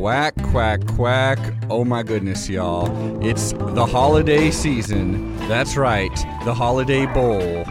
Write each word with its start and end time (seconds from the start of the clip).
Quack, 0.00 0.34
quack, 0.44 0.86
quack. 0.86 1.38
Oh 1.68 1.84
my 1.84 2.02
goodness, 2.02 2.48
y'all. 2.48 2.88
It's 3.22 3.52
the 3.52 3.84
holiday 3.84 4.50
season. 4.50 5.36
That's 5.46 5.76
right, 5.76 6.14
the 6.46 6.54
Holiday 6.54 7.04
Bowl. 7.04 7.64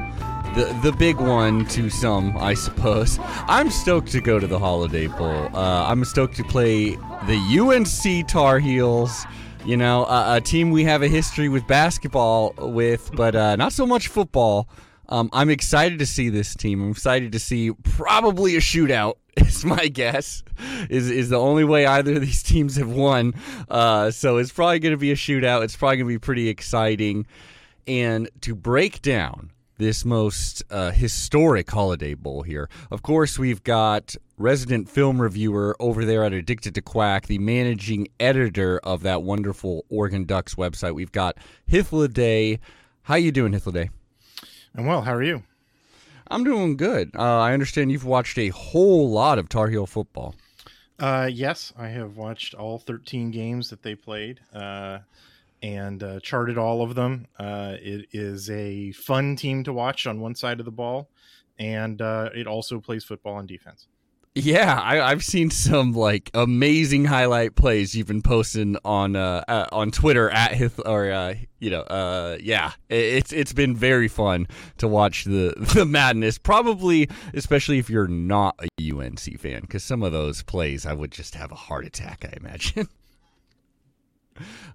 The, 0.53 0.79
the 0.83 0.91
big 0.91 1.15
one 1.15 1.65
to 1.69 1.89
some, 1.89 2.37
I 2.37 2.53
suppose. 2.53 3.17
I'm 3.47 3.71
stoked 3.71 4.11
to 4.11 4.21
go 4.21 4.37
to 4.37 4.45
the 4.45 4.59
Holiday 4.59 5.07
Bowl. 5.07 5.49
Uh, 5.55 5.87
I'm 5.87 6.05
stoked 6.05 6.35
to 6.35 6.43
play 6.43 6.91
the 7.25 7.59
UNC 7.59 8.27
Tar 8.27 8.59
Heels. 8.59 9.25
You 9.65 9.77
know, 9.77 10.05
a, 10.05 10.35
a 10.35 10.41
team 10.41 10.69
we 10.69 10.83
have 10.83 11.01
a 11.01 11.07
history 11.07 11.49
with 11.49 11.65
basketball 11.65 12.53
with, 12.59 13.09
but 13.15 13.35
uh, 13.35 13.55
not 13.55 13.73
so 13.73 13.87
much 13.87 14.07
football. 14.07 14.69
Um, 15.09 15.29
I'm 15.33 15.49
excited 15.49 15.99
to 15.99 16.05
see 16.05 16.29
this 16.29 16.55
team. 16.55 16.81
I'm 16.81 16.91
excited 16.91 17.31
to 17.33 17.39
see 17.39 17.71
probably 17.83 18.55
a 18.55 18.59
shootout. 18.59 19.15
Is 19.37 19.63
my 19.63 19.87
guess. 19.87 20.43
Is 20.89 21.09
is 21.09 21.29
the 21.29 21.39
only 21.39 21.63
way 21.63 21.85
either 21.85 22.15
of 22.15 22.21
these 22.21 22.43
teams 22.43 22.75
have 22.75 22.89
won. 22.91 23.33
Uh, 23.69 24.11
so 24.11 24.37
it's 24.37 24.51
probably 24.51 24.79
going 24.79 24.91
to 24.91 24.97
be 24.97 25.11
a 25.11 25.15
shootout. 25.15 25.63
It's 25.63 25.77
probably 25.77 25.97
going 25.97 26.07
to 26.07 26.13
be 26.15 26.19
pretty 26.19 26.49
exciting. 26.49 27.25
And 27.87 28.29
to 28.41 28.53
break 28.53 29.01
down 29.01 29.51
this 29.77 30.03
most 30.03 30.61
uh, 30.69 30.91
historic 30.91 31.71
holiday 31.71 32.15
bowl 32.15 32.43
here, 32.43 32.69
of 32.91 33.01
course, 33.01 33.39
we've 33.39 33.63
got 33.63 34.15
resident 34.37 34.89
film 34.89 35.21
reviewer 35.21 35.75
over 35.79 36.03
there 36.03 36.25
at 36.25 36.33
Addicted 36.33 36.75
to 36.75 36.81
Quack, 36.81 37.27
the 37.27 37.39
managing 37.39 38.09
editor 38.19 38.79
of 38.83 39.03
that 39.03 39.23
wonderful 39.23 39.85
Oregon 39.89 40.25
Ducks 40.25 40.55
website. 40.55 40.93
We've 40.95 41.13
got 41.13 41.37
Hythloday. 41.71 42.59
How 43.03 43.15
you 43.15 43.31
doing, 43.31 43.53
Hythloday? 43.53 43.89
I'm 44.75 44.85
well. 44.85 45.01
How 45.01 45.13
are 45.13 45.23
you? 45.23 45.43
I'm 46.31 46.43
doing 46.43 46.77
good. 46.77 47.11
Uh, 47.15 47.39
I 47.39 47.53
understand 47.53 47.91
you've 47.91 48.05
watched 48.05 48.37
a 48.37 48.49
whole 48.49 49.09
lot 49.09 49.39
of 49.39 49.49
Tar 49.49 49.69
Heel 49.69 49.87
football. 49.87 50.35
Uh, 50.99 51.29
yes, 51.31 51.73
I 51.77 51.87
have 51.87 52.17
watched 52.17 52.53
all 52.53 52.77
13 52.77 53.31
games 53.31 53.69
that 53.69 53.83
they 53.83 53.95
played 53.95 54.41
uh, 54.53 54.99
and 55.63 56.03
uh, 56.03 56.19
charted 56.19 56.57
all 56.57 56.81
of 56.81 56.95
them. 56.95 57.25
Uh, 57.37 57.75
it 57.79 58.07
is 58.11 58.49
a 58.49 58.91
fun 58.91 59.35
team 59.35 59.63
to 59.63 59.73
watch 59.73 60.05
on 60.05 60.19
one 60.19 60.35
side 60.35 60.59
of 60.59 60.65
the 60.65 60.71
ball, 60.71 61.09
and 61.57 62.01
uh, 62.01 62.29
it 62.35 62.47
also 62.47 62.79
plays 62.79 63.03
football 63.03 63.35
on 63.35 63.45
defense. 63.45 63.87
Yeah, 64.35 64.79
I, 64.81 65.09
have 65.09 65.23
seen 65.23 65.49
some 65.49 65.93
like 65.93 66.29
amazing 66.33 67.05
highlight 67.05 67.55
plays 67.55 67.95
you've 67.95 68.07
been 68.07 68.21
posting 68.21 68.77
on 68.85 69.15
uh, 69.15 69.43
uh 69.47 69.65
on 69.71 69.89
Twitter 69.89 70.29
at 70.29 70.53
Hith 70.53 70.79
or 70.85 71.11
uh, 71.11 71.33
you 71.59 71.71
know 71.71 71.81
uh 71.81 72.37
yeah 72.39 72.73
it's 72.89 73.33
it's 73.33 73.53
been 73.53 73.75
very 73.75 74.07
fun 74.07 74.47
to 74.77 74.87
watch 74.87 75.25
the 75.25 75.53
the 75.73 75.85
madness. 75.85 76.37
Probably 76.37 77.09
especially 77.33 77.79
if 77.79 77.89
you're 77.89 78.07
not 78.07 78.59
a 78.61 78.91
UNC 78.91 79.39
fan 79.39 79.61
because 79.61 79.83
some 79.83 80.03
of 80.03 80.11
those 80.11 80.43
plays 80.43 80.85
I 80.85 80.93
would 80.93 81.11
just 81.11 81.33
have 81.33 81.51
a 81.51 81.55
heart 81.55 81.85
attack. 81.85 82.23
I 82.23 82.37
imagine. 82.37 82.87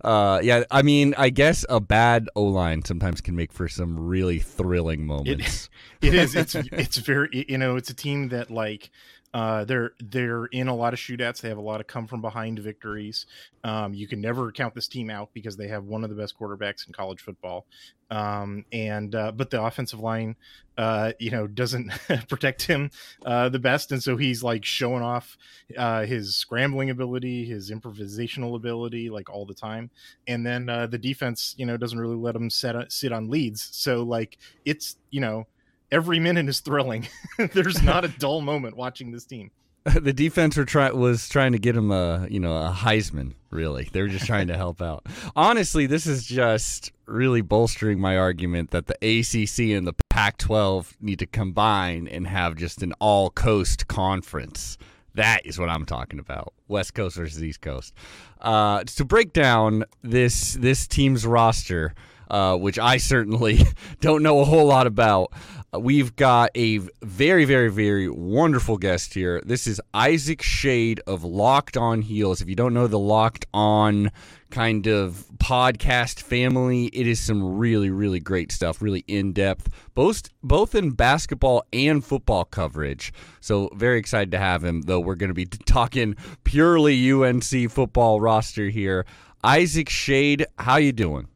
Uh, 0.03 0.41
yeah, 0.43 0.65
I 0.71 0.83
mean, 0.83 1.15
I 1.17 1.31
guess 1.31 1.65
a 1.71 1.81
bad 1.81 2.29
O 2.37 2.43
line 2.43 2.85
sometimes 2.85 3.23
can 3.23 3.35
make 3.35 3.51
for 3.51 3.69
some 3.69 3.99
really 3.99 4.39
thrilling 4.39 5.07
moments. 5.07 5.71
It, 6.03 6.09
it 6.09 6.15
is. 6.15 6.35
It's 6.35 6.55
it's 6.55 6.99
very 6.99 7.47
you 7.49 7.57
know 7.57 7.77
it's 7.77 7.89
a 7.89 7.95
team 7.95 8.29
that 8.29 8.51
like 8.51 8.91
uh, 9.35 9.65
they're 9.65 9.91
they're 9.99 10.47
in 10.47 10.69
a 10.69 10.75
lot 10.75 10.93
of 10.93 11.01
shootouts. 11.01 11.41
They 11.41 11.49
have 11.49 11.59
a 11.59 11.63
lot 11.63 11.81
of 11.81 11.89
come 11.89 12.07
from 12.07 12.23
behind 12.23 12.61
victories. 12.61 13.27
Um, 13.65 13.93
you 13.93 14.07
can 14.07 14.21
never 14.21 14.53
count 14.53 14.77
this 14.77 14.87
team 14.87 15.11
out 15.11 15.31
because 15.35 15.57
they 15.57 15.67
have 15.67 15.85
one 15.85 16.05
of 16.05 16.11
the 16.11 16.15
best 16.15 16.39
quarterbacks 16.39 16.87
in 16.87 16.93
college 16.93 17.21
football. 17.21 17.67
Um, 18.13 18.65
and 18.71 19.13
uh, 19.13 19.33
but 19.33 19.51
the 19.51 19.61
offensive 19.61 19.99
line, 19.99 20.37
uh, 20.79 21.13
you 21.19 21.33
know, 21.33 21.49
doesn't 21.49 21.91
protect 22.29 22.63
him 22.63 22.93
uh, 23.27 23.49
the 23.49 23.59
best, 23.59 23.91
and 23.91 24.01
so 24.01 24.17
he's 24.17 24.45
like 24.45 24.65
showing 24.65 25.03
off 25.03 25.37
uh, 25.77 26.05
his 26.05 26.37
scrambling 26.37 26.91
ability, 26.91 27.45
his 27.45 27.73
improvisational 27.73 28.55
ability, 28.55 29.11
like 29.11 29.29
all 29.31 29.47
the 29.47 29.55
time. 29.55 29.91
And 30.29 30.47
then 30.47 30.69
uh, 30.69 30.87
the 30.87 30.99
defense, 30.99 31.57
you 31.59 31.67
know, 31.67 31.77
doesn't 31.77 31.99
really 31.99 32.15
let 32.15 32.37
him 32.37 32.51
set 32.51 32.93
sit 32.93 33.11
on 33.11 33.29
leads. 33.29 33.69
So 33.73 34.05
like 34.05 34.39
it's 34.65 34.97
you 35.11 35.21
know 35.21 35.49
every 35.95 36.19
minute 36.19 36.49
is 36.49 36.61
thrilling. 36.61 37.07
There's 37.39 37.83
not 37.83 38.05
a 38.05 38.09
dull 38.09 38.41
moment 38.41 38.77
watching 38.77 39.13
this 39.13 39.25
team. 39.25 39.51
the 40.01 40.13
defense 40.15 40.57
were 40.57 40.65
try- 40.65 40.91
was 40.91 41.29
trying 41.29 41.53
to 41.53 41.59
get 41.59 41.77
him 41.77 41.91
a 41.91 42.27
you 42.31 42.41
know 42.41 42.57
a 42.57 42.73
Heisman. 42.73 43.35
Really, 43.51 43.89
they 43.93 44.01
were 44.03 44.09
just 44.09 44.27
trying 44.27 44.49
to 44.49 44.57
help 44.57 44.83
out. 44.83 45.07
Honestly, 45.37 45.87
this 45.87 46.07
is 46.07 46.25
just 46.25 46.91
really 47.07 47.43
bolstering 47.43 48.01
my 48.01 48.17
argument 48.17 48.71
that 48.71 48.87
the 48.87 48.95
ACC 48.95 49.77
and 49.77 49.87
the 49.87 49.95
Pac-12 50.09 50.95
need 51.01 51.19
to 51.19 51.27
combine 51.27 52.09
and 52.09 52.27
have 52.27 52.57
just 52.57 52.83
an 52.83 52.95
all-coast 52.99 53.87
conference. 53.87 54.79
That 55.15 55.45
is 55.45 55.59
what 55.59 55.69
I'm 55.69 55.85
talking 55.85 56.19
about. 56.19 56.55
West 56.67 56.95
Coast 56.95 57.17
versus 57.17 57.45
East 57.45 57.61
Coast. 57.61 57.93
Uh, 58.41 58.83
to 58.85 59.05
break 59.05 59.33
down 59.35 59.85
this 60.03 60.55
this 60.55 60.87
team's 60.87 61.27
roster, 61.27 61.95
uh, 62.31 62.57
which 62.57 62.79
I 62.79 62.97
certainly 62.97 63.61
don't 64.01 64.23
know 64.23 64.41
a 64.41 64.45
whole 64.45 64.67
lot 64.67 64.87
about. 64.87 65.33
We've 65.79 66.15
got 66.15 66.51
a 66.55 66.79
very, 67.03 67.45
very, 67.45 67.69
very 67.69 68.09
wonderful 68.09 68.77
guest 68.77 69.15
here. 69.15 69.43
This 69.45 69.67
is 69.67 69.81
Isaac 69.93 70.41
Shade 70.41 71.01
of 71.07 71.25
Locked 71.25 71.77
On 71.77 72.03
Heels. 72.03 72.41
If 72.41 72.49
you 72.49 72.55
don't 72.55 72.75
know 72.75 72.87
the 72.87 72.99
Locked 72.99 73.47
On 73.53 74.13
kind 74.51 74.87
of 74.87 75.27
podcast 75.39 76.21
family, 76.21 76.87
it 76.87 77.09
is 77.09 77.19
some 77.19 77.57
really, 77.57 77.91
really 77.91 78.21
great 78.21 78.53
stuff, 78.53 78.81
really 78.81 79.05
in 79.09 79.33
depth, 79.33 79.69
both 79.95 80.23
both 80.45 80.77
in 80.77 80.91
basketball 80.91 81.65
and 81.73 82.05
football 82.05 82.45
coverage. 82.45 83.13
So 83.41 83.69
very 83.75 83.99
excited 83.99 84.31
to 84.31 84.39
have 84.39 84.63
him. 84.63 84.83
Though 84.83 85.01
we're 85.01 85.17
going 85.17 85.29
to 85.29 85.35
be 85.35 85.47
talking 85.67 86.15
purely 86.45 87.11
UNC 87.11 87.71
football 87.71 88.21
roster 88.21 88.69
here. 88.69 89.07
Isaac 89.43 89.89
Shade, 89.89 90.47
how 90.59 90.77
you 90.77 90.93
doing? 90.93 91.29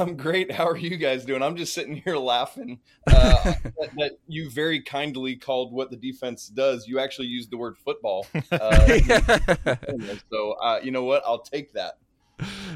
I'm 0.00 0.16
great. 0.16 0.50
How 0.50 0.66
are 0.66 0.76
you 0.76 0.96
guys 0.96 1.24
doing? 1.24 1.42
I'm 1.42 1.56
just 1.56 1.72
sitting 1.72 1.96
here 1.96 2.16
laughing 2.16 2.80
uh, 3.06 3.42
that, 3.44 3.90
that, 3.96 4.18
you 4.26 4.50
very 4.50 4.80
kindly 4.80 5.36
called 5.36 5.72
what 5.72 5.90
the 5.90 5.96
defense 5.96 6.48
does. 6.48 6.88
You 6.88 6.98
actually 6.98 7.28
used 7.28 7.50
the 7.50 7.56
word 7.56 7.76
football. 7.78 8.26
Uh, 8.50 8.98
so 10.30 10.52
uh, 10.52 10.78
you 10.82 10.90
know 10.90 11.02
what? 11.04 11.22
I'll 11.26 11.40
take 11.40 11.72
that. 11.72 11.98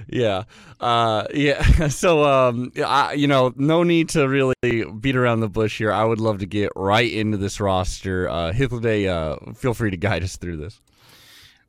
Yeah, 0.09 0.45
uh, 0.81 1.27
yeah. 1.33 1.63
So, 1.89 2.25
um, 2.25 2.73
I, 2.85 3.13
you 3.13 3.27
know, 3.27 3.53
no 3.57 3.83
need 3.83 4.09
to 4.11 4.29
really 4.29 4.55
beat 5.01 5.17
around 5.17 5.41
the 5.41 5.49
bush 5.49 5.79
here. 5.79 5.93
I 5.93 6.05
would 6.05 6.21
love 6.21 6.39
to 6.39 6.47
get 6.47 6.71
right 6.75 7.11
into 7.11 7.37
this 7.37 7.61
roster. 7.61 8.29
Uh, 8.29 8.53
uh, 8.53 9.53
feel 9.55 9.75
free 9.75 9.91
to 9.91 9.97
guide 9.97 10.23
us 10.23 10.37
through 10.37 10.59
this. 10.59 10.81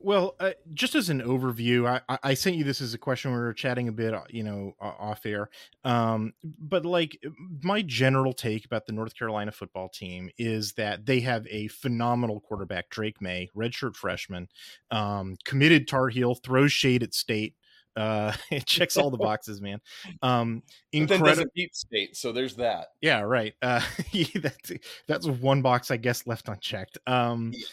Well, 0.02 0.34
uh, 0.40 0.52
just 0.72 0.94
as 0.94 1.10
an 1.10 1.20
overview, 1.20 2.00
I, 2.08 2.18
I 2.22 2.32
sent 2.32 2.56
you 2.56 2.64
this 2.64 2.80
as 2.80 2.94
a 2.94 2.98
question. 2.98 3.32
We 3.32 3.38
were 3.38 3.52
chatting 3.52 3.86
a 3.86 3.92
bit, 3.92 4.14
uh, 4.14 4.22
you 4.30 4.42
know, 4.42 4.74
off 4.80 5.26
air. 5.26 5.50
Um, 5.84 6.32
but 6.42 6.86
like 6.86 7.22
my 7.62 7.82
general 7.82 8.32
take 8.32 8.64
about 8.64 8.86
the 8.86 8.92
North 8.92 9.14
Carolina 9.14 9.52
football 9.52 9.90
team 9.90 10.30
is 10.38 10.72
that 10.72 11.04
they 11.04 11.20
have 11.20 11.46
a 11.50 11.68
phenomenal 11.68 12.40
quarterback, 12.40 12.88
Drake 12.88 13.20
Maye, 13.20 13.50
redshirt 13.54 13.94
freshman, 13.94 14.48
um, 14.90 15.36
committed 15.44 15.86
Tar 15.86 16.08
Heel, 16.08 16.34
throws 16.34 16.72
shade 16.72 17.02
at 17.02 17.12
State. 17.12 17.54
Uh, 17.94 18.32
it 18.50 18.64
checks 18.64 18.96
all 18.96 19.10
the 19.10 19.18
boxes, 19.18 19.60
man. 19.60 19.82
Um, 20.22 20.62
incredible 20.92 21.50
beat 21.54 21.76
State, 21.76 22.16
so 22.16 22.32
there's 22.32 22.56
that. 22.56 22.86
Yeah, 23.02 23.20
right. 23.20 23.52
Uh, 23.60 23.82
that's 24.36 24.72
that's 25.06 25.26
one 25.26 25.60
box 25.60 25.90
I 25.90 25.98
guess 25.98 26.26
left 26.26 26.48
unchecked. 26.48 26.96
Um. 27.06 27.52
Yeah 27.54 27.66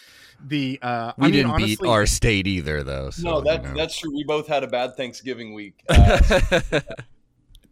the 0.46 0.80
uh, 0.82 1.14
we 1.18 1.28
I 1.28 1.32
didn't 1.32 1.52
honestly, 1.52 1.76
beat 1.76 1.90
our 1.90 2.06
state 2.06 2.48
either, 2.48 2.84
though. 2.84 3.10
So, 3.10 3.30
no, 3.30 3.42
that, 3.42 3.64
you 3.64 3.70
know. 3.70 3.76
that's 3.76 3.98
true. 3.98 4.16
We 4.16 4.24
both 4.24 4.48
had 4.48 4.64
a 4.64 4.68
bad 4.68 4.96
Thanksgiving 4.96 5.54
week. 5.54 5.84
Uh, 5.90 6.80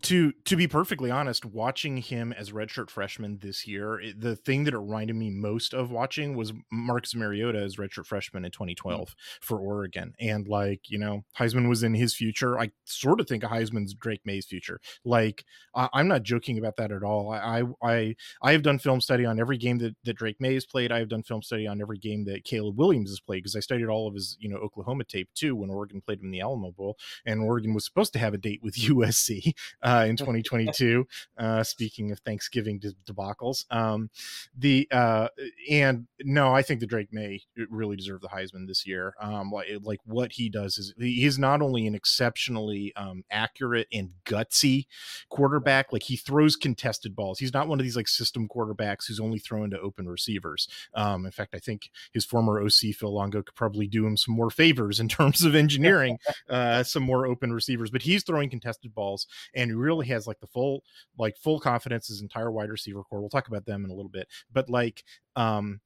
to 0.05 0.31
to 0.45 0.55
be 0.55 0.67
perfectly 0.67 1.09
honest, 1.09 1.45
watching 1.45 1.97
him 1.97 2.31
as 2.31 2.51
redshirt 2.51 2.91
freshman 2.91 3.39
this 3.41 3.66
year, 3.66 3.99
it, 3.99 4.21
the 4.21 4.35
thing 4.35 4.63
that 4.66 4.75
it 4.75 4.77
reminded 4.77 5.16
me 5.16 5.31
most 5.31 5.73
of 5.73 5.89
watching 5.89 6.35
was 6.35 6.53
Marcus 6.71 7.16
Mariota 7.16 7.57
as 7.57 7.77
redshirt 7.77 8.05
freshman 8.05 8.46
in 8.46 8.52
2012 8.52 9.09
mm. 9.09 9.13
for 9.41 9.57
Oregon, 9.57 10.13
and 10.19 10.47
like 10.47 10.81
you 10.91 10.99
know, 10.99 11.23
Heisman 11.40 11.67
was 11.67 11.81
in 11.81 11.96
his 11.96 12.13
future. 12.13 12.59
I 12.59 12.69
sort 12.84 13.19
of 13.19 13.28
think 13.28 13.43
a 13.43 13.47
Heisman's 13.47 13.96
Drake 13.96 14.22
Maye's 14.25 14.46
future. 14.46 14.79
Like 15.03 15.43
I, 15.73 15.90
am 15.96 16.08
not 16.08 16.22
joking 16.22 16.59
about 16.59 16.75
that 16.78 16.91
at 16.91 17.01
all. 17.01 17.31
I, 17.31 17.63
I 17.81 18.16
I 18.43 18.51
have 18.51 18.61
done 18.61 18.78
film 18.78 19.01
study 19.01 19.25
on 19.25 19.40
every 19.40 19.58
game 19.58 19.79
that, 19.79 19.96
that 20.03 20.17
Drake 20.17 20.40
Maye 20.40 20.53
has 20.53 20.67
played. 20.67 20.91
I 20.91 20.99
have 20.99 21.09
done 21.09 21.23
film 21.23 21.41
study 21.41 21.66
on 21.66 21.81
every 21.81 21.97
game 21.97 22.25
that 22.25 22.43
Caleb 22.43 22.78
Williams 22.78 23.09
has 23.09 23.19
played 23.19 23.40
because 23.40 23.55
I 23.55 23.59
studied 23.59 23.87
all 23.87 24.08
of 24.08 24.13
his 24.13 24.37
you 24.40 24.49
know 24.49 24.58
Oklahoma 24.58 25.05
tape 25.05 25.29
too 25.34 25.55
when 25.55 25.72
Oregon 25.72 25.99
played 25.99 26.19
him 26.19 26.25
in 26.25 26.31
the 26.31 26.41
Alamo 26.41 26.73
Bowl, 26.73 26.96
and 27.25 27.41
Oregon 27.41 27.73
was 27.73 27.85
supposed 27.85 28.13
to 28.13 28.19
have 28.19 28.35
a 28.35 28.37
date 28.37 28.61
with 28.61 28.75
USC. 28.75 29.53
Uh, 29.96 30.06
in 30.06 30.18
2022. 30.18 31.08
uh, 31.38 31.64
speaking 31.64 32.12
of 32.12 32.20
Thanksgiving 32.20 32.82
debacles, 33.08 33.66
um, 33.72 34.09
the 34.58 34.88
uh, 34.92 35.28
and 35.70 36.08
no, 36.22 36.53
I 36.53 36.62
think 36.62 36.80
the 36.80 36.88
Drake 36.88 37.14
Maye 37.14 37.42
really 37.70 37.96
deserve 37.96 38.22
the 38.22 38.28
Heisman 38.28 38.68
this 38.68 38.86
year. 38.86 39.14
Um, 39.22 39.52
like 39.52 39.68
like 39.84 40.00
what 40.06 40.34
he 40.34 40.50
does 40.50 40.78
is 40.78 40.94
he's 40.97 41.40
not 41.40 41.62
only 41.62 41.88
an 41.88 41.96
exceptionally 41.96 42.94
um, 42.96 43.24
accurate 43.32 43.88
and 43.94 44.12
gutsy 44.26 44.86
quarterback, 45.30 45.94
like 45.94 46.03
he 46.03 46.18
throws 46.18 46.56
contested 46.56 47.16
balls. 47.16 47.40
He's 47.40 47.53
not 47.53 47.68
one 47.68 47.80
of 47.80 47.84
these 47.84 47.96
like 47.96 48.08
system 48.08 48.47
quarterbacks 48.47 49.08
who's 49.08 49.20
only 49.20 49.40
throwing 49.40 49.72
to 49.72 49.80
open 49.80 50.09
receivers. 50.09 50.68
Um, 50.94 51.26
in 51.26 51.32
fact, 51.32 51.56
I 51.56 51.59
think 51.59 51.90
his 52.14 52.26
former 52.26 52.62
OC 52.62 52.96
Phil 52.97 53.14
Longo 53.14 53.42
could 53.44 53.56
probably 53.56 53.88
do 53.88 54.06
him 54.06 54.18
some 54.18 54.36
more 54.36 54.50
favors 54.50 55.00
in 55.00 55.08
terms 55.08 55.44
of 55.44 55.56
engineering 55.56 56.18
uh, 56.50 56.84
some 56.84 57.03
more 57.03 57.26
open 57.26 57.53
receivers. 57.53 57.92
But 57.92 58.02
he's 58.02 58.24
throwing 58.24 58.50
contested 58.50 58.94
balls 58.94 59.28
and 59.53 59.74
really 59.75 60.07
has 60.07 60.27
like 60.27 60.39
the 60.39 60.47
full 60.47 60.83
like 61.17 61.37
full 61.37 61.59
confidence 61.59 62.07
his 62.07 62.22
entire 62.22 62.51
wide 62.51 62.69
receiver 62.69 63.03
core. 63.03 63.19
We'll 63.19 63.29
talk 63.29 63.47
about 63.47 63.66
them 63.66 63.85
in 63.85 63.91
a 63.91 63.95
little 63.95 64.09
bit, 64.09 64.27
but 64.51 64.69
like 64.69 65.03
um 65.35 65.81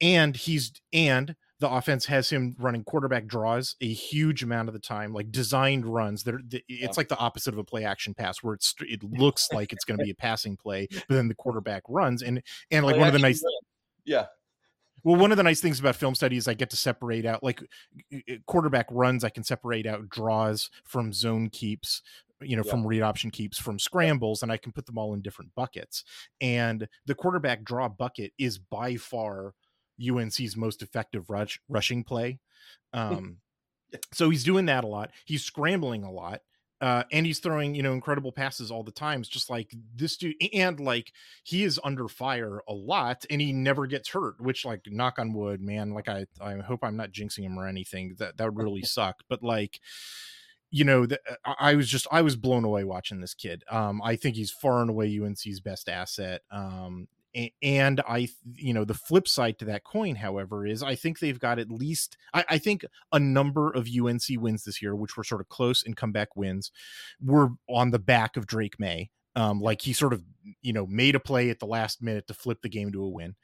and 0.00 0.36
he's 0.36 0.72
and 0.92 1.34
the 1.58 1.70
offense 1.70 2.04
has 2.06 2.28
him 2.28 2.54
running 2.58 2.84
quarterback 2.84 3.26
draws 3.26 3.76
a 3.80 3.90
huge 3.90 4.42
amount 4.42 4.68
of 4.68 4.74
the 4.74 4.80
time, 4.80 5.14
like 5.14 5.32
designed 5.32 5.86
runs. 5.86 6.22
That 6.24 6.34
it's 6.50 6.64
yeah. 6.68 6.88
like 6.96 7.08
the 7.08 7.16
opposite 7.16 7.54
of 7.54 7.58
a 7.58 7.64
play 7.64 7.84
action 7.84 8.12
pass, 8.12 8.42
where 8.42 8.54
it's 8.54 8.74
it 8.80 9.02
looks 9.02 9.48
like 9.52 9.72
it's 9.72 9.84
going 9.84 9.98
to 9.98 10.04
be 10.04 10.10
a 10.10 10.14
passing 10.18 10.56
play, 10.56 10.86
but 10.90 11.14
then 11.14 11.28
the 11.28 11.34
quarterback 11.34 11.82
runs 11.88 12.22
and 12.22 12.42
and 12.70 12.84
like 12.84 12.94
play 12.94 13.00
one 13.00 13.08
of 13.08 13.14
the 13.14 13.20
nice, 13.20 13.42
yeah. 14.04 14.26
Well, 15.02 15.16
one 15.16 15.30
of 15.30 15.36
the 15.36 15.44
nice 15.44 15.60
things 15.60 15.78
about 15.78 15.94
film 15.94 16.14
study 16.14 16.36
is 16.36 16.48
I 16.48 16.54
get 16.54 16.70
to 16.70 16.76
separate 16.76 17.24
out 17.24 17.42
like 17.42 17.62
quarterback 18.46 18.86
runs. 18.90 19.24
I 19.24 19.28
can 19.28 19.44
separate 19.44 19.86
out 19.86 20.08
draws 20.08 20.68
from 20.84 21.12
zone 21.12 21.48
keeps, 21.48 22.02
you 22.40 22.56
know, 22.56 22.62
yeah. 22.64 22.70
from 22.70 22.86
read 22.86 23.02
option 23.02 23.30
keeps, 23.30 23.58
from 23.58 23.78
scrambles, 23.78 24.42
and 24.42 24.52
I 24.52 24.56
can 24.56 24.72
put 24.72 24.86
them 24.86 24.98
all 24.98 25.14
in 25.14 25.22
different 25.22 25.54
buckets. 25.54 26.04
And 26.40 26.88
the 27.06 27.14
quarterback 27.14 27.64
draw 27.64 27.88
bucket 27.88 28.32
is 28.38 28.58
by 28.58 28.96
far 28.96 29.54
UNC's 30.00 30.56
most 30.56 30.82
effective 30.82 31.30
rush 31.30 31.60
rushing 31.68 32.04
play. 32.04 32.38
Um, 32.92 33.38
so 34.14 34.30
he's 34.30 34.42
doing 34.42 34.66
that 34.66 34.84
a 34.84 34.86
lot. 34.86 35.10
He's 35.26 35.44
scrambling 35.44 36.02
a 36.02 36.10
lot. 36.10 36.40
Uh, 36.80 37.04
and 37.10 37.24
he's 37.24 37.38
throwing, 37.38 37.74
you 37.74 37.82
know, 37.82 37.92
incredible 37.92 38.32
passes 38.32 38.70
all 38.70 38.82
the 38.82 38.90
time. 38.90 39.20
It's 39.20 39.28
just 39.28 39.48
like 39.48 39.74
this 39.94 40.16
dude, 40.16 40.34
and 40.52 40.78
like 40.78 41.12
he 41.42 41.64
is 41.64 41.80
under 41.82 42.06
fire 42.06 42.60
a 42.68 42.74
lot, 42.74 43.24
and 43.30 43.40
he 43.40 43.52
never 43.52 43.86
gets 43.86 44.10
hurt. 44.10 44.40
Which, 44.40 44.64
like, 44.66 44.82
knock 44.86 45.18
on 45.18 45.32
wood, 45.32 45.60
man. 45.60 45.94
Like, 45.94 46.08
I, 46.08 46.26
I 46.40 46.56
hope 46.56 46.80
I'm 46.82 46.96
not 46.96 47.12
jinxing 47.12 47.44
him 47.44 47.58
or 47.58 47.66
anything. 47.66 48.14
That 48.18 48.36
that 48.36 48.44
would 48.44 48.62
really 48.62 48.82
suck. 48.84 49.22
But 49.28 49.42
like, 49.42 49.80
you 50.70 50.84
know, 50.84 51.06
the, 51.06 51.20
I 51.58 51.74
was 51.74 51.88
just 51.88 52.06
I 52.10 52.22
was 52.22 52.36
blown 52.36 52.64
away 52.64 52.84
watching 52.84 53.20
this 53.20 53.34
kid. 53.34 53.62
Um, 53.70 54.02
I 54.02 54.16
think 54.16 54.36
he's 54.36 54.50
far 54.50 54.80
and 54.80 54.90
away 54.90 55.18
UNC's 55.20 55.60
best 55.60 55.88
asset. 55.88 56.42
Um, 56.50 57.08
and 57.62 58.00
I, 58.08 58.28
you 58.54 58.72
know, 58.72 58.84
the 58.84 58.94
flip 58.94 59.28
side 59.28 59.58
to 59.58 59.64
that 59.66 59.84
coin, 59.84 60.16
however, 60.16 60.66
is 60.66 60.82
I 60.82 60.94
think 60.94 61.18
they've 61.18 61.38
got 61.38 61.58
at 61.58 61.70
least, 61.70 62.16
I, 62.32 62.44
I, 62.48 62.58
think 62.58 62.84
a 63.12 63.18
number 63.18 63.70
of 63.70 63.88
UNC 63.88 64.22
wins 64.38 64.64
this 64.64 64.80
year, 64.80 64.96
which 64.96 65.16
were 65.16 65.24
sort 65.24 65.42
of 65.42 65.48
close 65.48 65.84
and 65.84 65.96
comeback 65.96 66.34
wins, 66.34 66.70
were 67.22 67.50
on 67.68 67.90
the 67.90 67.98
back 67.98 68.36
of 68.36 68.46
Drake 68.46 68.80
Maye. 68.80 69.10
Um, 69.34 69.60
like 69.60 69.82
he 69.82 69.92
sort 69.92 70.14
of, 70.14 70.22
you 70.62 70.72
know, 70.72 70.86
made 70.86 71.14
a 71.14 71.20
play 71.20 71.50
at 71.50 71.58
the 71.58 71.66
last 71.66 72.02
minute 72.02 72.26
to 72.28 72.34
flip 72.34 72.62
the 72.62 72.68
game 72.68 72.92
to 72.92 73.02
a 73.02 73.08
win. 73.08 73.34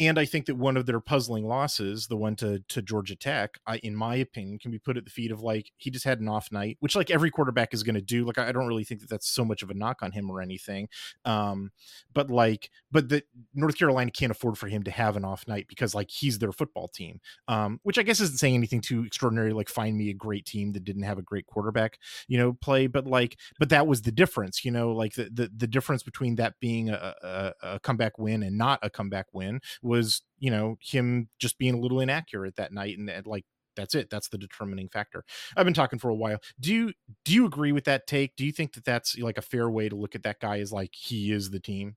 And 0.00 0.18
I 0.18 0.24
think 0.24 0.46
that 0.46 0.56
one 0.56 0.76
of 0.76 0.86
their 0.86 1.00
puzzling 1.00 1.46
losses, 1.46 2.06
the 2.06 2.16
one 2.16 2.36
to 2.36 2.60
to 2.68 2.82
Georgia 2.82 3.16
Tech, 3.16 3.58
I, 3.66 3.78
in 3.78 3.96
my 3.96 4.14
opinion, 4.14 4.58
can 4.58 4.70
be 4.70 4.78
put 4.78 4.96
at 4.96 5.04
the 5.04 5.10
feet 5.10 5.32
of 5.32 5.40
like 5.40 5.72
he 5.76 5.90
just 5.90 6.04
had 6.04 6.20
an 6.20 6.28
off 6.28 6.52
night, 6.52 6.76
which 6.80 6.94
like 6.94 7.10
every 7.10 7.30
quarterback 7.30 7.74
is 7.74 7.82
going 7.82 7.96
to 7.96 8.00
do. 8.00 8.24
Like 8.24 8.38
I, 8.38 8.52
don't 8.52 8.68
really 8.68 8.84
think 8.84 9.00
that 9.00 9.10
that's 9.10 9.28
so 9.28 9.44
much 9.44 9.62
of 9.62 9.70
a 9.70 9.74
knock 9.74 10.02
on 10.02 10.12
him 10.12 10.30
or 10.30 10.40
anything. 10.40 10.88
Um, 11.24 11.72
but 12.14 12.30
like, 12.30 12.70
but 12.92 13.08
the 13.08 13.24
North 13.54 13.76
Carolina 13.76 14.12
can't 14.12 14.30
afford 14.30 14.56
for 14.56 14.68
him 14.68 14.84
to 14.84 14.90
have 14.90 15.16
an 15.16 15.24
off 15.24 15.48
night 15.48 15.66
because 15.68 15.94
like 15.96 16.10
he's 16.10 16.38
their 16.38 16.52
football 16.52 16.86
team. 16.86 17.20
Um, 17.48 17.80
which 17.82 17.98
I 17.98 18.02
guess 18.04 18.20
isn't 18.20 18.38
saying 18.38 18.54
anything 18.54 18.80
too 18.80 19.04
extraordinary. 19.04 19.52
Like 19.52 19.68
find 19.68 19.96
me 19.96 20.10
a 20.10 20.14
great 20.14 20.46
team 20.46 20.72
that 20.72 20.84
didn't 20.84 21.02
have 21.02 21.18
a 21.18 21.22
great 21.22 21.46
quarterback, 21.46 21.98
you 22.28 22.38
know, 22.38 22.52
play. 22.52 22.86
But 22.86 23.06
like, 23.06 23.36
but 23.58 23.70
that 23.70 23.88
was 23.88 24.02
the 24.02 24.12
difference, 24.12 24.64
you 24.64 24.70
know, 24.70 24.92
like 24.92 25.14
the 25.14 25.28
the, 25.32 25.50
the 25.56 25.66
difference 25.66 26.04
between 26.04 26.36
that 26.38 26.54
being 26.60 26.88
a, 26.88 27.14
a, 27.22 27.52
a 27.62 27.80
comeback 27.80 28.18
win 28.18 28.42
and 28.42 28.56
not 28.56 28.78
a 28.82 28.88
comeback 28.88 29.26
win 29.32 29.60
was 29.82 30.22
you 30.38 30.50
know 30.50 30.76
him 30.80 31.28
just 31.38 31.58
being 31.58 31.74
a 31.74 31.78
little 31.78 32.00
inaccurate 32.00 32.56
that 32.56 32.72
night 32.72 32.96
and, 32.96 33.10
and 33.10 33.26
like 33.26 33.44
that's 33.76 33.94
it 33.94 34.10
that's 34.10 34.28
the 34.28 34.38
determining 34.38 34.88
factor. 34.88 35.24
I've 35.56 35.64
been 35.64 35.74
talking 35.74 35.98
for 35.98 36.10
a 36.10 36.14
while. 36.14 36.38
Do 36.58 36.74
you 36.74 36.92
do 37.24 37.32
you 37.32 37.46
agree 37.46 37.72
with 37.72 37.84
that 37.84 38.06
take? 38.06 38.36
Do 38.36 38.44
you 38.44 38.52
think 38.52 38.74
that 38.74 38.84
that's 38.84 39.16
like 39.18 39.38
a 39.38 39.42
fair 39.42 39.70
way 39.70 39.88
to 39.88 39.96
look 39.96 40.14
at 40.14 40.24
that 40.24 40.40
guy 40.40 40.58
as 40.58 40.72
like 40.72 40.94
he 40.94 41.32
is 41.32 41.50
the 41.50 41.60
team? 41.60 41.96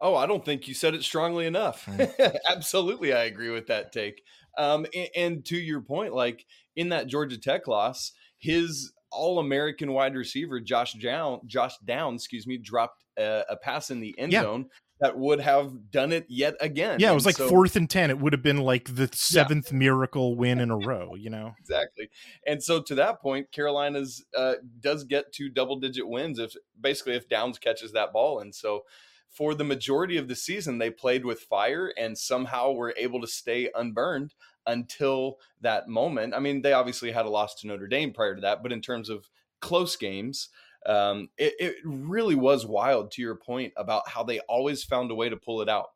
Oh 0.00 0.14
i 0.14 0.26
don't 0.26 0.44
think 0.44 0.68
you 0.68 0.74
said 0.74 0.94
it 0.94 1.02
strongly 1.02 1.46
enough. 1.46 1.88
Absolutely 2.50 3.12
i 3.12 3.24
agree 3.24 3.50
with 3.50 3.66
that 3.68 3.92
take. 3.92 4.22
Um, 4.58 4.86
and, 4.94 5.08
and, 5.14 5.44
to 5.46 5.56
your 5.58 5.82
point 5.82 6.14
like 6.14 6.46
in 6.76 6.88
that 6.88 7.08
georgia 7.08 7.36
tech 7.36 7.68
loss 7.68 8.12
his 8.38 8.90
all-american 9.12 9.92
wide 9.92 10.14
receiver 10.14 10.60
josh 10.60 10.94
down 10.94 11.40
josh 11.46 11.76
down 11.84 12.14
excuse 12.14 12.46
me 12.46 12.56
dropped 12.56 13.04
a, 13.18 13.44
a 13.50 13.56
pass 13.56 13.90
in 13.90 14.00
the 14.00 14.14
end 14.18 14.32
yeah. 14.32 14.42
zone 14.42 14.66
that 15.00 15.18
would 15.18 15.40
have 15.40 15.90
done 15.90 16.12
it 16.12 16.24
yet 16.28 16.54
again. 16.60 16.98
Yeah, 17.00 17.10
it 17.10 17.14
was 17.14 17.26
like 17.26 17.36
so, 17.36 17.48
fourth 17.48 17.76
and 17.76 17.88
10. 17.88 18.10
It 18.10 18.18
would 18.18 18.32
have 18.32 18.42
been 18.42 18.58
like 18.58 18.94
the 18.94 19.10
seventh 19.12 19.70
yeah. 19.70 19.78
miracle 19.78 20.36
win 20.36 20.58
in 20.58 20.70
a 20.70 20.76
row, 20.76 21.14
you 21.14 21.28
know? 21.28 21.54
exactly. 21.60 22.08
And 22.46 22.62
so 22.62 22.80
to 22.82 22.94
that 22.94 23.20
point, 23.20 23.52
Carolina's 23.52 24.24
uh, 24.36 24.54
does 24.80 25.04
get 25.04 25.32
two 25.32 25.50
double 25.50 25.78
digit 25.78 26.08
wins 26.08 26.38
if 26.38 26.54
basically 26.80 27.14
if 27.14 27.28
Downs 27.28 27.58
catches 27.58 27.92
that 27.92 28.12
ball. 28.12 28.40
And 28.40 28.54
so 28.54 28.84
for 29.28 29.54
the 29.54 29.64
majority 29.64 30.16
of 30.16 30.28
the 30.28 30.36
season, 30.36 30.78
they 30.78 30.90
played 30.90 31.26
with 31.26 31.40
fire 31.40 31.92
and 31.98 32.16
somehow 32.16 32.72
were 32.72 32.94
able 32.96 33.20
to 33.20 33.26
stay 33.26 33.68
unburned 33.74 34.32
until 34.66 35.36
that 35.60 35.88
moment. 35.88 36.34
I 36.34 36.38
mean, 36.38 36.62
they 36.62 36.72
obviously 36.72 37.12
had 37.12 37.26
a 37.26 37.30
loss 37.30 37.54
to 37.56 37.66
Notre 37.66 37.86
Dame 37.86 38.12
prior 38.12 38.34
to 38.34 38.40
that, 38.40 38.62
but 38.62 38.72
in 38.72 38.80
terms 38.80 39.10
of 39.10 39.28
close 39.60 39.94
games, 39.96 40.48
um, 40.84 41.28
it, 41.38 41.54
it, 41.58 41.76
really 41.84 42.34
was 42.34 42.66
wild 42.66 43.10
to 43.12 43.22
your 43.22 43.36
point 43.36 43.72
about 43.76 44.08
how 44.08 44.22
they 44.22 44.40
always 44.40 44.84
found 44.84 45.10
a 45.10 45.14
way 45.14 45.28
to 45.28 45.36
pull 45.36 45.62
it 45.62 45.68
out. 45.68 45.88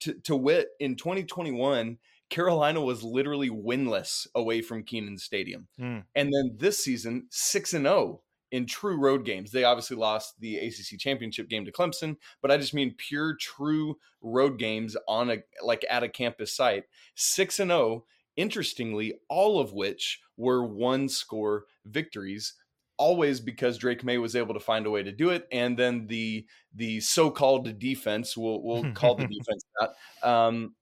To, 0.00 0.14
to 0.24 0.34
wit, 0.34 0.68
in 0.80 0.96
2021, 0.96 1.98
Carolina 2.30 2.80
was 2.80 3.04
literally 3.04 3.50
winless 3.50 4.26
away 4.34 4.62
from 4.62 4.82
Kenan 4.82 5.18
Stadium. 5.18 5.68
Mm. 5.78 6.04
And 6.14 6.32
then 6.32 6.56
this 6.56 6.82
season, 6.82 7.26
6 7.30 7.74
and 7.74 7.84
0 7.84 8.22
in 8.52 8.66
true 8.66 8.96
road 8.96 9.24
games. 9.24 9.50
They 9.50 9.64
obviously 9.64 9.96
lost 9.96 10.38
the 10.38 10.58
ACC 10.58 10.98
championship 10.98 11.48
game 11.48 11.64
to 11.64 11.72
Clemson, 11.72 12.16
but 12.40 12.50
I 12.50 12.58
just 12.58 12.74
mean 12.74 12.94
pure 12.96 13.34
true 13.34 13.96
road 14.20 14.58
games 14.58 14.96
on 15.08 15.30
a 15.30 15.38
like 15.62 15.84
at 15.90 16.02
a 16.02 16.08
campus 16.08 16.54
site. 16.54 16.84
6 17.16 17.60
and 17.60 17.70
0, 17.70 18.04
interestingly, 18.36 19.14
all 19.28 19.58
of 19.58 19.72
which 19.72 20.20
were 20.36 20.64
one 20.64 21.08
score 21.08 21.64
victories 21.84 22.54
always 23.02 23.40
because 23.40 23.78
Drake 23.78 24.04
Maye 24.04 24.18
was 24.18 24.36
able 24.36 24.54
to 24.54 24.60
find 24.60 24.86
a 24.86 24.90
way 24.90 25.02
to 25.02 25.10
do 25.10 25.30
it, 25.30 25.48
and 25.50 25.76
then 25.76 26.06
the 26.06 26.46
the 26.72 27.00
so-called 27.00 27.80
defense, 27.80 28.36
we'll 28.36 28.62
we'll 28.62 28.92
call 28.92 29.16
the 29.16 29.26
defense 29.38 29.64
that. 29.80 29.94
Um, 30.22 30.74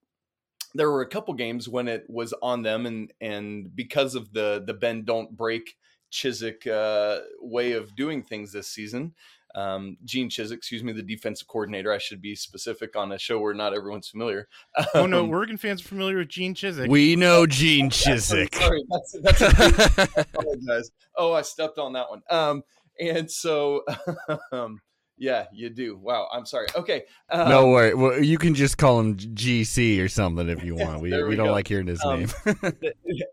there 0.75 0.91
were 0.91 1.01
a 1.01 1.07
couple 1.07 1.33
games 1.33 1.67
when 1.67 1.87
it 1.87 2.05
was 2.07 2.31
on 2.43 2.61
them, 2.61 2.85
and 2.85 3.11
and 3.19 3.75
because 3.75 4.13
of 4.13 4.31
the 4.33 4.63
the 4.63 4.75
bend 4.75 5.07
don't 5.07 5.35
break 5.35 5.75
Chizik 6.11 6.67
uh, 6.67 7.21
way 7.41 7.71
of 7.71 7.95
doing 7.95 8.21
things 8.21 8.51
this 8.51 8.67
season, 8.67 9.15
um, 9.55 9.97
Gene 10.05 10.29
Chizik, 10.29 10.53
excuse 10.53 10.83
me, 10.83 10.93
the 10.93 11.03
defensive 11.03 11.47
coordinator. 11.47 11.91
I 11.91 11.97
should 11.97 12.21
be 12.21 12.35
specific 12.35 12.95
on 12.95 13.11
a 13.11 13.17
show 13.17 13.39
where 13.39 13.53
not 13.53 13.73
everyone's 13.73 14.07
familiar. 14.07 14.47
Um, 14.77 14.85
oh 14.95 15.05
no, 15.05 15.23
um, 15.23 15.29
Oregon 15.29 15.57
fans 15.57 15.81
are 15.81 15.87
familiar 15.87 16.17
with 16.17 16.29
Gene 16.29 16.53
Chizik. 16.53 16.87
We 16.87 17.15
know 17.15 17.45
Gene 17.45 17.89
Chizik. 17.89 18.55
Sorry, 18.55 18.83
that's, 18.89 19.15
that's 19.21 19.41
a, 19.41 19.47
I 20.17 20.21
apologize. 20.21 20.91
Oh, 21.15 21.33
I 21.33 21.41
stepped 21.41 21.77
on 21.77 21.93
that 21.93 22.09
one. 22.09 22.21
Um, 22.29 22.63
and 22.99 23.29
so, 23.29 23.83
um, 24.51 24.79
yeah, 25.17 25.45
you 25.53 25.69
do. 25.69 25.97
Wow, 25.97 26.27
I'm 26.31 26.45
sorry. 26.45 26.67
Okay, 26.75 27.03
um, 27.29 27.49
no 27.49 27.67
worry. 27.67 27.93
Well, 27.93 28.23
you 28.23 28.37
can 28.37 28.55
just 28.55 28.77
call 28.77 28.99
him 28.99 29.17
GC 29.17 30.03
or 30.03 30.07
something 30.07 30.49
if 30.49 30.63
you 30.63 30.75
want. 30.75 31.01
We 31.01 31.11
we, 31.11 31.23
we, 31.23 31.35
don't 31.35 31.47
go. 31.47 31.51
like 31.51 31.67
hearing 31.67 31.87
his 31.87 32.03
um, 32.03 32.25
name. 32.45 32.63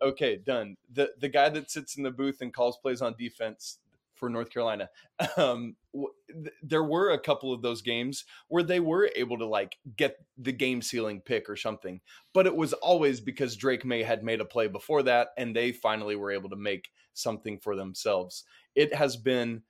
okay, 0.03 0.37
done. 0.37 0.77
The 0.93 1.11
the 1.21 1.29
guy 1.29 1.49
that 1.49 1.71
sits 1.71 1.97
in 1.97 2.03
the 2.03 2.11
booth 2.11 2.41
and 2.41 2.53
calls 2.53 2.77
plays 2.79 3.01
on 3.01 3.15
defense 3.19 3.79
for 4.19 4.29
North 4.29 4.51
Carolina. 4.51 4.89
Um, 5.37 5.77
th- 5.95 6.55
there 6.63 6.85
were 6.85 7.11
a 7.11 7.19
couple 7.19 7.53
of 7.53 7.63
those 7.63 7.83
games 7.83 8.25
where 8.49 8.63
they 8.63 8.81
were 8.81 9.11
able 9.15 9.39
to 9.39 9.47
like 9.47 9.77
get 9.97 10.17
the 10.37 10.53
game 10.53 10.81
sealing 10.81 11.21
pick 11.21 11.49
or 11.49 11.57
something, 11.57 12.01
but 12.33 12.47
it 12.47 12.55
was 12.55 12.73
always 12.73 13.21
because 13.21 13.57
Drake 13.57 13.85
Maye 13.85 14.03
had 14.03 14.23
made 14.23 14.41
a 14.41 14.45
play 14.45 14.69
before 14.69 15.03
that 15.05 15.29
and 15.37 15.55
they 15.55 15.73
finally 15.73 16.17
were 16.17 16.31
able 16.31 16.51
to 16.51 16.57
make 16.57 16.89
something 17.15 17.59
for 17.59 17.77
themselves. 17.77 18.45
It 18.75 18.95
has 18.95 19.17
been 19.17 19.63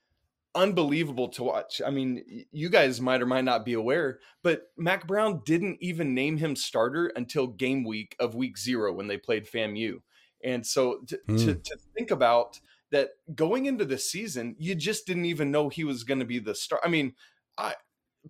unbelievable 0.55 1.28
to 1.28 1.45
watch. 1.45 1.81
I 1.85 1.90
mean, 1.90 2.47
you 2.50 2.69
guys 2.69 3.00
might 3.00 3.23
or 3.23 3.26
might 3.26 3.45
not 3.45 3.64
be 3.64 3.75
aware, 3.75 4.19
but 4.43 4.62
Mack 4.76 5.07
Brown 5.07 5.43
didn't 5.45 5.78
even 5.81 6.14
name 6.14 6.37
him 6.37 6.57
starter 6.57 7.12
until 7.14 7.47
game 7.47 7.85
week 7.85 8.17
of 8.19 8.35
week 8.35 8.59
zero 8.59 8.93
when 8.93 9.07
they 9.07 9.19
played 9.19 9.47
FAMU. 9.47 10.00
And 10.43 10.67
so 10.67 11.00
to, 11.07 11.19
mm. 11.28 11.38
to, 11.38 11.55
to 11.55 11.76
think 11.97 12.11
about 12.11 12.61
that 12.90 13.11
going 13.35 13.66
into 13.66 13.85
the 13.85 13.99
season, 13.99 14.57
you 14.59 14.75
just 14.75 15.07
didn't 15.07 15.26
even 15.26 15.50
know 15.50 15.68
he 15.68 15.85
was 15.85 16.04
going 16.04 16.21
to 16.21 16.26
be 16.26 16.38
the 16.38 16.54
star. 16.54 16.80
I 16.85 16.88
mean, 16.88 17.14
I 17.57 17.75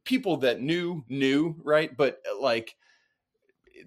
people 0.04 0.38
that 0.38 0.60
knew 0.60 1.04
knew, 1.08 1.56
right? 1.62 1.96
But 1.96 2.20
uh, 2.30 2.40
like 2.40 2.76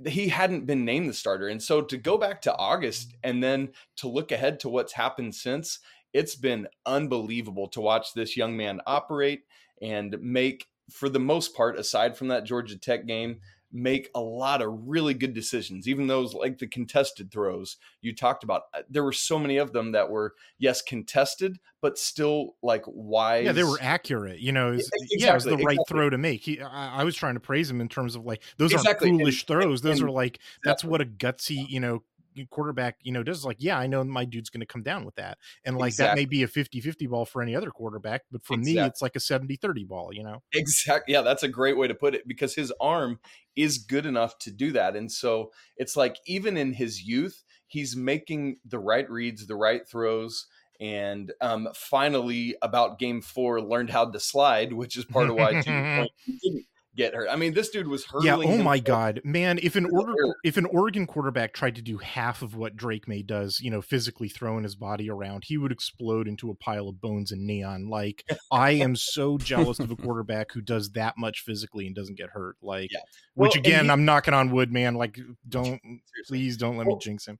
he 0.05 0.29
hadn't 0.29 0.65
been 0.65 0.85
named 0.85 1.09
the 1.09 1.13
starter. 1.13 1.47
And 1.47 1.61
so 1.61 1.81
to 1.81 1.97
go 1.97 2.17
back 2.17 2.41
to 2.43 2.55
August 2.55 3.13
and 3.23 3.43
then 3.43 3.69
to 3.97 4.07
look 4.07 4.31
ahead 4.31 4.59
to 4.61 4.69
what's 4.69 4.93
happened 4.93 5.35
since, 5.35 5.79
it's 6.13 6.35
been 6.35 6.67
unbelievable 6.85 7.67
to 7.69 7.81
watch 7.81 8.13
this 8.13 8.37
young 8.37 8.55
man 8.55 8.81
operate 8.85 9.43
and 9.81 10.17
make 10.21 10.67
for 10.89 11.09
the 11.09 11.19
most 11.19 11.55
part 11.55 11.77
aside 11.77 12.17
from 12.17 12.27
that 12.29 12.43
Georgia 12.43 12.77
Tech 12.77 13.05
game 13.05 13.39
make 13.71 14.09
a 14.15 14.21
lot 14.21 14.61
of 14.61 14.69
really 14.85 15.13
good 15.13 15.33
decisions, 15.33 15.87
even 15.87 16.07
those 16.07 16.33
like 16.33 16.57
the 16.57 16.67
contested 16.67 17.31
throws 17.31 17.77
you 18.01 18.13
talked 18.13 18.43
about. 18.43 18.63
Uh, 18.73 18.81
there 18.89 19.03
were 19.03 19.13
so 19.13 19.39
many 19.39 19.57
of 19.57 19.73
them 19.73 19.93
that 19.93 20.09
were, 20.09 20.33
yes, 20.57 20.81
contested, 20.81 21.59
but 21.81 21.97
still 21.97 22.55
like 22.61 22.83
wise. 22.87 23.45
Yeah, 23.45 23.51
they 23.53 23.63
were 23.63 23.79
accurate. 23.81 24.39
You 24.39 24.51
know, 24.51 24.71
was, 24.71 24.89
exactly, 24.93 25.17
yeah, 25.19 25.31
it 25.31 25.33
was 25.35 25.43
the 25.43 25.51
exactly. 25.51 25.77
right 25.77 25.87
throw 25.87 26.09
to 26.09 26.17
make. 26.17 26.41
He, 26.41 26.61
I, 26.61 27.01
I, 27.01 27.03
was 27.03 27.15
trying 27.15 27.35
to 27.35 27.39
praise 27.39 27.69
him 27.69 27.81
in 27.81 27.89
terms 27.89 28.15
of 28.15 28.25
like 28.25 28.43
those 28.57 28.73
exactly. 28.73 29.09
are 29.09 29.17
foolish 29.17 29.41
and, 29.41 29.47
throws. 29.47 29.81
Those 29.81 29.99
and, 29.99 30.09
are 30.09 30.11
like 30.11 30.39
that's 30.63 30.83
what 30.83 31.01
a 31.01 31.05
gutsy, 31.05 31.67
you 31.67 31.79
know, 31.79 32.03
quarterback, 32.49 32.97
you 33.01 33.11
know, 33.11 33.23
does 33.23 33.45
like, 33.45 33.57
yeah, 33.59 33.77
I 33.77 33.87
know 33.87 34.03
my 34.03 34.25
dude's 34.25 34.49
going 34.49 34.61
to 34.61 34.65
come 34.65 34.83
down 34.83 35.05
with 35.05 35.15
that. 35.15 35.37
And 35.65 35.77
like 35.77 35.89
exactly. 35.89 36.09
that 36.09 36.21
may 36.21 36.25
be 36.25 36.43
a 36.43 36.47
50-50 36.47 37.09
ball 37.09 37.25
for 37.25 37.41
any 37.41 37.55
other 37.55 37.71
quarterback, 37.71 38.23
but 38.31 38.43
for 38.43 38.55
exactly. 38.55 38.81
me 38.81 38.87
it's 38.87 39.01
like 39.01 39.15
a 39.15 39.19
70-30 39.19 39.87
ball, 39.87 40.13
you 40.13 40.23
know. 40.23 40.41
Exactly. 40.53 41.13
Yeah, 41.13 41.21
that's 41.21 41.43
a 41.43 41.47
great 41.47 41.77
way 41.77 41.87
to 41.87 41.95
put 41.95 42.15
it 42.15 42.27
because 42.27 42.55
his 42.55 42.71
arm 42.79 43.19
is 43.55 43.77
good 43.77 44.05
enough 44.05 44.37
to 44.39 44.51
do 44.51 44.71
that. 44.71 44.95
And 44.95 45.11
so 45.11 45.51
it's 45.77 45.95
like 45.95 46.17
even 46.25 46.57
in 46.57 46.73
his 46.73 47.01
youth, 47.01 47.43
he's 47.67 47.95
making 47.95 48.57
the 48.65 48.79
right 48.79 49.09
reads, 49.09 49.47
the 49.47 49.55
right 49.55 49.87
throws 49.87 50.47
and 50.79 51.31
um, 51.41 51.69
finally 51.75 52.55
about 52.63 52.97
game 52.97 53.21
four 53.21 53.61
learned 53.61 53.91
how 53.91 54.03
to 54.03 54.19
slide 54.19 54.73
which 54.73 54.97
is 54.97 55.05
part 55.05 55.29
of 55.29 55.35
why 55.35 55.51
didn't 55.61 56.65
get 56.95 57.13
hurt. 57.13 57.27
I 57.29 57.35
mean, 57.35 57.53
this 57.53 57.69
dude 57.69 57.87
was 57.87 58.05
hurling. 58.05 58.25
Yeah. 58.25 58.35
Oh 58.35 58.57
my 58.57 58.79
god, 58.79 59.21
man! 59.23 59.59
If 59.61 59.75
an 59.75 59.85
Oregon 59.91 60.33
if 60.43 60.57
an 60.57 60.65
Oregon 60.65 61.07
quarterback 61.07 61.53
tried 61.53 61.75
to 61.75 61.81
do 61.81 61.97
half 61.97 62.41
of 62.41 62.55
what 62.55 62.75
Drake 62.75 63.07
Maye 63.07 63.23
does, 63.23 63.59
you 63.59 63.71
know, 63.71 63.81
physically 63.81 64.29
throwing 64.29 64.63
his 64.63 64.75
body 64.75 65.09
around, 65.09 65.45
he 65.45 65.57
would 65.57 65.71
explode 65.71 66.27
into 66.27 66.49
a 66.49 66.55
pile 66.55 66.87
of 66.87 67.01
bones 67.01 67.31
and 67.31 67.45
neon. 67.45 67.89
Like 67.89 68.25
I 68.51 68.71
am 68.71 68.95
so 68.95 69.37
jealous 69.37 69.79
of 69.79 69.91
a 69.91 69.95
quarterback 69.95 70.51
who 70.51 70.61
does 70.61 70.91
that 70.91 71.17
much 71.17 71.41
physically 71.41 71.87
and 71.87 71.95
doesn't 71.95 72.17
get 72.17 72.31
hurt. 72.31 72.57
Like, 72.61 72.91
yeah. 72.91 72.99
well, 73.35 73.49
which 73.49 73.57
again, 73.57 73.85
he, 73.85 73.91
I'm 73.91 74.05
knocking 74.05 74.33
on 74.33 74.51
wood, 74.51 74.71
man. 74.71 74.95
Like, 74.95 75.19
don't 75.47 75.79
please 76.27 76.57
don't 76.57 76.77
let 76.77 76.87
well, 76.87 76.97
me 76.97 77.01
jinx 77.01 77.25
him. 77.27 77.39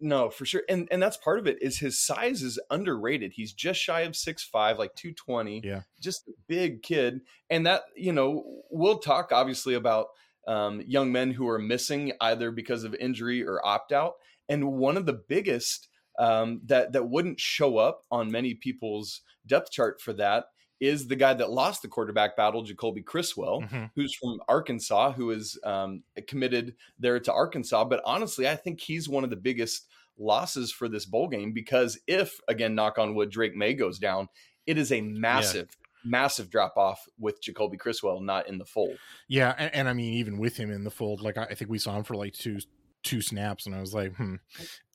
No, 0.00 0.30
for 0.30 0.46
sure. 0.46 0.62
And 0.68 0.88
and 0.90 1.02
that's 1.02 1.18
part 1.18 1.38
of 1.38 1.46
it 1.46 1.58
is 1.60 1.78
his 1.78 2.00
size 2.00 2.42
is 2.42 2.58
underrated. 2.70 3.32
He's 3.34 3.52
just 3.52 3.80
shy 3.80 4.00
of 4.00 4.16
six 4.16 4.42
five, 4.42 4.78
like 4.78 4.94
220. 4.94 5.60
Yeah. 5.62 5.82
Just 6.00 6.26
a 6.28 6.32
big 6.48 6.82
kid. 6.82 7.20
And 7.50 7.66
that, 7.66 7.82
you 7.94 8.12
know, 8.12 8.62
we'll 8.70 8.98
talk 8.98 9.30
obviously 9.30 9.74
about 9.74 10.06
um, 10.48 10.82
young 10.86 11.12
men 11.12 11.32
who 11.32 11.46
are 11.48 11.58
missing 11.58 12.12
either 12.20 12.50
because 12.50 12.84
of 12.84 12.94
injury 12.94 13.46
or 13.46 13.64
opt 13.64 13.92
out. 13.92 14.14
And 14.48 14.72
one 14.72 14.96
of 14.96 15.04
the 15.04 15.20
biggest 15.28 15.88
um, 16.18 16.62
that 16.66 16.92
that 16.92 17.08
wouldn't 17.08 17.38
show 17.38 17.76
up 17.76 18.02
on 18.10 18.30
many 18.30 18.54
people's 18.54 19.20
depth 19.46 19.70
chart 19.70 20.00
for 20.00 20.12
that 20.14 20.46
is 20.80 21.06
the 21.06 21.16
guy 21.16 21.34
that 21.34 21.50
lost 21.50 21.82
the 21.82 21.88
quarterback 21.88 22.36
battle, 22.36 22.62
Jacoby 22.62 23.02
Criswell, 23.02 23.62
mm-hmm. 23.62 23.84
who's 23.94 24.14
from 24.14 24.40
Arkansas, 24.48 25.12
who 25.12 25.30
is 25.30 25.58
um, 25.62 26.02
committed 26.26 26.74
there 26.98 27.20
to 27.20 27.32
Arkansas. 27.32 27.84
But 27.84 28.00
honestly, 28.04 28.48
I 28.48 28.56
think 28.56 28.80
he's 28.80 29.08
one 29.08 29.22
of 29.22 29.30
the 29.30 29.36
biggest 29.36 29.86
losses 30.18 30.72
for 30.72 30.88
this 30.88 31.04
bowl 31.04 31.28
game 31.28 31.52
because 31.52 31.98
if, 32.06 32.40
again, 32.48 32.74
knock 32.74 32.98
on 32.98 33.14
wood, 33.14 33.30
Drake 33.30 33.54
Maye 33.54 33.74
goes 33.74 33.98
down, 33.98 34.28
it 34.66 34.78
is 34.78 34.90
a 34.92 35.00
massive. 35.00 35.68
Yeah. 35.70 35.86
Massive 36.02 36.48
drop 36.48 36.78
off 36.78 37.06
with 37.18 37.42
Jacoby 37.42 37.76
Criswell 37.76 38.22
not 38.22 38.48
in 38.48 38.56
the 38.56 38.64
fold. 38.64 38.96
Yeah, 39.28 39.54
and, 39.58 39.74
and 39.74 39.86
I 39.86 39.92
mean, 39.92 40.14
even 40.14 40.38
with 40.38 40.56
him 40.56 40.70
in 40.70 40.82
the 40.82 40.90
fold, 40.90 41.20
like 41.20 41.36
I, 41.36 41.42
I 41.42 41.54
think 41.54 41.70
we 41.70 41.76
saw 41.76 41.94
him 41.94 42.04
for 42.04 42.14
like 42.14 42.32
two 42.32 42.58
two 43.02 43.20
snaps, 43.20 43.66
and 43.66 43.74
I 43.74 43.82
was 43.82 43.92
like, 43.92 44.14
hmm. 44.14 44.36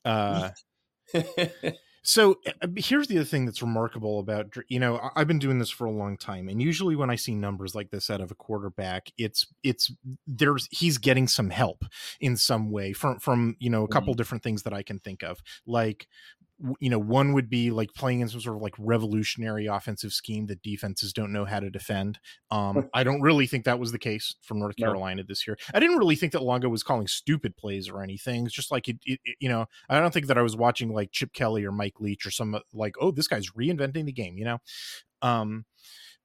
Uh, 0.04 0.52
So 2.08 2.40
uh, 2.46 2.68
here's 2.76 3.08
the 3.08 3.18
other 3.18 3.26
thing 3.26 3.46
that's 3.46 3.64
remarkable 3.64 4.20
about 4.20 4.56
you 4.68 4.80
know 4.80 5.10
I've 5.16 5.28
been 5.28 5.40
doing 5.40 5.58
this 5.58 5.72
for 5.72 5.86
a 5.86 5.92
long 5.92 6.18
time, 6.18 6.48
and 6.48 6.62
usually 6.62 6.96
when 6.96 7.10
I 7.10 7.16
see 7.16 7.34
numbers 7.34 7.74
like 7.74 7.90
this 7.90 8.12
out 8.12 8.22
of 8.22 8.30
a 8.30 8.36
quarterback, 8.36 9.12
it's 9.18 9.48
it's 9.64 9.92
there's 10.28 10.68
he's 10.70 11.00
getting 11.00 11.28
some 11.28 11.50
help 11.50 11.84
in 12.22 12.38
some 12.38 12.70
way 12.70 12.94
from 12.94 13.18
from 13.20 13.58
you 13.60 13.72
know 13.72 13.84
a 13.84 13.88
couple 13.88 14.14
mm-hmm. 14.14 14.20
different 14.20 14.44
things 14.44 14.62
that 14.64 14.74
I 14.74 14.84
can 14.84 15.00
think 15.00 15.24
of, 15.24 15.42
like 15.66 16.08
you 16.80 16.90
know, 16.90 17.00
one 17.00 17.34
would 17.34 17.50
be 17.50 17.70
like 17.70 17.94
playing 17.94 18.22
in 18.22 18.30
some 18.30 18.40
sort 18.40 18.56
of 18.56 18.62
like 18.62 18.76
revolutionary 18.78 19.66
offensive 19.66 20.14
scheme 20.14 20.48
that 20.48 20.62
defenses 20.62 21.12
don't 21.12 21.34
know 21.34 21.46
how 21.46 21.60
to 21.60 21.70
defend. 21.70 22.20
Um, 22.50 22.90
I 22.94 23.04
don't 23.04 23.22
really 23.22 23.46
think 23.46 23.66
that 23.66 23.80
was 23.80 23.92
the 23.92 24.00
case 24.00 24.36
from 24.42 24.60
North 24.60 24.78
Carolina 24.78 25.22
no. 25.22 25.26
this 25.28 25.46
year. 25.46 25.58
I 25.74 25.80
didn't 25.80 25.98
really 25.98 26.16
think 26.16 26.32
that 26.32 26.44
Longo 26.44 26.70
was 26.70 26.84
calling 26.84 27.08
stupid 27.08 27.58
plays 27.58 27.90
or 27.90 28.02
anything. 28.02 28.46
It's 28.46 28.56
just 28.56 28.72
like 28.72 28.88
it, 28.88 28.98
it, 29.06 29.20
it, 29.26 29.36
you 29.40 29.50
know, 29.50 29.66
I 29.90 30.00
don't 30.00 30.14
think 30.14 30.28
that 30.28 30.38
I 30.38 30.44
was 30.44 30.56
watching 30.56 30.94
like 30.94 31.12
Chip 31.12 31.34
Kelly 31.34 31.66
or 31.66 31.72
Mike 31.72 32.00
Leach 32.00 32.26
or 32.26 32.32
some 32.32 32.58
like, 32.74 32.96
oh, 33.02 33.12
this 33.12 33.28
guy's 33.28 33.52
reinventing 33.52 34.06
the 34.06 34.14
game, 34.14 34.38
you 34.38 34.46
know. 34.46 34.60
Um, 35.22 35.66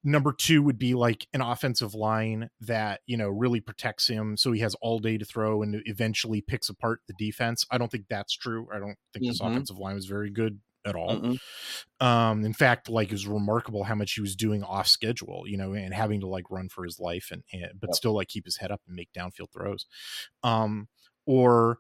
Number 0.03 0.33
two 0.33 0.63
would 0.63 0.79
be 0.79 0.95
like 0.95 1.27
an 1.35 1.43
offensive 1.43 1.95
line 1.95 2.49
that, 2.61 3.01
you 3.07 3.17
know, 3.17 3.29
really 3.29 3.61
protects 3.61 4.09
him 4.09 4.37
so 4.37 4.53
he 4.53 4.61
has 4.61 4.75
all 4.77 4.99
day 4.99 5.19
to 5.19 5.25
throw 5.25 5.63
and 5.63 5.83
eventually 5.85 6.41
picks 6.41 6.71
apart 6.71 7.01
the 7.07 7.15
defense. 7.19 7.67
I 7.71 7.77
don't 7.77 7.91
think 7.91 8.07
that's 8.09 8.35
true. 8.35 8.67
I 8.73 8.79
don't 8.79 8.97
think 9.13 9.25
mm-hmm. 9.25 9.29
this 9.29 9.41
offensive 9.41 9.79
line 9.79 9.97
was 9.97 10.07
very 10.07 10.31
good 10.31 10.61
at 10.87 10.95
all. 10.95 11.17
Mm-hmm. 11.17 12.07
Um, 12.07 12.45
in 12.45 12.55
fact, 12.55 12.89
like 12.89 13.09
it 13.09 13.13
was 13.13 13.27
remarkable 13.27 13.85
how 13.85 13.95
much 13.95 14.15
he 14.15 14.23
was 14.23 14.35
doing 14.35 14.63
off 14.63 14.87
schedule, 14.87 15.45
you 15.47 15.59
know, 15.59 15.75
and 15.75 15.93
having 15.93 16.21
to 16.21 16.27
like 16.27 16.51
run 16.51 16.69
for 16.71 16.85
his 16.85 16.99
life 16.99 17.29
and, 17.31 17.43
and 17.53 17.73
but 17.79 17.91
yep. 17.91 17.95
still 17.95 18.15
like 18.15 18.29
keep 18.29 18.47
his 18.47 18.57
head 18.57 18.71
up 18.71 18.81
and 18.87 18.97
make 18.97 19.13
downfield 19.13 19.53
throws. 19.53 19.87
Um, 20.43 20.89
or 21.27 21.79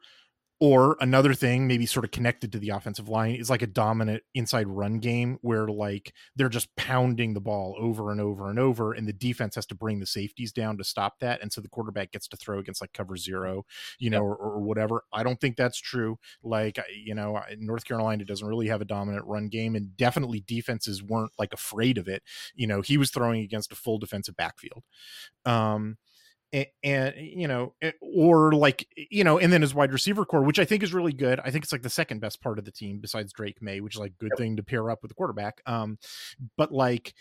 or 0.61 0.99
another 1.01 1.33
thing, 1.33 1.67
maybe 1.67 1.87
sort 1.87 2.05
of 2.05 2.11
connected 2.11 2.53
to 2.53 2.59
the 2.59 2.69
offensive 2.69 3.09
line, 3.09 3.35
is 3.35 3.49
like 3.49 3.63
a 3.63 3.67
dominant 3.67 4.23
inside 4.35 4.69
run 4.69 4.99
game 4.99 5.39
where 5.41 5.67
like 5.67 6.13
they're 6.37 6.51
just 6.51 6.75
pounding 6.77 7.33
the 7.33 7.41
ball 7.41 7.75
over 7.79 8.11
and 8.13 8.21
over 8.21 8.51
and 8.51 8.59
over, 8.59 8.93
and 8.93 9.09
the 9.09 9.13
defense 9.13 9.55
has 9.55 9.65
to 9.67 9.75
bring 9.75 10.01
the 10.01 10.07
safeties 10.07 10.53
down 10.53 10.77
to 10.77 10.85
stop 10.85 11.19
that. 11.21 11.41
And 11.41 11.51
so 11.51 11.63
the 11.63 11.69
quarterback 11.69 12.13
gets 12.13 12.29
to 12.29 12.37
throw 12.37 12.59
against 12.59 12.83
like 12.83 12.93
cover 12.93 13.17
zero, 13.17 13.65
you 13.99 14.11
know, 14.11 14.19
yep. 14.19 14.23
or, 14.25 14.37
or, 14.37 14.61
whatever. 14.61 15.05
I 15.15 15.23
don't 15.23 15.41
think 15.41 15.57
that's 15.57 15.79
true. 15.79 16.19
Like, 16.43 16.79
you 16.95 17.15
know, 17.15 17.41
North 17.59 17.87
Carolina 17.87 18.27
doesn't 18.27 18.47
really 18.47 18.69
have 18.69 18.83
a 18.83 18.85
dominant 18.85 19.25
run 19.25 19.49
game, 19.49 19.75
and 19.75 19.97
definitely 19.97 20.45
defenses 20.47 21.03
weren't 21.03 21.33
like 21.39 21.55
afraid 21.55 21.97
of 21.97 22.07
it. 22.07 22.23
You 22.55 22.67
know, 22.67 22.83
he 22.83 22.99
was 22.99 23.11
throwing 23.11 23.41
against 23.41 23.73
a 23.73 23.77
full 23.77 23.99
defensive 23.99 24.37
backfield. 24.37 24.83
Um, 25.47 25.97
and, 26.53 26.67
and, 26.83 27.15
you 27.17 27.47
know 27.47 27.75
or 28.01 28.53
like 28.53 28.87
you 28.97 29.25
know 29.25 29.39
and 29.39 29.53
then 29.53 29.63
his 29.63 29.75
wide 29.75 29.93
receiver 29.93 30.25
core 30.25 30.43
which 30.43 30.59
i 30.59 30.65
think 30.65 30.83
is 30.83 30.95
really 30.95 31.13
good 31.13 31.41
i 31.41 31.51
think 31.51 31.65
it's 31.65 31.73
like 31.73 31.83
the 31.83 31.91
second 31.91 32.21
best 32.21 32.41
part 32.41 32.59
of 32.59 32.65
the 32.65 32.73
team 32.73 32.99
besides 32.99 33.33
drake 33.33 33.61
Maye, 33.61 33.81
which 33.81 33.97
is 33.97 34.01
like 34.01 34.17
good 34.19 34.31
yep. 34.33 34.39
thing 34.39 34.57
to 34.57 34.63
pair 34.63 34.91
up 34.91 35.01
with 35.03 35.11
the 35.11 35.15
quarterback 35.15 35.61
um 35.67 35.99
but 36.57 36.73
like 36.73 37.15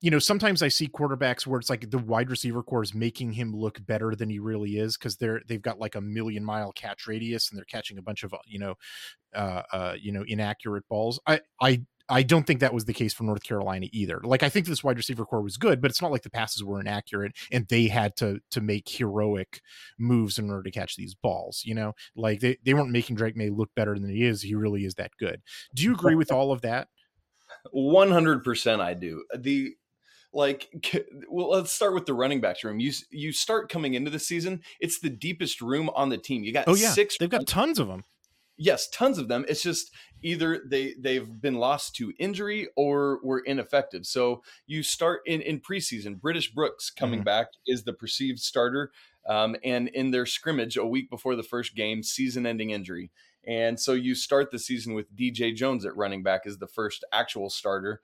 you 0.00 0.10
know 0.10 0.18
sometimes 0.18 0.62
i 0.62 0.68
see 0.68 0.86
quarterbacks 0.86 1.46
where 1.46 1.58
it's 1.58 1.70
like 1.70 1.90
the 1.90 1.98
wide 1.98 2.28
receiver 2.28 2.62
core 2.62 2.82
is 2.82 2.94
making 2.94 3.32
him 3.32 3.54
look 3.54 3.84
better 3.86 4.14
than 4.14 4.28
he 4.28 4.38
really 4.38 4.76
is 4.76 4.96
because 4.96 5.16
they're 5.16 5.40
they've 5.48 5.62
got 5.62 5.78
like 5.78 5.94
a 5.94 6.00
million 6.00 6.44
mile 6.44 6.72
catch 6.72 7.06
radius 7.06 7.50
and 7.50 7.58
they're 7.58 7.64
catching 7.64 7.98
a 7.98 8.02
bunch 8.02 8.22
of 8.22 8.34
you 8.46 8.58
know 8.58 8.74
uh, 9.34 9.62
uh 9.72 9.94
you 9.98 10.12
know 10.12 10.24
inaccurate 10.28 10.86
balls 10.88 11.18
i 11.26 11.40
i 11.60 11.80
I 12.08 12.22
don't 12.22 12.46
think 12.46 12.60
that 12.60 12.74
was 12.74 12.84
the 12.84 12.92
case 12.92 13.14
for 13.14 13.24
North 13.24 13.42
Carolina 13.42 13.86
either. 13.92 14.20
Like 14.22 14.42
I 14.42 14.48
think 14.48 14.66
this 14.66 14.84
wide 14.84 14.96
receiver 14.96 15.24
core 15.24 15.42
was 15.42 15.56
good, 15.56 15.80
but 15.80 15.90
it's 15.90 16.02
not 16.02 16.10
like 16.12 16.22
the 16.22 16.30
passes 16.30 16.62
were 16.62 16.80
inaccurate 16.80 17.32
and 17.50 17.66
they 17.68 17.88
had 17.88 18.16
to 18.16 18.40
to 18.50 18.60
make 18.60 18.88
heroic 18.88 19.60
moves 19.98 20.38
in 20.38 20.50
order 20.50 20.62
to 20.62 20.70
catch 20.70 20.96
these 20.96 21.14
balls. 21.14 21.62
You 21.64 21.74
know, 21.74 21.94
like 22.14 22.40
they, 22.40 22.58
they 22.64 22.74
weren't 22.74 22.90
making 22.90 23.16
Drake 23.16 23.36
Maye 23.36 23.50
look 23.50 23.70
better 23.74 23.98
than 23.98 24.10
he 24.10 24.24
is. 24.24 24.42
He 24.42 24.54
really 24.54 24.84
is 24.84 24.94
that 24.94 25.12
good. 25.18 25.40
Do 25.74 25.82
you 25.82 25.94
agree 25.94 26.14
with 26.14 26.30
all 26.30 26.52
of 26.52 26.60
that? 26.62 26.88
One 27.70 28.10
hundred 28.10 28.44
percent, 28.44 28.82
I 28.82 28.94
do. 28.94 29.24
The 29.36 29.74
like 30.34 30.68
well 31.28 31.50
let's 31.50 31.72
start 31.72 31.94
with 31.94 32.06
the 32.06 32.14
running 32.14 32.40
backs 32.40 32.64
room 32.64 32.80
you 32.80 32.92
you 33.10 33.32
start 33.32 33.70
coming 33.70 33.94
into 33.94 34.10
the 34.10 34.18
season 34.18 34.60
it's 34.80 34.98
the 34.98 35.08
deepest 35.08 35.62
room 35.62 35.88
on 35.94 36.08
the 36.08 36.18
team 36.18 36.42
you 36.42 36.52
got 36.52 36.64
oh 36.66 36.74
yeah 36.74 36.90
six 36.90 37.16
they've 37.18 37.30
got 37.30 37.46
tons 37.46 37.78
of 37.78 37.86
them 37.86 38.02
yes 38.56 38.88
tons 38.88 39.18
of 39.18 39.28
them 39.28 39.44
it's 39.48 39.62
just 39.62 39.90
either 40.24 40.62
they 40.66 40.94
they've 40.98 41.40
been 41.40 41.54
lost 41.54 41.94
to 41.94 42.12
injury 42.18 42.66
or 42.76 43.20
were 43.22 43.40
ineffective. 43.40 44.06
So 44.06 44.42
you 44.66 44.82
start 44.82 45.20
in 45.26 45.40
in 45.42 45.60
preseason. 45.60 46.20
British 46.20 46.52
Brooks 46.52 46.90
coming 46.90 47.20
mm-hmm. 47.20 47.24
back 47.24 47.48
is 47.66 47.84
the 47.84 47.92
perceived 47.92 48.40
starter, 48.40 48.90
um, 49.28 49.54
and 49.62 49.88
in 49.88 50.10
their 50.10 50.26
scrimmage 50.26 50.76
a 50.76 50.86
week 50.86 51.10
before 51.10 51.36
the 51.36 51.42
first 51.42 51.76
game, 51.76 52.02
season-ending 52.02 52.70
injury. 52.70 53.10
And 53.46 53.78
so 53.78 53.92
you 53.92 54.14
start 54.14 54.50
the 54.50 54.58
season 54.58 54.94
with 54.94 55.14
DJ 55.14 55.54
Jones 55.54 55.84
at 55.84 55.96
running 55.96 56.22
back 56.22 56.46
as 56.46 56.56
the 56.56 56.66
first 56.66 57.04
actual 57.12 57.50
starter. 57.50 58.00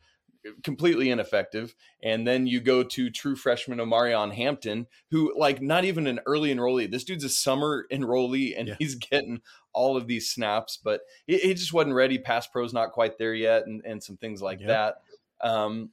Completely 0.63 1.11
ineffective. 1.11 1.75
And 2.03 2.27
then 2.27 2.47
you 2.47 2.61
go 2.61 2.83
to 2.83 3.11
true 3.11 3.37
freshman 3.37 3.79
Omarion 3.79 4.33
Hampton, 4.33 4.87
who 5.11 5.35
like 5.39 5.61
not 5.61 5.85
even 5.85 6.07
an 6.07 6.21
early 6.27 6.55
enrollee. 6.55 6.91
This 6.91 7.05
dude's 7.05 7.25
a 7.25 7.29
summer 7.29 7.87
enrollee, 7.93 8.55
and 8.59 8.69
yeah. 8.69 8.75
he's 8.79 8.95
getting 8.95 9.43
all 9.73 9.97
of 9.97 10.07
these 10.07 10.31
snaps, 10.31 10.79
but 10.83 11.03
he, 11.27 11.39
he, 11.39 11.55
just 11.55 11.73
wasn't 11.73 11.95
ready. 11.95 12.19
Pass 12.19 12.47
pro's 12.47 12.73
not 12.73 12.93
quite 12.93 13.19
there 13.19 13.35
yet, 13.35 13.67
and 13.67 13.85
and 13.85 14.03
some 14.03 14.17
things 14.17 14.43
like 14.43 14.61
that. 14.67 15.03
Um, 15.41 15.91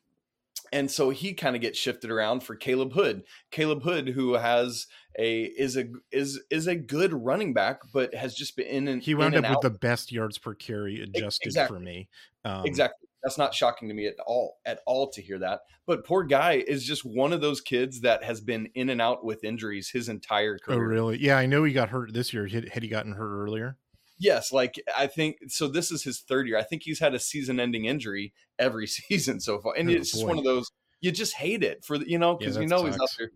and 0.72 0.90
so 0.92 1.10
he 1.10 1.34
kind 1.34 1.56
of 1.56 1.62
gets 1.62 1.78
shifted 1.80 2.12
around 2.12 2.44
for 2.44 2.56
Caleb 2.56 2.94
Hood. 2.94 3.24
Caleb 3.52 3.84
Hood, 3.84 4.10
who 4.10 4.34
has 4.34 4.88
a 5.18 5.44
is 5.44 5.78
a 5.78 5.86
is 6.12 6.42
is 6.50 6.68
a 6.68 6.76
good 6.76 7.14
running 7.14 7.54
back, 7.54 7.82
but 7.94 8.14
has 8.14 8.36
just 8.36 8.56
been 8.56 8.68
in 8.68 8.88
and 8.88 9.02
he 9.02 9.16
wound 9.16 9.36
up 9.36 9.50
with 9.50 9.62
the 9.62 9.78
best 9.78 10.12
yards 10.12 10.38
per 10.38 10.54
carry 10.54 11.02
adjusted 11.02 11.48
exactly. 11.48 11.78
for 11.78 11.84
me. 11.84 12.10
Um, 12.46 12.66
exactly. 12.66 13.07
That's 13.28 13.38
not 13.38 13.54
shocking 13.54 13.90
to 13.90 13.94
me 13.94 14.08
at 14.08 14.16
all, 14.26 14.58
at 14.66 14.80
all 14.86 15.10
to 15.10 15.22
hear 15.22 15.38
that. 15.40 15.60
But 15.86 16.06
poor 16.06 16.24
guy 16.24 16.64
is 16.66 16.86
just 16.86 17.04
one 17.04 17.34
of 17.34 17.42
those 17.42 17.60
kids 17.60 18.00
that 18.00 18.24
has 18.24 18.40
been 18.40 18.70
in 18.74 18.90
and 18.90 19.02
out 19.02 19.26
with 19.26 19.44
injuries 19.44 19.90
his 19.90 20.08
entire 20.08 20.58
oh, 20.62 20.66
career. 20.66 20.80
Oh, 20.80 20.88
really? 20.88 21.18
Yeah, 21.18 21.38
I 21.38 21.46
know 21.46 21.66
he 21.66 21.74
got 21.74 21.90
hurt 21.90 22.14
this 22.14 22.32
year. 22.34 22.48
Had, 22.48 22.70
had 22.70 22.84
he 22.84 22.88
gotten 22.88 23.12
hurt 23.12 23.44
earlier? 23.44 23.76
Yes, 24.18 24.54
like 24.54 24.82
I 24.98 25.08
think 25.08 25.40
so. 25.50 25.68
This 25.68 25.92
is 25.92 26.06
his 26.06 26.22
third 26.22 26.48
year. 26.48 26.58
I 26.58 26.64
think 26.64 26.84
he's 26.84 27.00
had 27.00 27.14
a 27.14 27.20
season-ending 27.20 27.84
injury 27.84 28.34
every 28.58 28.88
season 28.88 29.42
so 29.42 29.60
far, 29.60 29.74
and 29.78 29.90
oh, 29.90 29.94
it's 29.94 30.14
boy. 30.14 30.20
just 30.20 30.28
one 30.28 30.38
of 30.38 30.46
those 30.46 30.72
you 31.02 31.12
just 31.12 31.36
hate 31.36 31.64
it 31.64 31.84
for 31.84 31.98
you 31.98 32.18
know 32.18 32.38
because 32.38 32.56
yeah, 32.56 32.62
you 32.62 32.68
know 32.70 32.78
sucks. 32.78 32.96
he's 32.96 33.02
up 33.02 33.10
there. 33.20 33.32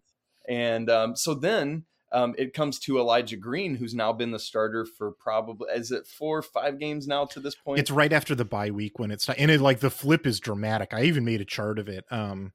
And 0.48 0.89
um, 0.89 1.15
so 1.17 1.33
then 1.33 1.83
um, 2.11 2.35
it 2.37 2.53
comes 2.53 2.79
to 2.79 2.97
Elijah 2.99 3.37
Green, 3.37 3.75
who's 3.75 3.93
now 3.93 4.11
been 4.11 4.31
the 4.31 4.39
starter 4.39 4.85
for 4.85 5.11
probably 5.11 5.67
is 5.73 5.91
it 5.91 6.05
four 6.05 6.39
or 6.39 6.41
five 6.41 6.79
games 6.79 7.07
now 7.07 7.25
to 7.25 7.39
this 7.39 7.55
point. 7.55 7.79
It's 7.79 7.91
right 7.91 8.11
after 8.11 8.35
the 8.35 8.45
bye 8.45 8.71
week 8.71 8.99
when 8.99 9.11
it's 9.11 9.27
not, 9.27 9.37
and 9.37 9.49
it 9.49 9.61
like 9.61 9.79
the 9.79 9.89
flip 9.89 10.27
is 10.27 10.39
dramatic. 10.39 10.93
I 10.93 11.03
even 11.03 11.25
made 11.25 11.41
a 11.41 11.45
chart 11.45 11.79
of 11.79 11.87
it, 11.87 12.05
um, 12.11 12.51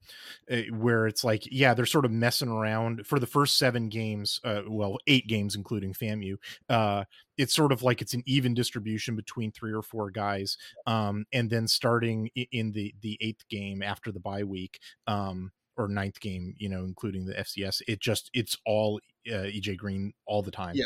eh, 0.49 0.65
where 0.71 1.07
it's 1.07 1.25
like 1.25 1.49
yeah 1.51 1.75
they're 1.75 1.87
sort 1.87 2.05
of 2.05 2.11
messing 2.11 2.49
around 2.49 3.07
for 3.07 3.19
the 3.19 3.27
first 3.27 3.57
seven 3.57 3.89
games, 3.89 4.41
uh, 4.45 4.63
well 4.69 4.99
eight 5.07 5.27
games 5.27 5.55
including 5.55 5.95
FAMU. 5.95 6.37
Uh, 6.69 7.05
it's 7.39 7.55
sort 7.55 7.73
of 7.73 7.83
like 7.83 8.01
it's 8.03 8.15
an 8.15 8.23
even 8.27 8.55
distribution 8.55 9.17
between 9.17 9.53
three 9.53 9.73
or 9.73 9.83
four 9.83 10.11
guys, 10.11 10.57
um, 10.87 11.25
and 11.33 11.51
then 11.51 11.67
starting 11.69 12.31
in 12.53 12.73
the 12.73 12.95
the 13.01 13.19
eighth 13.21 13.49
game 13.49 13.83
after 13.83 14.13
the 14.13 14.21
bye 14.21 14.45
week. 14.45 14.81
Um, 15.07 15.53
or 15.77 15.89
ninth 15.89 16.21
game, 16.21 16.55
you 16.59 16.69
know, 16.69 16.85
including 16.85 17.27
the 17.27 17.35
FCS. 17.35 17.83
It 17.87 18.01
just 18.01 18.31
it's 18.35 18.57
all 18.67 19.01
uh, 19.29 19.47
EJ 19.47 19.77
Green 19.77 20.13
all 20.27 20.43
the 20.43 20.51
time. 20.51 20.75
Yeah, 20.75 20.85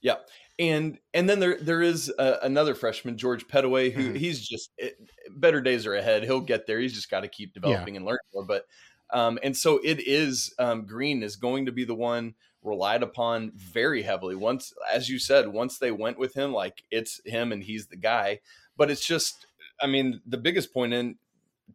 yeah, 0.00 0.16
and 0.58 0.98
and 1.14 1.28
then 1.28 1.40
there 1.40 1.58
there 1.58 1.82
is 1.82 2.12
uh, 2.18 2.38
another 2.42 2.74
freshman, 2.74 3.16
George 3.16 3.46
Pettaway, 3.46 3.92
who 3.92 4.08
mm-hmm. 4.08 4.14
he's 4.16 4.46
just 4.46 4.70
it, 4.76 4.96
better 5.30 5.60
days 5.60 5.86
are 5.86 5.94
ahead. 5.94 6.24
He'll 6.24 6.40
get 6.40 6.66
there. 6.66 6.80
He's 6.80 6.94
just 6.94 7.10
got 7.10 7.20
to 7.20 7.28
keep 7.28 7.54
developing 7.54 7.94
yeah. 7.94 7.98
and 7.98 8.06
learn 8.06 8.18
more. 8.34 8.44
But 8.44 8.66
um, 9.12 9.38
and 9.42 9.56
so 9.56 9.80
it 9.82 10.06
is. 10.06 10.54
Um, 10.58 10.86
Green 10.86 11.22
is 11.22 11.36
going 11.36 11.66
to 11.66 11.72
be 11.72 11.84
the 11.84 11.94
one 11.94 12.34
relied 12.62 13.02
upon 13.02 13.52
very 13.56 14.02
heavily. 14.02 14.34
Once, 14.34 14.72
as 14.92 15.08
you 15.08 15.18
said, 15.18 15.48
once 15.48 15.78
they 15.78 15.90
went 15.90 16.18
with 16.18 16.34
him, 16.34 16.52
like 16.52 16.82
it's 16.90 17.20
him 17.24 17.52
and 17.52 17.62
he's 17.62 17.86
the 17.86 17.96
guy. 17.96 18.40
But 18.76 18.90
it's 18.90 19.04
just, 19.04 19.46
I 19.80 19.86
mean, 19.86 20.20
the 20.26 20.38
biggest 20.38 20.72
point 20.72 20.94
in 20.94 21.16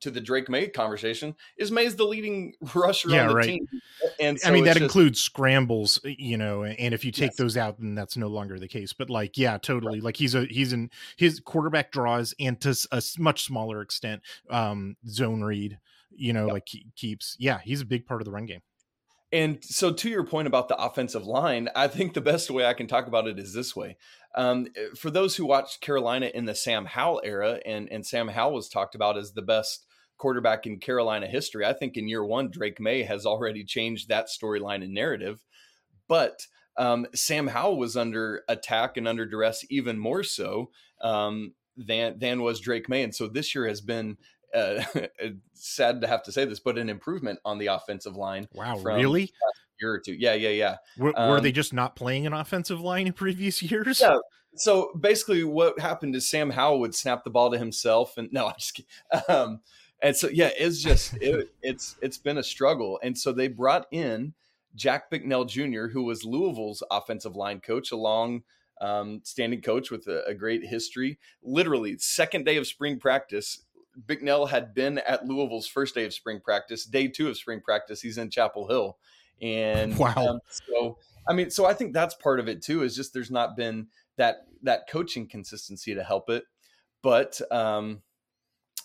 to 0.01 0.12
the 0.12 0.22
Drake 0.22 0.50
Maye 0.50 0.67
conversation 0.67 1.36
is 1.58 1.72
Maye's 1.72 1.96
the 1.96 2.06
leading 2.06 2.53
rusher 2.75 3.10
yeah, 3.10 3.24
on 3.24 3.27
the 3.29 3.36
right. 3.36 3.46
team. 3.46 3.67
And 4.20 4.39
so 4.39 4.50
I 4.50 4.51
mean 4.51 4.65
that 4.65 4.74
just, 4.74 4.84
includes 4.84 5.20
scrambles, 5.20 6.00
you 6.03 6.38
know, 6.38 6.63
and 6.63 6.94
if 6.94 7.03
you 7.03 7.12
take 7.12 7.32
yes. 7.32 7.36
those 7.36 7.58
out, 7.58 7.79
then 7.79 7.96
that's 7.96 8.17
no 8.17 8.27
longer 8.27 8.60
the 8.60 8.67
case. 8.67 8.94
But 8.94 9.10
like, 9.10 9.38
yeah, 9.38 9.58
totally. 9.58 10.00
Right. 10.00 10.06
Like 10.06 10.17
he's 10.17 10.36
a 10.36 10.46
he's 10.46 10.74
in 10.74 10.89
his 11.17 11.39
quarterback 11.39 11.91
draws 11.91 12.34
and 12.39 12.60
to 12.62 12.75
a 12.91 13.01
much 13.17 13.44
smaller 13.44 13.82
extent, 13.82 14.22
um, 14.50 14.98
zone 15.08 15.41
read, 15.41 15.79
you 16.12 16.34
know, 16.34 16.46
yep. 16.46 16.53
like 16.53 16.70
keeps. 16.96 17.36
Yeah, 17.39 17.60
he's 17.63 17.82
a 17.82 17.86
big 17.86 18.06
part 18.06 18.22
of 18.22 18.25
the 18.25 18.32
run 18.32 18.46
game. 18.46 18.62
And 19.32 19.62
so, 19.63 19.91
to 19.91 20.10
your 20.10 20.24
point 20.24 20.48
about 20.48 20.70
the 20.70 20.77
offensive 20.77 21.25
line, 21.25 21.67
I 21.75 21.89
think 21.89 22.13
the 22.13 22.22
best 22.22 22.50
way 22.50 22.65
I 22.65 22.74
can 22.74 22.88
talk 22.88 23.08
about 23.08 23.27
it 23.27 23.38
is 23.38 23.53
this 23.53 23.75
way. 23.75 23.98
Um, 24.38 24.67
for 24.96 25.10
those 25.10 25.36
who 25.36 25.46
watched 25.46 25.82
Carolina 25.82 26.32
in 26.34 26.46
the 26.46 26.56
Sam 26.56 26.86
Howell 26.86 27.22
era, 27.24 27.60
and, 27.65 27.91
and 27.91 28.06
Sam 28.06 28.27
Howell 28.27 28.53
was 28.53 28.70
talked 28.70 28.94
about 28.94 29.17
as 29.17 29.34
the 29.34 29.41
best 29.41 29.88
quarterback 30.17 30.67
in 30.67 30.79
Carolina 30.79 31.25
history, 31.27 31.65
I 31.65 31.74
think 31.74 31.98
in 31.98 32.08
year 32.08 32.24
one, 32.24 32.51
Drake 32.51 32.79
Maye 32.79 33.03
has 33.03 33.25
already 33.25 33.63
changed 33.63 34.10
that 34.10 34.27
storyline 34.27 34.84
and 34.84 34.94
narrative. 34.94 35.44
But 36.08 36.46
um, 36.77 37.08
Sam 37.15 37.48
Howell 37.48 37.77
was 37.77 37.98
under 37.98 38.44
attack 38.48 38.96
and 38.96 39.08
under 39.08 39.25
duress 39.25 39.65
even 39.70 39.98
more 39.98 40.24
so 40.24 40.70
um, 41.01 41.53
than 41.75 42.20
than 42.20 42.41
was 42.41 42.60
Drake 42.60 42.88
Maye, 42.88 43.03
and 43.03 43.15
so 43.15 43.27
this 43.27 43.56
year 43.56 43.67
has 43.67 43.82
been 43.82 44.17
uh, 44.53 44.84
sad 45.53 46.01
to 46.01 46.08
have 46.08 46.24
to 46.24 46.32
say 46.32 46.46
this, 46.46 46.60
but 46.60 46.77
an 46.77 46.89
improvement 46.89 47.39
on 47.44 47.58
the 47.58 47.67
offensive 47.67 48.15
line. 48.15 48.48
Wow, 48.53 48.77
really? 48.77 49.32
Year 49.79 49.93
or 49.93 50.00
two, 50.00 50.13
yeah, 50.13 50.34
yeah, 50.34 50.50
yeah. 50.50 50.75
Were, 50.98 51.17
um, 51.19 51.29
were, 51.29 51.41
they 51.41 51.51
just 51.51 51.74
not 51.74 51.96
playing 51.96 52.25
an 52.25 52.34
offensive 52.34 52.81
line 52.81 53.07
in 53.07 53.13
previous 53.13 53.62
years? 53.72 54.01
Yeah. 54.01 54.17
So 54.55 54.91
basically, 55.00 55.43
what 55.43 55.79
happened 55.79 56.15
is 56.15 56.27
Sam 56.27 56.50
Howell 56.50 56.79
would 56.79 56.96
snap 56.96 57.24
the 57.24 57.29
ball 57.29 57.51
to 57.51 57.57
himself, 57.57 58.17
and 58.17 58.29
no, 58.31 58.48
I'm 58.48 58.55
just 58.57 58.74
kidding. 58.75 58.89
Um, 59.30 59.62
and 60.01 60.15
so 60.15 60.30
yeah, 60.30 60.51
it's 60.58 60.82
just 60.82 61.15
it, 61.21 61.49
it's 61.62 61.95
it's 62.01 62.17
been 62.17 62.38
a 62.38 62.43
struggle, 62.43 62.99
and 63.04 63.17
so 63.17 63.32
they 63.32 63.47
brought 63.47 63.88
in 63.91 64.34
Jack 64.75 65.10
Bicknell 65.10 65.45
Jr., 65.45 65.88
who 65.88 66.04
was 66.04 66.23
Louisville's 66.23 66.84
offensive 66.91 67.36
line 67.36 67.60
coach, 67.60 67.91
along 67.91 68.43
um, 68.80 69.21
standing 69.23 69.62
coach 69.62 69.89
with 69.89 70.08
a, 70.08 70.23
a, 70.28 70.36
great 70.36 70.63
history. 70.63 71.17
Literally, 71.41 71.97
second 71.97 72.45
day 72.45 72.58
of 72.58 72.67
spring 72.67 72.99
practice, 72.99 73.65
Bicknell 74.06 74.45
had 74.45 74.75
been 74.75 74.99
at 74.99 75.25
Louisville's 75.25 75.67
first 75.67 75.95
day 75.95 76.06
of 76.06 76.13
spring 76.13 76.39
practice. 76.39 76.86
Day 76.86 77.08
two 77.08 77.28
of 77.28 77.38
spring 77.38 77.60
practice, 77.60 78.01
he's 78.01 78.19
in 78.19 78.30
Chapel 78.30 78.67
Hill, 78.67 78.97
and 79.41 79.97
wow. 79.97 80.13
Um, 80.15 80.39
so 80.50 80.97
I 81.28 81.34
mean, 81.34 81.50
so 81.50 81.65
I 81.65 81.73
think 81.73 81.93
that's 81.93 82.15
part 82.15 82.39
of 82.39 82.47
it 82.47 82.62
too. 82.62 82.84
Is 82.84 82.95
just 82.95 83.13
there's 83.13 83.32
not 83.32 83.56
been 83.56 83.88
that 84.17 84.47
that 84.63 84.89
coaching 84.89 85.28
consistency 85.28 85.95
to 85.95 86.04
help 86.04 86.30
it, 86.30 86.43
but 87.02 87.39
um, 87.52 88.02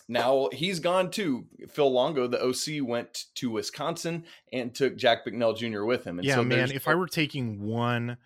now 0.07 0.49
he's 0.51 0.79
gone 0.79 1.09
too. 1.09 1.45
Phil 1.69 1.91
Longo, 1.91 2.27
the 2.27 2.43
OC, 2.43 2.87
went 2.87 3.25
to 3.35 3.49
Wisconsin 3.49 4.25
and 4.51 4.73
took 4.73 4.97
Jack 4.97 5.25
Bicknell 5.25 5.53
Jr. 5.53 5.83
with 5.83 6.03
him. 6.03 6.19
And 6.19 6.27
yeah, 6.27 6.35
so 6.35 6.43
man, 6.43 6.71
if 6.71 6.87
I 6.87 6.95
were 6.95 7.07
taking 7.07 7.61
one 7.61 8.17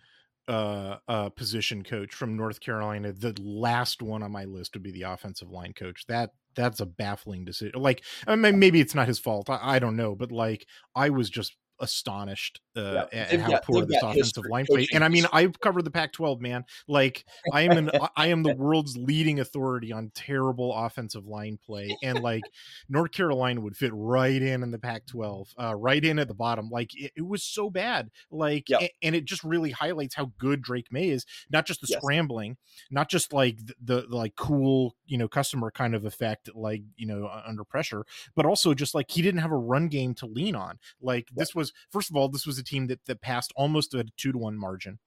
uh, 0.48 0.96
uh, 1.06 1.28
position 1.30 1.84
coach 1.84 2.14
from 2.14 2.36
North 2.36 2.60
Carolina, 2.60 3.12
the 3.12 3.34
last 3.40 4.02
one 4.02 4.22
on 4.22 4.32
my 4.32 4.44
list 4.44 4.74
would 4.74 4.82
be 4.82 4.90
the 4.90 5.02
offensive 5.02 5.50
line 5.50 5.72
coach. 5.72 6.04
That 6.08 6.30
that's 6.54 6.80
a 6.80 6.86
baffling 6.86 7.44
decision. 7.44 7.80
Like, 7.80 8.02
I 8.26 8.34
mean, 8.34 8.58
maybe 8.58 8.80
it's 8.80 8.94
not 8.94 9.06
his 9.06 9.20
fault. 9.20 9.48
I, 9.48 9.76
I 9.76 9.78
don't 9.78 9.96
know, 9.96 10.16
but 10.16 10.32
like, 10.32 10.66
I 10.96 11.10
was 11.10 11.30
just 11.30 11.56
astonished 11.80 12.60
uh, 12.76 13.06
yeah. 13.12 13.18
at 13.30 13.40
how 13.40 13.50
got, 13.50 13.64
poor 13.64 13.84
this 13.84 14.02
offensive 14.02 14.44
line 14.48 14.66
play. 14.66 14.86
And 14.92 15.04
I 15.04 15.08
mean, 15.08 15.26
I've 15.32 15.58
covered 15.60 15.84
the 15.84 15.90
Pac-12, 15.90 16.40
man. 16.40 16.64
Like, 16.86 17.24
I 17.52 17.62
am 17.62 17.76
an 17.76 17.90
I 18.16 18.28
am 18.28 18.42
the 18.42 18.54
world's 18.58 18.96
leading 18.96 19.40
authority 19.40 19.92
on 19.92 20.10
terrible 20.14 20.74
offensive 20.74 21.26
line 21.26 21.58
play, 21.64 21.96
and 22.02 22.20
like 22.20 22.44
North 22.88 23.12
Carolina 23.12 23.60
would 23.60 23.76
fit 23.76 23.92
right 23.94 24.40
in 24.40 24.62
in 24.62 24.70
the 24.70 24.78
Pac-12, 24.78 25.48
uh, 25.60 25.74
right 25.74 26.04
in 26.04 26.18
at 26.18 26.28
the 26.28 26.34
bottom. 26.34 26.68
Like, 26.70 26.90
it, 26.94 27.12
it 27.16 27.26
was 27.26 27.42
so 27.42 27.70
bad. 27.70 28.10
Like, 28.30 28.68
yep. 28.68 28.82
and, 29.02 29.14
it 29.14 29.24
just 29.24 29.42
really 29.42 29.70
highlights 29.70 30.14
how 30.14 30.32
good 30.38 30.62
Drake 30.62 30.92
Maye 30.92 31.10
is. 31.10 31.26
Not 31.50 31.66
just 31.66 31.80
the 31.80 31.88
yes. 31.90 32.00
scrambling, 32.00 32.56
not 32.90 33.08
just 33.10 33.32
like 33.32 33.58
the, 33.58 33.74
the, 33.82 34.06
the 34.08 34.16
like 34.16 34.36
cool, 34.36 34.94
you 35.06 35.18
know, 35.18 35.28
customer 35.28 35.70
kind 35.70 35.94
of 35.94 36.04
effect, 36.04 36.50
like 36.54 36.82
you 36.96 37.06
know, 37.06 37.28
under 37.46 37.64
pressure, 37.64 38.04
but 38.36 38.46
also 38.46 38.74
just 38.74 38.94
like 38.94 39.10
he 39.10 39.22
didn't 39.22 39.40
have 39.40 39.50
a 39.50 39.56
run 39.56 39.88
game 39.88 40.14
to 40.14 40.26
lean 40.26 40.54
on. 40.54 40.78
Like, 41.00 41.28
this 41.34 41.54
was 41.54 41.67
first 41.90 42.10
of 42.10 42.16
all, 42.16 42.28
this 42.28 42.46
was 42.46 42.58
a 42.58 42.64
team 42.64 42.86
that 42.88 43.04
that 43.06 43.20
passed 43.20 43.52
almost 43.56 43.94
at 43.94 44.06
a 44.06 44.10
two 44.16 44.32
to 44.32 44.38
one 44.38 44.58
margin, 44.58 44.98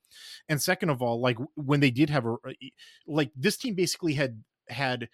and 0.50 0.62
second 0.62 0.90
of 0.90 1.02
all, 1.02 1.20
like 1.20 1.38
when 1.56 1.80
they 1.80 1.92
did 1.92 2.10
have 2.10 2.26
a 2.26 2.36
like 3.08 3.32
this 3.36 3.58
team 3.58 3.76
basically 3.76 4.14
had 4.14 4.44
had 4.68 5.10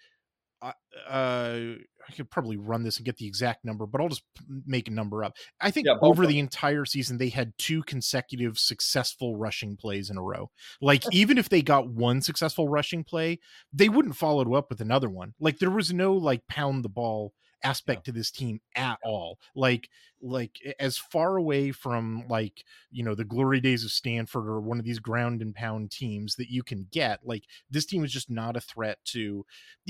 uh, 0.60 0.72
I 1.10 2.12
could 2.16 2.30
probably 2.30 2.56
run 2.56 2.82
this 2.82 2.96
and 2.96 3.06
get 3.06 3.16
the 3.16 3.26
exact 3.26 3.64
number, 3.64 3.86
but 3.86 4.00
I'll 4.00 4.08
just 4.08 4.24
make 4.66 4.88
a 4.88 4.92
number 4.92 5.22
up. 5.22 5.36
I 5.60 5.70
think 5.70 5.86
yeah, 5.86 5.94
over 6.02 6.26
the 6.26 6.38
entire 6.38 6.84
season, 6.84 7.18
they 7.18 7.28
had 7.28 7.52
two 7.58 7.82
consecutive 7.84 8.58
successful 8.58 9.36
rushing 9.36 9.76
plays 9.76 10.10
in 10.10 10.16
a 10.16 10.22
row. 10.22 10.50
Like, 10.80 11.04
even 11.12 11.38
if 11.38 11.48
they 11.48 11.62
got 11.62 11.88
one 11.88 12.22
successful 12.22 12.68
rushing 12.68 13.04
play, 13.04 13.38
they 13.72 13.88
wouldn't 13.88 14.16
follow 14.16 14.40
it 14.40 14.56
up 14.56 14.70
with 14.70 14.80
another 14.80 15.08
one. 15.08 15.34
Like, 15.38 15.58
there 15.58 15.70
was 15.70 15.92
no 15.92 16.14
like 16.14 16.46
pound 16.48 16.84
the 16.84 16.88
ball 16.88 17.34
aspect 17.62 18.02
yeah. 18.02 18.12
to 18.12 18.18
this 18.18 18.30
team 18.30 18.60
at 18.74 18.98
all. 19.04 19.38
Like 19.54 19.88
like 20.20 20.58
as 20.78 20.98
far 20.98 21.36
away 21.36 21.72
from 21.72 22.24
like 22.28 22.64
you 22.90 23.02
know 23.02 23.14
the 23.14 23.24
glory 23.24 23.60
days 23.60 23.84
of 23.84 23.90
Stanford 23.90 24.46
or 24.46 24.60
one 24.60 24.78
of 24.78 24.84
these 24.84 24.98
ground 24.98 25.42
and 25.42 25.54
pound 25.54 25.90
teams 25.90 26.36
that 26.36 26.50
you 26.50 26.62
can 26.62 26.86
get. 26.90 27.20
Like 27.24 27.44
this 27.70 27.86
team 27.86 28.04
is 28.04 28.12
just 28.12 28.30
not 28.30 28.56
a 28.56 28.60
threat 28.60 28.98
to 29.06 29.44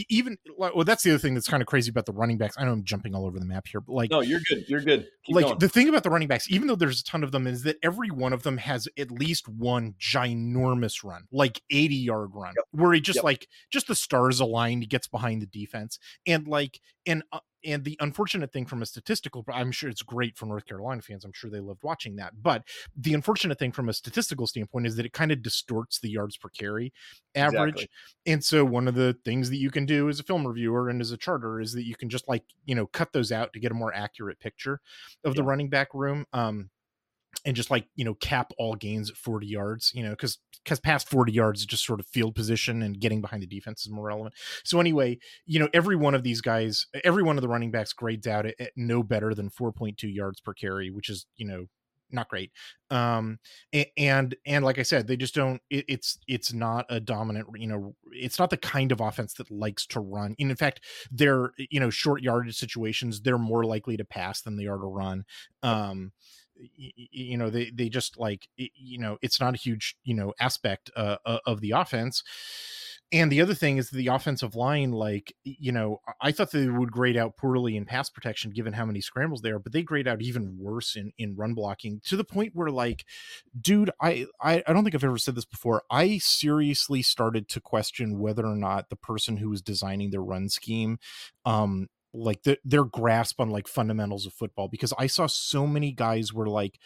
even. 0.09 0.39
Well, 0.57 0.85
that's 0.85 1.03
the 1.03 1.11
other 1.11 1.19
thing 1.19 1.35
that's 1.35 1.49
kind 1.49 1.63
of 1.63 1.67
crazy 1.67 1.91
about 1.91 2.07
the 2.07 2.13
running 2.13 2.39
backs. 2.39 2.57
I 2.59 2.65
know 2.65 2.73
I'm 2.73 2.85
jumping 2.85 3.15
all 3.15 3.27
over 3.27 3.39
the 3.39 3.47
map 3.47 3.67
here, 3.69 3.81
but 3.81 3.93
like 3.95 4.11
no, 4.11 4.21
you're 4.21 4.41
good. 4.49 4.65
You're 4.69 4.81
good. 4.81 5.07
Keep 5.25 5.37
like 5.37 5.45
going. 5.47 5.59
the 5.59 5.69
thing 5.69 5.89
about 5.89 6.03
the 6.03 6.11
running 6.11 6.29
backs, 6.29 6.51
even 6.51 6.69
though 6.69 6.77
there's 6.77 7.01
a 7.01 7.05
ton 7.05 7.25
of 7.25 7.33
them, 7.33 7.47
is 7.47 7.63
that 7.63 7.77
every 7.83 8.11
one 8.11 8.33
of 8.33 8.43
them 8.43 8.59
has 8.59 8.89
at 8.99 9.11
least 9.11 9.49
one 9.49 9.95
ginormous 10.01 11.05
run, 11.05 11.25
like 11.33 11.63
80 11.71 11.95
yard 11.95 12.31
run, 12.35 12.55
yep. 12.57 12.65
where 12.73 12.93
he 12.93 13.01
just 13.01 13.17
yep. 13.17 13.25
like 13.25 13.49
just 13.71 13.87
the 13.89 13.95
stars 13.95 14.41
aligned, 14.41 14.83
he 14.83 14.87
gets 14.87 15.07
behind 15.07 15.43
the 15.43 15.47
defense, 15.47 15.99
and 16.27 16.47
like 16.47 16.81
and 17.07 17.23
uh, 17.33 17.41
and 17.65 17.85
the 17.85 17.97
unfortunate 18.01 18.53
thing 18.53 18.67
from 18.67 18.83
a 18.83 18.87
statistical 18.87 19.45
i'm 19.53 19.73
sure 19.73 19.91
it's 19.91 20.03
great 20.19 20.37
for 20.37 20.47
north 20.47 20.67
carolina 20.67 21.01
fans 21.01 21.25
i'm 21.25 21.33
sure 21.33 21.49
they 21.49 21.61
loved 21.61 21.81
watching 21.85 22.17
that 22.17 22.33
but 22.43 22.65
the 22.97 23.15
unfortunate 23.15 23.57
thing 23.57 23.71
from 23.71 23.89
a 23.89 23.93
statistical 23.93 24.49
standpoint 24.49 24.85
is 24.85 24.97
that 24.97 25.07
it 25.07 25.13
kind 25.13 25.31
of 25.31 25.43
distorts 25.43 26.01
the 26.01 26.11
yards 26.11 26.37
per 26.37 26.49
carry 26.49 26.93
average 27.37 27.75
exactly. 27.75 27.89
and 28.27 28.43
so 28.43 28.65
one 28.65 28.89
of 28.89 28.97
the 28.97 29.17
things 29.25 29.49
that 29.49 29.59
you 29.59 29.71
can 29.71 29.87
do 29.87 30.09
as 30.09 30.19
a 30.19 30.25
film 30.25 30.45
reviewer 30.45 30.89
and 30.89 31.01
as 31.01 31.13
a 31.13 31.17
charter 31.17 31.61
is 31.61 31.73
that 31.73 31.87
you 31.87 31.95
can 31.95 32.09
just 32.09 32.27
like 32.27 32.43
you 32.67 32.75
know 32.75 32.89
cut 32.89 33.13
those 33.13 33.31
out 33.31 33.53
to 33.53 33.61
get 33.61 33.71
a 33.71 33.75
more 33.75 33.95
accurate 33.95 34.41
picture 34.41 34.81
of 35.23 35.35
yeah. 35.35 35.41
the 35.41 35.45
running 35.45 35.69
back 35.69 35.87
room 35.95 36.27
um 36.33 36.69
and 37.45 37.57
just 37.57 37.71
like 37.71 37.87
you 37.95 38.05
know 38.05 38.15
cap 38.15 38.53
all 38.59 38.75
gains 38.75 39.11
at 39.11 39.17
40 39.17 39.47
yards 39.47 39.93
you 39.95 40.03
know 40.03 40.11
because 40.11 40.39
because 40.65 40.81
past 40.81 41.09
40 41.09 41.33
yards 41.33 41.61
is 41.61 41.67
just 41.67 41.85
sort 41.85 42.01
of 42.01 42.07
field 42.07 42.35
position 42.35 42.83
and 42.83 43.01
getting 43.01 43.21
behind 43.21 43.43
the 43.43 43.47
defense 43.47 43.87
is 43.87 43.93
more 43.93 44.07
relevant. 44.07 44.35
So 44.65 44.81
anyway 44.81 45.19
you 45.47 45.59
know 45.59 45.69
every 45.73 45.97
one 45.97 46.15
of 46.15 46.23
these 46.23 46.41
guys 46.41 46.87
every 47.05 47.23
one 47.23 47.37
of 47.37 47.43
the 47.43 47.49
running 47.49 47.71
backs 47.71 47.93
grades 47.93 48.27
out 48.27 48.47
at, 48.47 48.55
at 48.61 48.73
no 48.77 49.03
better 49.03 49.35
than 49.35 49.51
4.2 49.51 49.97
yards 50.03 50.41
per 50.41 50.55
carry 50.55 50.91
which 50.91 51.09
is 51.09 51.27
you 51.37 51.47
know 51.47 51.67
not 52.11 52.29
great. 52.29 52.51
Um 52.91 53.39
and 53.97 54.35
and 54.47 54.65
like 54.65 54.79
i 54.79 54.83
said 54.83 55.07
they 55.07 55.17
just 55.17 55.35
don't 55.35 55.61
it, 55.71 55.85
it's 55.89 56.19
it's 56.27 56.53
not 56.53 56.87
a 56.89 57.01
dominant 57.01 57.47
you 57.57 57.67
know 57.67 57.95
it's 58.13 58.39
not 58.39 58.49
the 58.51 58.57
kind 58.57 58.93
of 58.93 59.01
offense 59.01 59.35
that 59.35 59.51
likes 59.51 59.87
to 59.89 60.01
run. 60.01 60.35
And 60.39 60.51
in 60.51 60.57
fact 60.57 60.81
they're 61.11 61.53
you 61.59 61.81
know 61.81 61.91
short 61.91 62.23
yardage 62.23 62.57
situations 62.57 63.21
they're 63.21 63.39
more 63.39 63.65
likely 63.65 63.97
to 63.97 64.05
pass 64.05 64.41
than 64.41 64.57
they 64.57 64.67
are 64.67 64.79
to 64.79 64.87
run. 64.87 65.25
Um 65.63 66.13
you 66.77 67.37
know 67.37 67.51
they 67.51 67.71
they 67.71 67.89
just 67.89 68.19
like 68.19 68.49
you 68.57 68.99
know 68.99 69.19
it's 69.23 69.41
not 69.41 69.55
a 69.55 69.59
huge 69.59 69.97
you 70.05 70.15
know 70.15 70.33
aspect 70.41 70.91
uh, 70.97 71.17
of 71.25 71.61
the 71.61 71.73
offense. 71.73 72.23
And 73.11 73.33
the 73.33 73.41
other 73.41 73.55
thing 73.55 73.79
is 73.79 73.89
the 73.89 74.09
offensive 74.09 74.55
line 74.55 74.93
like 74.93 75.35
you 75.43 75.73
know 75.73 76.01
i 76.21 76.31
thought 76.31 76.51
they 76.51 76.69
would 76.69 76.93
grade 76.93 77.17
out 77.17 77.39
poorly 77.39 77.75
in 77.75 77.87
pass 77.87 78.11
protection 78.11 78.51
given 78.51 78.75
how 78.75 78.85
many 78.85 79.01
scrambles 79.01 79.41
there 79.41 79.59
but 79.59 79.73
they 79.73 79.83
grade 79.83 80.07
out 80.07 80.21
even 80.21 80.59
worse 80.59 80.95
in 80.95 81.13
in 81.17 81.35
run 81.35 81.55
blocking 81.55 82.03
to 82.05 82.17
the 82.19 82.25
point 82.25 82.55
where 82.55 82.71
like 82.71 83.07
dude 83.59 83.91
i 84.03 84.27
i, 84.43 84.63
don't 84.67 84.85
think 84.85 84.95
i've 84.95 85.05
ever 85.05 85.17
said 85.17 85.35
this 85.35 85.47
before. 85.47 85.83
I 85.91 86.19
seriously 86.19 87.03
started 87.03 87.49
to 87.49 87.61
question 87.61 88.19
whether 88.19 88.45
or 88.45 88.57
not 88.57 88.91
the 88.91 88.97
person 88.97 89.39
who 89.39 89.49
was 89.49 89.63
designing 89.63 90.11
the 90.11 90.21
run 90.21 90.51
scheme 90.51 90.99
um 91.47 91.89
like 92.13 92.43
the, 92.43 92.59
their 92.65 92.85
grasp 92.85 93.41
on 93.41 93.51
like 93.51 93.69
fundamentals 93.69 94.27
of 94.27 94.33
football 94.33 94.69
because 94.69 94.93
I 94.99 95.07
saw 95.07 95.27
so 95.27 95.67
many 95.67 95.93
guys 95.93 96.33
were 96.33 96.49
like 96.49 96.79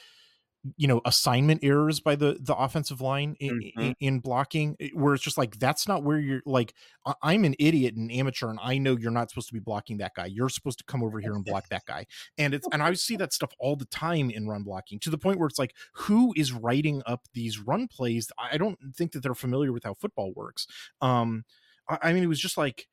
you 0.77 0.87
know 0.87 1.01
assignment 1.05 1.65
errors 1.65 1.99
by 1.99 2.15
the 2.15 2.39
the 2.41 2.55
offensive 2.55 3.01
line 3.01 3.35
in, 3.41 3.61
mm-hmm. 3.61 3.81
in, 3.81 3.95
in, 4.01 4.19
blocking 4.21 4.77
eh, 4.79 4.91
where 4.95 5.15
it's 5.15 5.23
just 5.23 5.37
like 5.37 5.59
that's 5.59 5.89
not 5.89 6.05
where 6.05 6.19
you're 6.19 6.43
like 6.47 6.73
i'm 7.21 7.45
an 7.45 7.55
idiot 7.59 7.97
and 7.97 8.13
amateur 8.13 8.49
and 8.49 8.61
i 8.63 8.79
know 8.79 8.97
you're 8.97 9.11
not 9.11 9.29
supposed 9.29 9.49
to 9.49 9.55
be 9.55 9.61
blocking 9.61 9.99
that 9.99 10.13
guy. 10.15 10.27
You're 10.27 10.49
supposed 10.49 10.79
to 10.79 10.85
come 10.85 11.03
over 11.03 11.19
here 11.19 11.33
and 11.33 11.45
block 11.45 11.69
that 11.71 11.85
guy. 11.85 12.07
And 12.39 12.55
it's 12.55 12.67
and 12.73 12.83
i 12.83 12.93
see 12.95 13.17
that 13.17 13.33
stuff 13.33 13.51
all 13.59 13.75
the 13.75 13.87
time 13.87 14.31
in 14.31 14.47
run 14.47 14.63
blocking 14.63 15.01
to 15.01 15.11
the 15.11 15.19
point 15.19 15.39
where 15.39 15.49
it's 15.49 15.59
like 15.59 15.75
who 15.95 16.33
is 16.37 16.53
writing 16.53 17.03
up 17.07 17.27
these 17.35 17.59
run 17.59 17.89
plays? 17.89 18.31
I 18.39 18.57
don't 18.57 18.79
think 18.95 19.13
that 19.13 19.23
they're 19.23 19.35
familiar 19.35 19.73
with 19.73 19.85
how 19.85 19.95
football 19.95 20.33
works. 20.35 20.67
Um 21.01 21.45
i, 21.89 21.99
I 22.03 22.13
mean 22.13 22.23
it 22.23 22.29
was 22.29 22.41
just 22.41 22.57
like 22.57 22.87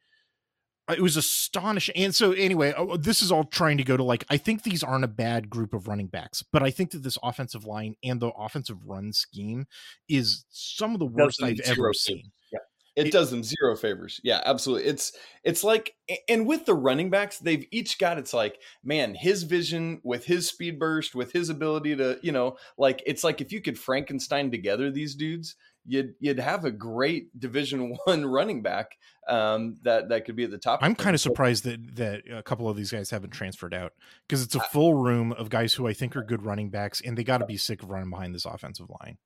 Uh, 0.90 0.94
it 0.94 1.02
was 1.02 1.18
astonishing. 1.18 1.96
And 1.96 2.16
so, 2.16 2.32
anyway, 2.32 2.74
oh, 2.76 2.98
this 2.98 3.22
is 3.22 3.32
all 3.32 3.44
trying 3.44 3.78
to 3.78 3.84
go 3.84 3.96
to 3.96 4.04
like, 4.04 4.26
I 4.30 4.38
think 4.38 4.64
these 4.64 4.84
aren't 4.84 5.04
a 5.04 5.10
bad 5.10 5.50
group 5.50 5.74
of 5.74 5.88
running 5.88 6.08
backs, 6.08 6.44
but 6.52 6.64
I 6.64 6.72
think 6.72 6.92
that 6.92 7.04
this 7.04 7.18
offensive 7.22 7.66
line 7.66 7.96
and 8.04 8.20
the 8.20 8.32
offensive 8.32 8.78
run 8.86 9.14
scheme 9.14 9.68
is 10.10 10.46
some 10.50 10.94
of 10.94 11.00
the 11.00 11.06
worst 11.06 11.44
I've 11.44 11.60
ever 11.66 11.94
seen. 11.94 12.32
Yeah. 12.52 12.60
It, 12.96 13.08
it 13.08 13.14
does 13.14 13.30
them 13.30 13.44
zero 13.44 13.78
favors. 13.78 14.20
Yeah, 14.24 14.42
absolutely. 14.44 14.90
It's 14.90 15.14
it's 15.44 15.64
like 15.64 15.94
and 16.28 16.46
with 16.48 16.66
the 16.66 16.74
running 16.74 17.10
backs, 17.10 17.38
they've 17.38 17.66
each 17.72 17.98
got 18.00 18.18
it's 18.18 18.34
like, 18.34 18.60
man, 18.84 19.14
his 19.14 19.44
vision 19.44 20.02
with 20.04 20.26
his 20.26 20.50
speed 20.50 20.80
burst, 20.80 21.16
with 21.16 21.32
his 21.32 21.50
ability 21.50 21.96
to, 21.98 22.20
you 22.24 22.32
know, 22.32 22.58
like 22.78 23.02
it's 23.06 23.24
like 23.24 23.42
if 23.42 23.54
you 23.54 23.62
could 23.62 23.80
Frankenstein 23.80 24.52
together 24.52 24.92
these 24.92 25.16
dudes, 25.16 25.56
you'd 25.90 26.14
you'd 26.20 26.40
have 26.40 26.66
a 26.66 26.72
great 26.72 27.38
Division 27.38 27.98
One 28.06 28.26
running 28.26 28.62
back 28.62 28.98
um, 29.28 29.78
that 29.84 30.10
that 30.10 30.26
could 30.26 30.36
be 30.36 30.44
at 30.44 30.52
the 30.52 30.58
top. 30.58 30.80
I'm 30.82 30.96
kind 30.96 31.16
of 31.16 31.20
surprised 31.20 31.64
that 31.66 31.96
that 31.96 32.24
a 32.32 32.44
couple 32.44 32.70
of 32.70 32.78
these 32.78 32.92
guys 32.92 33.10
haven't 33.10 33.32
transferred 33.32 33.74
out 33.74 33.94
because 34.28 34.44
it's 34.44 34.56
a 34.56 34.60
full 34.60 34.94
room 34.94 35.32
of 35.34 35.50
guys 35.50 35.74
who 35.74 35.88
I 35.88 35.94
think 35.94 36.16
are 36.16 36.24
good 36.24 36.46
running 36.46 36.70
backs, 36.70 37.02
and 37.02 37.18
they 37.18 37.24
got 37.24 37.40
to 37.40 37.46
be 37.46 37.58
sick 37.58 37.84
of 37.84 37.90
running 37.90 38.10
behind 38.10 38.34
this 38.34 38.46
offensive 38.46 38.88
line. 39.02 39.18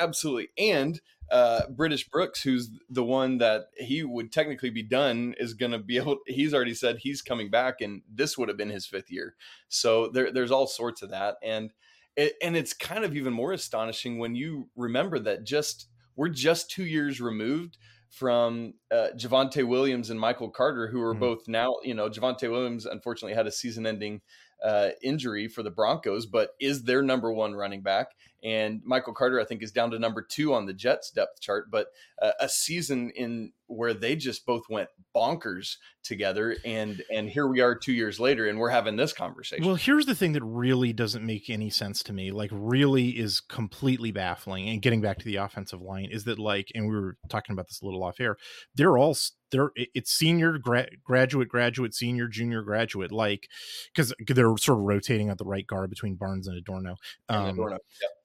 Absolutely, 0.00 0.48
and 0.56 1.00
uh, 1.30 1.62
British 1.70 2.08
Brooks, 2.08 2.42
who's 2.42 2.70
the 2.88 3.04
one 3.04 3.38
that 3.38 3.66
he 3.76 4.04
would 4.04 4.32
technically 4.32 4.70
be 4.70 4.82
done, 4.82 5.34
is 5.38 5.54
going 5.54 5.72
to 5.72 5.78
be 5.78 5.96
able. 5.96 6.18
He's 6.26 6.54
already 6.54 6.74
said 6.74 6.98
he's 6.98 7.22
coming 7.22 7.50
back, 7.50 7.80
and 7.80 8.02
this 8.12 8.38
would 8.38 8.48
have 8.48 8.58
been 8.58 8.70
his 8.70 8.86
fifth 8.86 9.10
year. 9.10 9.34
So 9.68 10.08
there, 10.08 10.30
there's 10.30 10.52
all 10.52 10.66
sorts 10.66 11.02
of 11.02 11.10
that, 11.10 11.36
and 11.42 11.72
it, 12.16 12.34
and 12.42 12.56
it's 12.56 12.72
kind 12.72 13.04
of 13.04 13.16
even 13.16 13.32
more 13.32 13.52
astonishing 13.52 14.18
when 14.18 14.34
you 14.34 14.68
remember 14.76 15.18
that 15.20 15.44
just 15.44 15.88
we're 16.16 16.28
just 16.28 16.70
two 16.70 16.84
years 16.84 17.20
removed 17.20 17.78
from 18.10 18.74
uh, 18.90 19.08
Javonte 19.16 19.66
Williams 19.66 20.10
and 20.10 20.20
Michael 20.20 20.50
Carter, 20.50 20.88
who 20.88 21.00
are 21.00 21.12
mm-hmm. 21.12 21.20
both 21.20 21.48
now, 21.48 21.76
you 21.82 21.94
know, 21.94 22.10
Javonte 22.10 22.50
Williams 22.50 22.84
unfortunately 22.84 23.34
had 23.34 23.46
a 23.46 23.52
season 23.52 23.86
ending 23.86 24.20
uh, 24.62 24.90
injury 25.02 25.48
for 25.48 25.62
the 25.62 25.70
Broncos, 25.70 26.26
but 26.26 26.50
is 26.60 26.84
their 26.84 27.02
number 27.02 27.32
one 27.32 27.54
running 27.54 27.82
back. 27.82 28.08
And 28.44 28.80
Michael 28.84 29.14
Carter, 29.14 29.40
I 29.40 29.44
think, 29.44 29.62
is 29.62 29.70
down 29.70 29.90
to 29.92 29.98
number 29.98 30.22
two 30.22 30.52
on 30.52 30.66
the 30.66 30.72
Jets 30.72 31.10
depth 31.10 31.40
chart. 31.40 31.70
But 31.70 31.88
uh, 32.20 32.32
a 32.40 32.48
season 32.48 33.10
in 33.10 33.52
where 33.66 33.94
they 33.94 34.16
just 34.16 34.44
both 34.44 34.64
went 34.68 34.88
bonkers 35.14 35.76
together, 36.02 36.56
and 36.64 37.02
and 37.10 37.28
here 37.28 37.46
we 37.46 37.60
are 37.60 37.74
two 37.74 37.92
years 37.92 38.18
later, 38.18 38.48
and 38.48 38.58
we're 38.58 38.70
having 38.70 38.96
this 38.96 39.12
conversation. 39.12 39.64
Well, 39.64 39.76
here's 39.76 40.06
the 40.06 40.14
thing 40.14 40.32
that 40.32 40.42
really 40.42 40.92
doesn't 40.92 41.24
make 41.24 41.48
any 41.48 41.70
sense 41.70 42.02
to 42.04 42.12
me. 42.12 42.32
Like, 42.32 42.50
really 42.52 43.10
is 43.10 43.40
completely 43.40 44.10
baffling. 44.10 44.68
And 44.68 44.82
getting 44.82 45.00
back 45.00 45.18
to 45.18 45.24
the 45.24 45.36
offensive 45.36 45.80
line 45.80 46.08
is 46.10 46.24
that 46.24 46.38
like, 46.38 46.68
and 46.74 46.88
we 46.88 46.94
were 46.94 47.16
talking 47.28 47.52
about 47.52 47.68
this 47.68 47.80
a 47.80 47.84
little 47.84 48.02
off 48.02 48.20
air. 48.20 48.36
They're 48.74 48.98
all 48.98 49.16
they're 49.52 49.70
it's 49.76 50.10
senior 50.10 50.58
gra- 50.58 50.88
graduate 51.04 51.48
graduate 51.48 51.94
senior 51.94 52.26
junior 52.26 52.62
graduate 52.62 53.12
like 53.12 53.48
because 53.94 54.12
they're 54.26 54.56
sort 54.56 54.78
of 54.78 54.84
rotating 54.84 55.28
at 55.28 55.38
the 55.38 55.44
right 55.44 55.66
guard 55.66 55.90
between 55.90 56.16
barnes 56.16 56.48
and 56.48 56.56
adorno 56.56 56.96
um 57.28 57.44
and, 57.44 57.50
adorno. 57.50 57.78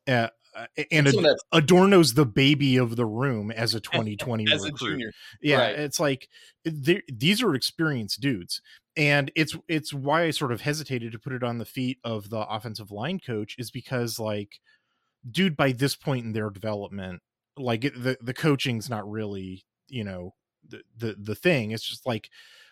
Uh, 0.07 0.29
and 0.91 1.07
Ad- 1.07 1.35
adorno's 1.51 2.15
the 2.15 2.25
baby 2.25 2.77
of 2.77 2.95
the 2.95 3.05
room 3.05 3.51
as 3.51 3.75
a 3.75 3.79
2020 3.81 4.51
as 4.51 4.63
recruit. 4.63 4.73
a 4.73 4.91
junior 4.91 5.11
yeah 5.39 5.57
right. 5.59 5.77
it's 5.77 5.99
like 5.99 6.29
these 6.65 7.43
are 7.43 7.53
experienced 7.53 8.21
dudes 8.21 8.61
and 8.95 9.29
it's 9.35 9.55
it's 9.67 9.93
why 9.93 10.23
i 10.23 10.31
sort 10.31 10.51
of 10.51 10.61
hesitated 10.61 11.11
to 11.11 11.19
put 11.19 11.33
it 11.33 11.43
on 11.43 11.59
the 11.59 11.65
feet 11.65 11.99
of 12.03 12.31
the 12.31 12.39
offensive 12.39 12.89
line 12.89 13.19
coach 13.19 13.55
is 13.59 13.69
because 13.69 14.17
like 14.17 14.59
dude 15.29 15.55
by 15.55 15.71
this 15.71 15.95
point 15.95 16.25
in 16.25 16.31
their 16.31 16.49
development 16.49 17.21
like 17.55 17.81
the 17.81 18.17
the 18.21 18.33
coaching's 18.33 18.89
not 18.89 19.07
really 19.07 19.63
you 19.89 20.03
know 20.03 20.33
the 20.69 20.81
the 20.97 21.15
the 21.17 21.35
thing. 21.35 21.71
It's 21.71 21.87
just 21.87 22.05
like 22.05 22.29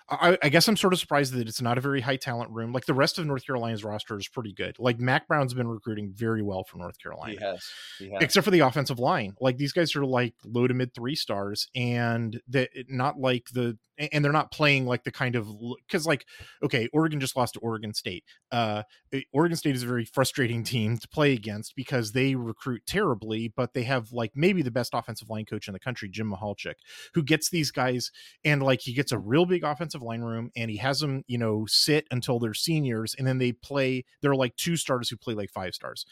I, 0.07 0.37
I, 0.43 0.49
guess 0.49 0.67
I'm 0.67 0.77
sort 0.77 0.93
of 0.93 0.99
surprised 0.99 1.33
that 1.33 1.47
it's 1.47 1.61
not 1.61 1.77
a 1.77 1.81
very 1.81 1.99
high 1.99 2.15
talent 2.15 2.51
room. 2.51 2.71
Like 2.71 2.85
the 2.85 2.93
rest 2.93 3.17
of 3.17 3.25
North 3.25 3.45
Carolina's 3.45 3.83
roster 3.83 4.17
is 4.17 4.27
pretty 4.27 4.53
good. 4.53 4.75
Like 4.77 4.99
Mack 4.99 5.27
Brown's 5.27 5.53
been 5.53 5.67
recruiting 5.67 6.11
very 6.13 6.43
well 6.43 6.63
for 6.63 6.77
North 6.77 6.99
Carolina. 7.01 7.31
He 7.31 7.43
has. 7.43 7.69
He 7.97 8.11
has. 8.11 8.21
Except 8.21 8.45
for 8.45 8.51
the 8.51 8.59
offensive 8.59 8.99
line. 8.99 9.35
Like 9.41 9.57
these 9.57 9.73
guys 9.73 9.95
are 9.95 10.05
like 10.05 10.35
low 10.43 10.67
to 10.67 10.73
mid 10.73 10.93
three 10.93 11.15
stars 11.15 11.69
and 11.75 12.39
that 12.49 12.69
not 12.87 13.19
like 13.19 13.47
the 13.53 13.77
and 13.97 14.23
they're 14.23 14.31
not 14.31 14.51
playing 14.51 14.85
like 14.85 15.03
the 15.03 15.11
kind 15.11 15.35
of 15.35 15.47
because 15.87 16.05
like 16.05 16.25
okay 16.63 16.89
oregon 16.93 17.19
just 17.19 17.35
lost 17.35 17.53
to 17.53 17.59
oregon 17.59 17.93
state 17.93 18.23
uh 18.51 18.83
eh, 19.13 19.21
oregon 19.33 19.55
state 19.55 19.75
is 19.75 19.83
a 19.83 19.87
very 19.87 20.05
frustrating 20.05 20.63
team 20.65 20.97
to 20.97 21.07
play 21.07 21.33
against 21.33 21.75
because 21.75 22.11
they 22.11 22.35
recruit 22.35 22.81
terribly 22.85 23.47
but 23.55 23.73
they 23.73 23.83
have 23.83 24.11
like 24.11 24.31
maybe 24.35 24.61
the 24.61 24.71
best 24.71 24.93
offensive 24.93 25.29
line 25.29 25.45
coach 25.45 25.67
in 25.67 25.73
the 25.73 25.79
country 25.79 26.09
jim 26.09 26.31
Michalczik, 26.31 26.75
who 27.13 27.23
gets 27.23 27.49
these 27.49 27.71
guys 27.71 28.11
and 28.43 28.61
like 28.61 28.81
he 28.81 28.93
gets 28.93 29.11
a 29.11 29.17
real 29.17 29.45
big 29.45 29.63
offensive 29.63 29.94
offensive 29.95 30.05
line 30.05 30.21
room 30.21 30.51
and 30.55 30.69
he 30.69 30.77
has 30.77 30.99
them, 30.99 31.23
you 31.27 31.37
know, 31.37 31.65
sit 31.67 32.07
until 32.11 32.39
they're 32.39 32.53
seniors 32.53 33.15
and 33.17 33.27
then 33.27 33.37
they 33.37 33.51
play, 33.51 34.05
they're 34.21 34.35
like 34.35 34.55
two 34.55 34.75
stars 34.75 35.09
who 35.09 35.17
play 35.17 35.33
like 35.33 35.49
five 35.49 35.73
stars. 35.73 36.05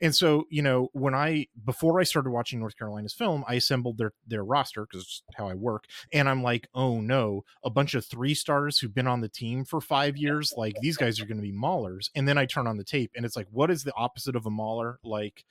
And 0.00 0.14
so, 0.14 0.46
you 0.50 0.62
know, 0.62 0.88
when 0.92 1.14
I 1.14 1.46
before 1.64 2.00
I 2.00 2.02
started 2.02 2.30
watching 2.30 2.58
North 2.58 2.76
Carolina's 2.76 3.14
film, 3.14 3.44
I 3.46 3.54
assembled 3.54 3.98
their 3.98 4.12
their 4.26 4.42
roster 4.42 4.84
because 4.84 5.22
how 5.36 5.46
I 5.46 5.54
work, 5.54 5.84
and 6.12 6.28
I'm 6.28 6.42
like, 6.42 6.66
oh 6.74 7.00
no, 7.00 7.44
a 7.62 7.70
bunch 7.70 7.94
of 7.94 8.04
three 8.04 8.34
stars 8.34 8.78
who've 8.78 8.94
been 8.94 9.06
on 9.06 9.20
the 9.20 9.28
team 9.28 9.64
for 9.64 9.80
five 9.80 10.16
years, 10.16 10.52
like 10.56 10.74
these 10.80 10.96
guys 10.96 11.20
are 11.20 11.26
going 11.26 11.36
to 11.36 11.42
be 11.42 11.52
maulers. 11.52 12.08
And 12.16 12.26
then 12.26 12.36
I 12.36 12.46
turn 12.46 12.66
on 12.66 12.78
the 12.78 12.84
tape, 12.84 13.12
and 13.14 13.24
it's 13.24 13.36
like, 13.36 13.46
what 13.50 13.70
is 13.70 13.84
the 13.84 13.94
opposite 13.94 14.34
of 14.34 14.44
a 14.44 14.50
mauler? 14.50 14.98
Like, 15.04 15.44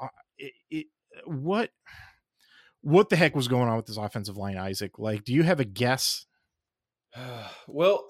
uh, 0.00 0.08
it, 0.38 0.54
it 0.70 0.86
what 1.24 1.70
what 2.80 3.08
the 3.10 3.16
heck 3.16 3.36
was 3.36 3.48
going 3.48 3.68
on 3.68 3.76
with 3.76 3.86
this 3.86 3.96
offensive 3.96 4.36
line, 4.36 4.58
Isaac? 4.58 4.98
Like, 4.98 5.24
do 5.24 5.32
you 5.32 5.42
have 5.44 5.60
a 5.60 5.64
guess? 5.64 6.26
well, 7.68 8.06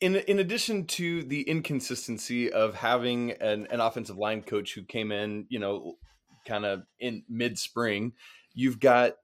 in 0.00 0.16
in 0.16 0.38
addition 0.38 0.86
to 0.86 1.22
the 1.22 1.42
inconsistency 1.42 2.52
of 2.52 2.74
having 2.74 3.32
an, 3.32 3.66
an 3.70 3.80
offensive 3.80 4.18
line 4.18 4.42
coach 4.42 4.74
who 4.74 4.82
came 4.82 5.12
in, 5.12 5.46
you 5.48 5.58
know, 5.58 5.94
kind 6.46 6.64
of 6.64 6.82
in 6.98 7.22
mid 7.28 7.58
spring, 7.58 8.12
you've 8.52 8.80
got 8.80 9.14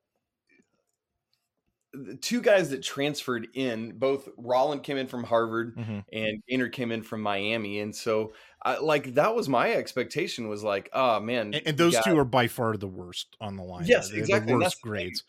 two 2.21 2.41
guys 2.41 2.71
that 2.71 2.83
transferred 2.83 3.49
in. 3.55 3.99
Both 3.99 4.29
Rolland 4.37 4.85
came 4.85 4.97
in 4.97 5.07
from 5.07 5.25
Harvard 5.25 5.77
mm-hmm. 5.77 6.01
and 6.13 6.43
Gaynor 6.49 6.69
came 6.69 6.93
in 6.93 7.03
from 7.03 7.21
Miami, 7.21 7.81
and 7.81 7.95
so 7.95 8.33
I, 8.63 8.79
like 8.79 9.15
that 9.15 9.35
was 9.35 9.49
my 9.49 9.73
expectation 9.73 10.49
was 10.49 10.63
like, 10.63 10.89
oh 10.93 11.21
man, 11.21 11.55
and, 11.55 11.67
and 11.67 11.77
those 11.77 11.95
got, 11.95 12.05
two 12.05 12.19
are 12.19 12.25
by 12.25 12.47
far 12.47 12.77
the 12.77 12.87
worst 12.87 13.37
on 13.41 13.57
the 13.57 13.65
line. 13.65 13.87
Yes, 13.87 14.11
They're 14.11 14.21
exactly. 14.21 14.53
The 14.53 14.59
worst 14.59 14.81
grades. 14.83 15.25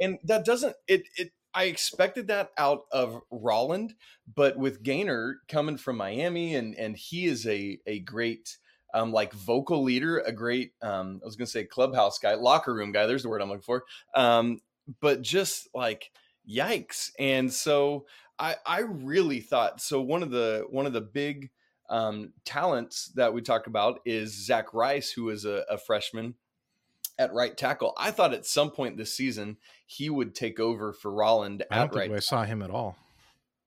And 0.00 0.18
that 0.24 0.46
doesn't 0.46 0.74
it 0.88 1.02
it 1.16 1.30
I 1.54 1.64
expected 1.64 2.28
that 2.28 2.50
out 2.56 2.84
of 2.92 3.20
Rolland, 3.30 3.94
but 4.34 4.56
with 4.56 4.82
Gaynor 4.82 5.40
coming 5.48 5.76
from 5.76 5.96
Miami 5.96 6.54
and 6.54 6.74
and 6.76 6.96
he 6.96 7.26
is 7.26 7.46
a 7.46 7.78
a 7.86 8.00
great 8.00 8.56
um, 8.94 9.12
like 9.12 9.32
vocal 9.32 9.82
leader, 9.82 10.18
a 10.20 10.32
great 10.32 10.72
um, 10.82 11.20
I 11.22 11.26
was 11.26 11.36
gonna 11.36 11.46
say 11.46 11.64
clubhouse 11.64 12.18
guy, 12.18 12.34
locker 12.34 12.74
room 12.74 12.92
guy. 12.92 13.06
There's 13.06 13.22
the 13.22 13.28
word 13.28 13.42
I'm 13.42 13.48
looking 13.48 13.62
for. 13.62 13.84
Um, 14.14 14.60
but 15.00 15.22
just 15.22 15.68
like 15.74 16.10
yikes! 16.48 17.10
And 17.18 17.52
so 17.52 18.06
I 18.38 18.56
I 18.66 18.80
really 18.80 19.40
thought 19.40 19.80
so. 19.80 20.00
One 20.00 20.22
of 20.22 20.30
the 20.30 20.66
one 20.70 20.86
of 20.86 20.92
the 20.92 21.00
big 21.00 21.50
um, 21.88 22.32
talents 22.44 23.10
that 23.16 23.34
we 23.34 23.42
talk 23.42 23.66
about 23.66 24.00
is 24.04 24.46
Zach 24.46 24.72
Rice, 24.72 25.10
who 25.10 25.28
is 25.30 25.44
a, 25.44 25.64
a 25.68 25.76
freshman 25.76 26.34
at 27.20 27.34
right 27.34 27.54
tackle. 27.56 27.92
I 27.98 28.10
thought 28.10 28.32
at 28.32 28.46
some 28.46 28.70
point 28.70 28.96
this 28.96 29.14
season 29.14 29.58
he 29.86 30.08
would 30.08 30.34
take 30.34 30.58
over 30.58 30.94
for 30.94 31.12
Rolland 31.12 31.62
I 31.70 31.78
don't 31.78 31.92
think 31.92 32.10
right. 32.10 32.16
I 32.16 32.20
saw 32.20 32.44
him 32.44 32.62
at 32.62 32.70
all. 32.70 32.96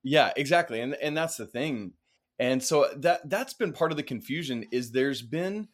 Yeah, 0.02 0.32
exactly, 0.36 0.80
and 0.80 0.94
and 0.94 1.16
that's 1.16 1.36
the 1.36 1.46
thing. 1.46 1.92
And 2.38 2.62
so 2.62 2.88
that 2.96 3.30
that's 3.30 3.54
been 3.54 3.72
part 3.72 3.92
of 3.92 3.96
the 3.96 4.02
confusion 4.02 4.66
is 4.72 4.90
there's 4.90 5.22
been 5.22 5.68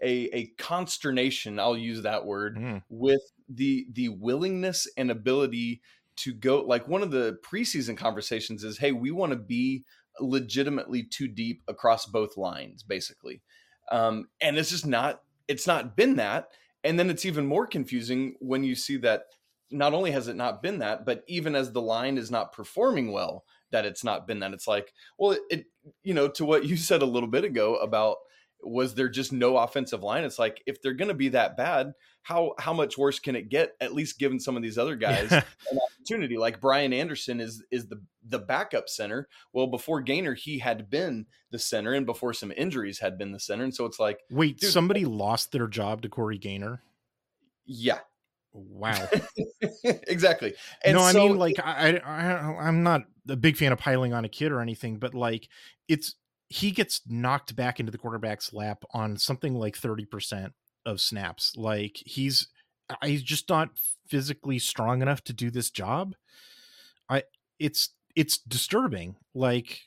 a 0.00 0.30
a 0.32 0.46
consternation, 0.58 1.58
I'll 1.58 1.76
use 1.76 2.02
that 2.02 2.24
word, 2.24 2.56
mm. 2.56 2.82
with 2.88 3.20
the 3.48 3.86
the 3.92 4.10
willingness 4.10 4.86
and 4.96 5.10
ability 5.10 5.82
to 6.16 6.32
go 6.32 6.62
like 6.62 6.86
one 6.86 7.02
of 7.02 7.10
the 7.10 7.38
preseason 7.44 7.96
conversations 7.96 8.62
is 8.62 8.78
hey, 8.78 8.92
we 8.92 9.10
want 9.10 9.32
to 9.32 9.38
be 9.38 9.84
legitimately 10.20 11.02
too 11.02 11.26
deep 11.26 11.62
across 11.66 12.06
both 12.06 12.36
lines 12.36 12.84
basically. 12.84 13.42
Um, 13.90 14.28
and 14.40 14.56
it's 14.56 14.70
just 14.70 14.86
not 14.86 15.22
it's 15.48 15.66
not 15.66 15.96
been 15.96 16.16
that 16.16 16.48
and 16.84 16.98
then 16.98 17.10
it's 17.10 17.24
even 17.24 17.46
more 17.46 17.66
confusing 17.66 18.36
when 18.40 18.62
you 18.62 18.74
see 18.74 18.98
that 18.98 19.24
not 19.70 19.94
only 19.94 20.10
has 20.10 20.28
it 20.28 20.36
not 20.36 20.62
been 20.62 20.78
that, 20.78 21.04
but 21.04 21.24
even 21.26 21.54
as 21.54 21.72
the 21.72 21.82
line 21.82 22.18
is 22.18 22.30
not 22.30 22.52
performing 22.52 23.10
well, 23.12 23.44
that 23.72 23.84
it's 23.84 24.04
not 24.04 24.26
been 24.26 24.38
that. 24.40 24.52
It's 24.52 24.68
like, 24.68 24.92
well, 25.18 25.32
it, 25.32 25.40
it 25.50 25.66
you 26.02 26.14
know, 26.14 26.28
to 26.28 26.44
what 26.44 26.64
you 26.66 26.76
said 26.76 27.02
a 27.02 27.06
little 27.06 27.28
bit 27.28 27.44
ago 27.44 27.76
about 27.76 28.18
was 28.66 28.94
there 28.94 29.08
just 29.08 29.32
no 29.32 29.56
offensive 29.56 30.02
line? 30.02 30.24
It's 30.24 30.38
like 30.38 30.62
if 30.66 30.80
they're 30.80 30.94
going 30.94 31.08
to 31.08 31.14
be 31.14 31.30
that 31.30 31.56
bad, 31.56 31.92
how 32.22 32.54
how 32.58 32.72
much 32.72 32.96
worse 32.96 33.18
can 33.18 33.36
it 33.36 33.48
get? 33.48 33.72
At 33.80 33.94
least 33.94 34.18
given 34.18 34.40
some 34.40 34.56
of 34.56 34.62
these 34.62 34.78
other 34.78 34.96
guys 34.96 35.30
an 35.30 35.42
opportunity, 35.98 36.36
like 36.38 36.60
Brian 36.60 36.92
Anderson 36.92 37.40
is 37.40 37.62
is 37.70 37.86
the 37.86 38.00
the 38.26 38.38
backup 38.38 38.88
center. 38.88 39.28
Well, 39.52 39.66
before 39.66 40.00
Gaynor, 40.00 40.34
he 40.34 40.58
had 40.58 40.90
been 40.90 41.26
the 41.50 41.58
center, 41.58 41.92
and 41.92 42.06
before 42.06 42.32
some 42.32 42.52
injuries 42.56 42.98
had 42.98 43.18
been 43.18 43.32
the 43.32 43.40
center, 43.40 43.64
and 43.64 43.74
so 43.74 43.84
it's 43.84 44.00
like, 44.00 44.20
wait, 44.30 44.58
dude, 44.58 44.72
somebody 44.72 45.04
lost 45.04 45.52
their 45.52 45.68
job 45.68 46.02
to 46.02 46.08
Corey 46.08 46.38
Gaynor? 46.38 46.82
Yeah. 47.66 47.98
Wow. 48.54 49.08
exactly. 49.84 50.54
And 50.84 50.96
no, 50.96 51.02
I 51.02 51.12
mean, 51.12 51.36
like, 51.36 51.56
I, 51.62 51.96
I 51.96 52.68
I'm 52.68 52.84
not 52.84 53.02
a 53.28 53.36
big 53.36 53.56
fan 53.56 53.72
of 53.72 53.78
piling 53.78 54.12
on 54.14 54.24
a 54.24 54.28
kid 54.28 54.52
or 54.52 54.60
anything, 54.60 54.98
but 54.98 55.12
like, 55.12 55.48
it's 55.88 56.14
he 56.48 56.70
gets 56.70 57.00
knocked 57.06 57.56
back 57.56 57.80
into 57.80 57.92
the 57.92 57.98
quarterback's 57.98 58.52
lap 58.52 58.84
on 58.92 59.16
something 59.16 59.54
like 59.54 59.76
30% 59.78 60.52
of 60.86 61.00
snaps. 61.00 61.56
Like 61.56 61.96
he's 62.04 62.48
he's 63.02 63.22
just 63.22 63.48
not 63.48 63.70
physically 64.08 64.58
strong 64.58 65.02
enough 65.02 65.24
to 65.24 65.32
do 65.32 65.50
this 65.50 65.70
job. 65.70 66.14
I 67.08 67.24
it's 67.58 67.90
it's 68.14 68.38
disturbing. 68.38 69.16
Like 69.34 69.80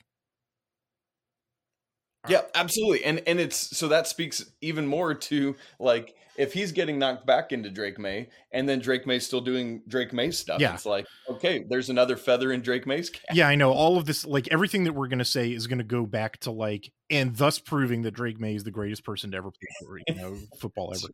yeah, 2.28 2.42
absolutely. 2.54 3.04
And 3.04 3.22
and 3.26 3.40
it's 3.40 3.76
so 3.76 3.88
that 3.88 4.06
speaks 4.06 4.44
even 4.60 4.86
more 4.86 5.14
to 5.14 5.56
like 5.78 6.14
if 6.38 6.52
he's 6.52 6.70
getting 6.70 7.00
knocked 7.00 7.26
back 7.26 7.50
into 7.50 7.68
Drake 7.68 7.98
Maye 7.98 8.28
and 8.52 8.68
then 8.68 8.78
Drake 8.78 9.06
Maye's 9.06 9.26
still 9.26 9.40
doing 9.40 9.82
Drake 9.88 10.12
Maye 10.12 10.30
stuff, 10.30 10.60
yeah. 10.60 10.72
it's 10.72 10.86
like, 10.86 11.04
okay, 11.28 11.64
there's 11.68 11.90
another 11.90 12.16
feather 12.16 12.52
in 12.52 12.62
Drake 12.62 12.86
Maye's 12.86 13.10
cap. 13.10 13.24
Yeah, 13.34 13.48
I 13.48 13.56
know. 13.56 13.72
All 13.72 13.98
of 13.98 14.06
this, 14.06 14.24
like 14.24 14.46
everything 14.52 14.84
that 14.84 14.92
we're 14.92 15.08
going 15.08 15.18
to 15.18 15.24
say 15.24 15.50
is 15.50 15.66
going 15.66 15.78
to 15.78 15.84
go 15.84 16.06
back 16.06 16.38
to 16.40 16.52
like, 16.52 16.92
and 17.10 17.36
thus 17.36 17.58
proving 17.58 18.02
that 18.02 18.12
Drake 18.12 18.38
Maye 18.38 18.54
is 18.54 18.62
the 18.62 18.70
greatest 18.70 19.04
person 19.04 19.32
to 19.32 19.36
ever 19.36 19.50
play 19.50 20.02
you 20.06 20.14
know, 20.14 20.36
football 20.60 20.94
ever. 20.94 21.08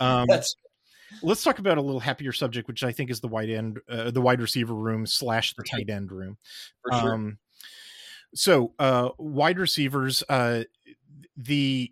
Um, 0.00 0.26
That's 0.28 0.56
let's 1.22 1.44
talk 1.44 1.60
about 1.60 1.78
a 1.78 1.82
little 1.82 2.00
happier 2.00 2.32
subject, 2.32 2.66
which 2.66 2.82
I 2.82 2.90
think 2.90 3.10
is 3.10 3.20
the 3.20 3.28
wide 3.28 3.50
end, 3.50 3.78
uh, 3.88 4.10
the 4.10 4.20
wide 4.20 4.40
receiver 4.40 4.74
room 4.74 5.06
slash 5.06 5.54
the 5.54 5.62
tight 5.62 5.88
end 5.88 6.10
room. 6.10 6.36
Sure. 6.92 7.14
Um, 7.14 7.38
so 8.34 8.72
uh, 8.78 9.10
wide 9.18 9.58
receivers, 9.58 10.22
uh, 10.28 10.64
the 11.36 11.90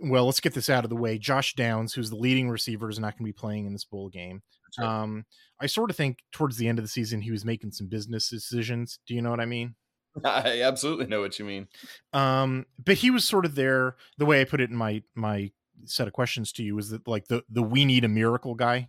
well, 0.00 0.26
let's 0.26 0.40
get 0.40 0.54
this 0.54 0.70
out 0.70 0.84
of 0.84 0.90
the 0.90 0.96
way. 0.96 1.18
Josh 1.18 1.54
Downs, 1.54 1.92
who's 1.92 2.10
the 2.10 2.16
leading 2.16 2.48
receiver, 2.48 2.88
is 2.88 3.00
not 3.00 3.18
going 3.18 3.26
to 3.26 3.32
be 3.32 3.32
playing 3.32 3.66
in 3.66 3.72
this 3.72 3.84
bowl 3.84 4.08
game. 4.08 4.42
Right. 4.78 4.86
Um, 4.86 5.24
I 5.60 5.66
sort 5.66 5.90
of 5.90 5.96
think 5.96 6.18
towards 6.30 6.56
the 6.56 6.68
end 6.68 6.78
of 6.78 6.84
the 6.84 6.88
season 6.88 7.20
he 7.20 7.32
was 7.32 7.44
making 7.44 7.72
some 7.72 7.88
business 7.88 8.28
decisions. 8.28 9.00
Do 9.06 9.14
you 9.14 9.22
know 9.22 9.30
what 9.30 9.40
I 9.40 9.46
mean? 9.46 9.74
I 10.24 10.62
absolutely 10.62 11.06
know 11.06 11.20
what 11.20 11.38
you 11.38 11.44
mean. 11.44 11.68
Um, 12.12 12.66
but 12.82 12.96
he 12.96 13.10
was 13.10 13.24
sort 13.24 13.44
of 13.44 13.54
there. 13.54 13.96
The 14.18 14.26
way 14.26 14.40
I 14.40 14.44
put 14.44 14.60
it 14.60 14.70
in 14.70 14.76
my 14.76 15.02
my 15.14 15.50
set 15.84 16.08
of 16.08 16.12
questions 16.12 16.52
to 16.52 16.62
you 16.62 16.76
is 16.78 16.90
that 16.90 17.06
like 17.06 17.26
the 17.26 17.42
the 17.48 17.62
we 17.62 17.84
need 17.84 18.04
a 18.04 18.08
miracle 18.08 18.54
guy, 18.54 18.88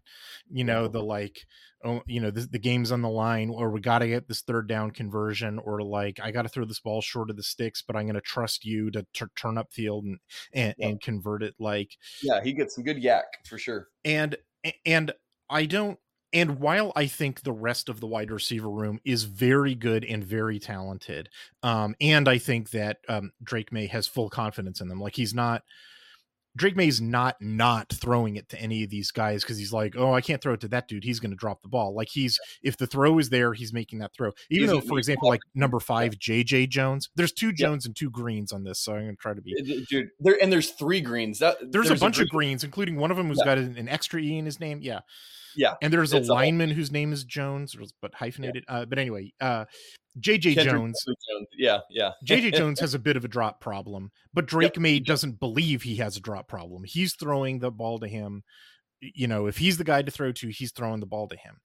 you 0.49 0.63
know, 0.63 0.87
the 0.87 1.01
like 1.01 1.45
oh, 1.83 2.01
you 2.05 2.19
know, 2.19 2.31
the, 2.31 2.41
the 2.41 2.59
game's 2.59 2.91
on 2.91 3.01
the 3.01 3.09
line, 3.09 3.49
or 3.49 3.69
we 3.69 3.79
got 3.79 3.99
to 3.99 4.07
get 4.07 4.27
this 4.27 4.41
third 4.41 4.67
down 4.67 4.91
conversion, 4.91 5.59
or 5.59 5.81
like 5.81 6.19
I 6.21 6.31
got 6.31 6.43
to 6.43 6.49
throw 6.49 6.65
this 6.65 6.79
ball 6.79 7.01
short 7.01 7.29
of 7.29 7.37
the 7.37 7.43
sticks, 7.43 7.83
but 7.85 7.95
I'm 7.95 8.03
going 8.03 8.15
to 8.15 8.21
trust 8.21 8.65
you 8.65 8.91
to 8.91 9.05
t- 9.13 9.25
turn 9.35 9.57
up 9.57 9.71
field 9.71 10.05
and 10.05 10.19
and, 10.53 10.75
yeah. 10.77 10.87
and 10.87 11.01
convert 11.01 11.43
it. 11.43 11.55
Like, 11.59 11.91
yeah, 12.21 12.41
he 12.43 12.53
gets 12.53 12.75
some 12.75 12.83
good 12.83 13.01
YAC 13.01 13.23
for 13.47 13.57
sure. 13.57 13.87
And 14.03 14.35
and 14.85 15.11
I 15.49 15.65
don't. 15.65 15.99
And 16.31 16.59
while 16.59 16.93
I 16.95 17.07
think 17.07 17.41
the 17.41 17.51
rest 17.51 17.89
of 17.89 18.01
the 18.01 18.07
wide 18.07 18.29
receiver 18.29 18.69
room 18.69 18.99
is 19.03 19.23
very 19.23 19.73
good 19.73 20.05
and 20.05 20.23
very 20.23 20.59
talented, 20.59 21.29
um, 21.63 21.95
and 21.99 22.27
I 22.27 22.37
think 22.37 22.69
that 22.69 22.97
um, 23.07 23.31
Drake 23.43 23.71
Maye 23.71 23.87
has 23.87 24.05
full 24.05 24.29
confidence 24.29 24.79
in 24.79 24.89
them, 24.89 25.01
like 25.01 25.15
he's 25.15 25.33
not 25.33 25.63
Drake 26.57 26.75
Maye's 26.75 26.99
not 26.99 27.35
not 27.39 27.89
throwing 27.89 28.35
it 28.35 28.49
to 28.49 28.59
any 28.59 28.83
of 28.83 28.89
these 28.89 29.11
guys 29.11 29.43
because 29.43 29.57
he's 29.57 29.71
like, 29.71 29.95
oh, 29.97 30.13
I 30.13 30.21
can't 30.21 30.41
throw 30.41 30.53
it 30.53 30.61
to 30.61 30.67
that 30.69 30.87
dude. 30.87 31.03
He's 31.03 31.19
going 31.19 31.31
to 31.31 31.37
drop 31.37 31.61
the 31.61 31.69
ball. 31.69 31.93
Like 31.93 32.09
he's 32.09 32.39
if 32.63 32.77
the 32.77 32.87
throw 32.87 33.19
is 33.19 33.29
there, 33.29 33.53
he's 33.53 33.73
making 33.73 33.99
that 33.99 34.11
throw. 34.13 34.31
Even 34.49 34.69
he's 34.69 34.69
though, 34.69 34.87
for 34.87 34.97
example, 34.97 35.29
like 35.29 35.41
number 35.53 35.79
five, 35.79 36.13
JJ 36.13 36.69
Jones. 36.69 37.09
There's 37.15 37.31
two 37.31 37.53
Jones 37.53 37.85
yeah. 37.85 37.89
and 37.89 37.95
two 37.95 38.09
greens 38.09 38.51
on 38.51 38.63
this, 38.63 38.79
so 38.79 38.93
I'm 38.93 39.03
going 39.03 39.15
to 39.15 39.21
try 39.21 39.33
to 39.33 39.41
be 39.41 39.85
dude. 39.89 40.09
There 40.19 40.37
and 40.41 40.51
there's 40.51 40.71
three 40.71 41.01
greens. 41.01 41.39
That 41.39 41.57
there's, 41.59 41.87
there's 41.87 42.01
a 42.01 42.03
bunch 42.03 42.19
a 42.19 42.23
of 42.23 42.29
greens, 42.29 42.63
including 42.63 42.95
one 42.97 43.11
of 43.11 43.17
them 43.17 43.27
who's 43.27 43.39
yeah. 43.39 43.45
got 43.45 43.57
an, 43.57 43.77
an, 43.77 43.87
extra 43.87 44.19
e 44.19 44.37
in 44.37 44.45
his 44.45 44.59
name. 44.59 44.79
Yeah, 44.81 44.99
yeah. 45.55 45.75
And 45.81 45.93
there's 45.93 46.13
a 46.13 46.19
lineman 46.19 46.69
whose 46.71 46.91
name 46.91 47.13
is 47.13 47.23
Jones, 47.23 47.75
but 48.01 48.13
hyphenated. 48.13 48.65
Yeah. 48.67 48.75
Uh, 48.75 48.85
but 48.85 48.99
anyway, 48.99 49.33
uh, 49.39 49.65
JJ 50.19 50.55
Kendrick 50.55 50.65
Jones. 50.65 51.03
Jones. 51.05 51.47
Yeah, 51.57 51.79
yeah. 51.89 52.11
JJ 52.25 52.53
Jones 52.55 52.79
has 52.79 52.93
a 52.93 52.99
bit 52.99 53.17
of 53.17 53.25
a 53.25 53.27
drop 53.27 53.61
problem, 53.61 54.11
but 54.33 54.45
Drake 54.45 54.75
yep. 54.75 54.81
Maye 54.81 54.99
doesn't 54.99 55.39
believe 55.39 55.83
he 55.83 55.95
has 55.97 56.17
a 56.17 56.21
drop 56.21 56.47
problem. 56.47 56.83
He's 56.83 57.15
throwing 57.15 57.59
the 57.59 57.71
ball 57.71 57.99
to 57.99 58.07
him. 58.07 58.43
You 59.01 59.27
know, 59.27 59.47
if 59.47 59.57
he's 59.57 59.77
the 59.77 59.83
guy 59.83 60.01
to 60.01 60.11
throw 60.11 60.31
to, 60.33 60.49
he's 60.49 60.71
throwing 60.71 60.99
the 60.99 61.05
ball 61.05 61.27
to 61.29 61.37
him. 61.37 61.59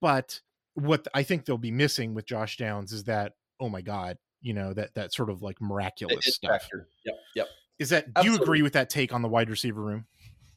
But 0.00 0.40
what 0.74 1.06
I 1.12 1.22
think 1.22 1.44
they'll 1.44 1.58
be 1.58 1.70
missing 1.70 2.14
with 2.14 2.26
Josh 2.26 2.56
Downs 2.56 2.92
is 2.92 3.04
that, 3.04 3.32
oh 3.60 3.68
my 3.68 3.82
God, 3.82 4.16
you 4.40 4.54
know, 4.54 4.72
that 4.72 4.94
that 4.94 5.12
sort 5.12 5.30
of 5.30 5.42
like 5.42 5.60
miraculous 5.60 6.24
stuff. 6.26 6.68
Yep, 7.04 7.16
yep. 7.36 7.48
Is 7.78 7.90
that 7.90 8.06
do 8.06 8.12
Absolutely. 8.16 8.38
you 8.38 8.42
agree 8.42 8.62
with 8.62 8.72
that 8.74 8.90
take 8.90 9.12
on 9.12 9.22
the 9.22 9.28
wide 9.28 9.50
receiver 9.50 9.82
room? 9.82 10.06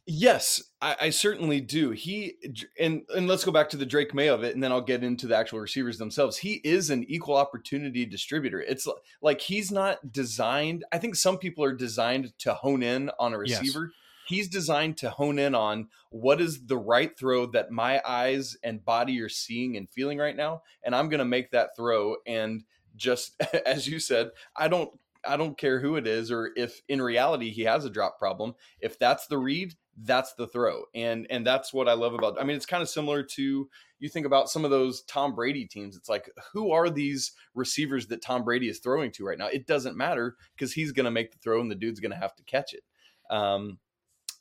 Yes, 0.08 0.62
I, 0.80 0.96
I, 1.00 1.10
certainly 1.10 1.60
do. 1.60 1.90
He 1.90 2.36
and 2.78 3.02
and 3.14 3.26
let's 3.26 3.44
go 3.44 3.50
back 3.50 3.68
to 3.70 3.76
the 3.76 3.84
Drake 3.84 4.14
Maye 4.14 4.28
of 4.28 4.44
it, 4.44 4.54
and 4.54 4.62
then 4.62 4.70
I'll 4.70 4.80
get 4.80 5.02
into 5.02 5.26
the 5.26 5.36
actual 5.36 5.58
receivers 5.58 5.98
themselves. 5.98 6.38
He 6.38 6.60
is 6.62 6.90
an 6.90 7.04
equal 7.08 7.36
opportunity 7.36 8.06
distributor. 8.06 8.60
It's 8.60 8.86
like 9.20 9.40
he's 9.40 9.72
not 9.72 10.12
designed. 10.12 10.84
I 10.92 10.98
think 10.98 11.16
some 11.16 11.38
people 11.38 11.64
are 11.64 11.72
designed 11.72 12.38
to 12.40 12.54
hone 12.54 12.84
in 12.84 13.10
on 13.18 13.34
a 13.34 13.38
receiver. 13.38 13.86
Yes. 13.86 13.94
He's 14.28 14.48
designed 14.48 14.96
to 14.98 15.10
hone 15.10 15.40
in 15.40 15.56
on 15.56 15.88
what 16.10 16.40
is 16.40 16.66
the 16.66 16.78
right 16.78 17.16
throw 17.18 17.46
that 17.46 17.72
my 17.72 18.00
eyes 18.06 18.56
and 18.62 18.84
body 18.84 19.20
are 19.20 19.28
seeing 19.28 19.76
and 19.76 19.90
feeling 19.90 20.18
right 20.18 20.36
now, 20.36 20.62
and 20.84 20.94
I'm 20.94 21.08
going 21.08 21.18
to 21.18 21.24
make 21.24 21.50
that 21.50 21.70
throw. 21.76 22.14
And 22.28 22.62
just 22.94 23.40
as 23.66 23.88
you 23.88 23.98
said, 23.98 24.30
I 24.54 24.68
don't 24.68 24.90
I 25.26 25.36
don't 25.36 25.58
care 25.58 25.80
who 25.80 25.96
it 25.96 26.06
is 26.06 26.30
or 26.30 26.50
if 26.56 26.80
in 26.88 27.00
reality 27.00 27.50
he 27.50 27.62
has 27.62 27.84
a 27.84 27.90
drop 27.90 28.18
problem. 28.18 28.54
If 28.80 28.98
that's 28.98 29.26
the 29.26 29.38
read, 29.38 29.74
that's 30.02 30.34
the 30.34 30.46
throw. 30.46 30.84
And 30.94 31.26
and 31.30 31.46
that's 31.46 31.72
what 31.72 31.88
I 31.88 31.94
love 31.94 32.14
about 32.14 32.40
I 32.40 32.44
mean 32.44 32.56
it's 32.56 32.66
kind 32.66 32.82
of 32.82 32.88
similar 32.88 33.22
to 33.22 33.68
you 33.98 34.08
think 34.08 34.26
about 34.26 34.50
some 34.50 34.64
of 34.64 34.70
those 34.70 35.02
Tom 35.02 35.34
Brady 35.34 35.66
teams. 35.66 35.96
It's 35.96 36.08
like 36.08 36.30
who 36.52 36.72
are 36.72 36.90
these 36.90 37.32
receivers 37.54 38.06
that 38.08 38.22
Tom 38.22 38.44
Brady 38.44 38.68
is 38.68 38.78
throwing 38.78 39.10
to 39.12 39.24
right 39.24 39.38
now? 39.38 39.48
It 39.48 39.66
doesn't 39.66 39.96
matter 39.96 40.36
because 40.54 40.72
he's 40.72 40.92
going 40.92 41.04
to 41.04 41.10
make 41.10 41.32
the 41.32 41.38
throw 41.38 41.60
and 41.60 41.70
the 41.70 41.74
dude's 41.74 42.00
going 42.00 42.12
to 42.12 42.18
have 42.18 42.36
to 42.36 42.44
catch 42.44 42.74
it. 42.74 42.82
Um, 43.30 43.78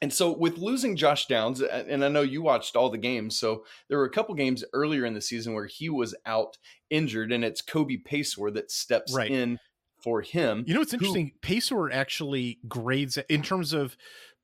and 0.02 0.14
so 0.14 0.38
with 0.38 0.58
losing 0.58 0.96
Josh 0.96 1.26
Downs, 1.26 1.62
and 1.62 2.04
I 2.04 2.10
know 2.10 2.22
you 2.22 2.42
watched 2.42 2.76
all 2.76 2.90
the 2.90 2.98
games, 2.98 3.40
so 3.40 3.64
there 3.88 3.98
were 3.98 4.06
a 4.06 4.12
couple 4.12 4.36
games 4.36 4.64
earlier 4.74 5.06
in 5.06 5.14
the 5.14 5.22
season 5.22 5.54
where 5.54 5.68
he 5.68 5.90
was 5.90 6.14
out 6.26 6.58
injured, 6.90 7.32
and 7.32 7.46
it's 7.46 7.62
Kobe 7.62 7.98
Paysour 7.98 8.54
that 8.54 8.72
steps 8.72 9.14
right. 9.16 9.32
in 9.32 9.58
for 10.06 10.22
him. 10.22 10.64
You 10.68 10.76
know, 10.76 10.82
it's 10.82 10.94
interesting. 10.94 11.32
Who, 11.44 11.56
Paysour 11.56 11.92
actually 11.92 12.60
grades 12.68 13.18
in 13.28 13.42
terms 13.42 13.74
of 13.74 13.98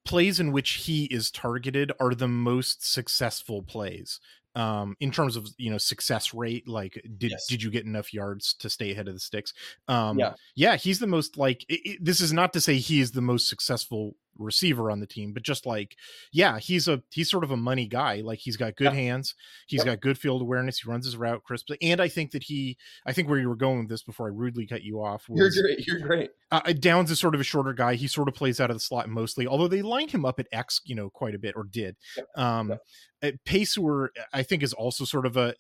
plays 0.04 0.40
in 0.40 0.52
which 0.52 0.72
he 0.72 1.06
is 1.06 1.30
targeted 1.30 1.92
are 2.00 2.16
the 2.16 2.28
most 2.28 2.92
successful 2.92 3.62
plays 3.62 4.20
um 4.56 4.98
in 5.00 5.12
terms 5.12 5.38
of 5.38 5.48
you 5.58 5.70
know 5.70 5.78
success 5.78 6.34
rate 6.34 6.68
like 6.68 7.02
did 7.18 7.32
yes. 7.32 7.46
did 7.48 7.64
you 7.64 7.72
get 7.72 7.86
enough 7.86 8.14
yards 8.14 8.54
to 8.54 8.70
stay 8.70 8.92
ahead 8.92 9.08
of 9.08 9.14
the 9.14 9.20
sticks 9.20 9.54
um 9.88 10.20
yeah, 10.20 10.34
yeah 10.56 10.76
he's 10.76 11.00
the 11.00 11.08
most 11.08 11.38
like 11.38 11.64
it, 11.70 11.80
it, 11.90 12.04
this 12.04 12.20
is 12.20 12.34
not 12.34 12.52
to 12.52 12.60
say 12.60 12.76
he 12.76 13.00
is 13.00 13.12
the 13.12 13.22
most 13.22 13.48
successful 13.48 14.18
receiver 14.38 14.90
on 14.90 15.00
the 15.00 15.06
team 15.06 15.34
but 15.34 15.44
just 15.44 15.66
like 15.66 15.96
yeah 16.32 16.60
he's 16.60 16.88
a 16.88 17.02
he's 17.12 17.30
sort 17.30 17.44
of 17.44 17.52
a 17.52 17.58
money 17.58 17.88
guy 17.88 18.22
like 18.22 18.40
he's 18.40 18.58
got 18.58 18.76
good 18.76 18.86
yeah. 18.86 19.00
hands 19.00 19.36
He's 19.68 19.80
yep. 19.80 19.86
got 19.86 20.02
good 20.02 20.18
field 20.18 20.42
awareness 20.42 20.80
he 20.80 20.90
runs 20.90 21.06
his 21.06 21.18
route 21.18 21.44
crisply 21.44 21.78
and 21.82 22.02
i 22.02 22.08
think 22.08 22.32
that 22.32 22.44
he 22.44 22.78
i 23.06 23.14
think 23.14 23.30
where 23.30 23.40
you 23.40 23.50
were 23.50 23.56
going 23.56 23.80
with 23.80 23.90
this 23.90 24.04
before 24.04 24.28
i 24.28 24.32
rudely 24.32 24.66
cut 24.66 24.84
you 24.84 25.02
off 25.02 25.28
was, 25.30 25.56
you're 25.56 25.64
great 25.64 25.88
you're 25.88 26.00
great 26.00 26.32
uh, 26.52 26.62
uh, 26.66 26.74
downs 26.74 27.12
is 27.12 27.20
sort 27.20 27.36
of 27.36 27.42
a 27.42 27.44
shorter 27.44 27.74
guy 27.74 27.96
he 27.96 28.08
sort 28.08 28.28
of 28.28 28.34
plays 28.34 28.60
out 28.60 28.70
of 28.70 28.76
the 28.76 28.82
slot 28.82 29.10
mostly 29.10 29.48
although 29.48 29.68
they 29.68 29.82
lined 29.82 30.12
him 30.12 30.26
up 30.26 30.40
at 30.40 30.48
x 30.52 30.82
you 30.86 30.96
know 30.96 31.10
quite 31.10 31.36
a 31.36 31.40
bit 31.40 31.56
or 31.56 31.64
did 31.64 31.96
yep. 32.18 32.28
um 32.36 32.70
yep. 32.70 32.82
Uh, 33.24 33.32
Paysour, 33.46 34.10
I 34.34 34.42
think, 34.42 34.64
is 34.64 34.74
also 34.74 35.06
sort 35.06 35.28
of 35.28 35.38
a. 35.38 35.54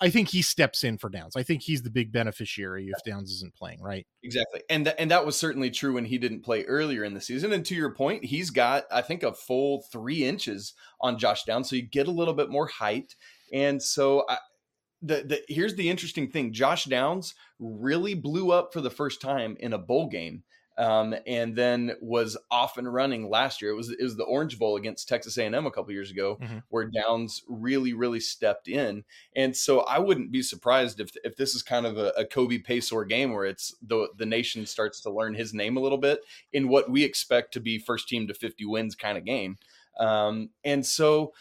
I 0.00 0.10
think 0.10 0.28
he 0.28 0.42
steps 0.42 0.84
in 0.84 0.98
for 0.98 1.08
Downs. 1.08 1.34
I 1.34 1.42
think 1.42 1.62
he's 1.62 1.80
the 1.80 1.90
big 1.90 2.12
beneficiary 2.12 2.88
if 2.94 3.02
Downs 3.04 3.30
isn't 3.32 3.54
playing, 3.54 3.80
right? 3.80 4.06
Exactly, 4.22 4.62
and 4.68 4.84
th- 4.84 4.96
and 4.98 5.10
that 5.10 5.24
was 5.24 5.36
certainly 5.36 5.70
true 5.70 5.94
when 5.94 6.04
he 6.04 6.18
didn't 6.18 6.42
play 6.42 6.64
earlier 6.64 7.04
in 7.04 7.14
the 7.14 7.20
season. 7.20 7.52
And 7.52 7.64
to 7.66 7.74
your 7.74 7.90
point, 7.94 8.15
he's 8.22 8.50
got 8.50 8.84
I 8.90 9.02
think 9.02 9.22
a 9.22 9.32
full 9.32 9.84
three 9.92 10.24
inches 10.24 10.74
on 11.00 11.18
Josh 11.18 11.44
Downs, 11.44 11.70
so 11.70 11.76
you 11.76 11.82
get 11.82 12.08
a 12.08 12.12
little 12.12 12.34
bit 12.34 12.50
more 12.50 12.66
height. 12.66 13.14
And 13.52 13.82
so 13.82 14.24
I, 14.28 14.38
the, 15.02 15.22
the 15.26 15.42
here's 15.48 15.74
the 15.74 15.88
interesting 15.88 16.30
thing: 16.30 16.52
Josh 16.52 16.84
Downs 16.84 17.34
really 17.58 18.14
blew 18.14 18.50
up 18.52 18.72
for 18.72 18.80
the 18.80 18.90
first 18.90 19.20
time 19.20 19.56
in 19.60 19.72
a 19.72 19.78
bowl 19.78 20.08
game 20.08 20.42
um, 20.78 21.14
and 21.26 21.56
then 21.56 21.92
was 22.00 22.36
off 22.50 22.76
and 22.76 22.92
running 22.92 23.30
last 23.30 23.62
year. 23.62 23.70
It 23.70 23.76
was 23.76 23.90
it 23.90 24.02
was 24.02 24.16
the 24.16 24.24
Orange 24.24 24.58
Bowl 24.58 24.76
against 24.76 25.08
Texas 25.08 25.38
A&M 25.38 25.54
a 25.54 25.70
couple 25.70 25.92
years 25.92 26.10
ago, 26.10 26.38
mm-hmm. 26.40 26.58
where 26.68 26.90
Downs 26.90 27.42
really 27.48 27.92
really 27.94 28.20
stepped 28.20 28.68
in. 28.68 29.04
And 29.34 29.56
so 29.56 29.80
I 29.80 29.98
wouldn't 29.98 30.32
be 30.32 30.42
surprised 30.42 31.00
if 31.00 31.10
if 31.24 31.36
this 31.36 31.54
is 31.54 31.62
kind 31.62 31.86
of 31.86 31.96
a, 31.96 32.12
a 32.16 32.24
Kobe 32.24 32.58
Paysour 32.58 33.08
game 33.08 33.32
where 33.32 33.46
it's 33.46 33.74
the 33.80 34.08
the 34.16 34.26
nation 34.26 34.66
starts 34.66 35.00
to 35.02 35.10
learn 35.10 35.34
his 35.34 35.54
name 35.54 35.76
a 35.76 35.80
little 35.80 35.98
bit 35.98 36.20
in 36.52 36.68
what 36.68 36.90
we 36.90 37.02
expect 37.02 37.52
to 37.54 37.60
be 37.60 37.78
first 37.78 38.08
team 38.08 38.26
to 38.28 38.34
50 38.34 38.64
wins 38.66 38.94
kind 38.94 39.16
of 39.16 39.24
game. 39.24 39.56
Um, 39.98 40.50
and 40.64 40.84
so. 40.84 41.32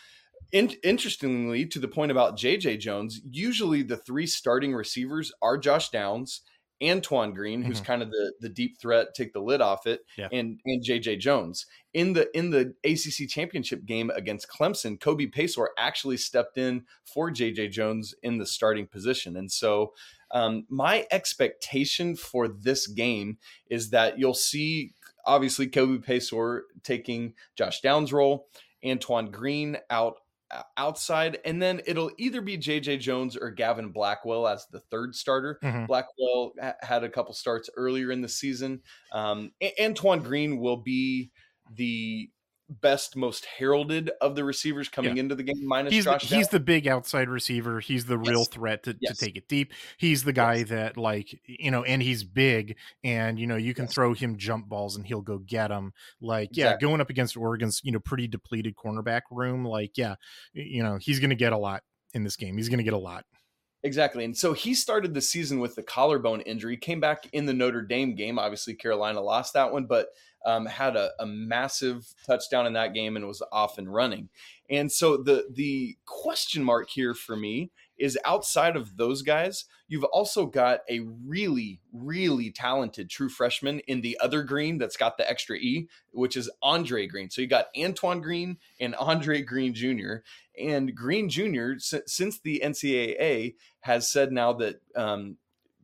In, 0.51 0.71
interestingly, 0.83 1.65
to 1.65 1.79
the 1.79 1.87
point 1.87 2.11
about 2.11 2.37
JJ 2.37 2.79
Jones, 2.79 3.19
usually 3.29 3.81
the 3.81 3.97
three 3.97 4.27
starting 4.27 4.73
receivers 4.73 5.33
are 5.41 5.57
Josh 5.57 5.89
Downs 5.89 6.41
Antoine 6.83 7.33
Green, 7.33 7.61
who's 7.61 7.77
mm-hmm. 7.77 7.85
kind 7.85 8.01
of 8.01 8.11
the 8.11 8.33
the 8.41 8.49
deep 8.49 8.79
threat, 8.79 9.13
take 9.15 9.33
the 9.33 9.39
lid 9.39 9.61
off 9.61 9.87
it, 9.87 10.01
yeah. 10.17 10.27
and 10.31 10.59
and 10.65 10.83
JJ 10.83 11.19
Jones 11.19 11.65
in 11.93 12.13
the 12.13 12.35
in 12.37 12.49
the 12.49 12.73
ACC 12.83 13.29
championship 13.29 13.85
game 13.85 14.11
against 14.13 14.49
Clemson. 14.49 14.99
Kobe 14.99 15.27
Paysour 15.27 15.67
actually 15.77 16.17
stepped 16.17 16.57
in 16.57 16.83
for 17.05 17.31
JJ 17.31 17.71
Jones 17.71 18.13
in 18.21 18.37
the 18.37 18.45
starting 18.45 18.87
position, 18.87 19.37
and 19.37 19.51
so 19.51 19.93
um, 20.31 20.65
my 20.69 21.05
expectation 21.11 22.15
for 22.15 22.47
this 22.47 22.87
game 22.87 23.37
is 23.69 23.91
that 23.91 24.19
you'll 24.19 24.33
see 24.33 24.93
obviously 25.25 25.67
Kobe 25.67 26.05
Paysour 26.05 26.61
taking 26.83 27.33
Josh 27.55 27.81
Downs' 27.81 28.11
role, 28.11 28.47
Antoine 28.85 29.31
Green 29.31 29.77
out 29.89 30.17
outside, 30.77 31.39
and 31.45 31.61
then 31.61 31.81
it'll 31.85 32.11
either 32.17 32.41
be 32.41 32.57
JJ 32.57 32.99
Jones 32.99 33.35
or 33.35 33.51
Gavin 33.51 33.89
Blackwell 33.89 34.47
as 34.47 34.65
the 34.71 34.79
third 34.79 35.15
starter. 35.15 35.59
Mm-hmm. 35.63 35.85
Blackwell 35.85 36.53
had 36.81 37.03
a 37.03 37.09
couple 37.09 37.33
starts 37.33 37.69
earlier 37.75 38.11
in 38.11 38.21
the 38.21 38.29
season. 38.29 38.81
Um, 39.11 39.51
Antoine 39.81 40.21
Green 40.21 40.59
will 40.59 40.77
be 40.77 41.31
the 41.73 42.29
best, 42.69 43.15
most 43.15 43.45
heralded 43.45 44.11
of 44.21 44.35
the 44.35 44.43
receivers 44.43 44.89
coming 44.89 45.17
yeah. 45.17 45.21
into 45.21 45.35
the 45.35 45.43
game. 45.43 45.65
Minus 45.65 45.93
he's 45.93 46.05
Josh, 46.05 46.29
the, 46.29 46.35
he's 46.35 46.47
the 46.49 46.59
big 46.59 46.87
outside 46.87 47.29
receiver. 47.29 47.79
He's 47.79 48.05
the 48.05 48.17
yes. 48.17 48.29
real 48.29 48.45
threat 48.45 48.83
to, 48.83 48.95
yes. 48.99 49.17
to 49.17 49.25
take 49.25 49.35
it 49.35 49.47
deep. 49.47 49.73
He's 49.97 50.23
the 50.23 50.33
guy 50.33 50.55
yes. 50.55 50.69
that 50.69 50.97
like 50.97 51.39
you 51.45 51.71
know, 51.71 51.83
and 51.83 52.01
he's 52.01 52.23
big, 52.23 52.77
and 53.03 53.39
you 53.39 53.47
know, 53.47 53.55
you 53.55 53.73
can 53.73 53.87
throw 53.87 54.13
him 54.13 54.37
jump 54.37 54.67
balls 54.67 54.95
and 54.95 55.05
he'll 55.05 55.21
go 55.21 55.37
get 55.37 55.69
them. 55.69 55.93
Like 56.21 56.51
exactly. 56.51 56.63
yeah, 56.63 56.77
going 56.89 57.01
up 57.01 57.09
against 57.09 57.37
Oregon's 57.37 57.81
you 57.83 57.91
know 57.91 57.99
pretty 57.99 58.27
depleted 58.27 58.75
cornerback 58.75 59.21
room. 59.31 59.65
Like 59.65 59.97
yeah, 59.97 60.15
you 60.53 60.83
know, 60.83 60.97
he's 60.99 61.19
going 61.19 61.29
to 61.29 61.35
get 61.35 61.53
a 61.53 61.57
lot 61.57 61.83
in 62.13 62.23
this 62.23 62.35
game. 62.35 62.57
He's 62.57 62.69
going 62.69 62.79
to 62.79 62.83
get 62.83 62.93
a 62.93 62.97
lot. 62.97 63.25
Exactly. 63.85 64.25
And 64.25 64.35
so 64.35 64.53
he 64.53 64.73
started 64.73 65.13
the 65.13 65.21
season 65.21 65.59
with 65.59 65.75
the 65.75 65.83
collarbone 65.83 66.41
injury, 66.41 66.75
came 66.75 66.99
back 66.99 67.27
in 67.33 67.45
the 67.45 67.53
Notre 67.53 67.83
Dame 67.83 68.15
game. 68.15 68.39
Obviously, 68.39 68.73
Carolina 68.73 69.21
lost 69.21 69.53
that 69.53 69.71
one, 69.71 69.85
but 69.85 70.07
um, 70.45 70.65
had 70.65 70.95
a, 70.95 71.11
a, 71.19 71.25
massive 71.25 72.13
touchdown 72.25 72.67
in 72.67 72.73
that 72.73 72.93
game 72.93 73.15
and 73.15 73.27
was 73.27 73.41
off 73.51 73.77
and 73.77 73.91
running. 73.91 74.29
And 74.69 74.91
so 74.91 75.17
the 75.17 75.45
the 75.51 75.97
question 76.05 76.63
mark 76.63 76.89
here 76.89 77.13
for 77.13 77.35
me 77.35 77.71
is 77.97 78.17
outside 78.25 78.75
of 78.75 78.97
those 78.97 79.21
guys, 79.21 79.65
you've 79.87 80.03
also 80.03 80.45
got 80.45 80.81
a 80.89 80.99
really, 81.25 81.79
really 81.93 82.51
talented 82.51 83.09
true 83.09 83.29
freshman 83.29 83.79
in 83.81 84.01
the 84.01 84.17
other 84.21 84.43
green 84.43 84.77
that's 84.77 84.97
got 84.97 85.17
the 85.17 85.29
extra 85.29 85.55
E, 85.55 85.87
which 86.11 86.35
is 86.35 86.49
Andre 86.61 87.07
Greene. 87.07 87.29
So 87.29 87.41
you 87.41 87.47
got 87.47 87.67
Antoine 87.77 88.21
Green 88.21 88.57
and 88.79 88.95
Andre 88.95 89.41
Greene 89.41 89.73
Jr. 89.73 90.15
And 90.59 90.95
Greene 90.95 91.29
Jr., 91.29 91.73
since 91.77 92.39
the 92.39 92.61
NCAA 92.63 93.55
has 93.81 94.11
said 94.11 94.31
now 94.31 94.53
that 94.53 94.81
um, 94.95 95.37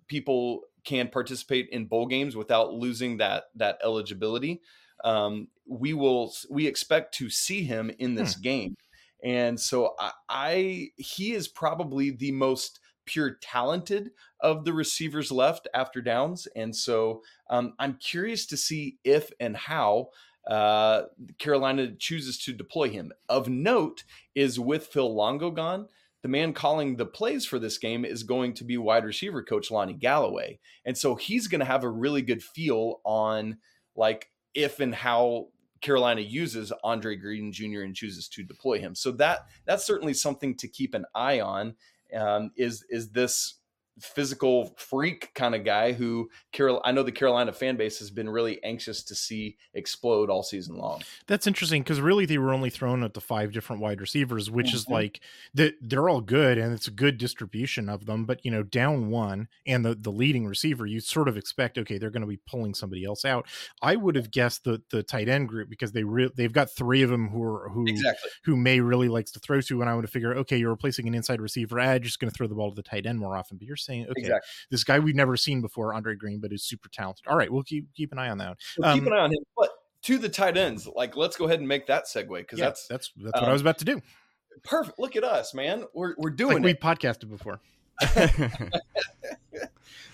people 0.08 0.62
can 0.84 1.08
participate 1.08 1.70
in 1.70 1.86
bowl 1.86 2.08
games 2.08 2.36
without 2.36 2.74
losing 2.74 3.18
that 3.18 3.46
that 3.56 3.80
eligibility. 3.84 4.62
Um, 5.04 5.48
we 5.68 5.94
will 5.94 6.34
we 6.50 6.68
expect 6.68 7.16
to 7.16 7.30
see 7.30 7.64
him 7.64 7.92
in 8.00 8.16
this 8.16 8.36
hmm. 8.36 8.42
game, 8.42 8.78
and 9.24 9.60
so 9.60 9.96
I, 10.00 10.12
I 10.30 10.88
he 10.98 11.34
is 11.34 11.48
probably 11.48 12.12
the 12.12 12.32
most 12.32 12.80
pure 13.06 13.38
talented 13.42 14.12
of 14.40 14.64
the 14.64 14.74
receivers 14.74 15.32
left 15.32 15.68
after 15.74 16.02
Downs, 16.02 16.48
and 16.56 16.76
so 16.76 17.24
um, 17.50 17.74
I'm 17.80 17.96
curious 17.96 18.46
to 18.48 18.58
see 18.58 18.98
if 19.04 19.32
and 19.40 19.56
how 19.58 20.10
uh, 20.48 21.04
Carolina 21.38 21.92
chooses 21.98 22.38
to 22.40 22.54
deploy 22.54 22.90
him. 22.90 23.12
Of 23.30 23.48
note 23.50 24.04
is 24.36 24.60
with 24.60 24.88
Phil 24.88 25.14
Longo 25.14 25.52
gone 25.52 25.88
the 26.22 26.28
man 26.28 26.54
calling 26.54 26.96
the 26.96 27.06
plays 27.06 27.46
for 27.46 27.58
this 27.58 27.78
game 27.78 28.06
is 28.06 28.24
going 28.24 28.54
to 28.56 28.64
be 28.64 28.78
wide 28.78 29.06
receiver 29.06 29.44
coach 29.44 29.72
Lonnie 29.72 29.94
Galloway. 29.94 30.60
And 30.86 30.98
so 30.98 31.16
he's 31.16 31.48
going 31.48 31.60
to 31.60 31.66
have 31.66 31.84
a 31.84 31.90
really 31.90 32.22
good 32.22 32.44
feel 32.44 33.02
on 33.04 33.58
like 33.96 34.30
if 34.54 34.80
and 34.80 34.94
how 34.94 35.48
Carolina 35.82 36.22
uses 36.22 36.72
Andre 36.84 37.16
Greene 37.16 37.52
Jr. 37.52 37.82
and 37.82 37.96
chooses 37.96 38.28
to 38.30 38.44
deploy 38.44 38.80
him. 38.80 38.94
So 38.94 39.12
that 39.14 39.48
that's 39.66 39.86
certainly 39.86 40.14
something 40.14 40.56
to 40.58 40.68
keep 40.68 40.94
an 40.94 41.06
eye 41.16 41.40
on. 41.42 41.76
Um, 42.16 42.52
is 42.56 42.86
is 42.90 43.10
this 43.10 43.56
physical 44.00 44.74
freak 44.78 45.34
kind 45.36 45.54
of 45.54 45.64
guy 45.64 45.92
who 45.92 46.30
Carol 46.52 46.82
I 46.84 46.92
know 46.92 47.04
the 47.04 47.12
Carolina 47.12 47.54
fan 47.54 47.78
base 47.78 48.00
has 48.00 48.10
been 48.10 48.30
really 48.30 48.64
anxious 48.64 49.04
to 49.04 49.16
see 49.16 49.58
explode 49.74 50.30
all 50.30 50.44
season 50.44 50.78
long. 50.78 51.02
That's 51.28 51.48
interesting 51.48 51.84
because 51.84 52.02
really 52.02 52.26
they 52.26 52.38
were 52.38 52.54
only 52.54 52.70
thrown 52.70 53.04
at 53.04 53.14
the 53.14 53.22
five 53.22 53.52
different 53.52 53.82
wide 53.82 54.02
receivers, 54.02 54.50
which 54.50 54.68
mm-hmm. 54.68 54.76
is 54.76 54.88
like 54.88 55.22
that 55.54 55.76
they're 55.82 56.10
all 56.10 56.22
good 56.22 56.58
and 56.58 56.74
it's 56.74 56.88
a 56.88 56.92
good 56.92 57.18
distribution 57.18 57.90
of 57.90 58.06
them. 58.06 58.26
But 58.26 58.44
you 58.46 58.52
know, 58.52 58.64
down 58.64 59.10
one 59.10 59.48
and 59.68 59.86
the 59.86 59.96
the 59.96 60.12
leading 60.12 60.48
receiver, 60.48 60.86
you 60.86 61.00
sort 61.00 61.28
of 61.28 61.38
expect 61.38 61.78
okay 61.78 61.98
they're 61.98 62.10
going 62.10 62.22
to 62.22 62.28
be 62.28 62.38
pulling 62.38 62.74
somebody 62.74 63.04
else 63.04 63.26
out. 63.26 63.48
I 63.82 63.96
would 63.96 64.16
have 64.16 64.32
guessed 64.32 64.64
the 64.64 64.82
the 64.90 65.04
tight 65.04 65.30
end 65.30 65.48
group 65.48 65.70
because 65.70 65.92
they 65.92 66.04
re- 66.04 66.32
they've 66.36 66.54
got 66.54 66.72
three 66.72 67.02
of 67.02 67.10
them 67.10 67.30
who 67.30 67.44
are 67.44 67.70
who 67.70 67.86
exactly. 67.88 68.30
who 68.46 68.56
Maye 68.56 68.80
really 68.80 69.10
likes 69.10 69.32
to 69.32 69.40
throw 69.40 69.62
to, 69.62 69.82
and 69.82 69.90
I 69.90 69.96
would 69.96 70.06
have 70.06 70.12
figured 70.12 70.38
okay 70.38 70.58
you're 70.58 70.70
replacing 70.70 71.08
an 71.08 71.14
inside 71.14 71.42
receiver, 71.42 71.80
ah, 71.80 72.00
just 72.00 72.20
going 72.20 72.30
to 72.30 72.36
throw 72.36 72.48
the 72.48 72.56
ball 72.56 72.70
to 72.70 72.76
the 72.76 72.84
tight 72.84 73.06
end 73.06 73.20
more 73.20 73.36
often. 73.36 73.58
But 73.58 73.68
you're 73.68 73.78
saying 73.86 74.04
okay, 74.04 74.14
exactly. 74.18 74.48
this 74.70 74.84
guy 74.84 75.00
we've 75.00 75.16
never 75.16 75.36
seen 75.36 75.62
before, 75.62 75.94
Andre 75.94 76.16
Greene, 76.16 76.40
but 76.40 76.54
is 76.54 76.64
super 76.64 76.90
talented. 76.90 77.28
All 77.28 77.38
right, 77.38 77.52
we'll 77.52 77.64
keep 77.64 77.94
keep 77.94 78.12
an 78.12 78.20
eye 78.20 78.30
on 78.30 78.38
that. 78.40 78.58
We'll 78.78 78.90
um, 78.90 79.00
keep 79.00 79.08
an 79.08 79.14
eye 79.14 79.20
on 79.20 79.32
him, 79.32 79.44
but 79.58 79.70
to 80.04 80.18
the 80.18 80.30
tight 80.30 80.58
ends, 80.58 80.88
like 80.88 81.16
let's 81.16 81.38
go 81.38 81.46
ahead 81.46 81.60
and 81.60 81.68
make 81.68 81.88
that 81.88 82.06
segue 82.06 82.38
because 82.38 82.60
yeah, 82.60 82.66
that's 82.66 82.88
that's 82.88 83.12
that's 83.18 83.36
um, 83.36 83.44
what 83.44 83.50
I 83.50 83.54
was 83.54 83.62
about 83.62 83.78
to 83.80 83.86
do. 83.86 84.02
Perfect. 84.64 85.00
Look 85.00 85.16
at 85.16 85.24
us, 85.24 85.54
man. 85.54 85.86
We're 85.94 86.16
we're 86.18 86.30
doing 86.30 86.58
like 86.58 86.64
we 86.64 86.74
podcasted 86.74 87.30
before. 87.30 87.62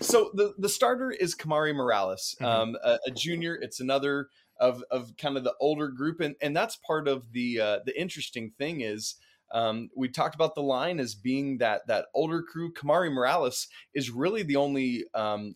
so 0.00 0.30
the 0.34 0.54
the 0.58 0.68
starter 0.68 1.10
is 1.10 1.34
Kamari 1.34 1.74
Morales, 1.74 2.36
mm-hmm. 2.40 2.44
um, 2.44 2.76
a, 2.84 2.98
a, 3.06 3.10
junior. 3.10 3.54
It's 3.54 3.80
another 3.80 4.28
of 4.58 4.84
of 4.90 5.16
kind 5.16 5.36
of 5.36 5.44
the 5.44 5.54
older 5.60 5.88
group, 5.88 6.20
and 6.20 6.36
and 6.40 6.56
that's 6.56 6.76
part 6.76 7.08
of 7.08 7.32
the 7.32 7.60
uh, 7.60 7.78
the 7.84 7.98
interesting 7.98 8.52
thing 8.58 8.82
is 8.82 9.16
um, 9.50 9.90
we 9.96 10.08
talked 10.08 10.34
about 10.34 10.54
the 10.54 10.62
line 10.62 11.00
as 11.00 11.14
being 11.14 11.58
that 11.58 11.86
that 11.86 12.06
older 12.14 12.42
crew. 12.42 12.72
Kamari 12.72 13.12
Morales 13.12 13.68
is 13.94 14.10
really 14.10 14.42
the 14.42 14.56
only 14.56 15.04
um, 15.14 15.54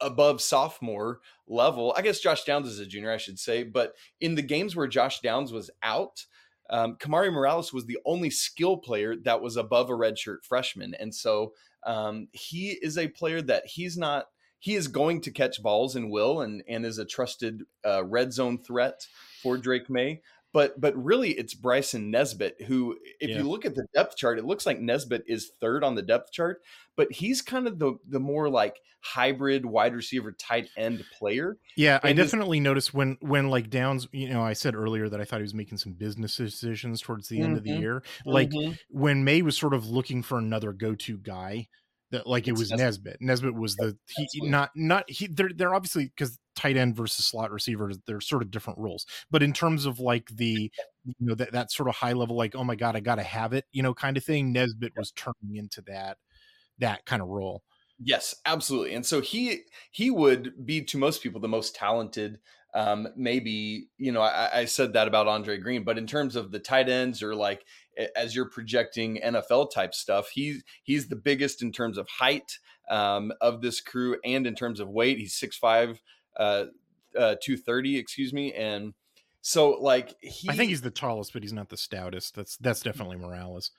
above 0.00 0.40
sophomore 0.40 1.20
level. 1.48 1.94
I 1.96 2.02
guess 2.02 2.20
Josh 2.20 2.44
Downs 2.44 2.68
is 2.68 2.78
a 2.78 2.86
junior, 2.86 3.10
I 3.10 3.16
should 3.16 3.38
say. 3.38 3.62
But 3.62 3.94
in 4.20 4.34
the 4.34 4.42
games 4.42 4.76
where 4.76 4.86
Josh 4.86 5.20
Downs 5.20 5.52
was 5.52 5.70
out, 5.82 6.24
um, 6.70 6.96
Kamari 6.96 7.32
Morales 7.32 7.72
was 7.72 7.86
the 7.86 7.98
only 8.04 8.30
skill 8.30 8.76
player 8.76 9.16
that 9.24 9.40
was 9.40 9.56
above 9.56 9.90
a 9.90 9.94
redshirt 9.94 10.44
freshman, 10.44 10.94
and 10.94 11.14
so 11.14 11.52
um, 11.84 12.28
he 12.32 12.70
is 12.82 12.98
a 12.98 13.08
player 13.08 13.40
that 13.42 13.66
he's 13.66 13.96
not. 13.96 14.26
He 14.58 14.74
is 14.74 14.88
going 14.88 15.20
to 15.20 15.30
catch 15.30 15.62
balls 15.62 15.94
and 15.94 16.10
will, 16.10 16.40
and 16.40 16.64
and 16.68 16.84
is 16.84 16.98
a 16.98 17.04
trusted 17.04 17.62
uh, 17.84 18.04
red 18.04 18.32
zone 18.32 18.58
threat 18.58 19.06
for 19.42 19.56
Drake 19.56 19.88
Maye 19.88 20.22
but 20.52 20.80
but 20.80 20.96
really 20.96 21.30
it's 21.30 21.54
Bryson 21.54 22.10
Nesbitt 22.10 22.62
who 22.62 22.96
if 23.20 23.30
yeah. 23.30 23.38
you 23.38 23.48
look 23.48 23.64
at 23.64 23.74
the 23.74 23.86
depth 23.94 24.16
chart 24.16 24.38
it 24.38 24.44
looks 24.44 24.66
like 24.66 24.80
Nesbitt 24.80 25.24
is 25.26 25.52
third 25.60 25.84
on 25.84 25.94
the 25.94 26.02
depth 26.02 26.32
chart 26.32 26.62
but 26.96 27.10
he's 27.12 27.42
kind 27.42 27.66
of 27.66 27.78
the 27.78 27.94
the 28.08 28.20
more 28.20 28.48
like 28.48 28.80
hybrid 29.00 29.64
wide 29.64 29.94
receiver 29.94 30.32
tight 30.32 30.68
end 30.76 31.04
player 31.16 31.58
yeah 31.76 32.00
and 32.02 32.18
I 32.18 32.22
definitely 32.22 32.58
noticed 32.58 32.92
when 32.92 33.18
when 33.20 33.50
like 33.50 33.70
Downs 33.70 34.08
you 34.12 34.28
know 34.28 34.42
I 34.42 34.52
said 34.54 34.74
earlier 34.74 35.08
that 35.08 35.20
I 35.20 35.24
thought 35.24 35.38
he 35.38 35.42
was 35.42 35.54
making 35.54 35.78
some 35.78 35.92
business 35.92 36.36
decisions 36.36 37.00
towards 37.00 37.28
the 37.28 37.36
mm-hmm. 37.36 37.44
end 37.44 37.56
of 37.58 37.64
the 37.64 37.70
mm-hmm. 37.70 37.82
year 37.82 38.02
like 38.24 38.50
mm-hmm. 38.50 38.72
when 38.88 39.24
Maye 39.24 39.42
was 39.42 39.56
sort 39.56 39.74
of 39.74 39.88
looking 39.88 40.22
for 40.22 40.38
another 40.38 40.72
go-to 40.72 41.18
guy 41.18 41.68
that 42.10 42.26
like 42.26 42.48
it 42.48 42.56
was 42.56 42.70
Nesbitt. 42.70 43.18
Nesbitt 43.20 43.54
was 43.54 43.76
the 43.76 43.96
he 44.06 44.24
Absolutely. 44.24 44.50
not 44.50 44.70
not 44.74 45.10
he 45.10 45.26
they're 45.26 45.50
they're 45.54 45.74
obviously 45.74 46.06
because 46.06 46.38
tight 46.56 46.76
end 46.76 46.96
versus 46.96 47.26
slot 47.26 47.50
receiver 47.50 47.92
they're 48.06 48.20
sort 48.20 48.42
of 48.42 48.50
different 48.50 48.78
roles. 48.78 49.06
But 49.30 49.42
in 49.42 49.52
terms 49.52 49.86
of 49.86 50.00
like 50.00 50.28
the 50.34 50.70
you 51.04 51.14
know 51.20 51.34
that 51.34 51.52
that 51.52 51.70
sort 51.70 51.88
of 51.88 51.94
high 51.94 52.14
level 52.14 52.36
like 52.36 52.56
oh 52.56 52.64
my 52.64 52.76
god 52.76 52.96
I 52.96 53.00
gotta 53.00 53.22
have 53.22 53.52
it 53.52 53.66
you 53.72 53.82
know 53.82 53.94
kind 53.94 54.16
of 54.16 54.24
thing 54.24 54.52
Nesbitt 54.52 54.92
was 54.96 55.12
turning 55.12 55.56
into 55.56 55.82
that 55.82 56.18
that 56.78 57.06
kind 57.06 57.22
of 57.22 57.28
role. 57.28 57.62
Yes, 57.98 58.34
absolutely. 58.44 58.94
And 58.94 59.06
so 59.06 59.20
he 59.20 59.60
he 59.90 60.10
would 60.10 60.66
be 60.66 60.82
to 60.84 60.98
most 60.98 61.22
people 61.22 61.40
the 61.40 61.48
most 61.48 61.74
talented 61.74 62.38
um, 62.76 63.08
maybe 63.16 63.88
you 63.96 64.12
know 64.12 64.20
I, 64.20 64.60
I, 64.60 64.64
said 64.66 64.92
that 64.92 65.08
about 65.08 65.26
Andre 65.26 65.56
Greene, 65.56 65.82
but 65.82 65.96
in 65.96 66.06
terms 66.06 66.36
of 66.36 66.52
the 66.52 66.58
tight 66.58 66.90
ends 66.90 67.22
or 67.22 67.34
like 67.34 67.64
as 68.14 68.36
you're 68.36 68.50
projecting 68.50 69.18
NFL 69.24 69.72
type 69.72 69.94
stuff, 69.94 70.28
he's 70.28 70.62
he's 70.82 71.08
the 71.08 71.16
biggest 71.16 71.62
in 71.62 71.72
terms 71.72 71.96
of 71.96 72.06
height 72.06 72.58
um, 72.90 73.32
of 73.40 73.62
this 73.62 73.80
crew 73.80 74.18
and 74.26 74.46
in 74.46 74.54
terms 74.54 74.78
of 74.78 74.90
weight. 74.90 75.16
He's 75.16 75.34
six 75.34 75.56
five, 75.56 76.02
uh, 76.36 76.64
uh, 77.18 77.36
two 77.42 77.56
thirty, 77.56 77.98
excuse 77.98 78.32
me, 78.32 78.52
and 78.52 78.94
so 79.40 79.70
like 79.70 80.14
he. 80.20 80.48
I 80.48 80.56
think 80.56 80.70
he's 80.70 80.82
the 80.82 80.90
tallest, 80.90 81.32
but 81.32 81.42
he's 81.42 81.52
not 81.52 81.68
the 81.68 81.76
stoutest. 81.76 82.34
That's 82.34 82.56
that's 82.56 82.80
definitely 82.80 83.16
Morales. 83.16 83.70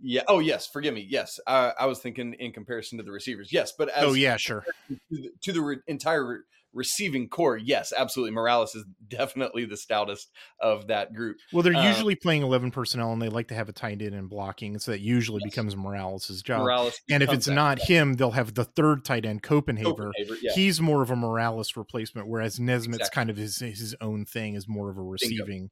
Yeah. 0.00 0.22
Oh, 0.28 0.38
yes. 0.38 0.66
Forgive 0.66 0.94
me. 0.94 1.04
Yes, 1.08 1.40
I, 1.46 1.72
I 1.78 1.86
was 1.86 1.98
thinking 1.98 2.34
in 2.34 2.52
comparison 2.52 2.98
to 2.98 3.04
the 3.04 3.10
receivers. 3.10 3.52
Yes, 3.52 3.72
but 3.76 3.88
as 3.88 4.04
oh 4.04 4.12
yeah, 4.12 4.36
sure. 4.36 4.64
To 4.88 4.96
the, 5.10 5.30
to 5.42 5.52
the 5.52 5.60
re- 5.60 5.78
entire 5.88 6.44
receiving 6.72 7.28
corps, 7.28 7.56
yes, 7.56 7.92
absolutely. 7.96 8.32
Morales 8.32 8.74
is 8.74 8.84
definitely 9.06 9.64
the 9.64 9.76
stoutest 9.76 10.30
of 10.60 10.88
that 10.88 11.12
group. 11.12 11.36
Well, 11.52 11.62
they're 11.62 11.74
um, 11.74 11.86
usually 11.86 12.14
playing 12.14 12.42
11 12.42 12.70
personnel 12.70 13.12
and 13.12 13.20
they 13.20 13.28
like 13.28 13.48
to 13.48 13.54
have 13.54 13.68
a 13.68 13.72
tight 13.72 14.02
end 14.02 14.14
and 14.14 14.28
blocking. 14.28 14.78
So 14.78 14.92
that 14.92 15.00
usually 15.00 15.40
yes. 15.44 15.50
becomes 15.50 15.76
Morales' 15.76 16.42
job. 16.42 16.62
Morales 16.62 16.98
and 17.10 17.22
if 17.22 17.32
it's 17.32 17.48
not 17.48 17.78
him, 17.80 18.14
they'll 18.14 18.32
have 18.32 18.54
the 18.54 18.64
third 18.64 19.04
tight 19.04 19.24
end, 19.24 19.42
Copenhaver. 19.42 20.12
Yeah. 20.42 20.52
He's 20.54 20.80
more 20.80 21.02
of 21.02 21.10
a 21.10 21.16
Morales 21.16 21.76
replacement, 21.76 22.28
whereas 22.28 22.58
Nesbitt's 22.60 22.98
exactly. 22.98 23.14
kind 23.14 23.30
of 23.30 23.36
his, 23.36 23.58
his 23.58 23.94
own 24.00 24.24
thing 24.24 24.54
is 24.54 24.68
more 24.68 24.90
of 24.90 24.98
a 24.98 25.02
receiving. 25.02 25.70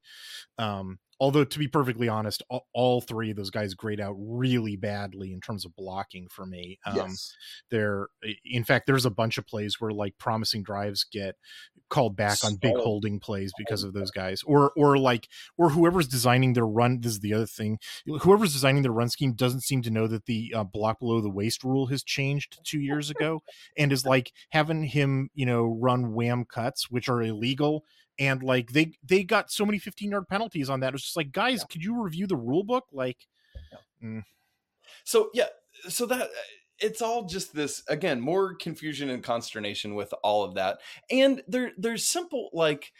Um, 0.58 0.98
although 1.20 1.44
to 1.44 1.58
be 1.58 1.68
perfectly 1.68 2.08
honest 2.08 2.42
all, 2.48 2.66
all, 2.72 3.00
three 3.00 3.30
of 3.30 3.36
those 3.36 3.50
guys 3.50 3.74
grade 3.74 4.00
out 4.00 4.14
really 4.18 4.76
badly 4.76 5.32
in 5.32 5.40
terms 5.40 5.64
of 5.64 5.74
blocking 5.76 6.28
for 6.28 6.46
me 6.46 6.78
um 6.86 6.96
yes. 6.96 7.34
they're 7.70 8.08
in 8.44 8.64
fact 8.64 8.86
there's 8.86 9.04
a 9.04 9.10
bunch 9.10 9.38
of 9.38 9.46
plays 9.46 9.80
where 9.80 9.90
like 9.90 10.16
promising 10.18 10.62
drives 10.62 11.04
get 11.04 11.36
called 11.88 12.16
back 12.16 12.38
on 12.44 12.56
big 12.56 12.76
holding 12.76 13.20
plays 13.20 13.52
because 13.56 13.84
of 13.84 13.92
those 13.92 14.10
guys 14.10 14.42
or 14.44 14.72
or 14.76 14.98
like 14.98 15.28
or 15.56 15.70
whoever's 15.70 16.08
designing 16.08 16.52
their 16.52 16.66
run 16.66 17.00
this 17.00 17.12
is 17.12 17.20
the 17.20 17.32
other 17.34 17.46
thing 17.46 17.78
whoever's 18.22 18.52
designing 18.52 18.82
their 18.82 18.92
run 18.92 19.08
scheme 19.08 19.32
doesn't 19.32 19.60
seem 19.60 19.82
to 19.82 19.90
know 19.90 20.06
that 20.06 20.26
the 20.26 20.52
uh, 20.54 20.64
block 20.64 20.98
below 20.98 21.20
the 21.20 21.30
waist 21.30 21.62
rule 21.62 21.86
has 21.86 22.02
changed 22.02 22.58
two 22.64 22.80
years 22.86 23.10
ago 23.10 23.42
and 23.76 23.92
is 23.92 24.04
like 24.04 24.32
having 24.50 24.82
him 24.84 25.30
you 25.34 25.46
know 25.46 25.64
run 25.64 26.12
wham 26.12 26.44
cuts 26.44 26.90
which 26.90 27.08
are 27.08 27.22
illegal 27.22 27.84
and 28.18 28.42
like 28.42 28.70
they 28.70 28.92
they 29.04 29.22
got 29.22 29.50
so 29.50 29.66
many 29.66 29.78
15 29.78 30.10
yard 30.10 30.28
penalties 30.28 30.70
on 30.70 30.80
that. 30.80 30.88
It 30.88 30.92
was 30.92 31.02
just 31.02 31.16
like, 31.16 31.32
guys, 31.32 31.60
yeah. 31.60 31.66
could 31.70 31.84
you 31.84 32.02
review 32.02 32.26
the 32.26 32.36
rule 32.36 32.64
book? 32.64 32.84
Like, 32.92 33.26
yeah. 33.72 34.08
mm. 34.08 34.22
so 35.04 35.30
yeah, 35.34 35.48
so 35.88 36.06
that 36.06 36.28
it's 36.78 37.00
all 37.00 37.24
just 37.24 37.54
this 37.54 37.82
again 37.88 38.20
more 38.20 38.54
confusion 38.54 39.10
and 39.10 39.22
consternation 39.22 39.94
with 39.94 40.12
all 40.22 40.44
of 40.44 40.54
that, 40.54 40.78
and 41.10 41.42
there 41.48 41.72
there's 41.76 42.04
simple 42.04 42.50
like. 42.52 42.92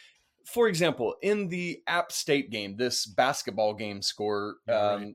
For 0.52 0.68
example, 0.68 1.16
in 1.22 1.48
the 1.48 1.82
App 1.88 2.12
State 2.12 2.50
game, 2.50 2.76
this 2.76 3.04
basketball 3.04 3.74
game 3.74 4.00
score 4.00 4.58
um, 4.68 4.76
right. 4.76 5.14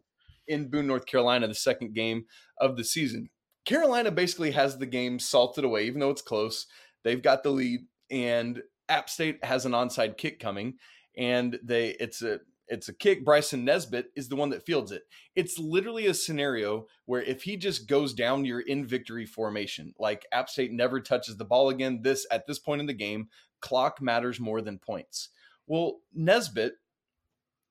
in 0.49 0.69
Boone, 0.69 0.87
North 0.87 1.05
Carolina, 1.05 1.47
the 1.47 1.55
second 1.55 1.93
game 1.93 2.25
of 2.57 2.75
the 2.75 2.83
season, 2.83 3.29
Carolina 3.63 4.11
basically 4.11 4.51
has 4.51 4.77
the 4.77 4.85
game 4.85 5.19
salted 5.19 5.63
away, 5.63 5.85
even 5.85 6.01
though 6.01 6.09
it's 6.09 6.21
close. 6.21 6.67
They've 7.03 7.21
got 7.21 7.43
the 7.43 7.49
lead, 7.49 7.85
and 8.09 8.61
App 8.91 9.09
State 9.09 9.43
has 9.43 9.65
an 9.65 9.71
onside 9.71 10.17
kick 10.17 10.39
coming, 10.39 10.75
and 11.17 11.57
they 11.63 11.95
it's 11.99 12.21
a 12.21 12.41
it's 12.67 12.89
a 12.89 12.93
kick. 12.93 13.25
Bryson 13.25 13.65
Nesbitt 13.65 14.11
is 14.15 14.29
the 14.29 14.35
one 14.35 14.49
that 14.49 14.65
fields 14.65 14.91
it. 14.91 15.03
It's 15.35 15.57
literally 15.57 16.07
a 16.07 16.13
scenario 16.13 16.87
where 17.05 17.21
if 17.21 17.43
he 17.43 17.57
just 17.57 17.87
goes 17.87 18.13
down, 18.13 18.45
you're 18.45 18.61
in 18.61 18.85
victory 18.85 19.25
formation. 19.25 19.93
Like 19.97 20.25
App 20.31 20.49
State 20.49 20.71
never 20.71 20.99
touches 20.99 21.37
the 21.37 21.45
ball 21.45 21.69
again. 21.69 22.01
This 22.01 22.25
at 22.31 22.47
this 22.47 22.59
point 22.59 22.81
in 22.81 22.87
the 22.87 22.93
game, 22.93 23.29
clock 23.61 24.01
matters 24.01 24.39
more 24.39 24.61
than 24.61 24.77
points. 24.77 25.29
Well, 25.67 25.99
Nesbitt 26.13 26.73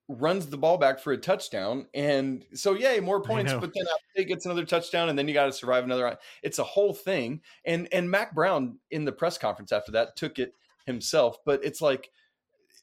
runs 0.08 0.46
the 0.46 0.58
ball 0.58 0.76
back 0.76 0.98
for 0.98 1.12
a 1.12 1.18
touchdown, 1.18 1.86
and 1.94 2.44
so 2.54 2.74
yay, 2.74 3.00
more 3.00 3.22
points. 3.22 3.52
But 3.52 3.72
then 3.74 3.84
App 3.86 4.00
State 4.12 4.28
gets 4.28 4.44
another 4.46 4.64
touchdown, 4.64 5.08
and 5.08 5.18
then 5.18 5.28
you 5.28 5.34
got 5.34 5.46
to 5.46 5.52
survive 5.52 5.84
another. 5.84 6.18
It's 6.42 6.58
a 6.58 6.64
whole 6.64 6.94
thing. 6.94 7.42
And 7.64 7.88
and 7.92 8.10
Mack 8.10 8.34
Brown 8.34 8.78
in 8.90 9.04
the 9.04 9.12
press 9.12 9.38
conference 9.38 9.70
after 9.70 9.92
that 9.92 10.16
took 10.16 10.38
it 10.38 10.54
himself, 10.86 11.38
but 11.44 11.64
it's 11.64 11.80
like 11.80 12.10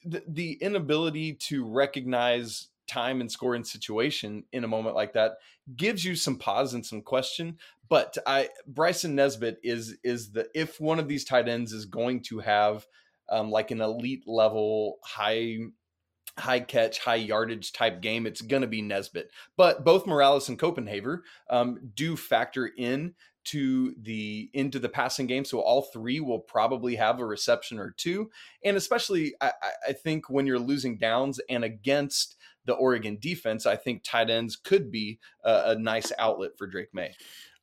the, 0.05 0.23
the 0.27 0.53
inability 0.53 1.33
to 1.33 1.65
recognize 1.65 2.67
time 2.87 3.19
and 3.19 3.31
score 3.31 3.55
in 3.55 3.63
situation 3.63 4.43
in 4.53 4.63
a 4.63 4.67
moment 4.67 4.95
like 4.95 5.13
that 5.13 5.33
gives 5.75 6.05
you 6.05 6.15
some 6.15 6.37
pause 6.37 6.73
and 6.73 6.85
some 6.85 7.01
question. 7.01 7.57
But 7.89 8.17
I 8.25 8.49
Bryson 8.65 9.15
Nesbitt 9.15 9.59
is 9.63 9.97
is 10.03 10.31
the 10.31 10.47
if 10.53 10.79
one 10.79 10.99
of 10.99 11.07
these 11.07 11.25
tight 11.25 11.47
ends 11.47 11.73
is 11.73 11.85
going 11.85 12.21
to 12.23 12.39
have 12.39 12.87
um, 13.29 13.51
like 13.51 13.71
an 13.71 13.81
elite 13.81 14.23
level 14.27 14.99
high 15.03 15.59
high 16.37 16.59
catch, 16.59 16.99
high 16.99 17.15
yardage 17.15 17.73
type 17.73 18.01
game, 18.01 18.27
it's 18.27 18.41
going 18.41 18.61
to 18.61 18.67
be 18.67 18.81
Nesbitt. 18.81 19.31
But 19.55 19.83
both 19.83 20.05
Morales 20.05 20.49
and 20.49 20.59
Copenhaver 20.59 21.21
um, 21.49 21.79
do 21.95 22.15
factor 22.15 22.67
in 22.77 23.15
to 23.47 23.93
the 24.01 24.49
into 24.53 24.79
the 24.79 24.89
passing 24.89 25.27
game. 25.27 25.45
So 25.45 25.59
all 25.59 25.83
three 25.83 26.19
will 26.19 26.39
probably 26.39 26.95
have 26.95 27.19
a 27.19 27.25
reception 27.25 27.79
or 27.79 27.91
two. 27.91 28.29
And 28.63 28.75
especially, 28.77 29.35
I, 29.41 29.51
I 29.87 29.93
think 29.93 30.29
when 30.29 30.45
you're 30.45 30.59
losing 30.59 30.97
downs 30.97 31.39
and 31.49 31.63
against 31.63 32.35
the 32.65 32.73
Oregon 32.73 33.17
defense, 33.19 33.65
I 33.65 33.77
think 33.77 34.03
tight 34.03 34.29
ends 34.29 34.55
could 34.55 34.91
be 34.91 35.19
a, 35.43 35.71
a 35.71 35.75
nice 35.79 36.11
outlet 36.19 36.57
for 36.57 36.67
Drake 36.67 36.93
Maye. 36.93 37.15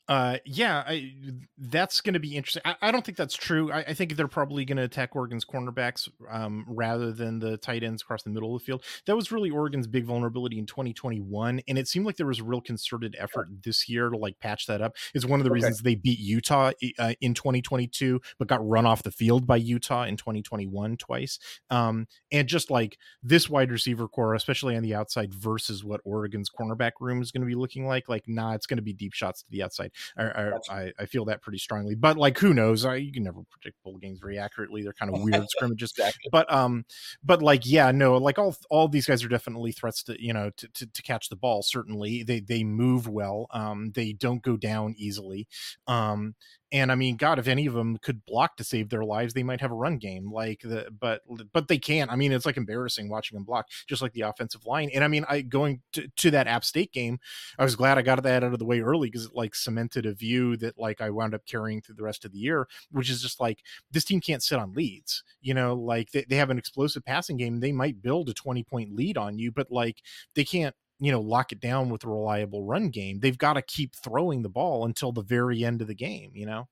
Uh, 0.07 0.37
yeah, 0.45 0.85
I, 0.87 1.15
that's 1.57 2.03
going 2.03 2.13
to 2.13 2.21
be 2.21 2.37
interesting. 2.37 2.61
I, 2.67 2.77
I, 2.83 2.91
don't 2.91 3.07
think 3.07 3.17
that's 3.17 3.35
true. 3.35 3.73
I, 3.73 3.79
I 3.79 3.95
think 3.95 4.17
they're 4.17 4.29
probably 4.29 4.67
going 4.67 4.77
to 4.77 4.83
attack 4.83 5.17
Oregon's 5.17 5.47
cornerbacks 5.47 6.11
um, 6.31 6.67
rather 6.69 7.11
than 7.11 7.39
the 7.39 7.57
tight 7.57 7.83
ends 7.83 8.03
across 8.03 8.23
the 8.23 8.29
middle 8.29 8.55
of 8.55 8.61
the 8.61 8.67
field. 8.67 8.85
That 9.07 9.17
was 9.17 9.33
really 9.33 9.49
Oregon's 9.49 9.87
big 9.87 10.05
vulnerability 10.05 10.59
in 10.59 10.67
2021, 10.67 11.63
and 11.67 11.79
it 11.79 11.89
seemed 11.89 12.05
like 12.05 12.17
there 12.17 12.27
was 12.27 12.41
a 12.41 12.45
real 12.45 12.61
concerted 12.61 13.17
effort 13.19 13.49
this 13.65 13.89
year 13.89 14.11
to 14.11 14.19
like 14.19 14.39
patch 14.41 14.67
that 14.67 14.83
up. 14.83 14.95
It's 15.15 15.25
one 15.25 15.41
of 15.41 15.45
the 15.45 15.51
okay. 15.51 15.55
reasons 15.55 15.81
they 15.81 15.95
beat 15.95 16.19
Utah 16.19 16.73
uh, 16.99 17.15
in 17.23 17.33
2022, 17.33 18.21
but 18.39 18.47
got 18.47 18.67
run 18.67 18.85
off 18.85 19.05
the 19.05 19.11
field 19.11 19.47
by 19.47 19.57
Utah 19.57 20.05
in 20.05 20.19
2021 20.19 20.99
twice. 20.99 21.39
Um, 21.71 22.09
and 22.31 22.47
just 22.47 22.71
like 22.71 22.99
this 23.23 23.49
wide 23.49 23.71
receiver 23.71 24.07
corps, 24.07 24.35
especially 24.35 24.77
on 24.77 24.83
the 24.83 24.95
outside, 24.95 25.33
versus 25.33 25.83
what 25.83 26.03
Oregon's 26.05 26.51
cornerback 26.51 26.93
room 27.01 27.23
is 27.23 27.33
going 27.33 27.41
to 27.41 27.47
be 27.47 27.55
looking 27.55 27.87
like, 27.87 28.11
like 28.11 28.25
nah, 28.27 28.53
it's 28.53 28.67
going 28.67 28.77
to 28.77 28.83
be 28.83 28.93
deep 28.93 29.15
shots 29.15 29.43
to 29.43 29.51
the 29.51 29.63
outside. 29.63 29.93
I, 30.17 30.53
I, 30.71 30.93
I, 30.99 31.07
feel 31.07 31.25
that 31.27 31.43
pretty 31.43 31.59
strongly. 31.59 31.95
But 31.95 32.17
like, 32.17 32.39
who 32.39 32.55
knows? 32.55 32.85
I, 32.85 32.97
you 32.97 33.13
can 33.13 33.25
never 33.25 33.41
predict 33.51 33.83
bowl 33.83 33.99
games 33.99 34.21
very 34.21 34.39
accurately. 34.39 34.83
They're 34.83 34.93
kind 34.93 35.15
of 35.15 35.23
weird 35.23 35.47
scrimmages. 35.51 35.93
Exactly. 35.97 36.29
But 36.31 36.53
um, 36.53 36.85
but 37.25 37.43
like, 37.43 37.63
yeah, 37.65 37.91
no, 37.91 38.17
like 38.17 38.39
all 38.39 38.57
all 38.71 38.89
these 38.89 39.07
guys 39.07 39.25
are 39.25 39.29
definitely 39.29 39.73
threats 39.73 40.03
to 40.05 40.23
you 40.23 40.33
know 40.33 40.51
to, 40.57 40.69
to, 40.69 40.87
to 40.87 41.03
catch 41.03 41.29
the 41.29 41.37
ball. 41.37 41.63
Certainly, 41.63 42.25
they 42.25 42.41
they 42.41 42.65
move 42.65 43.09
well. 43.09 43.47
Um, 43.51 43.93
they 43.95 44.13
don't 44.13 44.43
go 44.43 44.57
down 44.57 44.95
easily. 44.97 45.47
Um, 45.87 46.35
and 46.75 46.91
I 46.91 46.97
mean, 46.97 47.17
God, 47.17 47.39
if 47.39 47.47
any 47.47 47.67
of 47.67 47.73
them 47.75 47.97
could 47.99 48.27
block 48.27 48.57
to 48.57 48.65
save 48.65 48.89
their 48.89 49.05
lives, 49.05 49.33
they 49.33 49.45
might 49.45 49.61
have 49.61 49.71
a 49.71 49.77
run 49.77 49.97
game. 49.97 50.33
Like 50.33 50.61
the, 50.61 50.89
but 50.99 51.23
but 51.53 51.69
they 51.69 51.79
can't. 51.79 52.11
I 52.11 52.17
mean, 52.17 52.33
it's 52.33 52.45
like 52.45 52.57
embarrassing 52.57 53.09
watching 53.09 53.37
them 53.37 53.45
block, 53.45 53.67
just 53.89 54.03
like 54.03 54.13
the 54.13 54.23
offensive 54.23 54.67
line. 54.67 54.91
And 54.93 55.05
I 55.05 55.09
mean, 55.09 55.25
I 55.29 55.43
going 55.43 55.83
to, 55.93 56.09
to 56.09 56.33
that 56.33 56.49
App 56.49 56.65
State 56.65 56.91
game, 56.91 57.21
I 57.61 57.63
was 57.63 57.77
glad 57.77 57.97
I 57.97 58.03
got 58.03 58.21
that 58.25 58.43
out 58.43 58.53
of 58.53 58.59
the 58.59 58.65
way 58.65 58.81
early 58.81 59.09
because 59.09 59.27
it 59.27 59.37
like 59.37 59.55
cemented 59.55 60.05
a 60.05 60.15
view 60.15 60.57
that 60.57 60.77
like 60.77 61.01
I 61.01 61.11
wound 61.11 61.33
up 61.33 61.47
carrying 61.47 61.81
through 61.81 61.95
the 61.95 62.03
rest 62.03 62.25
of 62.25 62.33
the 62.33 62.39
year, 62.39 62.67
which 62.91 63.09
is 63.09 63.23
just 63.23 63.39
like 63.39 63.61
this 63.93 64.05
team 64.05 64.21
can't 64.21 64.43
sit 64.43 64.59
on 64.59 64.73
leads. 64.73 65.23
You 65.43 65.55
know, 65.55 65.77
like 65.77 66.11
they, 66.11 66.25
they 66.29 66.37
have 66.37 66.51
an 66.51 66.59
explosive 66.59 67.05
passing 67.05 67.37
game. 67.37 67.61
They 67.61 67.71
might 67.71 68.03
build 68.03 68.29
a 68.31 68.35
twenty 68.35 68.65
point 68.65 68.93
lead 68.93 69.17
on 69.17 69.39
you, 69.39 69.53
but 69.53 69.71
like 69.71 70.03
they 70.35 70.45
can't 70.45 70.75
you 71.05 71.13
know 71.13 71.21
lock 71.21 71.53
it 71.53 71.61
down 71.61 71.91
with 71.91 72.03
a 72.05 72.09
reliable 72.09 72.63
run 72.63 72.89
game 72.89 73.21
they've 73.21 73.37
got 73.37 73.55
to 73.55 73.63
keep 73.63 73.95
throwing 73.95 74.43
the 74.43 74.49
ball 74.49 74.87
until 74.87 75.13
the 75.13 75.23
very 75.23 75.63
end 75.63 75.83
of 75.83 75.87
the 75.87 75.95
game 75.95 76.31
you 76.35 76.47
know? 76.47 76.67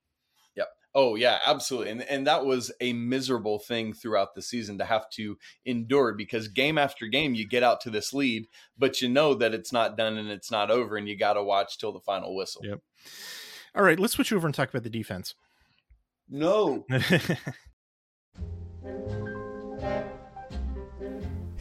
Yep. 0.56 0.68
Oh 0.94 1.14
yeah 1.16 1.38
absolutely 1.44 1.90
and 1.90 2.02
and 2.02 2.26
that 2.26 2.46
was 2.46 2.72
a 2.80 2.94
miserable 2.94 3.58
thing 3.58 3.92
throughout 3.92 4.34
the 4.34 4.40
season 4.40 4.78
to 4.78 4.86
have 4.86 5.10
to 5.10 5.36
endure 5.66 6.14
because 6.14 6.48
game 6.48 6.78
after 6.78 7.06
game 7.08 7.34
you 7.34 7.46
get 7.46 7.62
out 7.62 7.82
to 7.82 7.90
this 7.90 8.14
lead 8.14 8.46
but 8.78 9.02
you 9.02 9.08
know 9.08 9.34
that 9.34 9.52
it's 9.52 9.72
not 9.72 9.98
done 9.98 10.16
and 10.16 10.30
it's 10.30 10.50
not 10.50 10.70
over 10.70 10.96
and 10.96 11.08
you 11.08 11.16
got 11.16 11.34
to 11.34 11.42
watch 11.42 11.78
till 11.78 11.92
the 11.92 12.00
final 12.00 12.34
whistle. 12.34 12.62
Yep. 12.64 12.80
All 13.74 13.84
right 13.84 14.00
let's 14.00 14.14
switch 14.14 14.32
over 14.32 14.46
and 14.46 14.54
talk 14.54 14.70
about 14.70 14.82
the 14.82 14.90
defense. 14.90 15.34
No. 16.30 16.86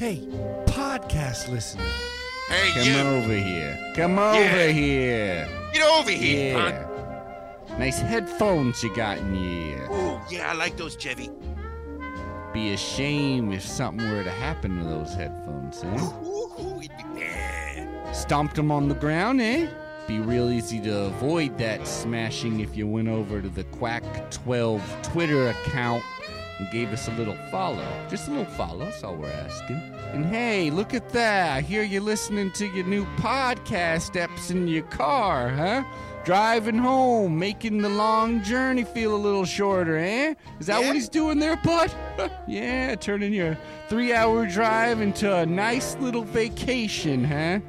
Hey 0.02 0.18
podcast 0.66 1.48
listener 1.50 1.86
Hey, 2.50 2.72
Come 2.74 2.84
you. 2.88 3.00
over 3.00 3.34
here. 3.34 3.94
Come 3.96 4.20
over 4.20 4.40
Yeah. 4.40 4.68
here. 4.68 5.48
Get 5.74 5.84
over 5.84 6.12
here, 6.12 6.54
punk. 6.56 7.80
Nice 7.80 8.00
headphones 8.02 8.84
you 8.84 8.94
got 8.94 9.18
in 9.20 9.34
your 9.36 9.78
ear. 9.78 9.88
Ooh, 9.92 10.20
yeah, 10.30 10.50
I 10.52 10.54
like 10.54 10.76
those, 10.78 10.96
Chevy. 10.98 11.30
Be 12.54 12.74
a 12.74 12.78
shame 12.78 13.54
if 13.54 13.66
something 13.66 14.10
were 14.12 14.24
to 14.24 14.30
happen 14.32 14.78
to 14.78 14.84
those 14.84 15.14
headphones, 15.14 15.82
eh? 15.84 15.88
Ooh, 16.02 16.52
ooh, 16.62 16.80
it'd 16.82 16.98
be 16.98 17.04
bad. 17.22 17.88
Stomped 18.16 18.56
them 18.56 18.72
on 18.72 18.90
the 18.90 18.96
ground, 18.96 19.40
eh? 19.42 19.68
Be 20.08 20.20
real 20.20 20.50
easy 20.50 20.82
to 20.82 21.04
avoid 21.06 21.58
that 21.60 21.88
smashing 21.88 22.60
if 22.60 22.76
you 22.76 22.86
went 22.88 23.08
over 23.08 23.42
to 23.42 23.48
the 23.48 23.64
Quack 23.66 24.04
12 24.32 24.82
Twitter 25.04 25.48
account 25.50 26.04
and 26.62 26.70
gave 26.72 26.94
us 26.94 27.08
a 27.08 27.12
little 27.14 27.36
follow. 27.50 27.84
Just 28.08 28.28
a 28.28 28.32
little 28.32 28.46
follow, 28.54 28.86
that's 28.86 29.04
all 29.04 29.16
we're 29.16 29.32
asking. 29.32 29.78
And 30.14 30.24
hey, 30.26 30.70
look 30.70 30.94
at 30.94 31.10
that. 31.10 31.58
I 31.58 31.62
hear 31.62 31.82
you 31.82 32.00
listening 32.02 32.52
to 32.52 32.68
your 32.68 32.86
new 32.86 33.06
podcast 33.18 34.12
eps 34.14 34.52
in 34.52 34.68
your 34.68 34.84
car, 34.84 35.50
huh? 35.50 35.84
Driving 36.24 36.78
home, 36.78 37.40
making 37.40 37.80
the 37.82 37.90
long 37.90 38.44
journey 38.44 38.84
feel 38.84 39.16
a 39.16 39.18
little 39.18 39.44
shorter, 39.44 39.98
eh? 39.98 40.36
Is 40.60 40.68
that 40.68 40.80
Yeah. 40.82 40.88
what 40.88 40.96
he's 40.96 41.10
doing 41.10 41.40
there, 41.40 41.58
bud? 41.58 41.92
yeah, 42.48 42.94
turning 42.94 43.34
your 43.34 43.58
three 43.90 44.14
hour 44.14 44.46
drive 44.46 45.02
into 45.02 45.36
a 45.36 45.48
nice 45.48 45.96
little 46.00 46.22
vacation, 46.24 47.24
huh? 47.24 47.60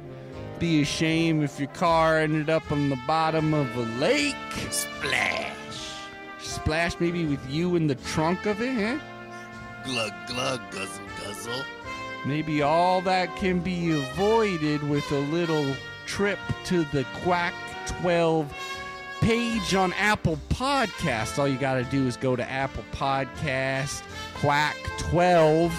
Be 0.59 0.83
a 0.83 0.85
shame 0.85 1.41
if 1.41 1.59
your 1.59 1.69
car 1.69 2.19
ended 2.19 2.47
up 2.51 2.71
on 2.71 2.89
the 2.91 2.99
bottom 3.07 3.55
of 3.55 3.75
a 3.75 3.81
lake. 3.99 4.35
Splash. 4.69 5.49
Splash 6.53 6.99
maybe 6.99 7.25
with 7.25 7.39
you 7.49 7.75
in 7.75 7.87
the 7.87 7.95
trunk 7.95 8.45
of 8.45 8.61
it, 8.61 8.73
huh? 8.73 8.99
Glug, 9.85 10.13
glug, 10.27 10.61
guzzle, 10.71 11.03
guzzle. 11.23 11.63
Maybe 12.25 12.61
all 12.61 13.01
that 13.01 13.35
can 13.35 13.59
be 13.59 13.91
avoided 13.91 14.81
with 14.87 15.09
a 15.11 15.19
little 15.19 15.73
trip 16.05 16.39
to 16.65 16.83
the 16.85 17.05
Quack 17.21 17.53
12 18.01 18.53
page 19.19 19.75
on 19.75 19.91
Apple 19.93 20.37
Podcast. 20.49 21.37
All 21.39 21.47
you 21.47 21.57
got 21.57 21.75
to 21.75 21.83
do 21.85 22.07
is 22.07 22.15
go 22.17 22.35
to 22.35 22.49
Apple 22.49 22.83
Podcast, 22.93 24.03
Quack 24.35 24.75
12, 24.99 25.73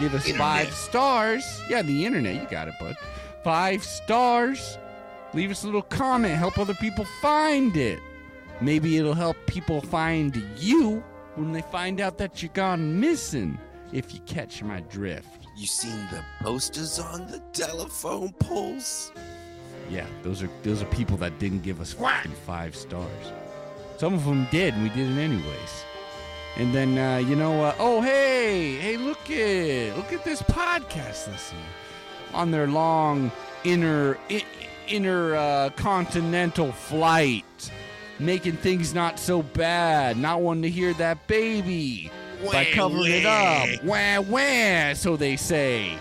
give 0.00 0.14
us 0.14 0.26
Internet. 0.26 0.38
five 0.38 0.74
stars. 0.74 1.62
Yeah, 1.70 1.82
the 1.82 2.04
internet, 2.04 2.34
you 2.34 2.46
got 2.50 2.68
it, 2.68 2.74
bud. 2.80 2.96
Five 3.44 3.82
stars. 3.84 4.76
Leave 5.32 5.50
us 5.50 5.62
a 5.62 5.66
little 5.66 5.82
comment, 5.82 6.34
help 6.34 6.58
other 6.58 6.74
people 6.74 7.06
find 7.22 7.76
it. 7.76 8.00
Maybe 8.60 8.98
it'll 8.98 9.14
help 9.14 9.36
people 9.46 9.80
find 9.80 10.36
you 10.56 11.02
when 11.36 11.52
they 11.52 11.62
find 11.62 12.00
out 12.00 12.18
that 12.18 12.42
you're 12.42 12.52
gone 12.52 13.00
missing, 13.00 13.58
if 13.92 14.12
you 14.12 14.20
catch 14.20 14.62
my 14.62 14.80
drift. 14.80 15.46
You 15.56 15.66
seen 15.66 15.98
the 16.10 16.22
posters 16.40 16.98
on 16.98 17.26
the 17.26 17.40
telephone 17.52 18.32
poles? 18.34 19.12
Yeah, 19.88 20.06
those 20.22 20.42
are 20.42 20.50
those 20.62 20.82
are 20.82 20.86
people 20.86 21.16
that 21.18 21.38
didn't 21.38 21.62
give 21.62 21.80
us 21.80 21.92
five 21.92 22.76
stars. 22.76 23.32
Some 23.96 24.14
of 24.14 24.24
them 24.24 24.46
did, 24.50 24.74
and 24.74 24.82
we 24.82 24.88
did 24.90 25.10
it 25.10 25.20
anyways. 25.20 25.84
And 26.56 26.74
then 26.74 26.98
uh, 26.98 27.18
you 27.18 27.36
know, 27.36 27.64
uh, 27.64 27.74
oh 27.78 28.00
hey, 28.00 28.76
hey, 28.76 28.96
look 28.96 29.30
at 29.30 29.96
look 29.96 30.12
at 30.12 30.24
this 30.24 30.42
podcast 30.42 31.28
listener 31.28 31.58
on 32.32 32.50
their 32.50 32.66
long 32.66 33.32
inner 33.64 34.18
I, 34.30 34.44
inner 34.88 35.34
uh, 35.34 35.70
continental 35.70 36.72
flight, 36.72 37.70
making 38.20 38.56
things 38.58 38.94
not 38.94 39.18
so 39.18 39.42
bad, 39.42 40.16
not 40.16 40.40
wanting 40.40 40.62
to 40.62 40.70
hear 40.70 40.92
that 40.94 41.26
baby 41.26 42.10
by 42.44 42.66
Wah, 42.70 42.74
covering 42.74 43.12
it 43.12 43.26
up. 43.26 43.84
Wah 43.84 44.20
wah, 44.20 44.94
so 44.94 45.16
they 45.16 45.36
say. 45.36 45.98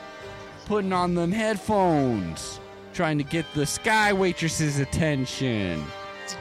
Putting 0.65 0.93
on 0.93 1.15
them 1.15 1.31
headphones, 1.31 2.59
trying 2.93 3.17
to 3.17 3.23
get 3.23 3.45
the 3.55 3.65
sky 3.65 4.13
waitress's 4.13 4.79
attention. 4.79 5.83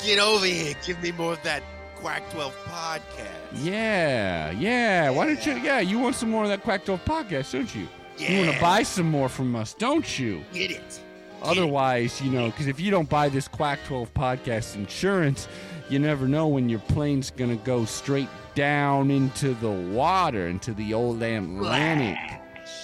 Get 0.05 0.19
over 0.19 0.45
here. 0.45 0.75
Give 0.85 1.03
me 1.03 1.13
more 1.13 1.33
of 1.33 1.43
that 1.43 1.63
Quack 1.97 2.31
12 2.31 2.55
podcast. 2.67 3.29
Yeah, 3.55 4.51
yeah. 4.53 5.11
Why 5.11 5.27
don't 5.27 5.45
you? 5.47 5.57
Yeah, 5.57 5.81
you 5.81 5.99
want 5.99 6.15
some 6.15 6.31
more 6.31 6.45
of 6.45 6.49
that 6.51 6.63
Quack 6.63 6.85
12 6.85 7.05
podcast, 7.05 7.53
don't 7.53 7.75
you? 7.75 7.89
Yeah. 8.19 8.33
You 8.33 8.45
want 8.45 8.55
to 8.55 8.61
buy 8.61 8.83
some 8.83 9.11
more 9.11 9.29
from 9.29 9.57
us, 9.57 9.75
don't 9.75 10.19
you? 10.19 10.45
Get 10.53 10.71
it. 10.71 11.01
Otherwise, 11.43 12.21
you 12.21 12.31
know, 12.31 12.47
because 12.47 12.67
if 12.67 12.81
you 12.81 12.91
don't 12.91 13.09
buy 13.09 13.29
this 13.29 13.49
Quack 13.49 13.79
12 13.87 14.13
podcast 14.15 14.75
insurance, 14.75 15.49
you 15.89 15.99
never 15.99 16.27
know 16.29 16.47
when 16.49 16.69
your 16.69 16.81
plane's 16.81 17.31
going 17.31 17.51
to 17.57 17.65
go 17.65 17.85
straight 17.85 18.29
down 18.55 19.11
into 19.11 19.55
the 19.55 19.71
water, 19.71 20.49
into 20.49 20.75
the 20.75 20.93
old 20.95 21.23
Atlantic, 21.23 22.19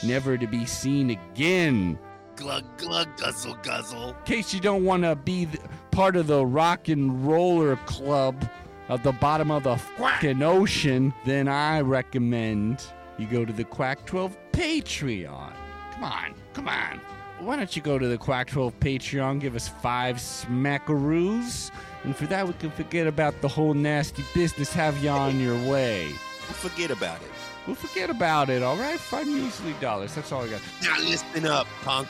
never 0.05 0.39
to 0.39 0.47
be 0.47 0.65
seen 0.65 1.11
again. 1.11 1.99
Glug, 2.37 2.65
glug, 2.79 3.09
guzzle, 3.17 3.57
guzzle. 3.63 4.11
In 4.11 4.25
case 4.25 4.55
you 4.55 4.61
don't 4.61 4.85
want 4.85 5.03
to 5.03 5.15
be 5.15 5.47
th- 5.47 5.61
part 5.91 6.17
of 6.17 6.27
the 6.27 6.45
rock 6.45 6.89
and 6.89 7.27
roller 7.27 7.77
club 7.87 8.49
at 8.89 9.03
the 9.03 9.13
bottom 9.13 9.51
of 9.51 9.65
the 9.65 9.77
fucking 9.77 10.43
ocean, 10.43 11.15
then 11.25 11.49
I 11.49 11.81
recommend 11.81 12.85
you 13.19 13.27
go 13.27 13.45
to 13.45 13.53
the 13.53 13.65
Quack 13.65 14.05
12 14.07 14.37
Patreon. 14.53 15.53
Come 15.93 16.05
on, 16.05 16.35
come 16.53 16.69
on. 16.69 17.01
Why 17.45 17.57
don't 17.57 17.77
you 17.77 17.83
go 17.83 17.99
to 17.99 18.09
the 18.09 18.17
Quack 18.17 18.49
12 18.49 18.81
Patreon, 18.81 19.39
give 19.39 19.55
us 19.55 19.69
five 19.69 20.17
smackaroos, 20.17 21.71
and 22.03 22.17
for 22.17 22.25
that 22.27 22.47
we 22.47 22.55
can 22.55 22.71
forget 22.71 23.07
about 23.07 23.39
the 23.43 23.49
whole 23.49 23.75
nasty 23.75 24.25
business, 24.33 24.73
have 24.73 24.97
you 25.05 25.11
on 25.11 25.39
your 25.39 25.57
way. 25.71 26.07
We'll 26.07 26.71
Forget 26.71 26.91
about 26.91 27.21
it. 27.21 27.31
We'll 27.67 27.77
forget 27.77 28.09
about 28.09 28.49
it, 28.49 28.63
all 28.63 28.77
right? 28.77 28.99
Five 28.99 29.27
measly 29.27 29.75
dollars. 29.79 30.15
That's 30.15 30.33
all 30.33 30.43
I 30.43 30.49
got. 30.49 30.63
Now 30.83 30.99
listen 31.01 31.45
up, 31.45 31.67
punk. 31.83 32.09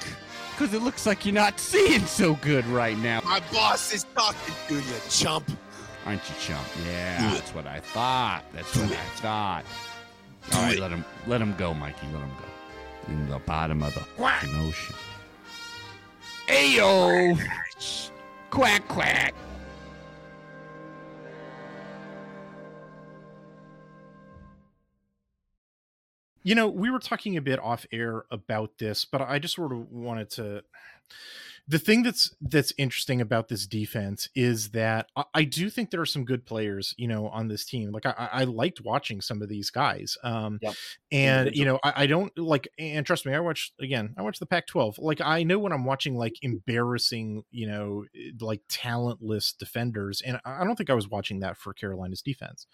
Because 0.52 0.72
it 0.72 0.82
looks 0.82 1.04
like 1.04 1.26
you're 1.26 1.34
not 1.34 1.58
seeing 1.58 2.06
so 2.06 2.34
good 2.34 2.64
right 2.66 2.96
now. 2.98 3.20
My 3.24 3.40
boss 3.52 3.92
is 3.92 4.04
talking 4.14 4.54
to 4.68 4.74
you, 4.76 4.94
chump. 5.10 5.50
Aren't 6.06 6.22
you, 6.28 6.36
chump? 6.38 6.66
Yeah, 6.86 7.32
that's 7.34 7.52
what 7.52 7.66
I 7.66 7.80
thought. 7.80 8.44
That's 8.52 8.76
what. 8.76 8.92
I 8.92 9.04
thought. 9.16 9.64
All 10.52 10.62
right, 10.62 10.78
let 10.78 10.92
him 10.92 11.04
let 11.26 11.40
him 11.40 11.56
go, 11.56 11.74
Mikey. 11.74 12.06
Let 12.12 12.22
him 12.22 12.30
go. 12.38 13.12
In 13.12 13.28
the 13.28 13.40
bottom 13.40 13.82
of 13.82 13.94
the 13.94 14.02
ocean. 14.60 14.94
Ayo! 16.48 17.38
quack, 18.50 18.86
quack. 18.88 19.34
You 26.42 26.54
know, 26.54 26.68
we 26.68 26.90
were 26.90 26.98
talking 26.98 27.38
a 27.38 27.40
bit 27.40 27.58
off 27.58 27.86
air 27.90 28.26
about 28.30 28.76
this, 28.76 29.06
but 29.06 29.22
I 29.22 29.38
just 29.38 29.54
sort 29.54 29.72
of 29.72 29.90
wanted 29.90 30.28
to 30.30 30.62
the 31.66 31.78
thing 31.78 32.02
that's 32.02 32.34
that's 32.42 32.74
interesting 32.76 33.22
about 33.22 33.48
this 33.48 33.66
defense 33.66 34.28
is 34.34 34.70
that 34.70 35.08
I, 35.16 35.24
I, 35.32 35.44
do 35.44 35.70
think 35.70 35.90
there 35.90 36.00
are 36.00 36.06
some 36.06 36.26
good 36.26 36.44
players, 36.44 36.94
you 36.98 37.08
know, 37.08 37.28
on 37.28 37.48
this 37.48 37.64
team. 37.64 37.90
Like 37.90 38.04
I, 38.04 38.28
I 38.32 38.44
liked 38.44 38.82
watching 38.82 39.22
some 39.22 39.40
of 39.40 39.48
these 39.48 39.70
guys, 39.70 40.18
um, 40.22 40.58
yep. 40.60 40.74
and 41.10 41.56
you 41.56 41.64
know, 41.64 41.78
I, 41.82 41.92
I, 41.96 42.06
don't 42.06 42.36
like. 42.38 42.68
And 42.78 43.06
trust 43.06 43.24
me, 43.24 43.32
I 43.32 43.40
watch 43.40 43.72
again. 43.80 44.14
I 44.18 44.22
watch 44.22 44.38
the 44.38 44.46
Pac-12. 44.46 44.96
Like 44.98 45.22
I 45.22 45.42
know 45.42 45.58
when 45.58 45.72
I'm 45.72 45.86
watching 45.86 46.16
like 46.16 46.34
embarrassing, 46.42 47.44
you 47.50 47.66
know, 47.66 48.04
eh, 48.14 48.32
like 48.40 48.60
talentless 48.68 49.54
defenders, 49.54 50.20
and 50.20 50.40
I 50.44 50.64
don't 50.64 50.76
think 50.76 50.90
I 50.90 50.94
was 50.94 51.08
watching 51.08 51.40
that 51.40 51.56
for 51.56 51.72
Carolina's 51.72 52.20
defense, 52.20 52.66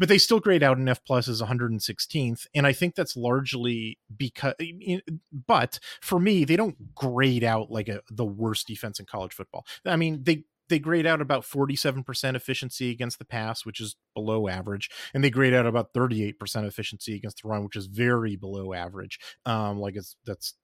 but 0.00 0.08
they 0.08 0.18
still 0.18 0.40
grade 0.40 0.64
out 0.64 0.78
an 0.78 0.88
F 0.88 1.04
plus 1.04 1.28
as 1.28 1.40
116th, 1.42 2.46
and 2.56 2.66
I 2.66 2.72
think 2.72 2.96
that's 2.96 3.16
largely 3.16 3.98
because. 4.16 4.54
Eh, 4.60 4.72
eh, 4.88 4.98
but 5.46 5.78
for 6.00 6.18
me, 6.18 6.44
they 6.44 6.56
don't 6.56 6.94
grade 6.94 7.44
out 7.44 7.70
like 7.70 7.88
a 7.88 8.00
the 8.16 8.24
worst 8.24 8.66
defense 8.66 9.00
in 9.00 9.06
college 9.06 9.32
football. 9.32 9.66
I 9.84 9.96
mean, 9.96 10.22
they 10.24 10.44
they 10.68 10.78
grade 10.78 11.06
out 11.06 11.20
about 11.20 11.42
47% 11.42 12.34
efficiency 12.34 12.90
against 12.90 13.18
the 13.18 13.24
pass, 13.24 13.64
which 13.64 13.80
is 13.80 13.96
below 14.14 14.48
average, 14.48 14.90
and 15.14 15.22
they 15.22 15.30
grade 15.30 15.54
out 15.54 15.66
about 15.66 15.92
38% 15.92 16.34
efficiency 16.66 17.14
against 17.14 17.42
the 17.42 17.48
run, 17.48 17.64
which 17.64 17.76
is 17.76 17.86
very 17.86 18.36
below 18.36 18.72
average. 18.72 19.18
Um, 19.44 19.78
like 19.78 19.96
it's 19.96 20.16
that's 20.24 20.54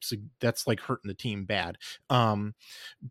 that's 0.41 0.67
like 0.67 0.81
hurting 0.81 1.09
the 1.09 1.15
team 1.15 1.45
bad. 1.45 1.79
Um, 2.11 2.55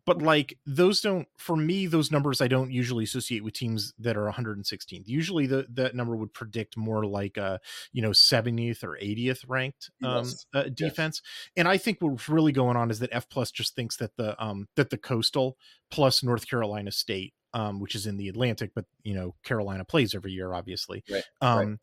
but 0.04 0.20
like 0.20 0.58
those 0.66 1.00
don't 1.00 1.28
for 1.38 1.56
me, 1.56 1.86
those 1.86 2.10
numbers 2.10 2.40
I 2.40 2.48
don't 2.48 2.72
usually 2.72 3.04
associate 3.04 3.44
with 3.44 3.54
teams 3.54 3.92
that 3.98 4.16
are 4.16 4.30
116th. 4.30 5.06
Usually 5.06 5.46
the 5.46 5.66
that 5.74 5.94
number 5.94 6.16
would 6.16 6.34
predict 6.34 6.76
more 6.76 7.04
like 7.06 7.36
a 7.36 7.60
you 7.92 8.02
know 8.02 8.10
70th 8.10 8.84
or 8.84 8.98
80th 9.02 9.44
ranked 9.48 9.90
um, 10.02 10.24
yes. 10.24 10.46
uh, 10.54 10.64
defense. 10.74 11.22
Yes. 11.24 11.50
And 11.56 11.68
I 11.68 11.78
think 11.78 11.98
what's 12.00 12.28
really 12.28 12.52
going 12.52 12.76
on 12.76 12.90
is 12.90 12.98
that 12.98 13.10
F 13.12 13.28
plus 13.28 13.50
just 13.50 13.74
thinks 13.74 13.96
that 13.98 14.16
the 14.16 14.40
um 14.42 14.68
that 14.76 14.90
the 14.90 14.98
coastal 14.98 15.56
plus 15.92 16.24
North 16.24 16.48
Carolina 16.48 16.90
State, 16.90 17.34
um, 17.54 17.78
which 17.78 17.94
is 17.94 18.06
in 18.06 18.16
the 18.16 18.28
Atlantic, 18.28 18.72
but 18.74 18.86
you 19.04 19.14
know 19.14 19.36
Carolina 19.44 19.84
plays 19.84 20.14
every 20.14 20.32
year, 20.32 20.52
obviously. 20.52 21.04
Right, 21.08 21.24
um, 21.40 21.58
right 21.58 21.78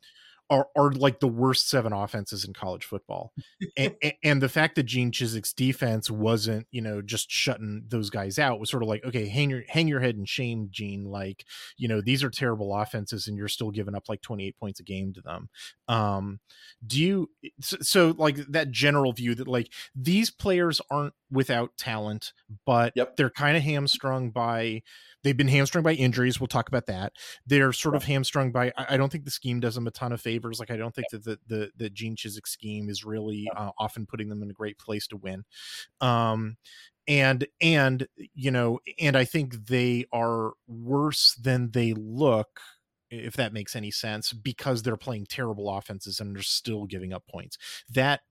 are, 0.50 0.68
are 0.76 0.92
like 0.92 1.20
the 1.20 1.28
worst 1.28 1.70
seven 1.70 1.94
offenses 1.94 2.44
in 2.44 2.54
college 2.54 2.86
football. 2.86 3.34
and, 3.78 3.96
and, 4.24 4.42
the 4.42 4.50
fact 4.50 4.76
that 4.76 4.84
Gene 4.84 5.12
Chizik's 5.12 5.54
defense 5.54 6.10
wasn't, 6.10 6.66
you 6.72 6.82
know, 6.82 7.02
just 7.02 7.30
shutting 7.30 7.84
those 7.88 8.10
guys 8.10 8.40
out 8.40 8.60
was 8.60 8.70
sort 8.70 8.82
of 8.82 8.90
like, 8.90 9.06
okay, 9.06 9.28
hang 9.28 9.52
your 9.52 9.64
hang 9.68 9.88
your 9.88 10.00
head 10.00 10.16
in 10.16 10.26
shame, 10.26 10.70
Gene. 10.72 11.06
Like, 11.06 11.46
you 11.78 11.88
know, 11.88 12.02
these 12.02 12.24
are 12.24 12.30
terrible 12.30 12.76
offenses 12.76 13.28
and 13.28 13.38
you're 13.38 13.48
still 13.48 13.70
giving 13.70 13.96
up 13.96 14.10
like 14.10 14.22
28 14.22 14.58
points 14.58 14.80
a 14.80 14.84
game 14.84 15.14
to 15.14 15.22
them. 15.22 15.50
Um, 15.88 16.40
do 16.86 17.00
you 17.00 17.30
so, 17.62 17.78
so 17.82 18.16
like 18.18 18.38
that 18.48 18.72
general 18.72 19.14
view 19.14 19.36
that 19.36 19.48
like 19.48 19.72
these 19.96 20.32
players 20.32 20.82
aren't 20.90 21.14
without 21.32 21.78
talent, 21.78 22.34
but 22.66 22.94
yep. 22.96 23.16
they're 23.16 23.30
kind 23.30 23.56
of 23.56 23.64
hamstrung 23.64 24.32
by 24.32 24.82
They've 25.24 25.36
been 25.36 25.50
hamstrung 25.50 25.84
by 25.84 25.94
injuries. 25.94 26.40
We'll 26.40 26.48
talk 26.48 26.70
about 26.70 26.86
that. 26.86 27.14
They're 27.46 27.74
sort 27.74 27.96
of 27.96 28.04
hamstrung 28.04 28.52
by. 28.52 28.72
I 28.78 28.96
don't 28.96 29.12
think 29.12 29.26
the 29.26 29.32
scheme 29.32 29.60
does 29.60 29.76
them 29.76 29.88
a 29.88 29.92
ton 29.92 30.14
of 30.14 30.22
favors. 30.22 30.60
Like 30.60 30.72
I 30.72 30.78
don't 30.78 30.96
think 30.96 31.10
that 31.12 31.24
the 31.24 31.40
the, 31.48 31.72
the 31.76 31.90
Gene 31.90 32.16
Chizik 32.16 32.48
scheme 32.48 32.90
is 32.90 33.04
really 33.04 33.50
uh, 33.56 33.72
often 33.78 34.06
putting 34.06 34.30
them 34.30 34.42
in 34.42 34.50
a 34.50 34.54
great 34.54 34.78
place 34.78 35.08
to 35.08 35.18
win. 35.18 35.44
Um, 36.00 36.56
and 37.08 37.46
and 37.60 38.08
you 38.34 38.52
know, 38.52 38.80
and 38.98 39.18
I 39.18 39.26
think 39.26 39.68
they 39.68 40.06
are 40.14 40.54
worse 40.68 41.36
than 41.36 41.72
they 41.72 41.94
look 41.94 42.62
if 43.12 43.36
that 43.36 43.54
makes 43.54 43.76
any 43.76 43.90
sense, 43.90 44.34
because 44.34 44.84
they're 44.84 44.96
playing 44.96 45.26
terrible 45.26 45.68
offenses 45.76 46.20
and 46.20 46.36
they're 46.36 46.44
still 46.44 46.86
giving 46.86 47.12
up 47.12 47.24
points. 47.28 47.58
That 47.90 48.22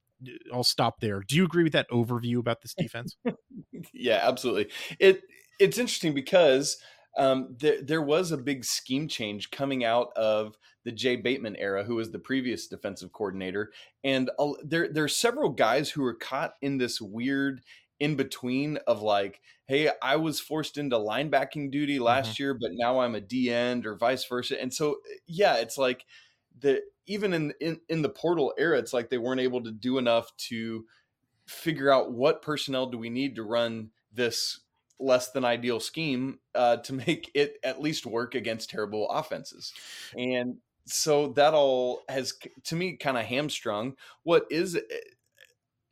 I'll 0.52 0.64
stop 0.64 1.00
there. 1.00 1.22
Do 1.26 1.36
you 1.36 1.44
agree 1.44 1.62
with 1.62 1.72
that 1.72 1.88
overview 1.90 2.38
about 2.38 2.62
this 2.62 2.74
defense? 2.74 3.16
yeah, 3.92 4.20
absolutely. 4.22 4.68
It 4.98 5.22
it's 5.58 5.78
interesting 5.78 6.14
because 6.14 6.78
um, 7.16 7.56
there 7.58 7.82
there 7.82 8.02
was 8.02 8.30
a 8.30 8.38
big 8.38 8.64
scheme 8.64 9.08
change 9.08 9.50
coming 9.50 9.84
out 9.84 10.12
of 10.16 10.56
the 10.84 10.92
Jay 10.92 11.16
Bateman 11.16 11.56
era, 11.56 11.84
who 11.84 11.96
was 11.96 12.10
the 12.10 12.18
previous 12.18 12.66
defensive 12.66 13.12
coordinator, 13.12 13.72
and 14.04 14.30
uh, 14.38 14.52
there 14.62 14.88
there 14.92 15.04
are 15.04 15.08
several 15.08 15.50
guys 15.50 15.90
who 15.90 16.02
were 16.02 16.14
caught 16.14 16.54
in 16.62 16.78
this 16.78 17.00
weird 17.00 17.60
in 18.00 18.14
between 18.14 18.76
of 18.86 19.02
like, 19.02 19.40
hey, 19.66 19.90
I 20.00 20.16
was 20.16 20.38
forced 20.38 20.78
into 20.78 20.96
linebacking 20.96 21.72
duty 21.72 21.98
last 21.98 22.34
mm-hmm. 22.34 22.42
year, 22.42 22.54
but 22.54 22.70
now 22.74 23.00
I'm 23.00 23.16
a 23.16 23.20
D 23.20 23.50
end 23.50 23.86
or 23.86 23.96
vice 23.96 24.24
versa, 24.24 24.60
and 24.60 24.72
so 24.72 24.98
yeah, 25.26 25.56
it's 25.56 25.76
like 25.76 26.04
the 26.60 26.82
even 27.06 27.32
in, 27.32 27.52
in 27.60 27.80
in 27.88 28.02
the 28.02 28.08
portal 28.08 28.54
era, 28.58 28.78
it's 28.78 28.92
like 28.92 29.08
they 29.08 29.18
weren't 29.18 29.40
able 29.40 29.62
to 29.62 29.70
do 29.70 29.98
enough 29.98 30.36
to 30.36 30.84
figure 31.46 31.90
out 31.90 32.12
what 32.12 32.42
personnel 32.42 32.86
do 32.86 32.98
we 32.98 33.08
need 33.10 33.34
to 33.36 33.42
run 33.42 33.90
this 34.12 34.60
less 35.00 35.30
than 35.30 35.44
ideal 35.44 35.80
scheme 35.80 36.38
uh, 36.54 36.76
to 36.78 36.92
make 36.92 37.30
it 37.34 37.56
at 37.62 37.80
least 37.80 38.06
work 38.06 38.34
against 38.34 38.70
terrible 38.70 39.08
offenses. 39.08 39.72
And 40.16 40.58
so 40.86 41.28
that 41.28 41.54
all 41.54 42.02
has, 42.08 42.34
to 42.64 42.76
me, 42.76 42.96
kind 42.96 43.16
of 43.16 43.24
hamstrung 43.24 43.96
what 44.22 44.46
is 44.50 44.76
eh, 44.76 44.80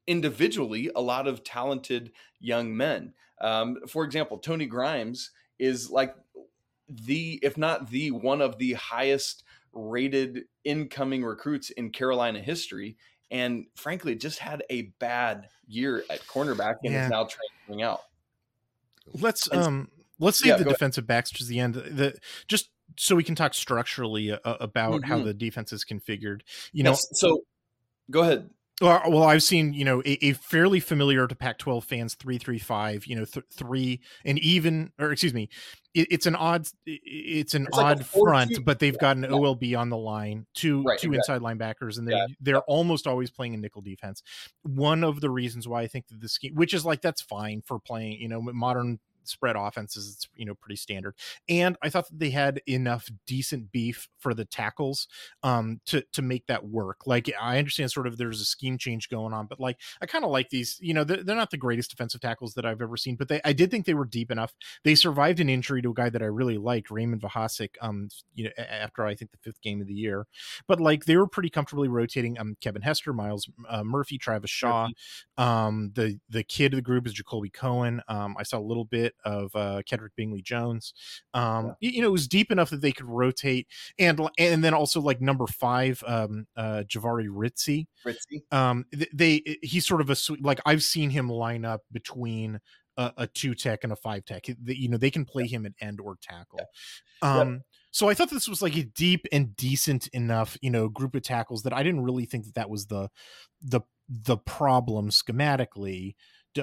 individually 0.07 0.91
a 0.95 1.01
lot 1.01 1.27
of 1.27 1.45
talented 1.45 2.13
young 2.41 2.77
men. 2.77 3.15
Um, 3.41 3.79
for 3.87 4.05
example, 4.05 4.39
Tony 4.39 4.67
Grimes 4.67 5.31
is 5.59 5.91
like 5.91 6.15
the, 6.89 7.39
if 7.43 7.57
not 7.57 7.91
the 7.91 8.11
one 8.11 8.41
of 8.41 8.59
the 8.59 8.75
highest 8.75 9.45
rated 9.77 10.45
incoming 10.65 11.25
recruits 11.25 11.71
in 11.71 11.91
Carolina 11.91 12.41
history. 12.41 12.97
And 13.31 13.67
frankly, 13.75 14.15
just 14.15 14.39
had 14.39 14.63
a 14.71 14.93
bad 14.99 15.49
year 15.67 16.05
at 16.11 16.21
cornerback 16.27 16.77
and 16.85 16.93
yeah. 16.93 17.05
is 17.05 17.11
now 17.11 17.29
transferring 17.29 17.83
out. 17.83 18.01
Let's 19.21 19.53
um 19.53 19.89
let's 20.19 20.39
save 20.39 20.49
yeah, 20.49 20.57
the 20.57 20.65
defensive 20.65 21.03
ahead. 21.03 21.09
backs 21.09 21.31
to 21.33 21.45
the 21.45 21.61
end. 21.61 21.75
The 21.75 22.17
just 22.49 22.71
so 22.97 23.15
we 23.15 23.25
can 23.25 23.35
talk 23.35 23.55
structurally 23.55 24.33
uh, 24.33 24.39
about 24.45 24.95
mm-hmm. 24.95 25.11
how 25.11 25.23
the 25.23 25.35
defense 25.35 25.73
is 25.73 25.85
configured. 25.85 26.41
You 26.73 26.85
know, 26.85 26.95
so 26.95 27.43
go 28.11 28.23
ahead. 28.23 28.51
Well, 28.81 29.23
I've 29.23 29.43
seen 29.43 29.73
you 29.73 29.87
know 29.87 30.03
a, 30.05 30.27
a 30.27 30.33
fairly 30.35 30.81
familiar 30.81 31.27
to 31.27 31.35
Pac-12 31.35 31.83
fans 31.85 32.15
three 32.15 32.37
three 32.37 32.59
five. 32.59 33.07
You 33.07 33.17
know, 33.17 33.25
th- 33.25 33.47
three 33.51 34.01
and 34.25 34.39
even, 34.41 34.93
or 34.99 35.13
excuse 35.13 35.33
me, 35.33 35.49
it, 35.95 36.09
it's 36.11 36.27
an 36.27 36.37
odd, 36.37 36.69
it's 36.85 37.55
an 37.55 37.67
it's 37.69 37.79
odd 37.79 37.99
like 37.99 38.07
front, 38.07 38.55
two. 38.57 38.61
but 38.61 38.79
they've 38.79 38.95
yeah. 38.95 39.01
got 39.01 39.17
an 39.17 39.23
yeah. 39.23 39.31
OLB 39.31 39.79
on 39.79 39.89
the 39.89 39.97
line, 39.97 40.47
two 40.53 40.83
right, 40.83 40.99
two 40.99 41.15
inside 41.15 41.41
linebackers, 41.41 41.97
and 41.97 42.07
they're 42.07 42.19
yeah. 42.19 42.27
they're 42.41 42.61
almost 42.63 43.07
always 43.07 43.31
playing 43.31 43.55
a 43.55 43.57
nickel 43.57 43.81
defense. 43.81 44.23
One 44.63 45.05
of 45.05 45.23
the 45.23 45.31
reasons 45.31 45.67
why 45.67 45.81
I 45.81 45.87
think 45.87 46.09
that 46.09 46.21
the 46.21 46.29
scheme, 46.29 46.55
which 46.55 46.75
is 46.75 46.85
like 46.85 47.01
that's 47.01 47.23
fine 47.23 47.63
for 47.65 47.79
playing, 47.79 48.21
you 48.21 48.29
know, 48.29 48.43
modern 48.43 48.99
spread 49.29 49.57
offenses 49.57 50.15
it's 50.15 50.29
you 50.35 50.45
know 50.45 50.55
pretty 50.55 50.77
standard. 50.77 51.15
And 51.49 51.77
i 51.83 51.89
thought 51.89 52.09
that 52.09 52.19
they 52.19 52.31
had 52.31 52.61
enough 52.69 53.09
decent 53.27 53.73
beef 53.73 54.09
for 54.19 54.35
the 54.35 54.45
tackles 54.45 55.09
um 55.43 55.81
to 55.87 56.03
to 56.13 56.23
make 56.23 56.47
that 56.47 56.67
work. 56.67 57.07
Like 57.07 57.31
i 57.41 57.59
understand 57.59 57.91
sort 57.91 58.07
of 58.07 58.17
there's 58.17 58.41
a 58.41 58.45
scheme 58.45 58.79
change 58.79 59.09
going 59.09 59.33
on 59.33 59.47
but 59.47 59.61
like 59.61 59.79
i 60.01 60.07
kind 60.07 60.25
of 60.25 60.31
like 60.31 60.51
these 60.51 60.79
you 60.81 60.95
know 60.95 61.05
they're, 61.05 61.23
they're, 61.23 61.37
not 61.37 61.51
the 61.51 61.57
greatest 61.57 61.91
defensive 61.91 62.21
tackles 62.21 62.55
that 62.55 62.65
i've 62.65 62.81
ever 62.81 62.97
seen 62.97 63.15
but 63.15 63.29
they 63.29 63.41
i 63.45 63.53
did 63.53 63.71
think 63.71 63.85
they 63.85 63.95
were 63.95 64.05
deep 64.07 64.31
enough. 64.31 64.55
They 64.85 64.95
survived 64.95 65.41
an 65.41 65.49
injury 65.49 65.83
to 65.83 65.91
a 65.91 65.95
guy 65.95 66.09
that 66.11 66.23
i 66.23 66.27
really 66.27 66.57
liked 66.57 66.91
raymond 66.91 67.21
Vohasek, 67.21 67.71
um 67.81 68.09
you 68.35 68.45
know 68.45 68.51
after 68.59 69.05
i 69.05 69.15
think 69.15 69.31
the 69.33 69.39
fifth 69.39 69.61
game 69.61 69.81
of 69.81 69.87
the 69.87 69.95
year. 69.95 70.27
But 70.67 70.81
like 70.81 71.05
they 71.05 71.17
were 71.17 71.27
pretty 71.27 71.51
comfortably 71.51 71.89
rotating 71.89 72.39
um 72.39 72.57
kevin 72.61 72.83
hester 72.83 73.13
Myles 73.13 73.49
uh, 73.69 73.85
murphy 73.85 74.19
travis 74.19 74.51
shaw 74.51 74.85
murphy. 74.85 74.95
um 75.39 75.93
the 75.95 76.19
the 76.29 76.43
kid 76.43 76.73
of 76.73 76.79
the 76.79 76.83
group 76.83 77.07
is 77.07 77.15
jacolby 77.15 77.53
cohen 77.53 78.01
um 78.09 78.37
i 78.39 78.43
saw 78.43 78.59
a 78.59 78.61
little 78.61 78.85
bit 78.85 79.15
of 79.25 79.51
uh, 79.55 79.83
Kedrick 79.89 80.11
Bingley 80.17 80.43
Jones. 80.43 80.95
Um, 81.35 81.75
yeah. 81.81 81.91
You 81.91 82.03
know, 82.03 82.09
it 82.09 82.13
was 82.13 82.29
deep 82.29 82.51
enough 82.51 82.71
that 82.71 82.81
they 82.81 82.93
could 82.93 83.07
rotate, 83.07 83.67
and 83.99 84.21
and 84.39 84.65
then 84.65 84.75
also 84.75 85.01
like 85.01 85.21
number 85.21 85.47
five, 85.47 86.03
um, 86.07 86.47
uh, 86.57 86.85
Jahvaree 86.87 87.29
Ritzie. 87.29 87.87
Ritzie. 88.05 88.43
Um, 88.51 88.87
they 89.13 89.43
he's 89.63 89.87
sort 89.87 90.01
of 90.01 90.11
a 90.11 90.17
like 90.41 90.61
I've 90.67 90.83
seen 90.83 91.11
him 91.11 91.29
line 91.29 91.65
up 91.65 91.83
between 91.93 92.61
a, 92.97 93.13
a 93.17 93.27
two 93.27 93.55
tech 93.55 93.85
and 93.85 93.93
a 93.93 93.97
five 93.97 94.25
tech. 94.25 94.49
You 94.49 94.89
know, 94.89 94.97
they 94.97 95.11
can 95.11 95.25
play 95.25 95.47
him 95.47 95.67
at 95.67 95.73
end 95.81 96.01
or 96.01 96.17
tackle. 96.21 96.61
Yeah. 97.23 97.39
Um, 97.39 97.63
so 97.91 98.09
I 98.09 98.15
thought 98.15 98.31
this 98.31 98.49
was 98.49 98.61
like 98.61 98.77
a 98.77 98.85
deep 98.85 99.27
and 99.33 99.57
decent 99.57 100.09
enough, 100.09 100.59
you 100.61 100.71
know, 100.71 100.89
group 100.89 101.15
of 101.15 101.23
tackles 101.23 101.63
that 101.63 101.73
I 101.73 101.83
didn't 101.83 102.03
really 102.03 102.27
think 102.27 102.45
that 102.45 102.55
that 102.55 102.71
was 102.71 102.87
the 102.87 103.09
the 103.63 103.81
the 104.09 104.37
problem 104.37 105.11
schematically. 105.11 106.15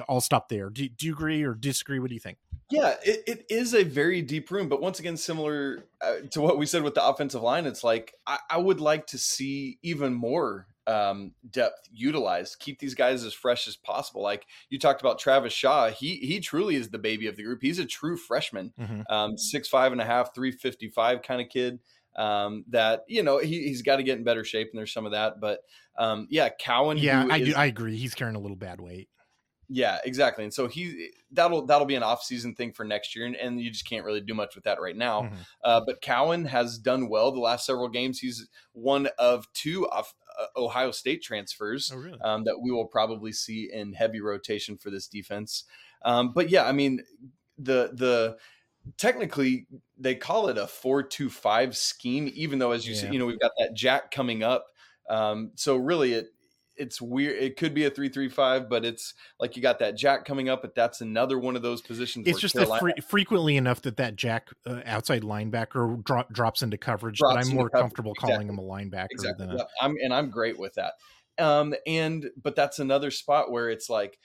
I'll 0.08 0.20
stop 0.20 0.48
there. 0.48 0.70
Do, 0.70 0.88
do 0.88 1.06
you 1.06 1.12
agree 1.12 1.42
or 1.42 1.54
disagree? 1.54 1.98
What 1.98 2.08
do 2.08 2.14
you 2.14 2.20
think? 2.20 2.38
Yeah, 2.70 2.94
it, 3.04 3.22
it 3.26 3.46
is 3.50 3.74
a 3.74 3.84
very 3.84 4.22
deep 4.22 4.50
room, 4.50 4.68
but 4.68 4.80
once 4.80 4.98
again, 4.98 5.16
similar 5.16 5.86
uh, 6.00 6.14
to 6.30 6.40
what 6.40 6.58
we 6.58 6.66
said 6.66 6.82
with 6.82 6.94
the 6.94 7.06
offensive 7.06 7.42
line, 7.42 7.66
it's 7.66 7.84
like 7.84 8.14
I, 8.26 8.38
I 8.50 8.58
would 8.58 8.80
like 8.80 9.06
to 9.08 9.18
see 9.18 9.78
even 9.82 10.14
more 10.14 10.66
um, 10.86 11.32
depth 11.50 11.88
utilized. 11.92 12.58
Keep 12.60 12.78
these 12.78 12.94
guys 12.94 13.24
as 13.24 13.34
fresh 13.34 13.68
as 13.68 13.76
possible. 13.76 14.22
Like 14.22 14.46
you 14.70 14.78
talked 14.78 15.00
about 15.00 15.18
Travis 15.18 15.52
Shaw, 15.52 15.90
he 15.90 16.16
he 16.16 16.40
truly 16.40 16.76
is 16.76 16.88
the 16.88 16.98
baby 16.98 17.26
of 17.26 17.36
the 17.36 17.42
group. 17.42 17.60
He's 17.62 17.78
a 17.78 17.86
true 17.86 18.16
freshman, 18.16 18.72
mm-hmm. 18.80 19.02
um, 19.08 19.36
six 19.36 19.68
five 19.68 19.92
and 19.92 20.00
a 20.00 20.04
half, 20.04 20.34
three 20.34 20.50
fifty 20.50 20.88
five 20.88 21.22
kind 21.22 21.40
of 21.40 21.48
kid. 21.48 21.80
Um, 22.16 22.64
that 22.68 23.04
you 23.08 23.22
know 23.22 23.38
he, 23.38 23.64
he's 23.64 23.82
got 23.82 23.96
to 23.96 24.02
get 24.02 24.18
in 24.18 24.24
better 24.24 24.44
shape, 24.44 24.68
and 24.72 24.78
there's 24.78 24.92
some 24.92 25.06
of 25.06 25.12
that. 25.12 25.40
But 25.40 25.60
um, 25.98 26.28
yeah, 26.30 26.48
Cowan. 26.48 26.98
Yeah, 26.98 27.26
I 27.30 27.38
is, 27.38 27.48
do. 27.48 27.54
I 27.54 27.66
agree. 27.66 27.96
He's 27.96 28.14
carrying 28.14 28.36
a 28.36 28.40
little 28.40 28.56
bad 28.56 28.80
weight. 28.80 29.08
Yeah, 29.68 29.98
exactly. 30.04 30.44
And 30.44 30.52
so 30.52 30.68
he 30.68 31.10
that'll 31.30 31.64
that'll 31.66 31.86
be 31.86 31.94
an 31.94 32.02
off 32.02 32.22
season 32.22 32.54
thing 32.54 32.72
for 32.72 32.84
next 32.84 33.16
year, 33.16 33.24
and, 33.26 33.34
and 33.36 33.60
you 33.60 33.70
just 33.70 33.88
can't 33.88 34.04
really 34.04 34.20
do 34.20 34.34
much 34.34 34.54
with 34.54 34.64
that 34.64 34.80
right 34.80 34.96
now. 34.96 35.22
Mhm. 35.22 35.46
Uh, 35.62 35.80
but 35.86 36.02
Cowan 36.02 36.44
has 36.46 36.78
done 36.78 37.08
well 37.08 37.32
the 37.32 37.40
last 37.40 37.64
several 37.66 37.88
games. 37.88 38.18
He's 38.18 38.46
one 38.72 39.08
of 39.18 39.50
two 39.54 39.88
off, 39.88 40.14
uh, 40.38 40.46
Ohio 40.56 40.90
State 40.90 41.22
transfers 41.22 41.90
Oh, 41.94 41.96
really? 41.96 42.20
um, 42.20 42.44
that 42.44 42.58
we 42.60 42.70
will 42.72 42.86
probably 42.86 43.32
see 43.32 43.70
in 43.72 43.94
heavy 43.94 44.20
rotation 44.20 44.76
for 44.76 44.90
this 44.90 45.08
defense. 45.08 45.64
Um, 46.02 46.32
but 46.34 46.50
yeah, 46.50 46.66
I 46.66 46.72
mean 46.72 47.02
the 47.56 47.90
the 47.94 48.36
technically 48.98 49.66
they 49.96 50.14
call 50.14 50.48
it 50.48 50.58
a 50.58 50.66
four 50.66 51.02
two 51.02 51.30
five 51.30 51.76
scheme, 51.76 52.30
even 52.34 52.58
though 52.58 52.72
as 52.72 52.86
you 52.86 52.94
Yeah. 52.94 53.00
see, 53.02 53.08
you 53.08 53.18
know 53.18 53.26
we've 53.26 53.40
got 53.40 53.52
that 53.58 53.74
jack 53.74 54.10
coming 54.10 54.42
up. 54.42 54.66
Um, 55.08 55.52
so 55.54 55.76
really 55.76 56.12
it 56.14 56.33
it's 56.76 57.00
weird. 57.00 57.36
It 57.42 57.56
could 57.56 57.74
be 57.74 57.84
a 57.84 57.90
three 57.90 58.08
three 58.08 58.28
five, 58.28 58.68
but 58.68 58.84
it's 58.84 59.14
like 59.38 59.56
you 59.56 59.62
got 59.62 59.78
that 59.78 59.96
jack 59.96 60.24
coming 60.24 60.48
up, 60.48 60.62
but 60.62 60.74
that's 60.74 61.00
another 61.00 61.38
one 61.38 61.56
of 61.56 61.62
those 61.62 61.80
positions. 61.80 62.26
It's 62.26 62.40
just 62.40 62.54
Carolina- 62.54 62.94
fre- 62.96 63.02
frequently 63.02 63.56
enough 63.56 63.82
that 63.82 63.96
that 63.98 64.16
Jack 64.16 64.48
uh, 64.66 64.80
outside 64.84 65.22
linebacker 65.22 66.02
drop, 66.04 66.32
drops 66.32 66.62
into 66.62 66.76
coverage 66.76 67.18
Drops 67.18 67.34
that 67.46 67.50
I'm 67.50 67.56
more 67.56 67.70
comfortable 67.70 68.14
calling 68.14 68.48
him 68.48 68.58
a 68.58 68.62
linebacker 68.62 69.08
exactly. 69.12 69.46
than 69.46 69.54
a 69.56 69.58
Yeah, 69.58 69.64
I'm 69.80 69.94
and 70.02 70.12
I'm 70.12 70.30
great 70.30 70.58
with 70.58 70.74
that. 70.74 70.94
Um, 71.38 71.74
and 71.86 72.30
but 72.40 72.54
that's 72.56 72.78
another 72.78 73.10
spot 73.10 73.50
where 73.50 73.68
it's 73.70 73.90
like, 73.90 74.18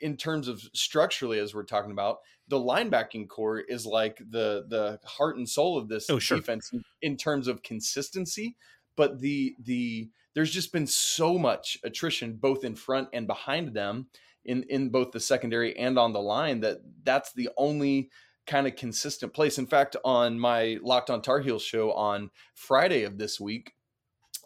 in 0.00 0.16
terms 0.16 0.48
of 0.48 0.60
structurally, 0.74 1.38
as 1.38 1.54
we're 1.54 1.64
talking 1.64 1.90
about, 1.92 2.18
the 2.48 2.58
linebacking 2.58 3.28
corps 3.28 3.60
is 3.60 3.86
like 3.86 4.18
the 4.18 4.64
the 4.68 4.98
heart 5.04 5.36
and 5.36 5.48
soul 5.48 5.78
of 5.78 5.88
this 5.88 6.10
Oh, 6.10 6.18
sure. 6.18 6.38
defense 6.38 6.70
in, 6.72 6.82
in 7.02 7.16
terms 7.16 7.48
of 7.48 7.62
consistency. 7.62 8.56
But 8.96 9.20
the 9.20 9.54
the 9.62 10.10
there's 10.36 10.50
just 10.52 10.70
been 10.70 10.86
so 10.86 11.38
much 11.38 11.78
attrition 11.82 12.34
both 12.34 12.62
in 12.62 12.76
front 12.76 13.08
and 13.14 13.26
behind 13.26 13.74
them 13.74 14.06
in 14.44 14.62
in 14.68 14.90
both 14.90 15.10
the 15.10 15.18
secondary 15.18 15.76
and 15.76 15.98
on 15.98 16.12
the 16.12 16.20
line 16.20 16.60
that 16.60 16.76
that's 17.02 17.32
the 17.32 17.48
only 17.56 18.10
kind 18.46 18.66
of 18.66 18.76
consistent 18.76 19.32
place. 19.34 19.58
In 19.58 19.66
fact, 19.66 19.96
on 20.04 20.38
my 20.38 20.78
Locked 20.82 21.10
On 21.10 21.20
Tar 21.20 21.40
Heels 21.40 21.62
show 21.62 21.90
on 21.92 22.30
Friday 22.54 23.02
of 23.02 23.18
this 23.18 23.40
week, 23.40 23.72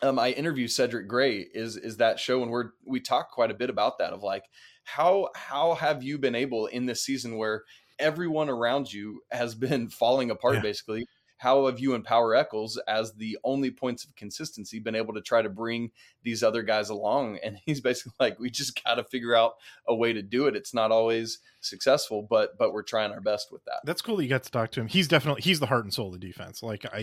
um, 0.01 0.19
I 0.19 0.31
interview 0.31 0.69
Cedric 0.69 1.09
Gray. 1.09 1.47
Is 1.53 1.77
is 1.77 1.97
that 1.99 2.19
show, 2.21 2.41
and 2.43 2.51
we're 2.51 2.71
we 2.87 3.01
talk 3.01 3.33
quite 3.33 3.51
a 3.51 3.55
bit 3.55 3.69
about 3.69 3.99
that 3.99 4.13
of 4.13 4.23
like 4.23 4.45
how 4.85 5.29
how 5.35 5.75
have 5.75 6.03
you 6.03 6.19
been 6.19 6.37
able 6.37 6.67
in 6.67 6.87
this 6.87 7.03
season 7.03 7.37
where 7.37 7.65
everyone 7.99 8.49
around 8.49 8.93
you 8.93 9.21
has 9.31 9.55
been 9.55 9.89
falling 10.01 10.31
apart 10.31 10.55
Yeah. 10.55 10.63
basically. 10.63 11.07
How 11.41 11.65
have 11.65 11.81
you 11.81 11.95
and 11.95 12.05
Power 12.05 12.35
Echols, 12.35 12.79
as 12.87 13.15
the 13.15 13.39
only 13.45 13.71
points 13.71 14.05
of 14.05 14.15
consistency, 14.15 14.79
been 14.79 14.95
able 14.95 15.15
to 15.15 15.23
try 15.23 15.41
to 15.41 15.49
bring 15.49 15.91
these 16.23 16.43
other 16.43 16.63
guys 16.63 16.91
along? 16.91 17.39
And 17.51 17.59
he's 17.65 17.81
basically 17.81 18.13
like, 18.21 18.39
we 18.39 18.51
just 18.51 18.85
got 18.85 18.97
to 18.97 19.05
figure 19.05 19.35
out 19.35 19.55
a 19.89 19.95
way 19.95 20.13
to 20.13 20.21
do 20.21 20.47
it. 20.47 20.55
It's 20.55 20.75
not 20.75 20.93
always 20.93 21.39
successful, 21.61 22.27
but 22.29 22.59
but 22.59 22.75
we're 22.75 22.83
trying 22.83 23.13
our 23.13 23.21
best 23.23 23.51
with 23.51 23.65
that. 23.65 23.81
That's 23.85 24.03
cool 24.03 24.17
that 24.17 24.25
you 24.25 24.29
got 24.29 24.43
to 24.43 24.51
talk 24.51 24.71
to 24.73 24.81
him. 24.81 24.89
He's 24.89 25.09
definitely 25.09 25.41
he's 25.41 25.59
the 25.59 25.67
heart 25.67 25.85
and 25.85 25.95
soul 25.95 26.09
of 26.09 26.21
the 26.21 26.27
defense. 26.27 26.63
Like 26.63 26.85
I, 26.93 27.03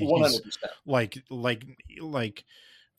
like 0.85 1.23
like 1.29 1.65
like 1.99 2.43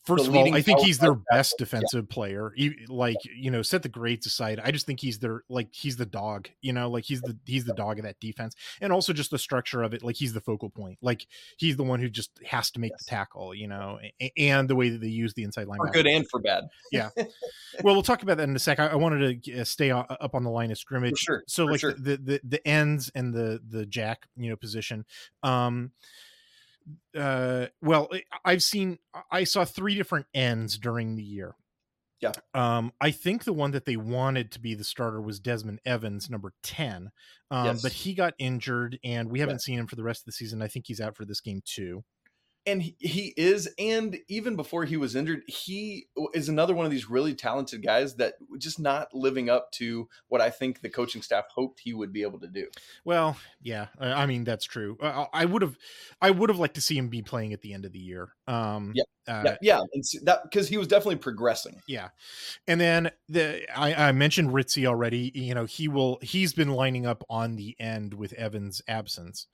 first 0.05 0.27
of 0.27 0.35
all 0.35 0.55
i 0.55 0.63
think 0.63 0.81
he's 0.81 0.99
their 0.99 1.15
best 1.31 1.53
tackle, 1.59 1.67
yeah. 1.75 1.81
defensive 1.81 2.09
player 2.09 2.53
like 2.89 3.17
you 3.37 3.51
know 3.51 3.63
set 3.63 3.83
the 3.83 3.89
grades 3.89 4.27
aside 4.27 4.61
i 4.65 4.71
just 4.71 4.87
think 4.87 5.01
he's 5.01 5.19
their 5.19 5.43
like 5.49 5.69
he's 5.73 5.97
the 5.97 6.07
dog 6.07 6.49
you 6.63 6.73
know 6.73 6.89
like 6.89 7.05
he's 7.05 7.21
the 7.21 7.37
he's 7.45 7.65
the 7.65 7.75
dog 7.75 7.99
of 7.99 8.05
that 8.05 8.19
defense 8.21 8.55
and 8.81 8.93
also 8.93 9.13
just 9.13 9.31
the 9.31 9.39
structure 9.39 9.83
of 9.83 9.93
it 9.93 10.03
like 10.03 10.17
he's 10.17 10.33
the 10.33 10.41
focal 10.41 10.71
point 10.71 10.97
like 11.03 11.27
he's 11.59 11.77
the 11.77 11.83
one 11.83 12.01
who 12.01 12.09
just 12.09 12.31
has 12.47 12.71
to 12.71 12.81
make 12.81 12.93
Yes. 12.93 13.05
the 13.05 13.11
tackle 13.11 13.55
you 13.55 13.69
know 13.69 13.99
a- 14.23 14.33
and 14.39 14.69
the 14.69 14.75
way 14.77 14.89
that 14.89 15.01
they 15.01 15.09
use 15.09 15.35
the 15.35 15.43
inside 15.43 15.67
For 15.67 15.77
linebacker 15.77 15.93
good 15.93 16.07
and 16.07 16.27
for 16.31 16.41
bad. 16.41 16.65
Yeah. 16.91 17.11
well 17.83 17.95
we'll 17.95 18.03
talk 18.03 18.23
about 18.23 18.39
that 18.39 18.49
in 18.49 18.57
a 18.57 18.59
sec 18.59 18.79
i, 18.81 18.87
I 18.87 18.95
wanted 18.97 19.43
to 19.45 19.61
uh, 19.61 19.65
stay 19.65 19.91
up 19.91 20.31
on 20.35 20.43
the 20.45 20.51
line 20.51 20.71
of 20.71 20.79
scrimmage 20.79 21.19
sure, 21.19 21.43
so 21.47 21.67
for 21.67 21.73
like 21.73 21.81
sure. 21.81 21.93
the, 21.93 22.17
the 22.17 22.41
the 22.45 22.67
ends 22.67 23.11
and 23.15 23.35
the 23.35 23.61
the 23.69 23.85
jack 23.85 24.27
you 24.37 24.49
know 24.49 24.57
position 24.57 25.05
um 25.43 25.91
uh 27.17 27.67
well 27.83 28.09
i've 28.45 28.63
seen 28.63 28.99
i 29.31 29.45
saw 29.45 29.65
three 29.65 29.95
different 29.95 30.27
ends 30.35 30.79
during 30.79 31.17
the 31.17 31.23
year. 31.23 31.55
Yeah. 32.21 32.33
um 32.55 32.93
i 33.01 33.11
think 33.11 33.45
the 33.45 33.53
one 33.53 33.71
that 33.73 33.85
they 33.85 33.97
wanted 33.97 34.51
to 34.53 34.61
be 34.61 34.75
the 34.75 34.85
starter 34.85 35.21
was 35.21 35.39
desmond 35.39 35.81
evans 35.87 36.29
number 36.29 36.53
10 36.63 37.11
um 37.51 37.65
Yes. 37.67 37.83
but 37.83 37.93
he 37.93 38.13
got 38.15 38.35
injured 38.39 38.99
and 39.05 39.31
we 39.31 39.41
haven't 39.41 39.63
seen 39.63 39.79
him 39.79 39.87
for 39.87 39.97
the 39.97 40.03
rest 40.03 40.23
of 40.23 40.27
the 40.27 40.33
season. 40.33 40.61
I 40.61 40.69
think 40.69 40.87
he's 40.87 41.01
out 41.01 41.17
for 41.17 41.25
this 41.25 41.41
game 41.41 41.63
too 41.65 42.05
and 42.71 42.83
he, 42.83 43.35
is 43.37 43.69
and 43.79 44.19
even 44.29 44.57
before 44.57 44.85
he 44.85 44.97
was 44.97 45.15
injured 45.15 45.43
he 45.47 46.09
is 46.35 46.49
another 46.49 46.75
one 46.75 46.85
of 46.85 46.91
these 46.91 47.09
really 47.11 47.35
talented 47.35 47.83
guys 47.83 48.17
that 48.17 48.35
just 48.59 48.79
not 48.79 49.13
living 49.15 49.49
up 49.51 49.71
to 49.73 50.09
what 50.29 50.41
i 50.41 50.51
think 50.51 50.81
the 50.81 50.89
coaching 50.89 51.23
staff 51.23 51.45
hoped 51.55 51.81
he 51.81 51.93
would 51.93 52.13
be 52.13 52.23
able 52.23 52.39
to 52.39 52.49
do 52.49 52.67
Well, 53.05 53.37
yeah, 53.63 53.87
I 53.99 54.27
mean 54.27 54.45
that's 54.45 54.65
true. 54.65 54.97
I 55.01 55.45
would 55.45 55.63
have, 55.63 55.77
I 56.21 56.31
would 56.31 56.51
have 56.51 56.59
liked 56.59 56.75
to 56.75 56.81
see 56.81 56.97
him 56.97 57.09
be 57.09 57.23
playing 57.23 57.53
at 57.53 57.61
the 57.61 57.73
end 57.73 57.85
of 57.85 57.93
the 57.93 57.99
year. 57.99 58.31
Um, 58.47 58.93
Yeah, 58.95 59.05
uh, 59.29 59.43
yeah 59.45 59.57
yeah 59.61 59.81
and 59.93 60.05
so 60.07 60.19
that 60.25 60.43
because 60.45 60.69
he 60.69 60.77
was 60.77 60.89
definitely 60.89 61.17
progressing 61.17 61.81
yeah. 61.87 62.09
And 62.67 62.81
then 62.81 63.11
the 63.29 63.67
I, 63.77 64.09
I 64.09 64.13
mentioned 64.13 64.51
Ritzie 64.51 64.87
already. 64.87 65.33
You 65.35 65.55
know, 65.55 65.65
he 65.65 65.89
will. 65.89 66.19
He's 66.23 66.53
been 66.53 66.71
lining 66.71 67.07
up 67.07 67.25
on 67.29 67.57
the 67.57 67.77
end 67.81 68.15
with 68.15 68.33
Evans' 68.35 68.83
absence. 68.87 69.47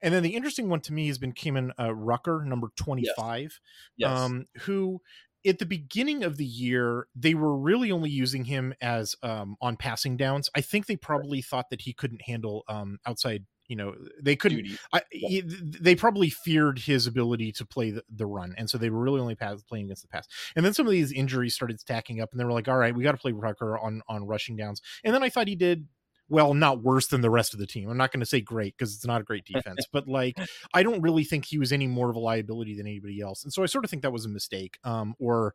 And 0.00 0.12
then 0.12 0.22
the 0.22 0.34
interesting 0.34 0.68
one 0.68 0.80
to 0.80 0.92
me 0.92 1.06
has 1.08 1.18
been 1.18 1.32
Kaimon 1.32 1.70
uh, 1.78 1.94
Rucker, 1.94 2.44
number 2.46 2.68
twenty-five, 2.76 3.60
yes 3.96 4.10
um, 4.10 4.46
who. 4.62 5.00
At 5.44 5.58
the 5.58 5.66
beginning 5.66 6.22
of 6.22 6.36
the 6.36 6.46
year, 6.46 7.08
they 7.16 7.34
were 7.34 7.58
really 7.58 7.90
only 7.90 8.10
using 8.10 8.44
him 8.44 8.74
as 8.80 9.16
um, 9.24 9.56
on 9.60 9.76
passing 9.76 10.16
downs. 10.16 10.48
I 10.54 10.60
think 10.60 10.86
they 10.86 10.94
probably 10.94 11.42
thought 11.42 11.70
that 11.70 11.80
he 11.80 11.92
couldn't 11.92 12.22
handle 12.22 12.62
um, 12.68 12.98
outside. 13.04 13.44
You 13.72 13.76
know, 13.76 13.94
they 14.22 14.36
couldn't 14.36 14.66
I, 14.92 15.00
he- 15.10 15.42
they 15.46 15.94
probably 15.94 16.28
feared 16.28 16.78
his 16.78 17.06
ability 17.06 17.52
to 17.52 17.64
play 17.64 17.90
the, 17.90 18.04
the 18.14 18.26
run, 18.26 18.54
and 18.58 18.68
so 18.68 18.76
they 18.76 18.90
were 18.90 19.00
really 19.00 19.18
only 19.18 19.34
pass, 19.34 19.62
playing 19.62 19.86
against 19.86 20.02
the 20.02 20.08
pass. 20.08 20.28
And 20.54 20.62
then 20.62 20.74
some 20.74 20.84
of 20.86 20.92
these 20.92 21.10
injuries 21.10 21.54
started 21.54 21.80
stacking 21.80 22.20
up, 22.20 22.28
and 22.32 22.38
they 22.38 22.44
were 22.44 22.52
like, 22.52 22.68
"All 22.68 22.76
right, 22.76 22.94
we 22.94 23.02
got 23.02 23.12
to 23.12 23.16
play 23.18 23.32
Rucker 23.32 23.78
on 23.78 24.02
on 24.08 24.26
rushing 24.26 24.56
downs." 24.56 24.82
And 25.04 25.14
then 25.14 25.22
I 25.22 25.30
thought 25.30 25.48
he 25.48 25.56
did 25.56 25.86
well, 26.28 26.54
not 26.54 26.82
worse 26.82 27.08
than 27.08 27.20
the 27.20 27.28
rest 27.30 27.52
of 27.52 27.60
the 27.60 27.66
team. 27.66 27.90
I'm 27.90 27.96
not 27.98 28.10
going 28.12 28.20
to 28.20 28.26
say 28.26 28.40
great 28.40 28.74
because 28.76 28.94
it's 28.94 29.04
not 29.06 29.20
a 29.20 29.24
great 29.24 29.44
defense, 29.52 29.86
but 29.92 30.08
like 30.08 30.38
I 30.72 30.82
don't 30.82 31.02
really 31.02 31.24
think 31.24 31.44
he 31.44 31.58
was 31.58 31.72
any 31.72 31.86
more 31.86 32.08
of 32.10 32.16
a 32.16 32.20
liability 32.20 32.76
than 32.76 32.86
anybody 32.86 33.20
else, 33.20 33.44
and 33.44 33.52
so 33.52 33.62
I 33.62 33.66
sort 33.66 33.84
of 33.84 33.90
think 33.90 34.02
that 34.02 34.12
was 34.12 34.24
a 34.24 34.30
mistake, 34.30 34.78
um, 34.84 35.14
or 35.18 35.54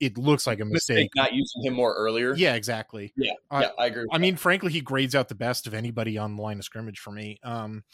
it 0.00 0.16
looks 0.18 0.46
like 0.46 0.60
a 0.60 0.64
mistake. 0.64 0.96
mistake 0.96 1.10
not 1.14 1.32
using 1.32 1.62
him 1.64 1.74
more 1.74 1.94
earlier 1.94 2.34
Yeah, 2.34 2.54
exactly. 2.54 3.12
yeah 3.16 3.32
I- 3.50 3.62
yeah 3.62 3.70
i 3.78 3.86
agree 3.86 4.06
I 4.10 4.16
that. 4.16 4.20
mean, 4.20 4.36
frankly, 4.36 4.72
he 4.72 4.80
grades 4.80 5.14
out 5.14 5.28
the 5.28 5.34
best 5.34 5.66
of 5.66 5.74
anybody 5.74 6.16
on 6.18 6.36
the 6.36 6.42
line 6.42 6.58
of 6.58 6.64
scrimmage 6.64 6.98
for 6.98 7.10
me. 7.12 7.38
Um, 7.42 7.84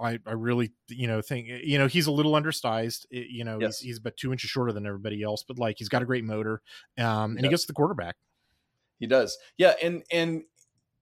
I, 0.00 0.18
I 0.26 0.32
really, 0.32 0.72
you 0.88 1.06
know, 1.08 1.20
think, 1.22 1.48
you 1.48 1.78
know, 1.78 1.86
he's 1.88 2.06
a 2.06 2.12
little 2.12 2.34
undersized. 2.36 3.06
i- 3.12 3.26
You 3.28 3.44
know, 3.44 3.58
Yes. 3.60 3.78
he's, 3.80 3.86
he's 3.88 3.98
about 3.98 4.16
two 4.16 4.30
inches 4.32 4.48
shorter 4.50 4.72
than 4.72 4.86
everybody 4.86 5.22
else, 5.22 5.44
but 5.46 5.58
like 5.58 5.76
he's 5.78 5.88
got 5.88 6.02
a 6.02 6.06
great 6.06 6.24
motor, 6.24 6.62
um, 6.98 7.36
and 7.36 7.44
he 7.44 7.48
gets 7.50 7.66
the 7.66 7.72
quarterback. 7.72 8.16
He 8.98 9.06
does. 9.06 9.36
Yeah, 9.58 9.74
and 9.82 10.02
and 10.12 10.44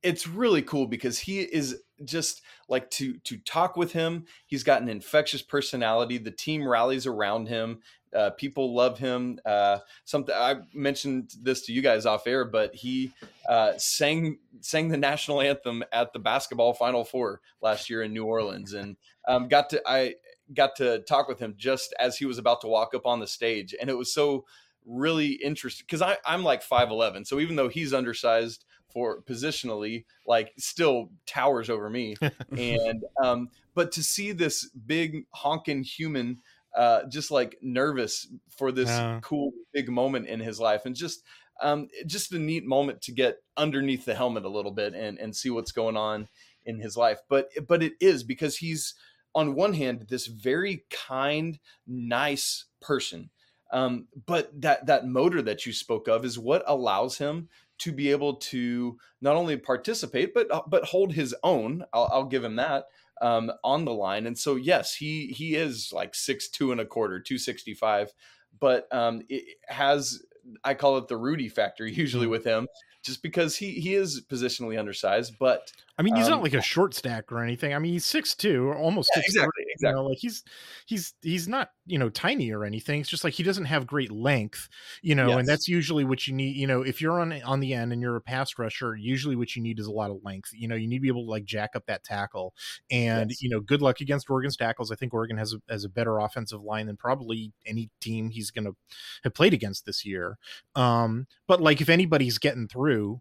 it's 0.05 0.29
really 0.29 0.63
cool 0.63 0.87
because 0.87 1.19
he 1.19 1.41
is 1.41 1.81
just 2.05 2.43
like 2.69 2.91
to 2.91 3.19
to 3.21 3.39
talk 3.39 3.77
with 3.77 3.93
him. 3.93 4.27
He's 4.47 4.63
got 4.63 4.83
an 4.83 4.89
infectious 4.89 5.43
personality. 5.43 6.19
The 6.19 6.31
team 6.31 6.69
rallies 6.69 7.07
around 7.07 7.49
him. 7.49 7.81
Uh, 8.15 8.31
people 8.31 8.75
love 8.75 8.99
him. 8.99 9.41
Uh, 9.45 9.79
something 10.05 10.35
I 10.35 10.57
mentioned 10.73 11.33
this 11.43 11.63
to 11.63 11.73
you 11.73 11.83
guys 11.83 12.07
off 12.07 12.27
air, 12.27 12.45
but 12.45 12.75
he 12.75 13.13
uh, 13.49 13.73
sang 13.79 14.39
sang 14.61 14.89
the 14.89 14.99
national 14.99 15.41
anthem 15.41 15.83
at 15.91 16.13
the 16.13 16.21
basketball 16.21 16.75
Final 16.75 17.05
Four 17.05 17.41
last 17.63 17.89
year 17.89 18.03
in 18.03 18.13
New 18.13 18.25
Orleans, 18.25 18.75
and 18.75 18.97
um, 19.27 19.49
got 19.49 19.71
to 19.71 19.83
I 19.87 20.17
got 20.53 20.77
to 20.77 21.01
talk 21.01 21.29
with 21.29 21.39
him 21.39 21.55
just 21.57 21.95
as 21.99 22.19
he 22.19 22.27
was 22.27 22.37
about 22.37 22.61
to 22.61 22.69
walk 22.69 22.95
up 22.95 23.07
on 23.07 23.21
the 23.21 23.27
stage, 23.27 23.75
and 23.81 23.89
it 23.89 23.97
was 23.97 24.13
so 24.13 24.45
really 24.87 25.29
interesting 25.29 25.87
because 25.89 26.17
I'm 26.27 26.45
like 26.45 26.63
5'11. 26.63 27.27
So 27.27 27.41
even 27.41 27.57
though 27.57 27.69
he's 27.69 27.95
undersized 27.95 28.67
for 28.95 29.21
positionally, 29.23 30.05
like 30.27 30.55
still 30.57 31.11
towers 31.27 31.69
over 31.69 31.91
me. 31.91 32.15
and 32.57 33.05
um, 33.23 33.51
but 33.75 33.93
to 33.93 34.03
see 34.03 34.33
this 34.33 34.71
big 34.71 35.27
honking 35.35 35.83
human 35.83 36.41
uh 36.75 37.05
just 37.09 37.31
like 37.31 37.57
nervous 37.63 38.27
for 38.51 38.73
this 38.73 38.89
Yeah. 38.89 39.21
cool 39.23 39.53
big 39.73 39.89
moment 39.89 40.27
in 40.27 40.41
his 40.41 40.59
life 40.59 40.87
and 40.87 40.97
just 40.97 41.23
um 41.63 41.89
just 42.05 42.33
a 42.33 42.39
neat 42.39 42.65
moment 42.65 43.01
to 43.03 43.13
get 43.13 43.37
underneath 43.57 44.05
the 44.05 44.15
helmet 44.15 44.45
a 44.45 44.49
little 44.49 44.73
bit 44.73 44.93
and 44.93 45.19
and 45.19 45.37
see 45.37 45.51
what's 45.51 45.71
going 45.71 45.97
on 45.97 46.29
in 46.65 46.81
his 46.81 46.97
life. 46.97 47.21
But 47.29 47.51
but 47.69 47.83
it 47.83 47.93
is 48.01 48.25
because 48.25 48.57
he's 48.57 48.95
on 49.35 49.55
one 49.55 49.75
hand 49.75 50.07
this 50.09 50.27
very 50.27 50.85
kind, 50.91 51.59
nice 51.87 52.65
person 52.81 53.31
um, 53.75 54.07
but 54.27 54.51
that 54.61 54.87
that 54.87 55.07
motor 55.07 55.43
that 55.43 55.67
you 55.67 55.73
spoke 55.73 56.07
of 56.07 56.25
is 56.25 56.39
what 56.39 56.63
allows 56.67 57.19
him 57.19 57.49
to 57.85 57.93
be 57.93 58.11
able 58.11 58.35
to 58.37 58.99
not 59.21 59.37
only 59.37 59.57
participate 59.57 60.35
but 60.35 60.51
uh, 60.51 60.63
but 60.67 60.85
hold 60.85 61.13
his 61.13 61.35
own. 61.43 61.85
I'll, 61.93 62.11
I'll 62.13 62.29
give 62.29 62.45
him 62.45 62.57
that. 62.57 62.85
um, 63.23 63.53
on 63.63 63.85
the 63.85 63.95
line. 63.95 64.27
And 64.27 64.37
so, 64.37 64.57
yes, 64.57 64.95
he 64.95 65.29
he 65.29 65.55
is 65.55 65.93
like 65.93 66.15
six 66.15 66.49
two 66.49 66.73
and 66.73 66.81
a 66.81 66.85
quarter, 66.85 67.21
two 67.21 67.39
sixty 67.39 67.73
five, 67.75 68.13
but 68.59 68.87
um, 68.93 69.23
it 69.29 69.45
has 69.69 70.21
I 70.65 70.75
call 70.75 70.99
it 70.99 71.09
the 71.09 71.17
Rudy 71.17 71.49
factor 71.49 71.87
usually 71.87 72.27
with 72.27 72.45
him, 72.45 72.67
just 73.05 73.23
because 73.23 73.57
he 73.57 73.73
he 73.81 73.95
is 73.95 74.21
positionally 74.29 74.79
undersized, 74.79 75.35
but 75.39 75.73
I 75.97 76.03
mean, 76.03 76.17
he's 76.17 76.27
Um, 76.27 76.33
not 76.33 76.43
like 76.43 76.55
a 76.55 76.61
short 76.63 76.93
stack 76.93 77.31
or 77.31 77.41
anything. 77.41 77.73
I 77.73 77.79
mean, 77.79 77.93
he's 77.93 78.05
six 78.05 78.35
two, 78.35 78.67
or 78.67 78.77
almost 78.77 79.11
Yeah, 79.15 79.23
six 79.23 79.35
exactly, 79.75 79.89
You 79.89 79.93
know, 79.93 80.05
like 80.05 80.19
he's 80.19 80.43
he's 80.87 81.15
he's 81.23 81.49
not 81.49 81.71
you 81.87 81.99
know 81.99 82.09
tiny 82.11 82.51
or 82.53 82.65
anything. 82.65 83.01
It's 83.01 83.11
just 83.11 83.25
like 83.25 83.35
he 83.35 83.43
doesn't 83.43 83.67
have 83.67 83.87
great 83.87 84.11
length, 84.11 84.69
you 85.03 85.15
know, 85.15 85.31
Yes. 85.31 85.39
and 85.39 85.49
that's 85.49 85.69
usually 85.69 86.05
what 86.05 86.27
you 86.27 86.35
need. 86.35 86.57
You 86.57 86.67
know, 86.67 86.83
if 86.83 87.01
you're 87.01 87.21
on 87.21 87.33
on 87.43 87.61
the 87.61 87.75
end 87.75 87.93
and 87.93 88.01
you're 88.03 88.17
a 88.17 88.21
pass 88.23 88.59
rusher, 88.59 88.97
usually 88.97 89.37
what 89.37 89.55
you 89.57 89.63
need 89.63 89.79
is 89.79 89.87
a 89.87 89.93
lot 89.93 90.11
of 90.11 90.19
length. 90.25 90.51
You 90.55 90.69
know, 90.69 90.75
you 90.77 90.89
need 90.89 90.99
to 90.99 91.03
be 91.03 91.09
able 91.09 91.25
to 91.25 91.31
like 91.31 91.45
jack 91.45 91.77
up 91.77 91.87
that 91.87 92.05
tackle. 92.05 92.55
And 92.91 93.31
Yes. 93.31 93.43
you 93.43 93.51
know, 93.51 93.61
good 93.61 93.83
luck 93.83 94.01
against 94.01 94.31
Oregon's 94.31 94.57
tackles. 94.57 94.91
I 94.91 94.97
think 94.97 95.13
Oregon 95.15 95.37
has 95.39 95.53
a, 95.55 95.59
has 95.71 95.85
a 95.85 95.89
better 95.89 96.19
offensive 96.19 96.63
line 96.63 96.87
than 96.87 96.97
probably 96.97 97.53
any 97.67 97.91
team 98.01 98.31
he's 98.31 98.51
going 98.51 98.65
to 98.65 98.77
have 99.25 99.35
played 99.35 99.55
against 99.55 99.87
this 99.87 100.05
year. 100.05 100.39
Um, 100.75 101.27
but 101.47 101.61
like 101.61 101.81
if 101.81 101.89
anybody's 101.89 102.39
getting 102.39 102.69
through. 102.69 103.21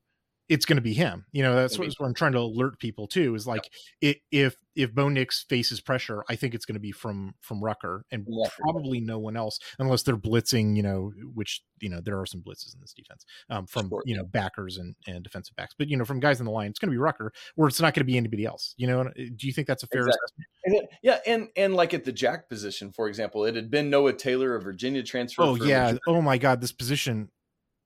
It's 0.49 0.65
going 0.65 0.75
to 0.77 0.81
be 0.81 0.93
him. 0.93 1.25
You 1.31 1.41
know, 1.43 1.55
that's 1.55 1.79
what, 1.79 1.87
what 1.97 2.05
I'm 2.07 2.13
trying 2.13 2.33
to 2.33 2.39
alert 2.39 2.79
people 2.79 3.07
to 3.07 3.33
is 3.35 3.47
like 3.47 3.69
it, 4.01 4.17
if 4.31 4.55
if 4.75 4.93
Bo 4.93 5.07
Nix 5.07 5.45
faces 5.47 5.79
pressure, 5.79 6.23
I 6.29 6.35
think 6.35 6.53
it's 6.53 6.65
going 6.65 6.73
to 6.75 6.81
be 6.81 6.91
from 6.91 7.35
from 7.41 7.63
Rucker 7.63 8.05
and 8.11 8.27
Rucker. 8.27 8.55
probably 8.59 8.99
no 8.99 9.19
one 9.19 9.37
else 9.37 9.59
unless 9.79 10.03
they're 10.03 10.17
blitzing. 10.17 10.75
You 10.75 10.83
know, 10.83 11.11
which 11.33 11.63
you 11.79 11.89
know 11.89 12.01
there 12.03 12.19
are 12.19 12.25
some 12.25 12.41
blitzes 12.41 12.73
in 12.73 12.81
this 12.81 12.93
defense 12.93 13.25
um, 13.49 13.67
from 13.67 13.89
Sure, 13.89 14.03
you 14.05 14.17
know 14.17 14.23
backers 14.25 14.77
and 14.77 14.95
and 15.07 15.23
defensive 15.23 15.55
backs, 15.55 15.75
but 15.77 15.87
you 15.87 15.97
know 15.97 16.05
from 16.05 16.19
guys 16.19 16.39
in 16.39 16.45
the 16.45 16.51
line, 16.51 16.69
it's 16.69 16.79
going 16.79 16.89
to 16.89 16.93
be 16.93 16.97
Rucker, 16.97 17.31
or 17.55 17.67
it's 17.67 17.79
not 17.79 17.93
going 17.93 18.01
to 18.01 18.11
be 18.11 18.17
anybody 18.17 18.45
else. 18.45 18.73
You 18.77 18.87
know, 18.87 19.01
uh, 19.01 19.09
do 19.15 19.47
you 19.47 19.53
think 19.53 19.67
that's 19.67 19.83
a 19.83 19.87
fair 19.87 20.01
Exactly. 20.01 20.19
assessment? 20.25 20.47
And 20.65 20.75
it- 20.75 20.89
yeah, 21.01 21.19
and 21.25 21.47
and 21.55 21.75
like 21.75 21.93
at 21.93 22.03
the 22.03 22.11
jack 22.11 22.49
position, 22.49 22.91
for 22.91 23.07
example, 23.07 23.45
it 23.45 23.55
had 23.55 23.69
been 23.71 23.89
Noah 23.89 24.13
Taylor, 24.13 24.55
a 24.55 24.61
Virginia 24.61 25.03
transfer. 25.03 25.43
Oh 25.43 25.55
yeah. 25.55 25.83
Virginia. 25.83 25.99
Oh 26.07 26.21
my 26.21 26.37
God, 26.37 26.61
this 26.61 26.71
position. 26.71 27.29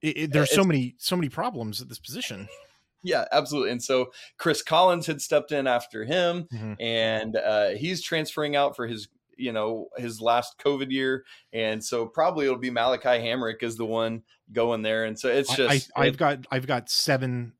It, 0.01 0.17
it, 0.17 0.31
there's 0.33 0.53
so 0.53 0.63
many 0.63 0.95
so 0.97 1.15
many 1.15 1.29
problems 1.29 1.81
at 1.81 1.89
this 1.89 1.99
position. 1.99 2.47
yeah, 3.03 3.25
absolutely. 3.31 3.71
And 3.71 3.83
so 3.83 4.11
Chris 4.37 4.61
Collins 4.61 5.07
had 5.07 5.21
stepped 5.21 5.51
in 5.51 5.67
after 5.67 6.03
him, 6.05 6.47
Mhm. 6.53 6.75
and 6.79 7.35
uh, 7.35 7.69
he's 7.69 8.01
transferring 8.01 8.55
out 8.55 8.75
for 8.75 8.87
his 8.87 9.07
you 9.37 9.51
know 9.51 9.87
his 9.97 10.19
last 10.19 10.57
COVID 10.59 10.91
year, 10.91 11.23
and 11.53 11.83
so 11.83 12.05
probably 12.07 12.45
it'll 12.45 12.57
be 12.57 12.71
Malaki 12.71 13.21
Hamrick 13.21 13.61
is 13.61 13.75
the 13.77 13.85
one 13.85 14.23
going 14.51 14.81
there, 14.81 15.05
and 15.05 15.17
so 15.19 15.29
it's 15.29 15.55
just 15.55 15.91
I, 15.95 16.05
I've 16.05 16.13
it- 16.15 16.17
got 16.17 16.45
I've 16.51 16.67
got 16.67 16.89
seven. 16.89 17.53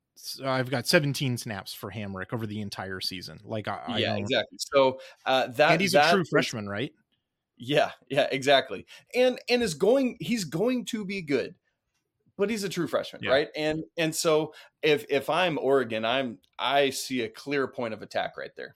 I've 0.44 0.72
got 0.72 0.88
17 0.88 1.38
snaps 1.38 1.74
for 1.76 1.92
Hamrick 1.92 2.34
over 2.34 2.48
the 2.48 2.60
entire 2.62 3.00
season. 3.00 3.40
Like 3.46 3.68
I, 3.68 3.80
I 3.88 3.98
yeah 4.00 4.08
don't- 4.10 4.18
exactly. 4.18 4.58
So 4.60 5.00
uh, 5.26 5.48
that 5.48 5.74
and 5.74 5.82
he's 5.82 5.92
that 5.94 6.10
a 6.12 6.16
true 6.16 6.26
freshman, 6.30 6.68
right? 6.68 6.92
Yeah, 7.58 7.92
yeah, 8.10 8.28
exactly. 8.32 8.86
And 9.16 9.40
and 9.50 9.62
is 9.64 9.76
going 9.76 10.18
he's 10.20 10.44
going 10.44 10.86
to 10.86 11.06
be 11.06 11.22
good. 11.22 11.54
But 12.38 12.52
he's 12.52 12.64
a 12.64 12.70
true 12.70 12.88
freshman, 12.88 13.24
Yeah. 13.24 13.32
right? 13.32 13.48
And 13.56 13.84
and 13.98 14.14
so 14.16 14.54
if 14.84 15.06
if 15.10 15.28
I'm 15.28 15.58
Oregon, 15.58 16.06
I'm 16.06 16.38
I 16.60 16.92
see 16.92 17.22
a 17.22 17.30
clear 17.30 17.68
point 17.68 17.96
of 17.96 18.04
attack 18.04 18.38
right 18.38 18.52
there. 18.56 18.76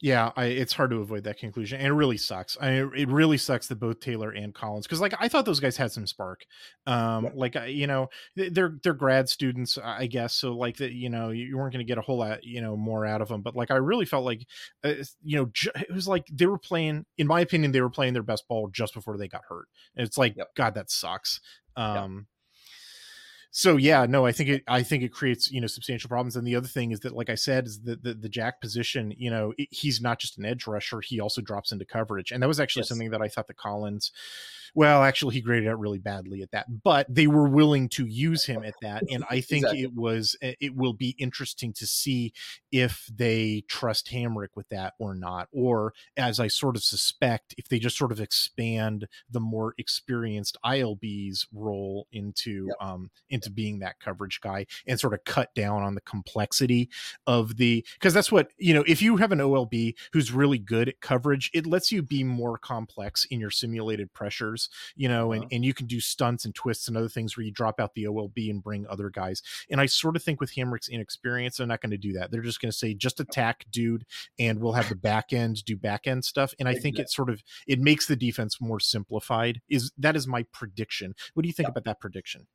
Yeah, 0.00 0.32
I, 0.36 0.46
it's 0.46 0.72
hard 0.72 0.90
to 0.90 0.96
avoid 0.96 1.22
that 1.24 1.38
conclusion, 1.38 1.78
and 1.78 1.86
it 1.86 1.92
really 1.92 2.16
sucks. 2.18 2.58
I 2.60 2.70
it 2.96 3.08
really 3.08 3.38
sucks 3.38 3.68
that 3.68 3.76
both 3.76 4.00
Taylor 4.00 4.30
and 4.30 4.52
Collins, 4.52 4.86
because 4.86 5.00
like 5.00 5.14
I 5.20 5.28
thought 5.28 5.44
those 5.44 5.60
guys 5.60 5.76
had 5.76 5.92
some 5.92 6.06
spark. 6.08 6.44
Um, 6.86 7.24
Yeah. 7.26 7.30
like 7.34 7.54
I- 7.56 7.66
you 7.66 7.86
know, 7.86 8.08
they're 8.34 8.76
they're 8.82 8.92
grad 8.92 9.28
students, 9.28 9.78
I 9.78 10.06
guess. 10.08 10.34
So 10.34 10.52
like 10.56 10.78
that, 10.78 10.92
you 10.92 11.08
know, 11.08 11.30
you 11.30 11.56
weren't 11.56 11.72
going 11.72 11.86
to 11.86 11.88
get 11.88 11.98
a 11.98 12.02
whole 12.02 12.18
lot, 12.18 12.42
you 12.42 12.60
know, 12.60 12.76
more 12.76 13.06
out 13.06 13.22
of 13.22 13.28
them. 13.28 13.40
But 13.42 13.54
like 13.54 13.70
I 13.70 13.76
really 13.76 14.04
felt 14.04 14.24
like, 14.24 14.46
uh, 14.82 14.94
you 15.22 15.36
know, 15.38 15.46
ju- 15.52 15.70
it 15.76 15.92
was 15.94 16.08
like 16.08 16.26
they 16.32 16.46
were 16.46 16.58
playing. 16.58 17.06
In 17.18 17.28
my 17.28 17.40
opinion, 17.40 17.70
they 17.70 17.80
were 17.82 17.88
playing 17.90 18.14
their 18.14 18.24
best 18.24 18.48
ball 18.48 18.68
just 18.68 18.94
before 18.94 19.16
they 19.16 19.28
got 19.28 19.42
hurt. 19.48 19.66
And 19.94 20.04
it's 20.06 20.18
like, 20.18 20.36
Yep. 20.36 20.54
God, 20.56 20.74
that 20.74 20.90
sucks. 20.90 21.40
Yep. 21.78 22.10
So 23.58 23.78
yeah 23.78 24.04
no 24.04 24.26
i 24.26 24.32
think 24.32 24.50
it 24.50 24.62
i 24.68 24.82
think 24.82 25.02
it 25.02 25.14
creates 25.14 25.50
you 25.50 25.62
know 25.62 25.66
substantial 25.66 26.08
problems 26.08 26.36
and 26.36 26.46
the 26.46 26.54
other 26.56 26.68
thing 26.68 26.90
is 26.90 27.00
that 27.00 27.14
like 27.16 27.30
i 27.30 27.34
said 27.34 27.66
is 27.66 27.80
that 27.84 28.02
the, 28.02 28.12
the 28.12 28.28
jack 28.28 28.60
position 28.60 29.14
you 29.16 29.30
know 29.30 29.54
it, 29.56 29.68
he's 29.70 29.98
not 29.98 30.18
just 30.18 30.36
an 30.36 30.44
edge 30.44 30.66
rusher 30.66 31.00
he 31.00 31.20
also 31.20 31.40
drops 31.40 31.72
into 31.72 31.86
coverage 31.86 32.32
and 32.32 32.42
that 32.42 32.48
was 32.48 32.60
actually 32.60 32.82
Yes. 32.82 32.88
something 32.88 33.08
that 33.08 33.22
i 33.22 33.28
thought 33.28 33.46
that 33.46 33.56
collins 33.56 34.12
well 34.74 35.02
actually 35.02 35.34
he 35.34 35.40
graded 35.40 35.68
out 35.68 35.78
really 35.78 35.98
badly 35.98 36.42
at 36.42 36.50
that 36.50 36.66
but 36.82 37.06
they 37.08 37.26
were 37.26 37.48
willing 37.48 37.88
to 37.88 38.06
use 38.06 38.44
him 38.44 38.64
at 38.64 38.74
that 38.82 39.02
and 39.10 39.24
i 39.30 39.40
think 39.40 39.64
Exactly. 39.64 39.82
it 39.82 39.94
was 39.94 40.36
it 40.42 40.74
will 40.76 40.92
be 40.92 41.14
interesting 41.18 41.72
to 41.74 41.86
see 41.86 42.32
if 42.72 43.08
they 43.14 43.62
trust 43.68 44.08
hamrick 44.10 44.48
with 44.54 44.68
that 44.68 44.94
or 44.98 45.14
not 45.14 45.48
or 45.52 45.92
as 46.16 46.38
i 46.40 46.46
sort 46.48 46.76
of 46.76 46.82
suspect 46.84 47.54
if 47.58 47.68
they 47.68 47.78
just 47.78 47.96
sort 47.96 48.12
of 48.12 48.20
expand 48.20 49.06
the 49.30 49.40
more 49.40 49.74
experienced 49.78 50.56
ilb's 50.64 51.46
role 51.52 52.06
into 52.12 52.66
Yep. 52.68 52.76
um 52.80 53.10
into 53.30 53.50
being 53.50 53.78
that 53.80 53.98
coverage 54.00 54.40
guy 54.40 54.66
and 54.86 54.98
sort 54.98 55.14
of 55.14 55.24
cut 55.24 55.54
down 55.54 55.82
on 55.82 55.94
the 55.94 56.00
complexity 56.02 56.88
of 57.26 57.56
the 57.56 57.84
because 57.94 58.14
that's 58.14 58.30
what 58.32 58.50
you 58.58 58.72
know 58.74 58.84
if 58.86 59.00
you 59.02 59.16
have 59.16 59.32
an 59.32 59.38
olb 59.40 59.94
who's 60.12 60.32
really 60.32 60.58
good 60.58 60.88
at 60.88 61.00
coverage 61.00 61.50
it 61.54 61.66
lets 61.66 61.90
you 61.92 62.02
be 62.02 62.22
more 62.24 62.56
complex 62.58 63.24
in 63.26 63.40
your 63.40 63.50
simulated 63.50 64.12
pressures 64.12 64.55
you 64.96 65.08
know 65.08 65.32
and, 65.32 65.42
Uh-huh. 65.42 65.48
and 65.52 65.64
you 65.64 65.74
can 65.74 65.86
do 65.86 66.00
stunts 66.00 66.44
and 66.44 66.54
twists 66.54 66.88
and 66.88 66.96
other 66.96 67.08
things 67.08 67.36
where 67.36 67.44
you 67.44 67.52
drop 67.52 67.80
out 67.80 67.94
the 67.94 68.04
olb 68.04 68.50
and 68.50 68.62
bring 68.62 68.86
other 68.88 69.10
guys 69.10 69.42
and 69.70 69.80
i 69.80 69.86
sort 69.86 70.16
of 70.16 70.22
think 70.22 70.40
with 70.40 70.52
hamrick's 70.54 70.88
inexperience 70.88 71.56
they're 71.56 71.66
not 71.66 71.80
going 71.80 71.90
to 71.90 71.96
do 71.98 72.12
that 72.12 72.30
they're 72.30 72.42
just 72.42 72.60
going 72.60 72.70
to 72.70 72.76
say 72.76 72.94
just 72.94 73.20
attack 73.20 73.64
dude 73.70 74.04
and 74.38 74.60
we'll 74.60 74.72
have 74.72 74.88
the 74.88 74.94
back 74.94 75.32
end 75.32 75.64
do 75.64 75.76
back 75.76 76.06
end 76.06 76.24
stuff 76.24 76.54
and 76.58 76.68
i 76.68 76.74
think 76.74 76.98
it 76.98 77.10
sort 77.10 77.30
of 77.30 77.42
it 77.66 77.78
makes 77.80 78.06
the 78.06 78.16
defense 78.16 78.60
more 78.60 78.80
simplified 78.80 79.60
is 79.68 79.92
that 79.98 80.16
is 80.16 80.26
my 80.26 80.42
prediction 80.52 81.14
what 81.34 81.42
do 81.42 81.48
you 81.48 81.52
think 81.52 81.66
Yeah. 81.66 81.70
about 81.72 81.84
that 81.84 82.00
prediction 82.00 82.46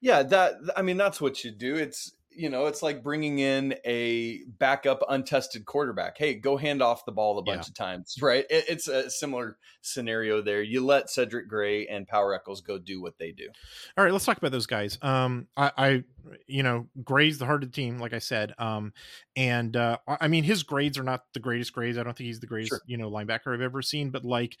Yeah, 0.00 0.22
that 0.24 0.54
I 0.76 0.82
mean 0.82 0.96
that's 0.96 1.20
what 1.20 1.44
you 1.44 1.52
do. 1.52 1.76
It's 1.76 2.12
you 2.34 2.48
know, 2.48 2.66
it's 2.66 2.82
like 2.82 3.02
bringing 3.02 3.38
in 3.38 3.74
a 3.84 4.40
backup 4.58 5.02
untested 5.08 5.64
quarterback. 5.66 6.16
Hey, 6.16 6.34
go 6.34 6.56
hand 6.56 6.82
off 6.82 7.04
the 7.04 7.12
ball 7.12 7.38
a 7.38 7.42
bunch 7.42 7.66
Yeah. 7.66 7.70
of 7.70 7.74
times, 7.74 8.16
right? 8.20 8.44
It, 8.48 8.64
it's 8.68 8.88
a 8.88 9.10
similar 9.10 9.58
scenario 9.82 10.40
there. 10.42 10.62
You 10.62 10.84
let 10.84 11.10
Cedric 11.10 11.48
Gray 11.48 11.86
and 11.86 12.06
Power 12.06 12.34
Echols 12.34 12.60
go 12.60 12.78
do 12.78 13.02
what 13.02 13.18
they 13.18 13.32
do. 13.32 13.48
All 13.96 14.04
right, 14.04 14.12
let's 14.12 14.24
talk 14.24 14.38
about 14.38 14.52
those 14.52 14.66
guys. 14.66 14.98
Um, 15.02 15.46
I, 15.56 15.72
I 15.76 16.04
you 16.46 16.62
know, 16.62 16.86
Gray's 17.02 17.38
the 17.38 17.46
heart 17.46 17.64
of 17.64 17.70
the 17.70 17.74
team, 17.74 17.98
like 17.98 18.12
I 18.12 18.20
said. 18.20 18.54
Um, 18.58 18.92
and 19.36 19.76
uh, 19.76 19.98
I 20.06 20.28
mean, 20.28 20.44
his 20.44 20.62
grades 20.62 20.98
are 20.98 21.02
not 21.02 21.24
the 21.34 21.40
greatest 21.40 21.72
grades. 21.72 21.98
I 21.98 22.02
don't 22.04 22.16
think 22.16 22.26
he's 22.28 22.40
the 22.40 22.46
greatest, 22.46 22.70
Sure. 22.70 22.80
you 22.86 22.96
know, 22.96 23.10
linebacker 23.10 23.52
I've 23.52 23.60
ever 23.60 23.82
seen. 23.82 24.10
But 24.10 24.24
like, 24.24 24.56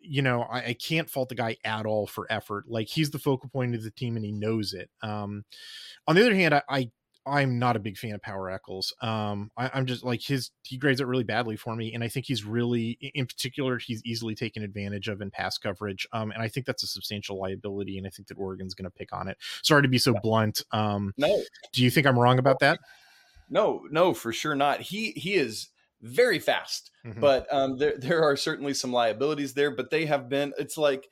you 0.00 0.20
know, 0.22 0.42
I, 0.42 0.58
I 0.66 0.72
can't 0.74 1.08
fault 1.08 1.30
the 1.30 1.34
guy 1.34 1.56
at 1.64 1.86
all 1.86 2.06
for 2.06 2.26
effort. 2.30 2.66
Like, 2.68 2.88
he's 2.88 3.10
the 3.10 3.18
focal 3.18 3.48
point 3.48 3.74
of 3.74 3.82
the 3.82 3.90
team, 3.90 4.16
and 4.16 4.24
he 4.24 4.32
knows 4.32 4.74
it. 4.74 4.90
Um, 5.02 5.44
on 6.06 6.14
the 6.16 6.22
other 6.22 6.34
hand, 6.34 6.54
I. 6.54 6.62
I 6.68 6.90
I'm 7.26 7.58
not 7.58 7.74
a 7.76 7.80
big 7.80 7.98
fan 7.98 8.14
of 8.14 8.22
Power 8.22 8.50
Echols. 8.50 8.94
Um, 9.02 9.50
I, 9.56 9.70
I'm 9.74 9.86
just 9.86 10.04
like 10.04 10.22
his. 10.22 10.50
He 10.62 10.78
grades 10.78 11.00
it 11.00 11.06
really 11.06 11.24
badly 11.24 11.56
for 11.56 11.74
me, 11.74 11.92
and 11.92 12.04
I 12.04 12.08
think 12.08 12.26
he's 12.26 12.44
really, 12.44 12.98
in 13.14 13.26
particular, 13.26 13.78
he's 13.78 14.02
easily 14.04 14.34
taken 14.34 14.62
advantage 14.62 15.08
of 15.08 15.20
in 15.20 15.30
pass 15.30 15.58
coverage. 15.58 16.06
Um, 16.12 16.30
and 16.30 16.42
I 16.42 16.48
think 16.48 16.66
that's 16.66 16.82
a 16.82 16.86
substantial 16.86 17.40
liability, 17.40 17.98
and 17.98 18.06
I 18.06 18.10
think 18.10 18.28
that 18.28 18.38
Oregon's 18.38 18.74
going 18.74 18.84
to 18.84 18.90
pick 18.90 19.12
on 19.12 19.26
it. 19.28 19.36
Sorry 19.62 19.82
to 19.82 19.88
be 19.88 19.98
so 19.98 20.14
blunt. 20.22 20.62
Um, 20.72 21.12
No, 21.16 21.42
do 21.72 21.82
you 21.82 21.90
think 21.90 22.06
I'm 22.06 22.18
wrong 22.18 22.38
about 22.38 22.60
that? 22.60 22.78
no, 23.48 23.82
no, 23.90 24.12
for 24.14 24.32
sure 24.32 24.54
not. 24.54 24.80
He 24.80 25.12
he 25.12 25.34
is 25.34 25.68
very 26.02 26.38
fast. 26.38 26.90
Mhm. 27.04 27.20
but 27.20 27.52
um, 27.52 27.78
there 27.78 27.96
there 27.98 28.22
are 28.22 28.36
certainly 28.36 28.74
some 28.74 28.92
liabilities 28.92 29.54
there. 29.54 29.70
But 29.70 29.90
they 29.90 30.06
have 30.06 30.28
been. 30.28 30.52
It's 30.58 30.76
like 30.78 31.08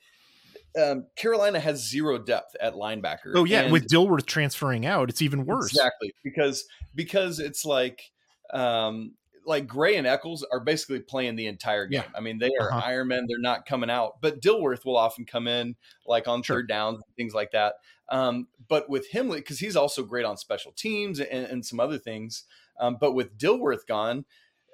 um, 0.81 1.05
Carolina 1.15 1.59
has 1.59 1.87
zero 1.87 2.17
depth 2.17 2.55
at 2.59 2.73
linebacker. 2.73 3.33
oh 3.35 3.43
yeah, 3.45 3.61
and- 3.61 3.71
with 3.73 3.87
Dilworth 3.87 4.25
transferring 4.25 4.85
out, 4.85 5.09
it's 5.09 5.21
even 5.21 5.45
worse. 5.45 5.71
Exactly 5.71 6.13
because 6.23 6.65
because 6.95 7.39
it's 7.39 7.65
like 7.65 8.11
um, 8.53 9.13
like 9.45 9.67
Gray 9.67 9.95
and 9.97 10.07
Echols 10.07 10.45
are 10.51 10.59
basically 10.59 10.99
playing 10.99 11.35
the 11.35 11.47
entire 11.47 11.85
game. 11.85 12.03
Yeah. 12.03 12.17
I 12.17 12.19
mean, 12.21 12.39
they 12.39 12.51
are 12.59 12.71
Uh-huh. 12.73 12.87
Ironmen; 12.89 13.25
they're 13.27 13.39
not 13.39 13.65
coming 13.65 13.89
out. 13.89 14.21
But 14.21 14.41
Dilworth 14.41 14.85
will 14.85 14.97
often 14.97 15.25
come 15.25 15.47
in 15.47 15.75
like 16.05 16.27
on 16.27 16.41
Sure. 16.43 16.57
third 16.57 16.67
downs 16.67 17.01
and 17.05 17.15
things 17.15 17.33
like 17.33 17.51
that. 17.51 17.75
Um, 18.09 18.47
but 18.67 18.89
with 18.89 19.07
him, 19.09 19.29
because 19.29 19.59
he's 19.59 19.75
also 19.75 20.03
great 20.03 20.25
on 20.25 20.37
special 20.37 20.71
teams 20.71 21.19
and, 21.19 21.45
and 21.47 21.65
some 21.65 21.79
other 21.79 21.97
things. 21.97 22.43
Um, 22.79 22.97
but 22.99 23.13
with 23.13 23.37
Dilworth 23.37 23.87
gone, 23.87 24.25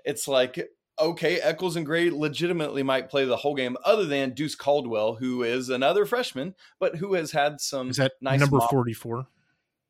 it's 0.05 0.27
like 0.27 0.69
okay, 1.01 1.39
Echols 1.41 1.75
and 1.75 1.85
Gray 1.85 2.09
legitimately 2.09 2.83
might 2.83 3.09
play 3.09 3.25
the 3.25 3.37
whole 3.37 3.55
game, 3.55 3.75
other 3.83 4.05
than 4.05 4.33
Deuce 4.33 4.55
Caldwell, 4.55 5.15
who 5.15 5.43
is 5.43 5.69
another 5.69 6.05
freshman, 6.05 6.55
but 6.79 6.95
who 6.95 7.15
has 7.15 7.31
had 7.31 7.59
some 7.59 7.89
Is 7.89 7.97
that 7.97 8.13
nice 8.21 8.39
number 8.39 8.57
mop- 8.57 8.69
44? 8.69 9.27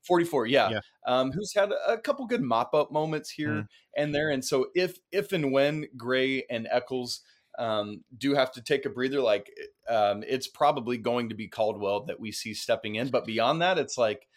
44 0.03 0.47
yeah, 0.47 0.69
Yeah. 0.71 0.79
Um, 1.05 1.31
who's 1.31 1.53
had 1.53 1.71
a 1.87 1.97
couple 1.97 2.25
good 2.25 2.41
mop-up 2.41 2.91
moments 2.91 3.29
here 3.29 3.49
Mhm. 3.49 3.67
and 3.95 4.15
there 4.15 4.31
and 4.31 4.43
so 4.43 4.69
if 4.73 4.97
if 5.11 5.31
and 5.31 5.51
when 5.51 5.85
gray 5.95 6.43
and 6.49 6.67
echols 6.71 7.21
um, 7.59 8.03
do 8.17 8.33
have 8.33 8.51
to 8.53 8.61
take 8.63 8.85
a 8.87 8.89
breather 8.89 9.21
like 9.21 9.51
um, 9.87 10.23
it's 10.27 10.47
probably 10.47 10.97
going 10.97 11.29
to 11.29 11.35
be 11.35 11.47
caldwell 11.47 12.05
that 12.05 12.19
we 12.19 12.31
see 12.31 12.55
stepping 12.55 12.95
in 12.95 13.09
but 13.09 13.25
beyond 13.25 13.61
that 13.61 13.77
it's 13.77 13.95
like 13.95 14.27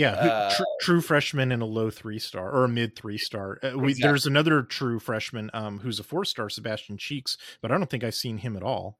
Yeah, 0.00 0.22
who- 0.22 0.28
Uh, 0.28 0.54
tr- 0.56 0.62
true 0.80 1.00
freshman 1.00 1.52
and 1.52 1.62
a 1.62 1.66
low 1.66 1.90
three 1.90 2.18
star 2.18 2.50
or 2.50 2.64
a 2.64 2.68
mid 2.68 2.96
three 2.96 3.18
star. 3.18 3.58
Uh, 3.62 3.72
we, 3.76 3.90
Exactly. 3.90 4.08
There's 4.08 4.26
another 4.26 4.62
true 4.62 4.98
freshman 4.98 5.50
um, 5.52 5.78
who's 5.80 6.00
a 6.00 6.04
four 6.04 6.24
star, 6.24 6.48
Sebastian 6.48 6.96
Cheeks, 6.96 7.36
but 7.60 7.70
I 7.70 7.76
don't 7.78 7.90
think 7.90 8.02
I've 8.04 8.14
seen 8.14 8.38
him 8.38 8.56
at 8.56 8.62
all. 8.62 8.98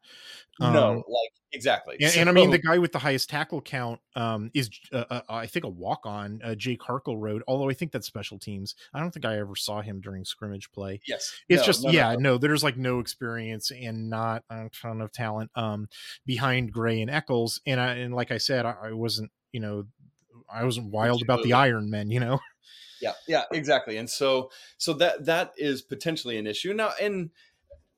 no, 0.60 0.66
Um, 0.66 0.96
like 1.08 1.30
exactly. 1.52 1.96
And, 2.00 2.14
and 2.16 2.28
I 2.28 2.32
mean, 2.32 2.50
the 2.50 2.58
guy 2.58 2.76
with 2.78 2.92
the 2.92 2.98
highest 2.98 3.30
tackle 3.30 3.62
count 3.62 3.98
um, 4.14 4.50
is, 4.52 4.68
uh, 4.92 5.04
uh, 5.10 5.20
I 5.30 5.46
think, 5.46 5.64
a 5.64 5.68
walk 5.70 6.04
on, 6.04 6.40
uh, 6.44 6.54
Jake 6.54 6.80
Harkle 6.80 7.18
Road. 7.18 7.42
Although 7.48 7.70
I 7.70 7.72
think 7.72 7.92
that's 7.92 8.06
special 8.06 8.38
teams. 8.38 8.74
I 8.92 9.00
don't 9.00 9.10
think 9.10 9.24
I 9.24 9.38
ever 9.38 9.56
saw 9.56 9.80
him 9.80 10.00
during 10.02 10.24
scrimmage 10.26 10.70
play. 10.70 11.00
yes, 11.08 11.34
It's 11.48 11.62
No, 11.62 11.66
just, 11.66 11.82
no, 11.84 11.90
no, 11.90 11.96
yeah, 11.96 12.12
no. 12.12 12.18
no, 12.18 12.38
there's 12.38 12.62
like 12.62 12.76
no 12.76 12.98
experience 13.00 13.70
and 13.70 14.10
not 14.10 14.44
a 14.50 14.68
ton 14.70 15.00
of 15.00 15.12
talent 15.12 15.50
um, 15.54 15.88
behind 16.26 16.72
Gray 16.72 17.00
and 17.00 17.10
Echols. 17.10 17.58
And 17.66 17.80
I, 17.80 17.94
and 17.94 18.14
like 18.14 18.30
I 18.30 18.38
said, 18.38 18.66
I, 18.66 18.74
I 18.84 18.92
wasn't, 18.92 19.30
you 19.52 19.60
know, 19.60 19.86
I 20.52 20.64
wasn't 20.64 20.90
wild 20.92 21.22
about 21.22 21.42
the 21.42 21.52
Iron 21.54 21.90
Men, 21.90 22.10
you 22.10 22.20
know. 22.20 22.38
yeah 23.02 23.12
yeah 23.26 23.44
exactly 23.50 23.96
and 23.96 24.10
so 24.10 24.50
so 24.76 24.92
that 24.92 25.24
that 25.24 25.52
is 25.56 25.80
potentially 25.80 26.36
an 26.36 26.46
issue 26.46 26.74
now 26.74 26.90
and 27.00 27.30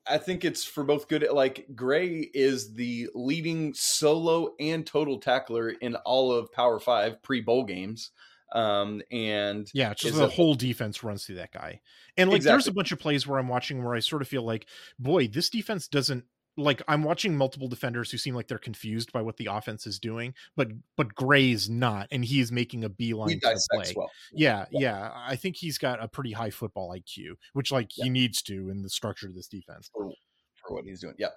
i 0.07 0.17
think 0.17 0.45
it's 0.45 0.63
for 0.63 0.85
both 0.85 1.09
good 1.09 1.27
like 1.29 1.65
gray 1.75 2.19
is 2.33 2.73
the 2.75 3.09
leading 3.13 3.73
solo 3.73 4.53
and 4.61 4.87
total 4.87 5.19
tackler 5.19 5.69
in 5.71 5.95
all 6.05 6.31
of 6.31 6.53
power 6.53 6.79
five 6.79 7.21
pre 7.21 7.41
bowl 7.41 7.65
games 7.65 8.11
um 8.53 9.01
and 9.11 9.69
Yeah, 9.73 9.93
just 9.95 10.15
the 10.15 10.25
a- 10.25 10.29
whole 10.29 10.53
defense 10.53 11.03
runs 11.03 11.25
through 11.25 11.35
that 11.37 11.51
guy. 11.51 11.81
And 12.17 12.29
like 12.29 12.43
there's 12.43 12.67
a 12.67 12.71
bunch 12.71 12.91
of 12.91 12.99
plays 12.99 13.25
where 13.25 13.39
I'm 13.39 13.47
watching 13.47 13.83
where 13.83 13.95
I 13.95 13.99
sort 13.99 14.21
of 14.21 14.27
feel 14.27 14.43
like, 14.43 14.67
boy, 14.99 15.27
this 15.27 15.49
defense 15.49 15.87
doesn't 15.87 16.25
like 16.57 16.81
I'm 16.87 17.03
watching 17.03 17.35
multiple 17.35 17.67
defenders 17.67 18.11
who 18.11 18.17
seem 18.17 18.35
like 18.35 18.47
they're 18.47 18.57
confused 18.57 19.11
by 19.11 19.21
what 19.21 19.37
the 19.37 19.47
offense 19.47 19.87
is 19.87 19.99
doing, 19.99 20.33
but 20.55 20.69
but 20.95 21.15
Gray's 21.15 21.69
not, 21.69 22.07
and 22.11 22.23
he's 22.23 22.51
making 22.51 22.83
a 22.83 22.89
beeline 22.89 23.29
he 23.29 23.39
to 23.39 23.47
the 23.47 23.67
play. 23.71 23.93
well 23.95 24.09
Yeah, 24.31 24.65
yeah. 24.71 25.11
I 25.15 25.35
think 25.35 25.55
he's 25.55 25.77
got 25.77 26.03
a 26.03 26.07
pretty 26.07 26.31
high 26.31 26.51
football 26.51 26.95
IQ, 26.95 27.35
which 27.53 27.71
like 27.71 27.89
he 27.91 28.09
needs 28.09 28.41
to 28.43 28.69
in 28.69 28.83
the 28.83 28.89
structure 28.89 29.27
of 29.27 29.35
this 29.35 29.47
defense. 29.47 29.89
for, 29.93 30.11
for 30.61 30.75
what 30.75 30.85
he's 30.85 31.01
doing. 31.01 31.15
Yeah. 31.17 31.29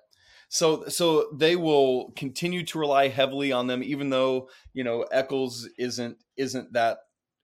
So 0.48 0.86
so 0.88 1.28
they 1.34 1.56
will 1.56 2.12
continue 2.16 2.64
to 2.64 2.78
rely 2.78 3.08
heavily 3.08 3.52
on 3.52 3.66
them, 3.66 3.82
even 3.82 4.10
though 4.10 4.48
you 4.74 4.84
know 4.84 5.02
Echols 5.10 5.68
isn't 5.78 6.18
isn't 6.36 6.72
that 6.74 6.98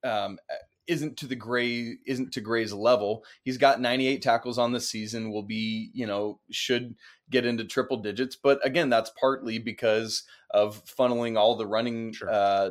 um, 0.05 0.39
isn't 0.87 1.17
to 1.19 1.27
the 1.27 1.37
gray 1.37 1.97
isn't 2.07 2.33
to 2.33 2.41
Gray's 2.41 2.73
level. 2.73 3.25
He's 3.45 3.59
got 3.59 3.81
98 3.81 4.21
tackles 4.23 4.59
on 4.59 4.73
the 4.73 4.81
season. 4.81 5.31
Will 5.31 5.43
be 5.43 5.91
you 5.95 6.07
know 6.07 6.39
should 6.51 6.95
get 7.31 7.47
into 7.47 7.65
triple 7.65 7.97
digits, 7.97 8.37
but 8.37 8.65
again 8.67 8.91
that's 8.91 9.11
partly 9.19 9.59
because 9.59 10.25
of 10.51 10.85
funneling 10.85 11.39
all 11.39 11.57
the 11.57 11.67
running 11.67 12.13
Sure. 12.13 12.29
uh, 12.31 12.71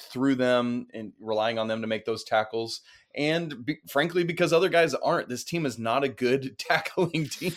through 0.00 0.34
them 0.36 0.86
and 0.94 1.12
relying 1.20 1.58
on 1.58 1.68
them 1.68 1.82
to 1.82 1.86
make 1.86 2.04
those 2.06 2.24
tackles. 2.24 2.80
And 3.14 3.66
be, 3.66 3.78
frankly, 3.88 4.24
because 4.24 4.52
other 4.52 4.68
guys 4.70 4.94
aren't, 4.94 5.28
this 5.28 5.44
team 5.44 5.66
is 5.66 5.78
not 5.78 6.04
a 6.04 6.08
good 6.08 6.58
tackling 6.70 7.26
team. 7.28 7.52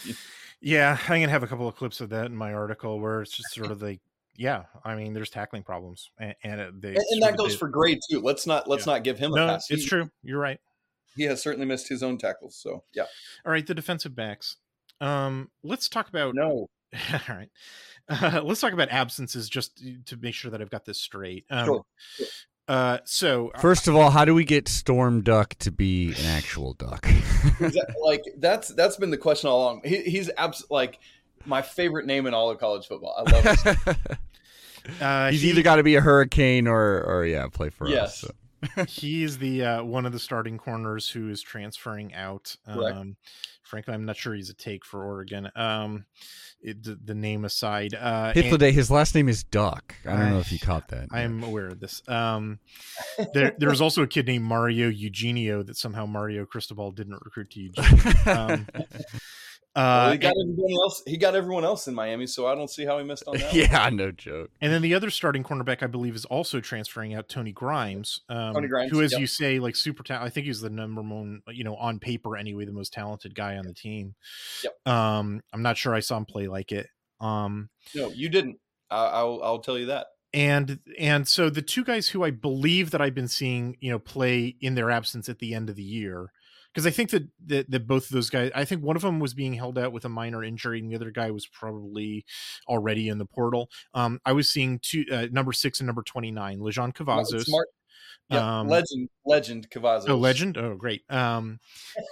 Yeah, 0.59 0.97
I'm 1.07 1.21
gonna 1.21 1.29
have 1.29 1.43
a 1.43 1.47
couple 1.47 1.67
of 1.67 1.75
clips 1.75 2.01
of 2.01 2.09
that 2.09 2.25
in 2.25 2.35
my 2.35 2.53
article 2.53 2.99
where 2.99 3.21
it's 3.21 3.35
just 3.35 3.53
sort 3.53 3.71
of 3.71 3.81
like, 3.81 4.01
yeah, 4.41 4.63
I 4.83 4.95
mean, 4.95 5.13
there's 5.13 5.29
tackling 5.29 5.61
problems, 5.61 6.09
and, 6.19 6.33
and 6.43 6.81
they 6.81 6.89
and, 6.95 6.97
and 7.11 7.21
that 7.21 7.37
goes 7.37 7.51
did- 7.51 7.59
for 7.59 7.67
Gray 7.69 7.99
too. 8.09 8.19
Let's 8.21 8.47
not 8.47 8.67
let's 8.67 8.87
Yeah. 8.87 8.93
not 8.93 9.03
give 9.03 9.19
him 9.19 9.33
a 9.33 9.35
no, 9.35 9.47
pass. 9.47 9.69
it's 9.69 9.83
He- 9.83 9.87
true. 9.89 10.09
You're 10.23 10.39
right. 10.39 10.59
He 11.15 11.23
has 11.23 11.41
certainly 11.43 11.65
missed 11.67 11.87
his 11.89 12.01
own 12.01 12.17
tackles. 12.17 12.55
So 12.55 12.83
yeah, 12.93 13.03
All 13.45 13.51
right, 13.51 13.65
the 13.67 13.75
defensive 13.75 14.15
backs. 14.15 14.57
Um, 14.99 15.49
let's 15.63 15.87
talk 15.89 16.09
about. 16.09 16.33
no, 16.35 16.69
All 17.13 17.19
right, 17.35 17.49
uh, 18.09 18.41
let's 18.43 18.61
talk 18.61 18.73
about 18.73 18.89
absences 18.89 19.47
just 19.47 19.83
to 20.07 20.17
make 20.17 20.33
sure 20.33 20.49
that 20.51 20.59
I've 20.61 20.69
got 20.71 20.85
this 20.85 20.99
straight. 20.99 21.45
Um, 21.51 21.65
Sure, 21.65 21.85
sure. 22.15 22.27
Uh, 22.67 22.99
so 23.03 23.51
First 23.59 23.87
of 23.89 23.95
all, 23.95 24.11
how 24.11 24.23
do 24.23 24.33
we 24.33 24.45
get 24.45 24.67
Storm 24.69 25.21
Duck 25.23 25.55
to 25.59 25.71
be 25.71 26.13
an 26.17 26.25
actual 26.27 26.73
duck? 26.73 27.05
Exa- 27.05 27.93
like 28.01 28.23
that's 28.37 28.69
that's 28.69 28.95
been 28.97 29.11
the 29.11 29.17
question 29.17 29.49
all 29.49 29.61
along. 29.63 29.81
He, 29.83 29.97
he's 30.03 30.29
abs- 30.37 30.63
like 30.69 30.99
my 31.45 31.61
favorite 31.63 32.05
name 32.05 32.27
in 32.27 32.33
all 32.33 32.49
of 32.49 32.59
college 32.59 32.87
football. 32.87 33.15
I 33.17 33.31
love 33.31 33.57
it. 33.65 33.97
uh, 35.01 35.29
He's 35.31 35.41
he- 35.41 35.49
either 35.49 35.61
got 35.61 35.77
to 35.77 35.83
be 35.83 35.95
a 35.95 36.01
hurricane 36.01 36.67
or, 36.67 37.01
or 37.03 37.25
yeah, 37.25 37.47
play 37.47 37.69
for 37.69 37.87
Yes. 37.87 38.23
us. 38.23 38.31
so. 38.31 38.35
he's 38.87 39.39
the 39.39 39.63
uh, 39.65 39.83
one 39.83 40.05
of 40.05 40.11
the 40.11 40.19
starting 40.19 40.59
corners 40.59 41.09
who 41.09 41.29
is 41.29 41.41
transferring 41.41 42.13
out. 42.13 42.55
Um, 42.67 43.15
frankly, 43.63 43.93
I'm 43.95 44.05
not 44.05 44.17
sure 44.17 44.35
he's 44.35 44.51
a 44.51 44.53
take 44.53 44.85
for 44.85 45.03
Oregon. 45.03 45.49
Um, 45.55 46.05
it, 46.61 46.83
the, 46.83 46.95
the 47.03 47.15
name 47.15 47.43
aside, 47.43 47.95
uh, 47.95 48.33
and- 48.35 48.45
Hythloday, 48.45 48.71
his 48.71 48.91
last 48.91 49.15
name 49.15 49.29
is 49.29 49.43
Duck. 49.43 49.95
I 50.05 50.15
don't 50.15 50.29
know 50.29 50.39
if 50.39 50.51
you 50.51 50.59
caught 50.59 50.89
that. 50.89 51.07
I'm 51.11 51.41
aware 51.41 51.69
of 51.69 51.79
this. 51.79 52.03
Um, 52.07 52.59
there, 53.33 53.55
there's 53.57 53.81
also 53.81 54.03
a 54.03 54.07
kid 54.07 54.27
named 54.27 54.43
Mario 54.45 54.89
Eugenio 54.89 55.63
that 55.63 55.75
somehow 55.75 56.05
Mario 56.05 56.45
Cristobal 56.45 56.91
didn't 56.91 57.17
recruit 57.25 57.49
to 57.51 57.59
Eugene. 57.61 58.13
Um, 58.27 58.67
Well, 59.75 60.09
uh, 60.09 60.11
he 60.11 60.17
got 60.17 60.33
everyone 60.37 60.73
else. 60.83 61.03
He 61.07 61.17
got 61.17 61.35
everyone 61.35 61.63
else 61.63 61.87
in 61.87 61.95
Miami, 61.95 62.27
so 62.27 62.45
I 62.45 62.55
don't 62.55 62.69
see 62.69 62.83
how 62.85 62.97
he 62.97 63.05
missed 63.05 63.23
on 63.27 63.37
that. 63.37 63.45
one. 63.47 63.55
yeah, 63.55 63.89
no 63.89 64.11
joke. 64.11 64.51
and 64.59 64.71
then 64.73 64.81
the 64.81 64.93
other 64.93 65.09
starting 65.09 65.43
cornerback, 65.43 65.81
I 65.81 65.87
believe, 65.87 66.13
is 66.15 66.25
also 66.25 66.59
transferring 66.59 67.13
out 67.13 67.29
Tony 67.29 67.51
Grimes. 67.53 68.21
Um, 68.27 68.53
Tony 68.53 68.67
Grimes, 68.67 68.91
who, 68.91 69.01
as 69.01 69.13
yep. 69.13 69.21
you 69.21 69.27
say, 69.27 69.59
like 69.59 69.75
super 69.77 70.03
talent. 70.03 70.25
I 70.25 70.29
think 70.29 70.45
he's 70.47 70.59
the 70.61 70.69
number 70.69 71.01
one, 71.01 71.41
you 71.47 71.63
know, 71.63 71.75
on 71.75 71.99
paper 71.99 72.35
anyway, 72.35 72.65
the 72.65 72.73
most 72.73 72.91
talented 72.91 73.33
guy 73.33 73.55
on 73.57 73.65
the 73.65 73.73
team. 73.73 74.15
Yep. 74.63 74.87
Um, 74.93 75.41
I'm 75.53 75.61
not 75.61 75.77
sure 75.77 75.93
I 75.95 76.01
saw 76.01 76.17
him 76.17 76.25
play 76.25 76.47
like 76.47 76.71
it. 76.71 76.87
Um, 77.21 77.69
No, 77.95 78.09
you 78.09 78.27
didn't. 78.29 78.57
I, 78.89 79.05
I'll 79.05 79.39
I'll 79.41 79.59
tell 79.59 79.77
you 79.77 79.85
that. 79.85 80.07
and 80.33 80.79
and 80.99 81.25
so 81.27 81.49
the 81.49 81.61
two 81.61 81.85
guys 81.85 82.09
who 82.09 82.23
I 82.23 82.31
believe 82.31 82.91
that 82.91 83.01
I've 83.01 83.15
been 83.15 83.27
seeing, 83.29 83.77
you 83.79 83.89
know, 83.91 83.99
play 83.99 84.55
in 84.59 84.75
their 84.75 84.91
absence 84.91 85.29
at 85.29 85.39
the 85.39 85.53
end 85.53 85.69
of 85.69 85.75
the 85.77 85.83
year, 85.83 86.31
because 86.73 86.85
I 86.85 86.91
think 86.91 87.09
that, 87.11 87.27
that 87.47 87.69
that 87.71 87.87
both 87.87 88.05
of 88.05 88.11
those 88.11 88.29
guys, 88.29 88.51
I 88.55 88.65
think 88.65 88.83
one 88.83 88.95
of 88.95 89.01
them 89.01 89.19
was 89.19 89.33
being 89.33 89.53
held 89.53 89.77
out 89.77 89.91
with 89.91 90.05
a 90.05 90.09
minor 90.09 90.43
injury, 90.43 90.79
and 90.79 90.89
the 90.89 90.95
other 90.95 91.11
guy 91.11 91.31
was 91.31 91.47
probably 91.47 92.25
already 92.67 93.09
in 93.09 93.17
the 93.17 93.25
portal. 93.25 93.69
Um, 93.93 94.19
I 94.25 94.33
was 94.33 94.49
seeing 94.49 94.79
two 94.81 95.05
uh, 95.11 95.27
number 95.31 95.51
six 95.53 95.79
and 95.79 95.87
number 95.87 96.03
twenty 96.03 96.31
nine, 96.31 96.59
Lejon 96.59 96.93
Cavazos. 96.93 97.45
Smart. 97.45 97.67
Yeah, 98.29 98.59
Um, 98.61 98.67
legend, 98.69 99.09
legend 99.25 99.69
Cavazos. 99.69 100.07
Oh, 100.07 100.15
legend! 100.15 100.57
Oh, 100.57 100.75
great. 100.75 101.01
Um, 101.09 101.59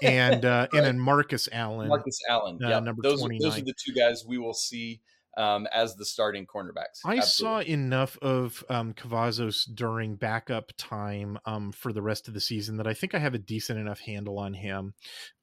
and 0.04 0.44
uh, 0.44 0.68
and 0.74 0.86
then 0.86 1.00
Marcus 1.00 1.48
Allen. 1.52 1.88
Marcus 1.88 2.20
Allen. 2.30 2.60
uh, 2.64 2.68
yeah, 2.68 2.80
number 2.80 3.02
those 3.02 3.24
are, 3.24 3.30
those 3.40 3.58
are 3.58 3.62
the 3.62 3.74
two 3.74 3.94
guys 3.94 4.26
we 4.28 4.38
will 4.38 4.54
see 4.54 5.00
um, 5.40 5.68
as 5.74 5.96
the 5.96 6.06
starting 6.06 6.46
cornerbacks. 6.46 7.00
I 7.06 7.18
Absolutely. 7.18 7.66
saw 7.66 7.72
enough 7.72 8.18
of 8.22 8.64
um, 8.70 8.94
Cavazos 8.94 9.64
during 9.74 10.16
backup 10.16 10.72
time 10.78 11.40
um, 11.46 11.72
for 11.72 11.94
the 11.94 12.02
rest 12.02 12.28
of 12.28 12.34
the 12.34 12.42
season 12.42 12.78
that 12.78 12.88
I 12.88 12.94
think 12.94 13.16
I 13.16 13.20
have 13.20 13.34
a 13.34 13.40
decent 13.40 13.80
enough 13.80 14.02
handle 14.02 14.38
on 14.38 14.54
him. 14.54 14.94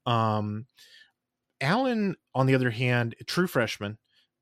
Um, 0.05 0.67
Allen, 1.59 2.15
on 2.35 2.45
the 2.45 2.53
other 2.53 2.69
hand, 2.69 3.15
true 3.25 3.47
freshman, 3.47 3.97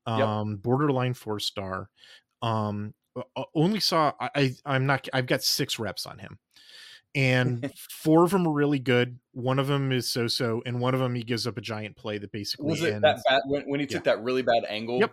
Yep. 0.06 0.20
um, 0.26 0.56
borderline 0.56 1.14
four 1.14 1.40
star. 1.40 1.88
Um, 2.42 2.92
only 3.54 3.80
saw 3.80 4.12
I, 4.20 4.30
I 4.34 4.50
I'm 4.66 4.84
not 4.84 5.08
I've 5.12 5.26
got 5.26 5.42
six 5.42 5.78
reps 5.78 6.04
on 6.06 6.18
him. 6.18 6.38
And 7.14 7.72
four 7.90 8.24
of 8.24 8.30
them 8.30 8.46
are 8.46 8.52
really 8.52 8.78
good. 8.78 9.18
One 9.32 9.58
of 9.58 9.68
them 9.68 9.90
is 9.90 10.12
so-so, 10.12 10.62
and 10.66 10.80
one 10.80 10.92
of 10.92 11.00
them 11.00 11.14
he 11.14 11.22
gives 11.22 11.46
up 11.46 11.56
a 11.56 11.62
giant 11.62 11.96
play 11.96 12.18
that 12.18 12.30
basically 12.30 12.66
Was 12.66 12.82
it 12.82 12.92
ends. 12.92 13.02
that 13.02 13.22
bad 13.26 13.40
when, 13.46 13.62
when 13.62 13.80
he 13.80 13.86
took 13.86 14.04
that 14.04 14.22
really 14.22 14.42
bad 14.42 14.64
angle? 14.68 14.98
Yep. 15.00 15.12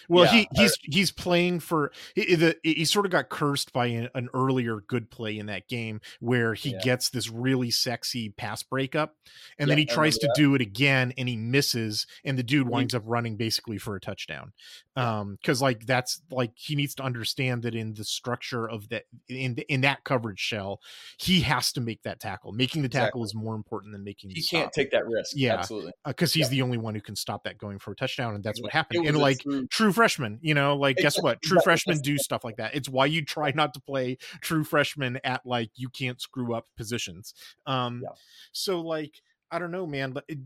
Well, 0.11 0.25
Yeah, 0.25 0.31
he 0.31 0.47
he's 0.55 0.77
he's 0.83 1.11
playing 1.11 1.61
for 1.61 1.91
he, 2.15 2.35
the, 2.35 2.57
he 2.63 2.83
sort 2.85 3.05
of 3.05 3.11
got 3.11 3.29
cursed 3.29 3.71
by 3.71 3.85
an, 3.87 4.09
an 4.13 4.27
earlier 4.33 4.81
good 4.87 5.09
play 5.09 5.37
in 5.37 5.45
that 5.45 5.67
game 5.69 6.01
where 6.19 6.53
he 6.53 6.71
Yeah. 6.71 6.81
gets 6.83 7.09
this 7.09 7.29
really 7.29 7.71
sexy 7.71 8.29
pass 8.29 8.61
breakup, 8.61 9.15
and 9.57 9.69
then 9.69 9.77
he 9.77 9.85
tries 9.85 10.17
to 10.17 10.27
remember 10.27 10.31
do 10.41 10.55
it 10.55 10.61
again 10.61 11.13
and 11.17 11.29
he 11.29 11.37
misses, 11.37 12.07
and 12.25 12.37
the 12.37 12.43
dude 12.43 12.67
He- 12.67 12.71
winds 12.73 12.93
up 12.93 13.03
running 13.05 13.37
basically 13.37 13.77
for 13.77 13.95
a 13.95 13.99
touchdown. 14.01 14.51
Um, 14.97 15.37
because 15.41 15.61
like 15.61 15.85
that's 15.85 16.21
like 16.29 16.51
he 16.55 16.75
needs 16.75 16.95
to 16.95 17.03
understand 17.03 17.63
that 17.63 17.73
in 17.75 17.93
the 17.93 18.03
structure 18.03 18.69
of 18.69 18.89
that 18.89 19.03
in 19.29 19.55
in 19.69 19.81
that 19.81 20.03
coverage 20.03 20.39
shell, 20.39 20.81
he 21.17 21.39
has 21.41 21.71
to 21.73 21.81
make 21.81 22.03
that 22.03 22.19
tackle. 22.19 22.51
Making 22.51 22.81
the 22.81 22.89
tackle 22.89 23.21
Exactly. 23.23 23.39
is 23.39 23.43
more 23.45 23.55
important 23.55 23.93
than 23.93 24.03
making. 24.03 24.31
He 24.31 24.41
the 24.41 24.47
can't 24.51 24.73
take 24.73 24.91
that 24.91 25.07
risk. 25.07 25.31
Yeah. 25.35 25.53
absolutely. 25.53 25.93
because 26.05 26.33
he's 26.33 26.47
Yeah. 26.47 26.49
the 26.49 26.61
only 26.63 26.77
one 26.77 26.93
who 26.93 26.99
can 27.01 27.15
stop 27.15 27.45
that 27.45 27.57
going 27.57 27.79
for 27.79 27.91
a 27.91 27.95
touchdown, 27.95 28.35
and 28.35 28.43
that's 28.43 28.61
what 28.61 28.73
happened. 28.73 29.07
And 29.07 29.17
like 29.17 29.39
true- 29.39 29.65
true 29.67 29.93
freshmen, 30.01 30.39
you 30.41 30.55
know, 30.55 30.75
like 30.75 30.97
guess 30.97 31.21
what? 31.21 31.39
True 31.43 31.59
freshmen 31.63 31.99
do 31.99 32.17
stuff 32.17 32.43
like 32.43 32.57
that. 32.57 32.73
It's 32.73 32.89
why 32.89 33.05
you 33.05 33.23
try 33.23 33.51
not 33.51 33.75
to 33.75 33.79
play 33.79 34.17
true 34.41 34.63
freshmen 34.63 35.19
at 35.23 35.45
like 35.45 35.69
you 35.75 35.89
can't 35.89 36.19
screw 36.19 36.55
up 36.55 36.65
positions. 36.75 37.35
Um, 37.67 38.01
Yeah. 38.03 38.09
so 38.51 38.81
like 38.81 39.21
I 39.51 39.59
don't 39.59 39.69
know, 39.69 39.85
man, 39.85 40.11
but 40.11 40.23
it, 40.27 40.39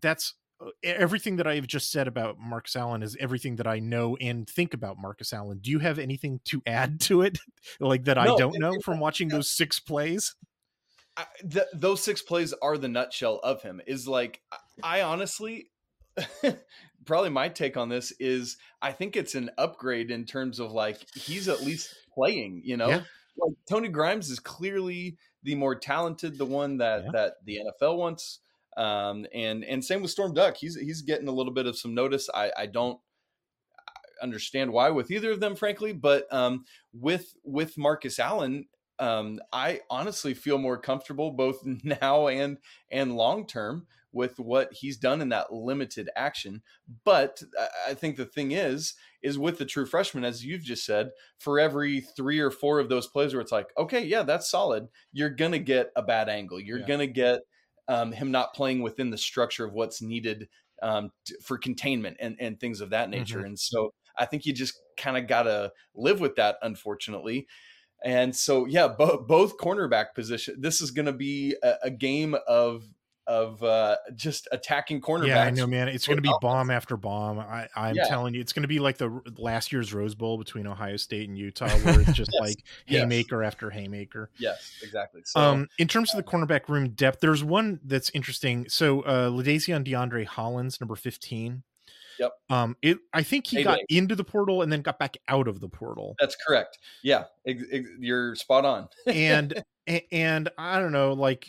that's 0.00 0.32
uh, 0.64 0.70
everything 0.82 1.36
that 1.36 1.46
I've 1.46 1.66
just 1.66 1.92
said 1.92 2.08
about 2.08 2.38
Marcus 2.38 2.76
Allen 2.76 3.02
is 3.02 3.14
everything 3.20 3.56
that 3.56 3.66
I 3.66 3.78
know 3.78 4.16
and 4.22 4.48
think 4.48 4.72
about 4.72 4.96
Marcus 4.96 5.34
Allen. 5.34 5.58
Do 5.58 5.70
you 5.70 5.80
have 5.80 5.98
anything 5.98 6.40
to 6.46 6.62
add 6.66 6.98
to 7.02 7.20
it, 7.20 7.38
like 7.80 8.04
that 8.04 8.16
I 8.16 8.24
don't 8.24 8.58
know 8.58 8.80
from 8.82 9.00
watching 9.00 9.28
those 9.28 9.50
six 9.50 9.80
plays? 9.80 10.34
I, 11.18 11.26
th- 11.46 11.66
those 11.74 12.00
six 12.00 12.22
plays 12.22 12.54
are 12.62 12.78
the 12.78 12.88
nutshell 12.88 13.38
of 13.42 13.60
him. 13.60 13.82
Is 13.86 14.08
like 14.08 14.40
I 14.82 15.00
I 15.00 15.02
honestly, 15.02 15.70
probably 17.08 17.30
my 17.30 17.48
take 17.48 17.76
on 17.76 17.88
this 17.88 18.12
is 18.20 18.56
I 18.80 18.92
think 18.92 19.16
it's 19.16 19.34
an 19.34 19.50
upgrade 19.58 20.10
in 20.10 20.24
terms 20.26 20.60
of 20.60 20.70
like 20.70 20.98
he's 21.14 21.48
at 21.48 21.62
least 21.62 21.94
playing. 22.14 22.62
You 22.64 22.76
know, 22.76 22.88
Yeah. 22.88 23.02
like 23.36 23.54
Tony 23.68 23.88
Grimes 23.88 24.30
is 24.30 24.38
clearly 24.38 25.16
the 25.42 25.54
more 25.56 25.74
talented, 25.74 26.38
the 26.38 26.44
one 26.44 26.78
that 26.78 27.04
yeah. 27.04 27.10
that 27.12 27.32
the 27.44 27.60
NFL 27.82 27.96
wants. 27.96 28.40
Um, 28.76 29.26
and 29.34 29.64
and 29.64 29.84
same 29.84 30.02
with 30.02 30.10
Storm 30.12 30.34
Duck. 30.34 30.56
He's 30.56 30.76
he's 30.76 31.02
getting 31.02 31.26
a 31.26 31.32
little 31.32 31.52
bit 31.52 31.66
of 31.66 31.76
some 31.76 31.94
notice. 31.94 32.28
I 32.32 32.52
I 32.56 32.66
don't 32.66 33.00
understand 34.22 34.72
why 34.72 34.90
with 34.90 35.10
either 35.10 35.32
of 35.32 35.40
them, 35.40 35.56
frankly. 35.56 35.92
But 35.92 36.32
um, 36.32 36.64
with 36.92 37.34
with 37.42 37.78
Marcus 37.78 38.18
Allen, 38.18 38.66
um, 38.98 39.40
I 39.52 39.80
honestly 39.90 40.34
feel 40.34 40.58
more 40.58 40.78
comfortable 40.78 41.30
both 41.30 41.60
now 41.64 42.28
and 42.28 42.58
and 42.90 43.16
long 43.16 43.46
term 43.46 43.86
with 44.12 44.38
what 44.38 44.72
he's 44.72 44.96
done 44.96 45.20
in 45.20 45.28
that 45.30 45.52
limited 45.52 46.08
action. 46.16 46.62
But 47.04 47.42
I 47.86 47.94
think 47.94 48.16
the 48.16 48.24
thing 48.24 48.52
is, 48.52 48.94
is 49.22 49.38
with 49.38 49.58
the 49.58 49.64
true 49.64 49.86
freshman, 49.86 50.24
as 50.24 50.44
you've 50.44 50.62
just 50.62 50.84
said, 50.84 51.10
for 51.38 51.58
every 51.58 52.00
three 52.00 52.38
or 52.38 52.50
four 52.50 52.78
of 52.78 52.88
those 52.88 53.06
plays 53.06 53.34
where 53.34 53.42
it's 53.42 53.52
like, 53.52 53.68
okay, 53.76 54.04
yeah, 54.04 54.22
that's 54.22 54.50
solid, 54.50 54.88
you're 55.12 55.30
gonna 55.30 55.58
get 55.58 55.90
a 55.96 56.02
bad 56.02 56.28
angle. 56.28 56.60
You're 56.60 56.80
yeah. 56.80 56.86
gonna 56.86 57.06
get 57.06 57.40
um, 57.88 58.12
him 58.12 58.30
not 58.30 58.54
playing 58.54 58.82
within 58.82 59.10
the 59.10 59.18
structure 59.18 59.64
of 59.64 59.72
what's 59.72 60.02
needed 60.02 60.48
um, 60.82 61.10
to, 61.26 61.36
for 61.42 61.58
containment 61.58 62.16
and, 62.20 62.36
and 62.38 62.60
things 62.60 62.80
of 62.80 62.90
that 62.90 63.10
nature. 63.10 63.38
Mm-hmm. 63.38 63.46
And 63.46 63.58
so 63.58 63.94
I 64.16 64.26
think 64.26 64.46
you 64.46 64.52
just 64.52 64.80
kind 64.96 65.16
of 65.16 65.26
got 65.26 65.44
to 65.44 65.72
live 65.94 66.20
with 66.20 66.36
that, 66.36 66.56
unfortunately. 66.62 67.46
And 68.04 68.34
so, 68.34 68.66
yeah, 68.66 68.88
bo- 68.88 69.24
both 69.26 69.58
cornerback 69.58 70.14
position. 70.14 70.56
This 70.60 70.80
is 70.80 70.90
going 70.90 71.06
to 71.06 71.12
be 71.12 71.56
a, 71.62 71.74
a, 71.84 71.90
game 71.90 72.36
of 72.46 72.84
of 73.28 73.62
uh, 73.62 73.96
just 74.16 74.48
attacking 74.52 75.02
cornerbacks. 75.02 75.26
Yeah, 75.28 75.42
I 75.42 75.50
know, 75.50 75.66
man. 75.66 75.88
It's 75.88 76.06
going 76.06 76.16
to 76.16 76.22
be 76.22 76.32
bomb 76.40 76.70
after 76.70 76.96
bomb. 76.96 77.38
I, 77.38 77.68
I'm 77.76 77.94
yeah. 77.94 78.08
telling 78.08 78.32
you, 78.32 78.40
it's 78.40 78.54
going 78.54 78.62
to 78.62 78.68
be 78.68 78.78
like 78.78 78.96
the 78.96 79.20
last 79.36 79.70
year's 79.70 79.92
Rose 79.92 80.14
Bowl 80.14 80.38
between 80.38 80.66
Ohio 80.66 80.96
State 80.96 81.28
and 81.28 81.36
Utah, 81.36 81.68
where 81.82 82.00
it's 82.00 82.14
just 82.14 82.30
yes. 82.32 82.40
like 82.40 82.56
haymaker 82.86 83.42
yes. 83.42 83.46
after 83.46 83.68
haymaker. 83.68 84.30
Yes, 84.38 84.72
exactly. 84.82 85.20
So, 85.26 85.40
um, 85.40 85.68
in 85.78 85.86
terms 85.86 86.14
of 86.14 86.16
the 86.16 86.22
cornerback 86.22 86.68
room 86.68 86.88
depth, 86.88 87.20
there's 87.20 87.44
one 87.44 87.78
that's 87.84 88.10
interesting. 88.14 88.66
So, 88.68 89.02
uh, 89.02 89.28
Ladazian 89.28 89.86
DeAndre 89.86 90.24
Hollins, 90.24 90.80
number 90.80 90.96
15. 90.96 91.62
Yep. 92.18 92.32
Um, 92.50 92.76
it. 92.82 92.98
I 93.12 93.22
think 93.22 93.46
he 93.46 93.62
got 93.62 93.78
into 93.88 94.16
the 94.16 94.24
portal 94.24 94.62
and 94.62 94.72
then 94.72 94.82
got 94.82 94.98
back 94.98 95.18
out 95.28 95.46
of 95.46 95.60
the 95.60 95.68
portal. 95.68 96.16
That's 96.18 96.34
correct. 96.34 96.78
Yeah, 97.02 97.24
you're 97.44 98.34
spot 98.34 98.64
on. 98.64 98.88
and 99.06 99.62
and 100.10 100.48
I 100.58 100.80
don't 100.80 100.90
know, 100.90 101.12
like 101.12 101.48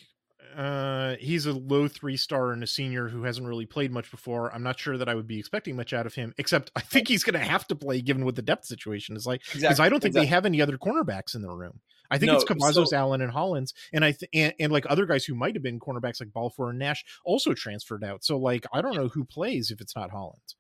uh, 0.56 1.16
he's 1.20 1.45
a 1.45 1.54
low 1.54 1.88
three 1.88 2.18
star 2.18 2.52
and 2.52 2.64
a 2.64 2.68
senior 2.68 3.08
who 3.08 3.24
hasn't 3.24 3.47
really 3.47 3.66
played 3.66 3.91
much 3.91 4.10
before. 4.12 4.54
I'm 4.54 4.64
not 4.64 4.80
sure 4.80 4.97
that 4.97 5.10
I 5.10 5.16
would 5.16 5.28
be 5.28 5.39
expecting 5.39 5.76
much 5.76 5.93
out 5.93 6.06
of 6.06 6.16
him, 6.16 6.34
except 6.38 6.72
I 6.76 6.82
think 6.82 7.08
he's 7.08 7.24
going 7.24 7.39
to 7.39 7.45
have 7.45 7.68
to 7.68 7.76
play 7.76 8.02
given 8.02 8.26
what 8.26 8.36
the 8.36 8.41
depth 8.41 8.66
situation 8.66 9.16
is 9.16 9.26
like. 9.26 9.41
Because 9.41 9.64
exactly, 9.64 9.86
I 9.86 9.89
don't 9.89 10.00
think 10.00 10.12
exactly. 10.12 10.26
they 10.26 10.30
have 10.30 10.45
any 10.45 10.62
other 10.62 10.78
cornerbacks 10.78 11.36
in 11.36 11.41
the 11.41 11.50
room. 11.50 11.80
I 12.12 12.18
think 12.18 12.32
no, 12.32 12.38
it's 12.38 12.45
Cavazos, 12.45 12.88
so, 12.88 12.97
Allen, 12.97 13.22
and 13.22 13.32
Hollins, 13.32 13.74
and 13.93 14.04
I 14.04 14.14
th- 14.14 14.30
and, 14.34 14.54
and, 14.60 14.72
like 14.72 14.86
other 14.89 15.06
guys 15.06 15.26
who 15.26 15.36
might 15.36 15.56
have 15.56 15.62
been 15.62 15.80
cornerbacks 15.80 16.20
like 16.20 16.34
Balfour 16.34 16.72
and 16.72 16.80
Nash 16.80 17.06
also 17.24 17.54
transferred 17.54 18.04
out. 18.04 18.24
So 18.24 18.38
like 18.38 18.66
I 18.74 18.82
don't 18.82 18.95
know 18.95 19.10
who 19.10 19.24
plays 19.24 19.70
if 19.70 19.80
it's 19.80 19.95
not 19.95 20.10
Hollins. 20.10 20.56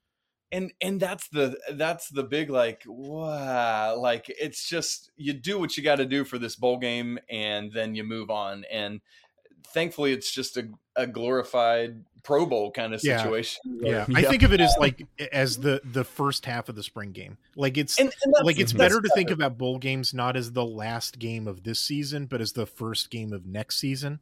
And 0.51 0.71
and 0.81 0.99
that's 0.99 1.27
the 1.29 1.57
that's 1.73 2.09
the 2.09 2.23
big 2.23 2.49
like 2.49 2.81
wow 2.87 3.95
like 3.99 4.25
it's 4.29 4.67
just 4.67 5.11
you 5.15 5.33
do 5.33 5.59
what 5.59 5.77
you 5.77 5.83
got 5.83 5.97
to 5.97 6.07
do 6.07 6.23
for 6.23 6.39
this 6.39 6.55
bowl 6.55 6.79
game 6.79 7.19
and 7.29 7.71
then 7.71 7.93
you 7.93 8.03
move 8.03 8.31
on 8.31 8.65
and 8.71 8.99
thankfully 9.67 10.13
it's 10.13 10.31
just 10.31 10.57
a, 10.57 10.69
a 10.95 11.07
glorified 11.07 12.03
Pro 12.23 12.45
Bowl 12.45 12.71
kind 12.71 12.93
of 12.93 13.01
situation. 13.01 13.61
Yeah, 13.81 14.05
yeah. 14.07 14.17
I 14.17 14.23
think 14.23 14.43
of 14.43 14.53
it 14.53 14.61
as 14.61 14.75
like 14.79 15.05
as 15.31 15.57
the 15.57 15.81
the 15.83 16.03
first 16.03 16.45
half 16.45 16.69
of 16.69 16.75
the 16.75 16.83
spring 16.83 17.11
game. 17.11 17.37
Like 17.55 17.77
it's 17.77 17.99
and, 17.99 18.13
and 18.23 18.45
like 18.45 18.59
it's 18.59 18.73
better 18.73 19.01
to 19.01 19.09
think 19.15 19.31
about 19.31 19.57
bowl 19.57 19.77
games 19.77 20.13
not 20.13 20.35
as 20.35 20.51
the 20.51 20.65
last 20.65 21.19
game 21.19 21.47
of 21.47 21.63
this 21.63 21.79
season, 21.79 22.25
but 22.25 22.41
as 22.41 22.53
the 22.53 22.65
first 22.65 23.09
game 23.09 23.33
of 23.33 23.45
next 23.45 23.79
season. 23.79 24.19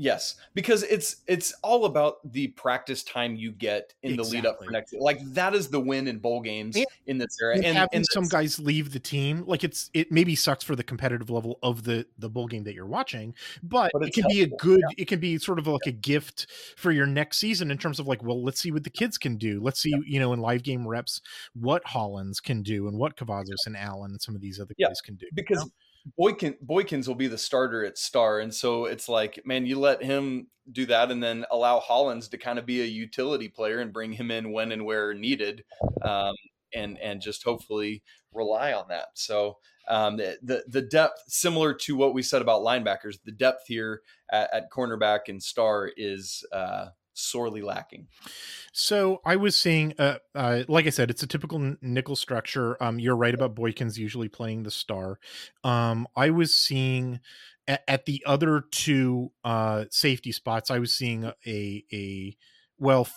Yes, 0.00 0.36
because 0.54 0.82
it's 0.84 1.16
it's 1.26 1.52
all 1.62 1.84
about 1.84 2.20
the 2.32 2.48
practice 2.48 3.02
time 3.02 3.36
you 3.36 3.52
get 3.52 3.92
in 4.02 4.14
exactly. 4.14 4.38
the 4.38 4.42
lead 4.42 4.46
up 4.46 4.64
for 4.64 4.70
next. 4.70 4.94
Like 4.94 5.20
that 5.34 5.54
is 5.54 5.68
the 5.68 5.78
win 5.78 6.08
in 6.08 6.18
bowl 6.18 6.40
games 6.40 6.74
and, 6.74 6.86
in 7.06 7.18
this 7.18 7.36
era. 7.42 7.56
And, 7.56 7.66
and 7.66 7.76
having 7.76 7.96
and 7.96 8.06
some 8.10 8.24
guys 8.24 8.58
leave 8.58 8.92
the 8.92 8.98
team, 8.98 9.44
like 9.46 9.62
it's 9.62 9.90
it 9.92 10.10
maybe 10.10 10.34
sucks 10.34 10.64
for 10.64 10.74
the 10.74 10.82
competitive 10.82 11.28
level 11.28 11.58
of 11.62 11.84
the 11.84 12.06
the 12.18 12.30
bowl 12.30 12.46
game 12.46 12.64
that 12.64 12.74
you're 12.74 12.86
watching, 12.86 13.34
but, 13.62 13.90
but 13.92 14.02
it 14.02 14.14
can 14.14 14.22
helpful. 14.22 14.36
be 14.38 14.42
a 14.42 14.56
good. 14.56 14.80
Yeah. 14.80 15.02
It 15.02 15.08
can 15.08 15.20
be 15.20 15.36
sort 15.36 15.58
of 15.58 15.66
like 15.66 15.84
yeah. 15.84 15.90
a 15.90 15.96
gift 15.96 16.46
for 16.76 16.92
your 16.92 17.06
next 17.06 17.36
season 17.36 17.70
in 17.70 17.76
terms 17.76 18.00
of 18.00 18.08
like, 18.08 18.22
well, 18.22 18.42
let's 18.42 18.58
see 18.58 18.70
what 18.70 18.84
the 18.84 18.90
kids 18.90 19.18
can 19.18 19.36
do. 19.36 19.60
Let's 19.60 19.80
see, 19.80 19.90
yeah. 19.90 19.98
you 20.06 20.18
know, 20.18 20.32
in 20.32 20.40
live 20.40 20.62
game 20.62 20.88
reps, 20.88 21.20
what 21.52 21.84
Hollins 21.84 22.40
can 22.40 22.62
do 22.62 22.88
and 22.88 22.98
what 22.98 23.16
Cavazos 23.16 23.66
and 23.66 23.76
Allen 23.76 24.12
and 24.12 24.22
some 24.22 24.34
of 24.34 24.40
these 24.40 24.58
other 24.58 24.74
guys 24.80 25.02
can 25.02 25.16
do. 25.16 25.26
Because. 25.34 25.58
You 25.58 25.64
know? 25.66 25.70
Boykin 26.16 26.56
Boykins 26.64 27.06
will 27.06 27.14
be 27.14 27.28
the 27.28 27.38
starter 27.38 27.84
at 27.84 27.98
star, 27.98 28.40
and 28.40 28.54
so 28.54 28.86
it's 28.86 29.08
like, 29.08 29.40
man, 29.44 29.66
you 29.66 29.78
let 29.78 30.02
him 30.02 30.46
do 30.72 30.86
that, 30.86 31.10
and 31.10 31.22
then 31.22 31.44
allow 31.50 31.80
Hollins 31.80 32.28
to 32.28 32.38
kind 32.38 32.58
of 32.58 32.66
be 32.66 32.80
a 32.82 32.86
utility 32.86 33.48
player 33.48 33.80
and 33.80 33.92
bring 33.92 34.12
him 34.12 34.30
in 34.30 34.52
when 34.52 34.72
and 34.72 34.84
where 34.84 35.14
needed, 35.14 35.64
um, 36.02 36.34
and 36.74 36.98
and 36.98 37.20
just 37.20 37.44
hopefully 37.44 38.02
rely 38.32 38.72
on 38.72 38.86
that. 38.88 39.08
So 39.14 39.58
um, 39.88 40.16
the 40.16 40.62
the 40.68 40.82
depth, 40.82 41.22
similar 41.28 41.74
to 41.74 41.96
what 41.96 42.14
we 42.14 42.22
said 42.22 42.42
about 42.42 42.62
linebackers, 42.62 43.18
the 43.24 43.32
depth 43.32 43.64
here 43.66 44.02
at, 44.32 44.52
at 44.54 44.70
cornerback 44.70 45.20
and 45.28 45.42
star 45.42 45.90
is 45.96 46.44
uh, 46.52 46.86
sorely 47.14 47.62
lacking. 47.62 48.08
So 48.72 49.20
I 49.24 49.36
was 49.36 49.56
seeing, 49.56 49.94
uh, 49.98 50.18
uh, 50.34 50.62
like 50.68 50.86
I 50.86 50.90
said, 50.90 51.10
it's 51.10 51.22
a 51.22 51.26
typical 51.26 51.76
nickel 51.82 52.16
structure. 52.16 52.82
Um, 52.82 52.98
you're 52.98 53.16
right 53.16 53.34
about 53.34 53.54
Boykins 53.54 53.96
usually 53.96 54.28
playing 54.28 54.62
the 54.62 54.70
star. 54.70 55.18
Um, 55.64 56.06
I 56.16 56.30
was 56.30 56.56
seeing 56.56 57.20
at, 57.66 57.82
at 57.86 58.06
the 58.06 58.22
other 58.26 58.64
two 58.70 59.32
uh, 59.44 59.84
safety 59.90 60.32
spots, 60.32 60.70
I 60.70 60.78
was 60.78 60.92
seeing 60.92 61.24
a 61.24 61.84
a 61.92 62.36
well 62.78 63.08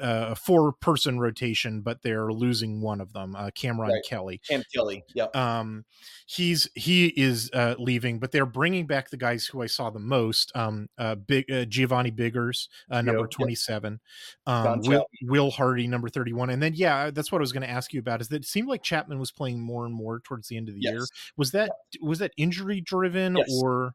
a 0.00 0.34
four 0.34 0.72
person 0.72 1.18
rotation, 1.18 1.82
but 1.82 2.02
they're 2.02 2.32
losing 2.32 2.80
one 2.80 3.00
of 3.00 3.12
them, 3.12 3.36
uh, 3.36 3.50
Cameron 3.54 3.92
right. 3.92 4.02
Kelly. 4.08 4.40
Cam 4.48 4.62
Kelly, 4.74 5.04
yep. 5.14 5.34
Um, 5.36 5.84
he's 6.26 6.68
he 6.74 7.06
is 7.08 7.50
uh, 7.52 7.76
leaving, 7.78 8.18
but 8.18 8.32
they're 8.32 8.46
bringing 8.46 8.86
back 8.86 9.10
the 9.10 9.16
guys 9.16 9.46
who 9.46 9.62
I 9.62 9.66
saw 9.66 9.90
the 9.90 10.00
most. 10.00 10.50
Um, 10.54 10.88
uh, 10.98 11.14
big 11.14 11.50
uh, 11.50 11.64
Giovanni 11.64 12.10
Biggers, 12.10 12.68
uh, 12.90 13.02
number 13.02 13.26
twenty 13.26 13.54
seven, 13.54 14.00
um, 14.46 14.80
Will, 14.80 15.06
Will 15.22 15.50
Hardy, 15.50 15.86
number 15.86 16.08
thirty 16.08 16.32
one, 16.32 16.50
and 16.50 16.62
then 16.62 16.74
yeah, 16.74 17.10
that's 17.10 17.30
what 17.30 17.38
I 17.38 17.42
was 17.42 17.52
going 17.52 17.66
to 17.66 17.70
ask 17.70 17.92
you 17.92 18.00
about. 18.00 18.20
Is 18.20 18.28
that 18.28 18.42
it 18.42 18.46
seemed 18.46 18.68
like 18.68 18.82
Chapman 18.82 19.18
was 19.18 19.30
playing 19.30 19.60
more 19.60 19.86
and 19.86 19.94
more 19.94 20.20
towards 20.20 20.48
the 20.48 20.56
end 20.56 20.68
of 20.68 20.74
the 20.74 20.82
yes. 20.82 20.92
year? 20.92 21.06
Was 21.36 21.52
that 21.52 21.70
was 22.00 22.18
that 22.18 22.32
injury 22.36 22.80
driven 22.80 23.36
yes. 23.36 23.48
or 23.62 23.94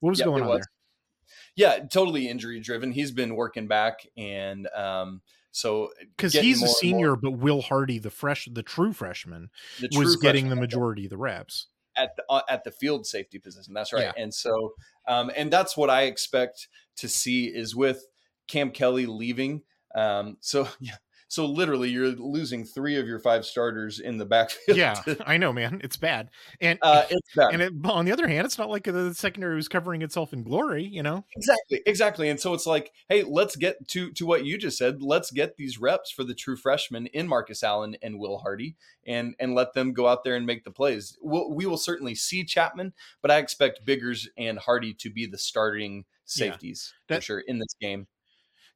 what 0.00 0.10
was 0.10 0.20
going 0.20 0.42
on 0.42 0.48
was. 0.48 0.58
there? 0.58 0.66
Yeah, 1.56 1.78
totally 1.90 2.28
injury 2.28 2.60
driven. 2.60 2.92
He's 2.92 3.10
been 3.10 3.34
working 3.34 3.66
back, 3.66 4.06
and 4.16 4.68
um, 4.68 5.22
so 5.52 5.90
because 6.16 6.34
he's 6.34 6.62
a 6.62 6.68
senior, 6.68 7.16
but 7.16 7.32
Will 7.32 7.62
Hardy, 7.62 7.98
the 7.98 8.10
fresh, 8.10 8.46
the 8.52 8.62
true 8.62 8.92
freshman, 8.92 9.48
the 9.80 9.88
true 9.88 10.04
was 10.04 10.16
getting 10.16 10.50
the 10.50 10.56
majority 10.56 11.04
of 11.04 11.10
the 11.10 11.16
reps 11.16 11.68
at 11.96 12.14
the 12.16 12.24
uh, 12.28 12.42
at 12.48 12.64
the 12.64 12.70
field 12.70 13.06
safety 13.06 13.38
position. 13.38 13.72
That's 13.72 13.92
right, 13.92 14.12
yeah. 14.14 14.22
and 14.22 14.32
so 14.34 14.74
um, 15.08 15.30
and 15.34 15.50
that's 15.50 15.76
what 15.76 15.88
I 15.88 16.02
expect 16.02 16.68
to 16.96 17.08
see 17.08 17.46
is 17.46 17.74
with 17.74 18.06
Cam 18.48 18.70
Kelly 18.70 19.06
leaving. 19.06 19.62
Um, 19.94 20.36
so 20.40 20.68
yeah, 20.80 20.96
so 21.28 21.46
literally, 21.46 21.88
you're 21.88 22.08
losing 22.08 22.64
three 22.64 22.96
of 22.96 23.06
your 23.08 23.18
five 23.18 23.44
starters 23.44 23.98
in 23.98 24.16
the 24.16 24.24
backfield. 24.24 24.78
Yeah, 24.78 25.02
I 25.26 25.36
know, 25.36 25.52
man. 25.52 25.80
It's 25.82 25.96
bad, 25.96 26.30
and 26.60 26.78
uh, 26.82 27.04
it's 27.10 27.34
bad. 27.34 27.52
And 27.52 27.62
it, 27.62 27.72
on 27.84 28.04
the 28.04 28.12
other 28.12 28.28
hand, 28.28 28.46
it's 28.46 28.58
not 28.58 28.70
like 28.70 28.84
the 28.84 29.12
secondary 29.12 29.56
was 29.56 29.66
covering 29.66 30.02
itself 30.02 30.32
in 30.32 30.44
glory, 30.44 30.84
you 30.84 31.02
know. 31.02 31.24
Exactly, 31.36 31.82
exactly. 31.84 32.28
And 32.28 32.38
so 32.38 32.54
it's 32.54 32.66
like, 32.66 32.92
hey, 33.08 33.24
let's 33.24 33.56
get 33.56 33.88
to 33.88 34.12
to 34.12 34.26
what 34.26 34.44
you 34.44 34.56
just 34.56 34.78
said. 34.78 35.02
Let's 35.02 35.32
get 35.32 35.56
these 35.56 35.78
reps 35.80 36.12
for 36.12 36.22
the 36.22 36.34
true 36.34 36.56
freshmen 36.56 37.06
in 37.06 37.26
Marcus 37.26 37.64
Allen 37.64 37.96
and 38.02 38.20
Will 38.20 38.38
Hardy, 38.38 38.76
and 39.04 39.34
and 39.40 39.54
let 39.54 39.74
them 39.74 39.92
go 39.92 40.06
out 40.06 40.22
there 40.22 40.36
and 40.36 40.46
make 40.46 40.62
the 40.62 40.70
plays. 40.70 41.18
We'll, 41.20 41.52
we 41.52 41.66
will 41.66 41.76
certainly 41.76 42.14
see 42.14 42.44
Chapman, 42.44 42.92
but 43.20 43.32
I 43.32 43.38
expect 43.38 43.84
Biggers 43.84 44.28
and 44.38 44.58
Hardy 44.58 44.94
to 44.94 45.10
be 45.10 45.26
the 45.26 45.38
starting 45.38 46.04
safeties 46.24 46.92
yeah, 46.92 47.14
that, 47.14 47.22
for 47.22 47.26
sure 47.26 47.40
in 47.40 47.58
this 47.58 47.74
game. 47.80 48.06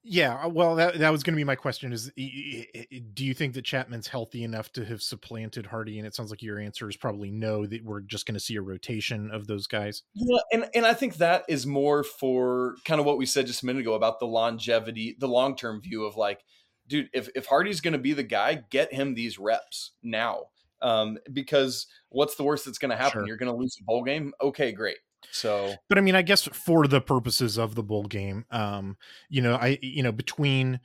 Yeah, 0.02 0.44
uh, 0.44 0.48
well, 0.48 0.76
that 0.76 0.98
that 0.98 1.10
was 1.10 1.22
going 1.22 1.34
to 1.34 1.36
be 1.36 1.44
my 1.44 1.56
question: 1.56 1.92
is 1.92 2.10
do 2.14 3.24
you 3.24 3.34
think 3.34 3.52
that 3.54 3.64
Chapman's 3.64 4.06
healthy 4.06 4.44
enough 4.44 4.72
to 4.72 4.84
have 4.86 5.02
supplanted 5.02 5.66
Hardy? 5.66 5.98
And 5.98 6.06
it 6.06 6.14
sounds 6.14 6.30
like 6.30 6.42
your 6.42 6.58
answer 6.58 6.88
is 6.88 6.96
probably 6.96 7.30
no. 7.30 7.66
That 7.66 7.84
we're 7.84 8.00
just 8.00 8.24
going 8.24 8.34
to 8.34 8.40
see 8.40 8.56
a 8.56 8.62
rotation 8.62 9.30
of 9.30 9.46
those 9.46 9.66
guys. 9.66 10.02
Yeah, 10.14 10.40
and 10.52 10.66
and 10.74 10.86
I 10.86 10.94
think 10.94 11.16
that 11.16 11.44
is 11.48 11.66
more 11.66 12.02
for 12.02 12.76
kind 12.86 12.98
of 12.98 13.04
what 13.04 13.18
we 13.18 13.26
said 13.26 13.46
just 13.46 13.62
a 13.62 13.66
minute 13.66 13.80
ago 13.80 13.94
about 13.94 14.20
the 14.20 14.26
longevity, 14.26 15.16
the 15.18 15.28
long 15.28 15.54
term 15.54 15.82
view 15.82 16.04
of 16.04 16.16
like, 16.16 16.44
dude, 16.88 17.10
if 17.12 17.28
if 17.34 17.44
Hardy's 17.44 17.82
going 17.82 17.92
to 17.92 17.98
be 17.98 18.14
the 18.14 18.22
guy, 18.22 18.62
get 18.70 18.94
him 18.94 19.14
these 19.14 19.38
reps 19.38 19.92
now. 20.02 20.44
Um, 20.80 21.18
because 21.30 21.86
what's 22.08 22.36
the 22.36 22.42
worst 22.42 22.64
that's 22.64 22.78
going 22.78 22.90
to 22.90 22.96
happen? 22.96 23.20
Sure. 23.20 23.26
You're 23.26 23.36
going 23.36 23.52
to 23.52 23.58
lose 23.58 23.76
a 23.78 23.84
bowl 23.84 24.02
game. 24.02 24.32
Okay, 24.40 24.72
great. 24.72 24.96
So, 25.30 25.74
but 25.88 25.98
I 25.98 26.00
mean, 26.00 26.14
I 26.14 26.22
guess 26.22 26.44
for 26.48 26.86
the 26.86 27.00
purposes 27.00 27.58
of 27.58 27.74
the 27.74 27.82
bowl 27.82 28.04
game, 28.04 28.44
um, 28.50 28.96
you 29.28 29.42
know, 29.42 29.54
I, 29.54 29.78
you 29.80 30.02
know, 30.02 30.12
between 30.12 30.80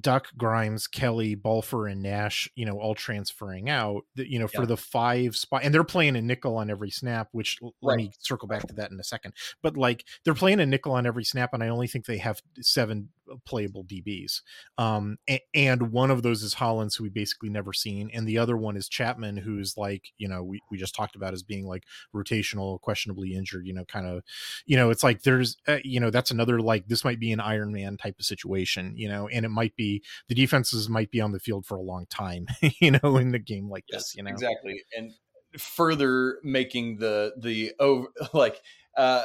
Duck, 0.00 0.28
Grimes, 0.36 0.86
Kelly, 0.86 1.34
Balfour, 1.34 1.86
and 1.86 2.02
Nash, 2.02 2.48
you 2.54 2.66
know, 2.66 2.78
all 2.78 2.94
transferring 2.94 3.70
out, 3.70 4.04
you 4.16 4.38
know, 4.38 4.48
for 4.48 4.62
Yeah. 4.62 4.66
the 4.66 4.76
five 4.76 5.36
spot, 5.36 5.62
and 5.64 5.72
they're 5.74 5.84
playing 5.84 6.16
a 6.16 6.22
nickel 6.22 6.56
on 6.56 6.70
every 6.70 6.90
snap. 6.90 7.28
Which 7.32 7.58
l- 7.62 7.74
let 7.80 7.96
me 7.96 8.12
circle 8.18 8.48
back 8.48 8.66
to 8.68 8.74
that 8.74 8.90
in 8.90 9.00
a 9.00 9.04
second. 9.04 9.34
But 9.62 9.76
like 9.76 10.04
they're 10.24 10.34
playing 10.34 10.60
a 10.60 10.66
nickel 10.66 10.92
on 10.92 11.06
every 11.06 11.24
snap, 11.24 11.54
and 11.54 11.62
I 11.62 11.68
only 11.68 11.86
think 11.86 12.04
they 12.06 12.18
have 12.18 12.42
seven 12.60 13.10
playable 13.44 13.84
DBs. 13.84 14.40
Um, 14.78 15.18
a- 15.28 15.42
and 15.54 15.90
one 15.92 16.10
of 16.10 16.22
those 16.22 16.42
is 16.42 16.54
Hollins, 16.54 16.96
who 16.96 17.04
we 17.04 17.10
basically 17.10 17.50
never 17.50 17.72
seen, 17.74 18.10
and 18.12 18.26
the 18.26 18.38
other 18.38 18.56
one 18.56 18.76
is 18.76 18.88
Chapman, 18.88 19.36
who's 19.38 19.76
like, 19.76 20.12
you 20.18 20.28
know, 20.28 20.42
we 20.42 20.60
we 20.70 20.76
just 20.78 20.94
talked 20.94 21.14
about 21.16 21.34
as 21.34 21.42
being 21.42 21.66
like 21.66 21.84
rotational, 22.14 22.80
questionably 22.80 23.34
injured. 23.34 23.66
You 23.66 23.74
know, 23.74 23.84
kind 23.84 24.06
of, 24.06 24.22
you 24.66 24.76
know, 24.76 24.90
it's 24.90 25.02
like 25.02 25.22
there's, 25.22 25.56
uh, 25.66 25.78
you 25.84 26.00
know, 26.00 26.10
that's 26.10 26.30
another 26.30 26.60
like 26.60 26.88
this 26.88 27.04
might 27.04 27.20
be 27.20 27.32
an 27.32 27.40
Iron 27.40 27.72
Man 27.72 27.96
type 27.96 28.16
of 28.18 28.24
situation, 28.24 28.94
you 28.96 29.08
know, 29.08 29.28
and 29.28 29.44
it 29.44 29.50
might 29.50 29.74
be 29.78 30.02
the 30.28 30.34
defenses 30.34 30.90
might 30.90 31.10
be 31.10 31.22
on 31.22 31.32
the 31.32 31.40
field 31.40 31.64
for 31.64 31.76
a 31.78 31.82
long 31.82 32.04
time, 32.10 32.46
you 32.80 32.90
know, 32.90 33.16
in 33.16 33.34
a 33.34 33.38
game 33.38 33.70
like 33.70 33.84
Yes, 33.90 34.02
this, 34.02 34.16
you 34.16 34.22
know. 34.22 34.30
exactly, 34.30 34.82
and 34.94 35.12
further 35.56 36.38
making 36.42 36.98
the 36.98 37.32
the 37.38 37.72
over 37.80 38.08
like 38.34 38.60
uh 38.98 39.24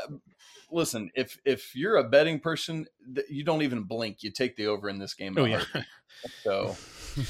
listen 0.72 1.12
if 1.16 1.38
if 1.44 1.76
you're 1.76 1.98
a 1.98 2.04
betting 2.04 2.40
person 2.40 2.86
you 3.30 3.44
don't 3.44 3.62
even 3.62 3.84
blink 3.84 4.24
you 4.24 4.32
take 4.32 4.56
the 4.56 4.66
over 4.66 4.88
in 4.90 4.98
this 5.00 5.14
game 5.14 5.36
Oh 5.38 5.44
yeah. 5.44 5.64
so 6.44 6.76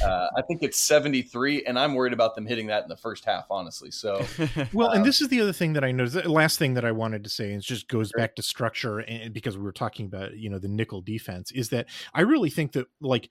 uh, 0.04 0.28
i 0.38 0.42
think 0.48 0.62
it's 0.64 0.80
73 0.80 1.66
and 1.66 1.78
i'm 1.80 1.94
worried 1.94 2.14
about 2.14 2.36
them 2.36 2.46
hitting 2.46 2.68
that 2.68 2.84
in 2.84 2.90
the 2.90 2.98
first 2.98 3.26
half 3.26 3.46
honestly 3.50 3.92
so 3.92 4.26
Well, 4.74 4.90
and 4.90 5.00
Um, 5.00 5.04
this 5.04 5.22
is 5.22 5.28
the 5.30 5.42
other 5.42 5.54
thing 5.54 5.74
that 5.74 5.84
I 5.84 5.92
noticed. 5.92 6.16
The 6.24 6.30
last 6.30 6.58
thing 6.60 6.74
that 6.76 6.86
I 6.86 6.92
wanted 6.92 7.24
to 7.24 7.30
say, 7.30 7.52
and 7.52 7.62
it 7.62 7.66
just 7.66 7.88
goes 7.88 8.10
Sure. 8.10 8.18
back 8.20 8.36
to 8.36 8.42
structure, 8.44 9.00
and 9.00 9.34
because 9.34 9.58
we 9.58 9.64
were 9.64 9.72
talking 9.72 10.06
about 10.06 10.36
you 10.38 10.50
know 10.50 10.60
the 10.60 10.68
nickel 10.68 11.02
defense, 11.02 11.52
is 11.52 11.70
that 11.70 11.88
I 12.14 12.22
really 12.22 12.50
think 12.50 12.72
that 12.74 12.88
like 13.02 13.30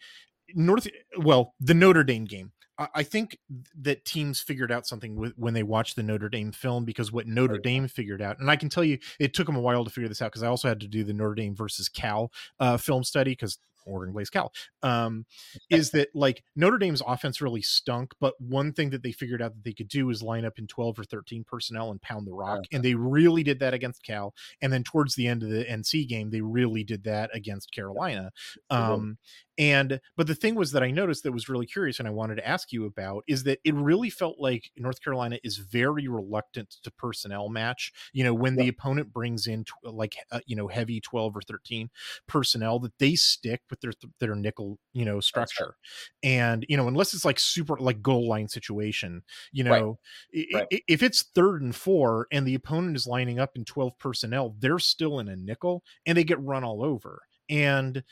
North, 0.55 0.87
well, 1.19 1.55
the 1.61 1.75
Notre 1.75 2.05
Dame 2.05 2.25
game. 2.25 2.53
I 2.79 2.89
I 2.97 3.03
think 3.03 3.39
that 3.81 4.05
teams 4.05 4.41
figured 4.41 4.71
out 4.73 4.87
something 4.87 5.17
with, 5.17 5.33
when 5.37 5.55
they 5.55 5.63
watched 5.63 5.97
the 5.97 6.03
Notre 6.03 6.29
Dame 6.29 6.53
film 6.53 6.85
because 6.85 7.11
what 7.13 7.27
Notre 7.27 7.55
Right. 7.55 7.63
Dame 7.63 7.89
figured 7.89 8.23
out, 8.23 8.39
and 8.39 8.51
I 8.51 8.57
can 8.57 8.69
tell 8.69 8.85
you, 8.85 8.99
it 9.19 9.35
took 9.35 9.47
them 9.47 9.57
a 9.57 9.61
while 9.61 9.85
to 9.85 9.91
figure 9.91 10.09
this 10.09 10.23
out 10.23 10.31
because 10.33 10.43
I 10.43 10.49
also 10.49 10.69
had 10.69 10.81
to 10.81 10.89
do 10.89 11.05
the 11.05 11.13
Notre 11.15 11.35
Dame 11.35 11.55
versus 11.55 11.89
Cal 11.89 12.31
uh, 12.61 12.77
film 12.77 13.05
study 13.05 13.33
because 13.33 13.59
Oregon 13.87 14.15
plays 14.15 14.31
Cal. 14.31 14.53
Um, 14.83 15.27
is 15.71 15.91
that 15.91 16.09
like 16.15 16.43
Notre 16.57 16.79
Dame's 16.79 17.03
offense 17.07 17.41
really 17.41 17.63
stunk, 17.63 18.13
but 18.21 18.35
one 18.41 18.73
thing 18.73 18.91
that 18.91 19.03
they 19.03 19.13
figured 19.13 19.43
out 19.43 19.55
that 19.55 19.65
they 19.65 19.73
could 19.73 19.89
do 19.89 20.11
is 20.11 20.23
line 20.23 20.45
up 20.45 20.59
in 20.59 20.67
12 20.67 20.99
or 20.99 21.05
13 21.05 21.45
personnel 21.45 21.91
and 21.91 22.01
pound 22.03 22.27
the 22.27 22.33
rock. 22.33 22.61
And 22.73 22.83
they 22.83 22.95
really 22.95 23.43
did 23.43 23.61
that 23.61 23.75
against 23.75 24.03
Cal. 24.03 24.35
And 24.61 24.73
then 24.73 24.85
towards 24.85 25.15
the 25.15 25.27
end 25.27 25.43
of 25.43 25.51
the 25.51 25.65
NC 25.65 26.09
game, 26.09 26.31
they 26.31 26.41
really 26.41 26.85
did 26.85 27.05
that 27.05 27.31
against 27.35 27.73
Carolina. 27.73 28.31
Um, 28.71 29.19
and 29.59 30.01
but 30.17 30.27
the 30.27 30.35
thing 30.35 30.55
was 30.55 30.73
that 30.73 30.83
I 30.83 30.91
noticed 30.91 31.25
that 31.25 31.33
was 31.33 31.49
really 31.49 31.67
curious 31.67 31.99
and 31.99 32.09
I 32.09 32.11
wanted 32.11 32.37
to 32.37 32.49
ask 32.49 32.73
you 32.73 32.87
about 32.87 33.23
is 33.29 33.45
that 33.45 33.59
it 33.65 33.75
really 33.75 34.09
felt 34.09 34.37
like 34.39 34.71
North 34.77 35.03
Carolina 35.03 35.39
is 35.45 35.59
very 35.59 36.09
reluctant 36.09 36.77
to 36.83 36.91
personnel 36.91 37.51
match. 37.51 37.93
You 38.15 38.25
know, 38.25 38.33
when 38.33 38.57
the 38.57 38.69
opponent 38.69 39.13
brings 39.13 39.47
in 39.47 39.65
tw- 39.65 39.75
like 39.85 40.17
uh, 40.31 40.41
you 40.47 40.57
know 40.57 40.69
heavy 40.69 41.01
12 41.01 41.37
or 41.37 41.43
13 41.43 41.91
personnel 42.27 42.79
that 42.81 42.99
they 42.99 43.15
stick 43.15 43.61
with 43.73 43.81
their 43.81 43.93
their 44.21 44.37
nickel, 44.37 44.79
you 44.95 45.05
know, 45.05 45.21
structure. 45.21 45.77
And 46.23 46.65
you 46.69 46.77
know, 46.77 46.89
unless 46.89 47.15
it's 47.15 47.25
like 47.25 47.41
super 47.41 47.77
like 47.79 48.03
goal 48.03 48.29
line 48.29 48.49
situation, 48.49 49.25
you 49.53 49.65
know, 49.65 49.99
i- 50.37 50.47
Right. 50.53 50.69
if 50.89 51.03
it's 51.03 51.25
third 51.35 51.63
and 51.63 51.75
4 51.75 52.29
and 52.33 52.47
the 52.47 52.55
opponent 52.55 52.97
is 52.97 53.09
lining 53.09 53.41
up 53.41 53.57
in 53.57 53.65
12 53.65 53.99
personnel, 53.99 54.57
they're 54.61 54.79
still 54.79 55.19
in 55.19 55.29
a 55.29 55.37
nickel 55.37 55.85
and 56.07 56.17
they 56.19 56.25
get 56.25 56.41
run 56.41 56.65
all 56.65 56.85
over. 56.85 57.23
And 57.51 58.05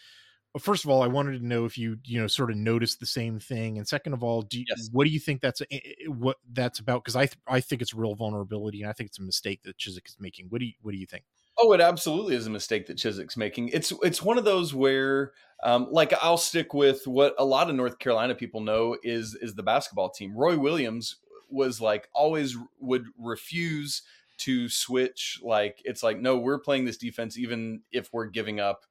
first 0.60 0.84
of 0.84 0.90
all, 0.90 1.02
I 1.02 1.06
wanted 1.08 1.38
to 1.40 1.46
know 1.46 1.64
if 1.64 1.78
you 1.78 1.98
you 2.04 2.20
know 2.20 2.26
sort 2.26 2.50
of 2.50 2.56
noticed 2.56 3.00
the 3.00 3.06
same 3.06 3.38
thing, 3.40 3.78
and 3.78 3.86
second 3.88 4.14
of 4.14 4.22
all, 4.24 4.42
do 4.42 4.60
you, 4.60 4.66
Yes. 4.68 4.90
what 4.90 5.04
do 5.04 5.10
you 5.10 5.20
think 5.20 5.40
that's 5.42 5.60
eh, 5.62 5.66
eh, 5.72 6.06
what 6.08 6.38
that's 6.52 6.78
about? 6.80 7.04
Because 7.04 7.16
I 7.16 7.26
th- 7.26 7.38
I 7.46 7.60
think 7.60 7.82
it's 7.82 7.94
real 7.94 8.14
vulnerability, 8.14 8.82
and 8.82 8.90
I 8.90 8.94
think 8.94 9.08
it's 9.08 9.18
a 9.20 9.22
mistake 9.22 9.62
that 9.64 9.78
Chizik 9.78 10.08
is 10.08 10.16
making. 10.20 10.48
What 10.48 10.60
do 10.60 10.66
you 10.66 10.74
what 10.82 10.92
do 10.92 10.98
you 10.98 11.06
think? 11.06 11.24
Oh, 11.62 11.72
it 11.72 11.80
absolutely 11.80 12.36
is 12.36 12.46
a 12.46 12.50
mistake 12.50 12.86
that 12.86 12.96
Chizik's 12.96 13.36
making. 13.36 13.68
It's 13.68 13.92
it's 14.02 14.22
one 14.22 14.38
of 14.38 14.44
those 14.44 14.72
where, 14.72 15.32
um, 15.62 15.88
like, 15.90 16.12
I'll 16.22 16.38
stick 16.38 16.72
with 16.74 17.06
what 17.06 17.34
a 17.38 17.44
lot 17.44 17.68
of 17.68 17.76
North 17.76 17.98
Carolina 17.98 18.34
people 18.34 18.60
know 18.60 18.96
is 19.02 19.34
is 19.34 19.54
the 19.54 19.62
basketball 19.62 20.10
team. 20.10 20.34
Roy 20.36 20.58
Williams 20.58 21.16
was 21.50 21.80
like 21.80 22.08
always 22.14 22.56
would 22.78 23.06
refuse 23.18 24.02
to 24.38 24.68
switch. 24.68 25.38
Like, 25.42 25.82
it's 25.84 26.02
like, 26.02 26.18
no, 26.20 26.38
we're 26.38 26.58
playing 26.60 26.84
this 26.86 26.96
defense 26.96 27.36
even 27.36 27.82
if 27.92 28.08
we're 28.12 28.26
giving 28.26 28.58
up, 28.60 28.86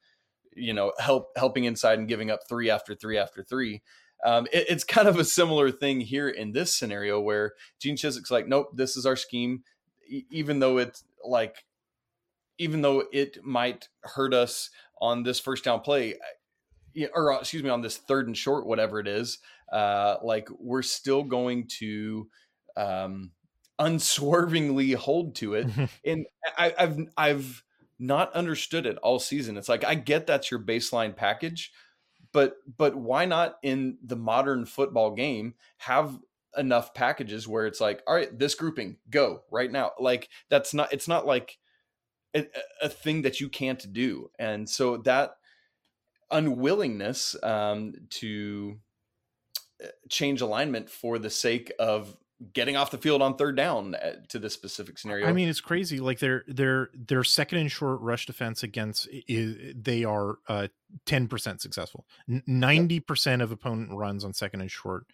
you 0.55 0.73
know, 0.73 0.93
help 0.99 1.31
helping 1.37 1.65
inside 1.65 1.99
and 1.99 2.07
giving 2.07 2.31
up 2.31 2.41
three 2.49 2.69
after 2.69 2.95
three 2.95 3.17
after 3.17 3.43
three. 3.43 3.81
Um, 4.25 4.47
it- 4.51 4.65
it's 4.69 4.83
kind 4.83 5.07
of 5.07 5.17
a 5.17 5.25
similar 5.25 5.71
thing 5.71 6.01
here 6.01 6.27
in 6.29 6.51
this 6.51 6.73
scenario 6.75 7.19
where 7.21 7.53
Gene 7.79 7.95
Chizik's 7.95 8.31
like, 8.31 8.47
nope, 8.47 8.71
this 8.75 8.97
is 8.97 9.05
our 9.05 9.15
scheme, 9.15 9.63
E- 10.07 10.25
even 10.29 10.59
though 10.59 10.77
it's 10.77 11.03
like 11.23 11.65
even 12.59 12.81
though 12.81 13.05
it 13.11 13.43
might 13.43 13.87
hurt 14.03 14.33
us 14.33 14.69
on 15.01 15.23
this 15.23 15.39
first 15.39 15.63
down 15.63 15.79
play, 15.79 16.15
or 17.13 17.33
uh, 17.33 17.39
excuse 17.39 17.63
me, 17.63 17.69
on 17.69 17.81
this 17.81 17.97
third 17.97 18.27
and 18.27 18.37
short, 18.37 18.67
whatever 18.67 18.99
it 18.99 19.07
is, 19.07 19.39
uh, 19.71 20.17
like 20.21 20.47
we're 20.59 20.81
still 20.81 21.23
going 21.23 21.67
to 21.79 22.27
um, 22.77 23.31
unswervingly 23.79 24.91
hold 24.91 25.35
to 25.35 25.55
it. 25.55 25.67
and 26.05 26.25
I, 26.57 26.73
I've 26.77 26.97
I've 27.17 27.63
not 27.97 28.33
understood 28.33 28.85
it 28.85 28.97
all 28.97 29.19
season. 29.19 29.57
It's 29.57 29.69
like 29.69 29.83
I 29.83 29.95
get 29.95 30.27
that's 30.27 30.51
your 30.51 30.59
baseline 30.59 31.15
package, 31.15 31.71
but 32.33 32.55
but 32.77 32.95
why 32.95 33.25
not 33.25 33.55
in 33.63 33.97
the 34.03 34.15
modern 34.15 34.65
football 34.65 35.11
game 35.11 35.55
have 35.77 36.19
enough 36.57 36.93
packages 36.93 37.47
where 37.47 37.67
it's 37.67 37.79
like, 37.79 38.01
all 38.07 38.15
right, 38.15 38.37
this 38.37 38.55
grouping, 38.55 38.97
go 39.09 39.43
right 39.51 39.71
now. 39.71 39.91
Like 39.99 40.29
that's 40.49 40.73
not. 40.73 40.91
It's 40.91 41.07
not 41.07 41.25
like 41.25 41.57
a, 42.35 42.45
a 42.81 42.89
thing 42.89 43.21
that 43.23 43.39
you 43.39 43.49
can't 43.49 43.91
do 43.93 44.29
and 44.39 44.69
so 44.69 44.97
that 44.97 45.31
unwillingness 46.31 47.35
um, 47.43 47.93
to 48.09 48.77
uh, 49.83 49.87
change 50.09 50.41
alignment 50.41 50.89
for 50.89 51.17
the 51.17 51.29
sake 51.29 51.71
of 51.79 52.15
getting 52.53 52.77
off 52.77 52.91
the 52.91 52.97
field 52.97 53.21
on 53.21 53.35
third 53.35 53.55
down 53.57 53.95
uh, 53.95 54.13
to 54.29 54.39
this 54.39 54.53
specific 54.53 54.97
scenario 54.97 55.27
I 55.27 55.33
mean, 55.33 55.49
it's 55.49 55.59
crazy. 55.59 55.99
Like 55.99 56.19
their 56.19 56.43
their 56.47 56.89
their 56.93 57.23
second 57.23 57.57
and 57.57 57.71
short 57.71 57.99
rush 57.99 58.25
defense 58.25 58.63
against 58.63 59.09
is 59.11 59.73
they 59.75 60.05
are 60.05 60.37
uh, 60.47 60.67
ten 61.05 61.27
percent 61.27 61.61
successful. 61.61 62.05
Ninety 62.27 63.01
percent 63.01 63.41
of 63.41 63.51
opponent 63.51 63.91
runs 63.91 64.23
on 64.23 64.33
second 64.33 64.61
and 64.61 64.71
short 64.71 65.05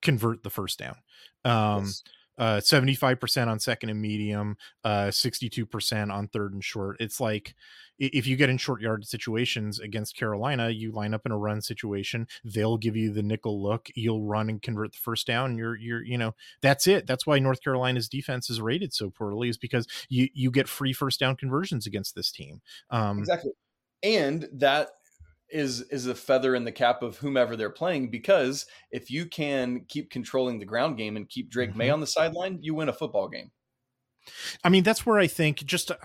convert 0.00 0.42
the 0.42 0.50
first 0.50 0.78
down. 0.78 0.96
Um, 1.44 1.84
Yes. 1.84 2.02
Uh 2.38 2.56
75% 2.56 3.48
on 3.48 3.58
second 3.58 3.90
and 3.90 4.00
medium 4.00 4.56
uh 4.84 5.06
62% 5.06 6.12
on 6.12 6.28
third 6.28 6.52
and 6.54 6.64
short. 6.64 6.96
It's 7.00 7.20
like 7.20 7.54
if 7.98 8.26
you 8.26 8.36
get 8.36 8.50
in 8.50 8.58
short 8.58 8.80
yard 8.80 9.06
situations 9.06 9.78
against 9.78 10.16
carolina 10.16 10.70
you 10.70 10.90
line 10.90 11.14
up 11.14 11.22
in 11.24 11.30
a 11.30 11.38
run 11.38 11.60
situation 11.60 12.26
they'll 12.42 12.78
give 12.78 12.96
you 12.96 13.12
the 13.12 13.22
nickel 13.22 13.62
look 13.62 13.88
you'll 13.94 14.22
run 14.22 14.48
and 14.48 14.62
convert 14.62 14.92
the 14.92 14.98
first 14.98 15.26
down 15.26 15.56
you're 15.56 15.76
you're 15.76 16.02
you 16.02 16.18
know 16.18 16.34
that's 16.62 16.86
it. 16.86 17.06
That's 17.06 17.26
why 17.26 17.38
north 17.38 17.62
carolina's 17.62 18.08
defense 18.08 18.50
is 18.50 18.60
rated 18.60 18.92
so 18.92 19.10
poorly 19.10 19.48
is 19.48 19.58
because 19.58 19.86
you 20.08 20.28
you 20.32 20.50
get 20.50 20.68
free 20.68 20.92
first 20.92 21.20
down 21.20 21.36
conversions 21.36 21.86
against 21.86 22.14
this 22.14 22.30
team. 22.32 22.60
Um 22.90 23.18
exactly. 23.18 23.52
And 24.02 24.48
that 24.54 24.88
is 25.52 25.82
is 25.82 26.06
a 26.06 26.14
feather 26.14 26.54
in 26.54 26.64
the 26.64 26.72
cap 26.72 27.02
of 27.02 27.18
whomever 27.18 27.56
they're 27.56 27.70
playing 27.70 28.10
because 28.10 28.66
if 28.90 29.10
you 29.10 29.26
can 29.26 29.84
keep 29.88 30.10
controlling 30.10 30.58
the 30.58 30.64
ground 30.66 30.96
game 30.96 31.16
and 31.16 31.28
keep 31.28 31.50
Drake 31.50 31.76
Maye 31.76 31.88
Mhm. 31.88 31.94
on 31.94 32.00
the 32.00 32.06
sideline, 32.06 32.58
you 32.62 32.74
win 32.74 32.88
a 32.88 32.92
football 32.92 33.28
game. 33.28 33.52
I 34.62 34.68
mean, 34.68 34.84
that's 34.84 35.04
where 35.04 35.18
I 35.18 35.26
think 35.26 35.64
just 35.64 35.90
uh, 35.90 35.96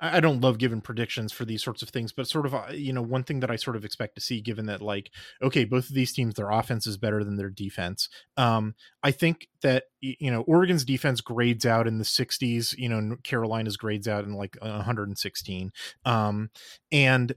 I 0.00 0.16
I 0.16 0.20
don't 0.20 0.40
love 0.40 0.58
giving 0.58 0.80
predictions 0.80 1.32
for 1.32 1.44
these 1.44 1.62
sorts 1.62 1.82
of 1.82 1.90
things, 1.90 2.12
but 2.12 2.26
sort 2.26 2.46
of 2.46 2.54
uh, 2.54 2.68
you 2.72 2.92
know 2.92 3.02
one 3.02 3.24
thing 3.24 3.40
that 3.40 3.50
I 3.50 3.56
sort 3.56 3.76
of 3.76 3.84
expect 3.84 4.14
to 4.14 4.20
see, 4.20 4.40
given 4.40 4.66
that 4.66 4.80
like 4.80 5.10
okay, 5.42 5.64
both 5.64 5.88
of 5.88 5.94
these 5.94 6.12
teams 6.12 6.34
their 6.34 6.50
offense 6.50 6.86
is 6.86 6.96
better 6.96 7.22
than 7.24 7.36
their 7.36 7.50
defense. 7.50 8.08
Um, 8.36 8.74
I 9.02 9.10
think 9.10 9.48
that 9.62 9.84
you 10.00 10.30
know 10.30 10.42
Oregon's 10.42 10.84
defense 10.84 11.20
grades 11.20 11.66
out 11.66 11.86
in 11.86 11.98
the 11.98 12.04
60s, 12.04 12.74
you 12.76 12.88
know 12.88 13.16
Carolina's 13.22 13.76
grades 13.76 14.08
out 14.08 14.24
in 14.24 14.32
like 14.34 14.56
116, 14.60 15.72
um, 16.04 16.50
and 16.90 17.34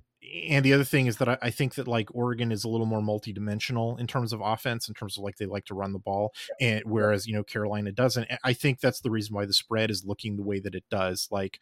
and 0.50 0.66
the 0.66 0.74
other 0.74 0.84
thing 0.84 1.08
is 1.08 1.18
that 1.18 1.30
I, 1.30 1.38
I 1.42 1.50
think 1.50 1.76
that 1.76 1.88
like 1.88 2.14
Oregon 2.14 2.52
is 2.52 2.64
a 2.64 2.70
little 2.70 2.86
more 2.86 3.02
multidimensional 3.02 4.00
in 4.00 4.08
terms 4.08 4.34
of 4.34 4.42
offense, 4.44 4.88
in 4.88 4.94
terms 4.94 5.18
of 5.18 5.24
like 5.24 5.38
they 5.38 5.46
like 5.46 5.66
to 5.66 5.76
run 5.76 5.94
the 5.94 6.00
ball, 6.00 6.34
and 6.60 6.82
whereas 6.86 7.28
you 7.28 7.34
know 7.34 7.44
Carolina 7.44 7.92
doesn't. 7.92 8.28
I 8.44 8.54
think 8.54 8.80
that's 8.80 9.02
the 9.02 9.12
reason 9.12 9.36
why 9.36 9.46
the 9.46 9.54
spread 9.54 9.92
is 9.92 10.06
looking 10.06 10.38
the 10.38 10.44
way 10.44 10.60
that 10.60 10.76
it 10.76 10.86
does. 10.90 11.28
Like, 11.32 11.60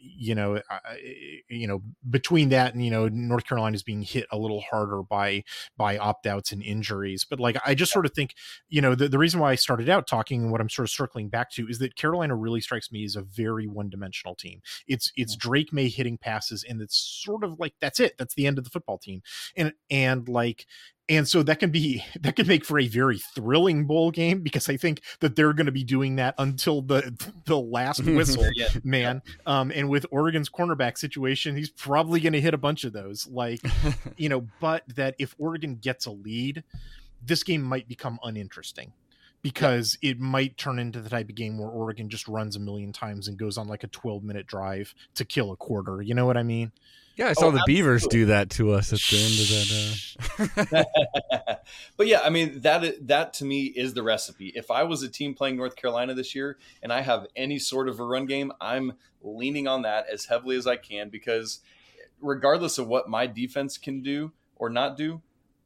you 0.00 0.34
know, 0.34 0.56
I, 0.70 0.78
eh, 0.94 1.40
you 1.48 1.66
know, 1.66 1.82
between 2.08 2.48
that 2.50 2.74
and 2.74 2.84
you 2.84 2.90
know 2.90 3.08
North 3.08 3.44
Carolina 3.44 3.74
is 3.74 3.82
being 3.82 4.02
hit 4.02 4.26
a 4.30 4.38
little 4.38 4.60
harder 4.60 5.02
by 5.02 5.44
by 5.76 5.98
opt 5.98 6.26
outs 6.26 6.52
and 6.52 6.62
injuries. 6.62 7.26
But 7.28 7.40
like, 7.40 7.56
I 7.64 7.74
just 7.74 7.92
sort 7.92 8.06
of 8.06 8.12
think, 8.12 8.34
you 8.68 8.80
know, 8.80 8.94
the, 8.94 9.08
the 9.08 9.18
reason 9.18 9.40
why 9.40 9.52
I 9.52 9.54
started 9.54 9.88
out 9.88 10.06
talking 10.06 10.42
and 10.42 10.52
what 10.52 10.60
I'm 10.60 10.68
sort 10.68 10.86
of 10.86 10.90
circling 10.90 11.28
back 11.28 11.50
to 11.52 11.68
is 11.68 11.78
that 11.78 11.96
Carolina 11.96 12.34
really 12.34 12.60
strikes 12.60 12.90
me 12.90 13.04
as 13.04 13.16
a 13.16 13.22
very 13.22 13.66
one 13.66 13.90
dimensional 13.90 14.34
team. 14.34 14.60
It's 14.86 15.12
it's 15.16 15.36
Drake 15.36 15.72
Maye 15.72 15.88
hitting 15.88 16.18
passes, 16.18 16.64
and 16.64 16.80
it's 16.80 16.96
sort 16.96 17.44
of 17.44 17.58
like 17.58 17.74
that's 17.80 18.00
it. 18.00 18.16
That's 18.18 18.34
the 18.34 18.46
end 18.46 18.58
of 18.58 18.64
the 18.64 18.70
football 18.70 18.98
team, 18.98 19.22
and 19.56 19.72
and 19.90 20.28
like 20.28 20.66
and 21.10 21.28
so 21.28 21.42
that 21.42 21.58
can 21.58 21.70
be 21.70 22.02
that 22.20 22.36
can 22.36 22.46
make 22.46 22.64
for 22.64 22.78
a 22.78 22.88
very 22.88 23.18
thrilling 23.18 23.84
bowl 23.84 24.10
game 24.10 24.40
because 24.40 24.68
I 24.70 24.78
think 24.78 25.02
that 25.20 25.36
they're 25.36 25.52
going 25.52 25.66
to 25.66 25.72
be 25.72 25.84
doing 25.84 26.16
that 26.16 26.34
until 26.38 26.80
the 26.80 27.12
the 27.44 27.58
last 27.58 28.02
whistle, 28.04 28.46
Yeah. 28.54 28.68
man. 28.82 29.20
Um, 29.44 29.70
and 29.74 29.90
with 29.90 30.06
Oregon's 30.10 30.48
cornerback 30.48 30.96
situation, 30.96 31.56
he's 31.56 31.68
probably 31.70 32.20
going 32.20 32.32
to 32.32 32.40
hit 32.40 32.54
a 32.54 32.58
bunch 32.58 32.84
of 32.84 32.92
those. 32.94 33.26
Like, 33.26 33.60
you 34.16 34.28
know, 34.30 34.46
but 34.60 34.84
that 34.94 35.16
if 35.18 35.34
Oregon 35.38 35.76
gets 35.76 36.06
a 36.06 36.10
lead, 36.12 36.62
this 37.22 37.42
game 37.42 37.60
might 37.62 37.88
become 37.88 38.18
uninteresting 38.22 38.92
because 39.42 39.98
it 40.02 40.20
might 40.20 40.56
turn 40.58 40.78
into 40.78 41.00
the 41.00 41.08
type 41.08 41.28
of 41.28 41.34
game 41.34 41.58
where 41.58 41.68
Oregon 41.70 42.08
just 42.08 42.28
runs 42.28 42.56
a 42.56 42.60
million 42.60 42.92
times 42.92 43.26
and 43.26 43.38
goes 43.38 43.58
on 43.58 43.66
like 43.68 43.82
a 43.82 43.88
12 43.88 44.22
minute 44.22 44.46
drive 44.46 44.94
to 45.14 45.24
kill 45.24 45.50
a 45.50 45.56
quarter. 45.56 46.02
You 46.02 46.14
know 46.14 46.26
what 46.26 46.36
I 46.36 46.42
mean? 46.42 46.72
Yeah, 47.16 47.28
I 47.28 47.32
saw 47.34 47.46
Oh, 47.46 47.50
the 47.50 47.62
Beavers 47.66 48.06
do 48.06 48.26
that 48.26 48.50
to 48.50 48.72
us 48.72 48.92
at 48.92 49.00
the 49.00 49.18
end 49.18 50.48
of 50.48 50.68
that. 50.68 50.76
Uh... 50.76 50.84
but 51.96 52.06
yeah, 52.06 52.20
I 52.24 52.30
mean 52.30 52.60
that 52.60 53.06
that 53.08 53.34
to 53.34 53.44
me 53.44 53.64
is 53.64 53.94
the 53.94 54.02
recipe. 54.02 54.52
If 54.54 54.70
I 54.70 54.84
was 54.84 55.02
a 55.02 55.08
team 55.08 55.34
playing 55.34 55.56
North 55.56 55.76
Carolina 55.76 56.14
this 56.14 56.34
year 56.34 56.56
and 56.82 56.92
I 56.92 57.02
have 57.02 57.26
any 57.36 57.58
sort 57.58 57.88
of 57.88 58.00
a 58.00 58.04
run 58.04 58.26
game, 58.26 58.52
I'm 58.60 58.94
leaning 59.22 59.66
on 59.68 59.82
that 59.82 60.06
as 60.10 60.24
heavily 60.26 60.56
as 60.56 60.66
I 60.66 60.76
can 60.76 61.10
because 61.10 61.60
regardless 62.20 62.78
of 62.78 62.86
what 62.86 63.08
my 63.08 63.26
defense 63.26 63.76
can 63.76 64.02
do 64.02 64.32
or 64.56 64.70
not 64.70 64.96
do, 64.96 65.20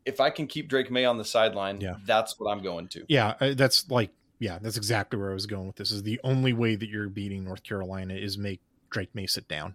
if 0.05 0.21
I 0.21 0.31
can 0.31 0.47
keep 0.47 0.69
Drake 0.69 0.91
Maye 0.91 1.05
on 1.05 1.19
the 1.19 1.25
sideline, 1.25 1.81
Yeah. 1.81 1.97
that's 2.05 2.39
what 2.39 2.51
I'm 2.51 2.63
going 2.63 2.89
to. 2.89 3.05
Yeah, 3.09 3.35
uh, 3.41 3.55
that's 3.55 3.91
like 3.91 4.11
yeah, 4.39 4.59
that's 4.61 4.77
exactly 4.77 5.19
where 5.19 5.31
I 5.31 5.35
was 5.35 5.47
going 5.47 5.67
with 5.67 5.77
this. 5.77 5.91
Is 5.93 6.03
the 6.03 6.21
only 6.25 6.53
way 6.53 6.75
that 6.75 6.89
you're 6.89 7.09
beating 7.09 7.45
North 7.45 7.63
Carolina 7.63 8.15
is 8.15 8.37
make 8.37 8.61
Drake 8.91 9.15
Maye 9.15 9.27
sit 9.27 9.49
down. 9.49 9.75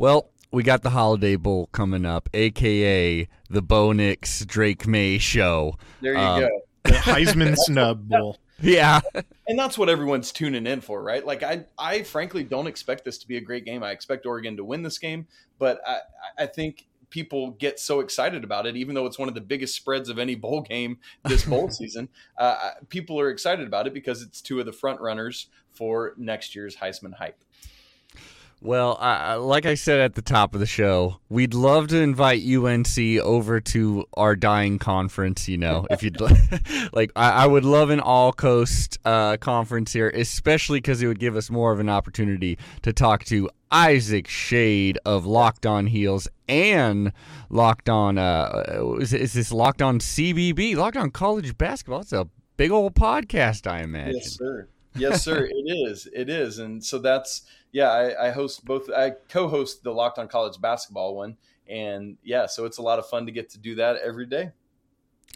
Well, 0.00 0.30
we 0.50 0.62
got 0.62 0.82
the 0.82 0.88
Holiday 0.88 1.36
Bowl 1.36 1.66
coming 1.72 2.06
up, 2.06 2.30
aka 2.32 3.28
the 3.50 3.60
Bo 3.60 3.92
Nix 3.92 4.42
Drake 4.46 4.86
Maye 4.86 5.18
show. 5.18 5.76
There 6.00 6.14
you 6.14 6.18
Um, 6.18 6.40
go. 6.40 6.48
The 6.84 6.92
Heisman 6.92 7.54
snub 7.54 8.08
bowl. 8.08 8.38
Yeah, 8.62 9.00
and 9.46 9.58
that's 9.58 9.76
what 9.76 9.90
everyone's 9.90 10.32
tuning 10.32 10.66
in 10.66 10.80
for, 10.80 11.02
right? 11.02 11.24
Like 11.24 11.42
I, 11.42 11.66
I 11.78 12.02
frankly 12.04 12.44
don't 12.44 12.66
expect 12.66 13.04
this 13.04 13.18
to 13.18 13.28
be 13.28 13.36
a 13.36 13.42
great 13.42 13.66
game. 13.66 13.82
I 13.82 13.90
expect 13.90 14.24
Oregon 14.24 14.56
to 14.56 14.64
win 14.64 14.82
this 14.82 14.96
game, 14.96 15.26
but 15.58 15.82
I, 15.86 15.98
I 16.38 16.46
think 16.46 16.86
people 17.10 17.50
get 17.50 17.78
so 17.78 18.00
excited 18.00 18.42
about 18.42 18.66
it, 18.66 18.76
even 18.78 18.94
though 18.94 19.04
it's 19.04 19.18
one 19.18 19.28
of 19.28 19.34
the 19.34 19.40
biggest 19.42 19.74
spreads 19.74 20.08
of 20.08 20.18
any 20.18 20.34
bowl 20.34 20.62
game 20.62 20.96
this 21.26 21.44
bowl 21.44 21.68
season. 21.70 22.08
Uh, 22.38 22.70
people 22.88 23.20
are 23.20 23.28
excited 23.28 23.66
about 23.66 23.86
it 23.86 23.92
because 23.92 24.22
it's 24.22 24.40
two 24.40 24.58
of 24.60 24.64
the 24.64 24.72
front 24.72 24.98
runners 25.02 25.48
for 25.72 26.14
next 26.16 26.54
year's 26.54 26.76
Heisman 26.76 27.12
hype. 27.12 27.44
Well, 28.62 28.98
I- 29.00 29.34
like 29.36 29.64
I 29.64 29.74
said 29.74 30.00
at 30.00 30.14
the 30.16 30.22
top 30.22 30.52
of 30.54 30.60
the 30.60 30.66
show, 30.66 31.16
we'd 31.30 31.54
love 31.54 31.88
to 31.88 31.96
invite 31.96 32.42
UNC 32.42 33.18
over 33.22 33.58
to 33.60 34.04
our 34.14 34.36
dying 34.36 34.78
conference. 34.78 35.48
You 35.48 35.56
know, 35.56 35.86
if 35.90 36.02
you'd 36.02 36.20
like, 36.92 37.10
I, 37.16 37.30
I 37.30 37.46
would 37.46 37.64
love 37.64 37.88
an 37.88 38.00
all 38.00 38.32
coast 38.32 38.98
uh, 39.06 39.38
conference 39.38 39.94
here, 39.94 40.10
especially 40.10 40.78
because 40.78 41.02
it 41.02 41.06
would 41.06 41.18
give 41.20 41.36
us 41.36 41.50
more 41.50 41.72
of 41.72 41.80
an 41.80 41.88
opportunity 41.88 42.58
to 42.82 42.92
talk 42.92 43.24
to 43.24 43.48
Isaac 43.72 44.28
Schade 44.28 44.98
of 45.06 45.24
Locked 45.24 45.64
On 45.64 45.86
Heels 45.86 46.28
and 46.46 47.12
Locked 47.48 47.88
On. 47.88 48.18
Uh, 48.18 48.96
is, 49.00 49.14
is 49.14 49.32
this 49.32 49.52
Locked 49.52 49.80
On 49.80 49.98
CBB? 49.98 50.76
Locked 50.76 50.98
On 50.98 51.10
College 51.10 51.56
Basketball. 51.56 52.00
It's 52.00 52.12
a 52.12 52.28
big 52.58 52.70
old 52.70 52.94
podcast, 52.94 53.66
I 53.66 53.80
imagine. 53.80 54.16
Yes, 54.16 54.36
sir. 54.36 54.68
Yes, 54.96 55.24
sir. 55.24 55.46
it 55.50 55.54
is. 55.88 56.08
It 56.12 56.28
is. 56.28 56.58
And 56.58 56.84
so 56.84 56.98
that's 56.98 57.42
yeah. 57.72 57.90
I, 57.90 58.28
I 58.28 58.30
host 58.30 58.64
both. 58.64 58.90
I 58.90 59.10
co-host 59.28 59.82
the 59.82 59.92
Locked 59.92 60.18
On 60.18 60.28
College 60.28 60.60
Basketball 60.60 61.14
one, 61.16 61.36
and 61.68 62.16
yeah, 62.22 62.46
so 62.46 62.64
it's 62.64 62.78
a 62.78 62.82
lot 62.82 62.98
of 62.98 63.06
fun 63.08 63.26
to 63.26 63.32
get 63.32 63.50
to 63.50 63.58
do 63.58 63.76
that 63.76 63.96
every 63.96 64.26
day. 64.26 64.50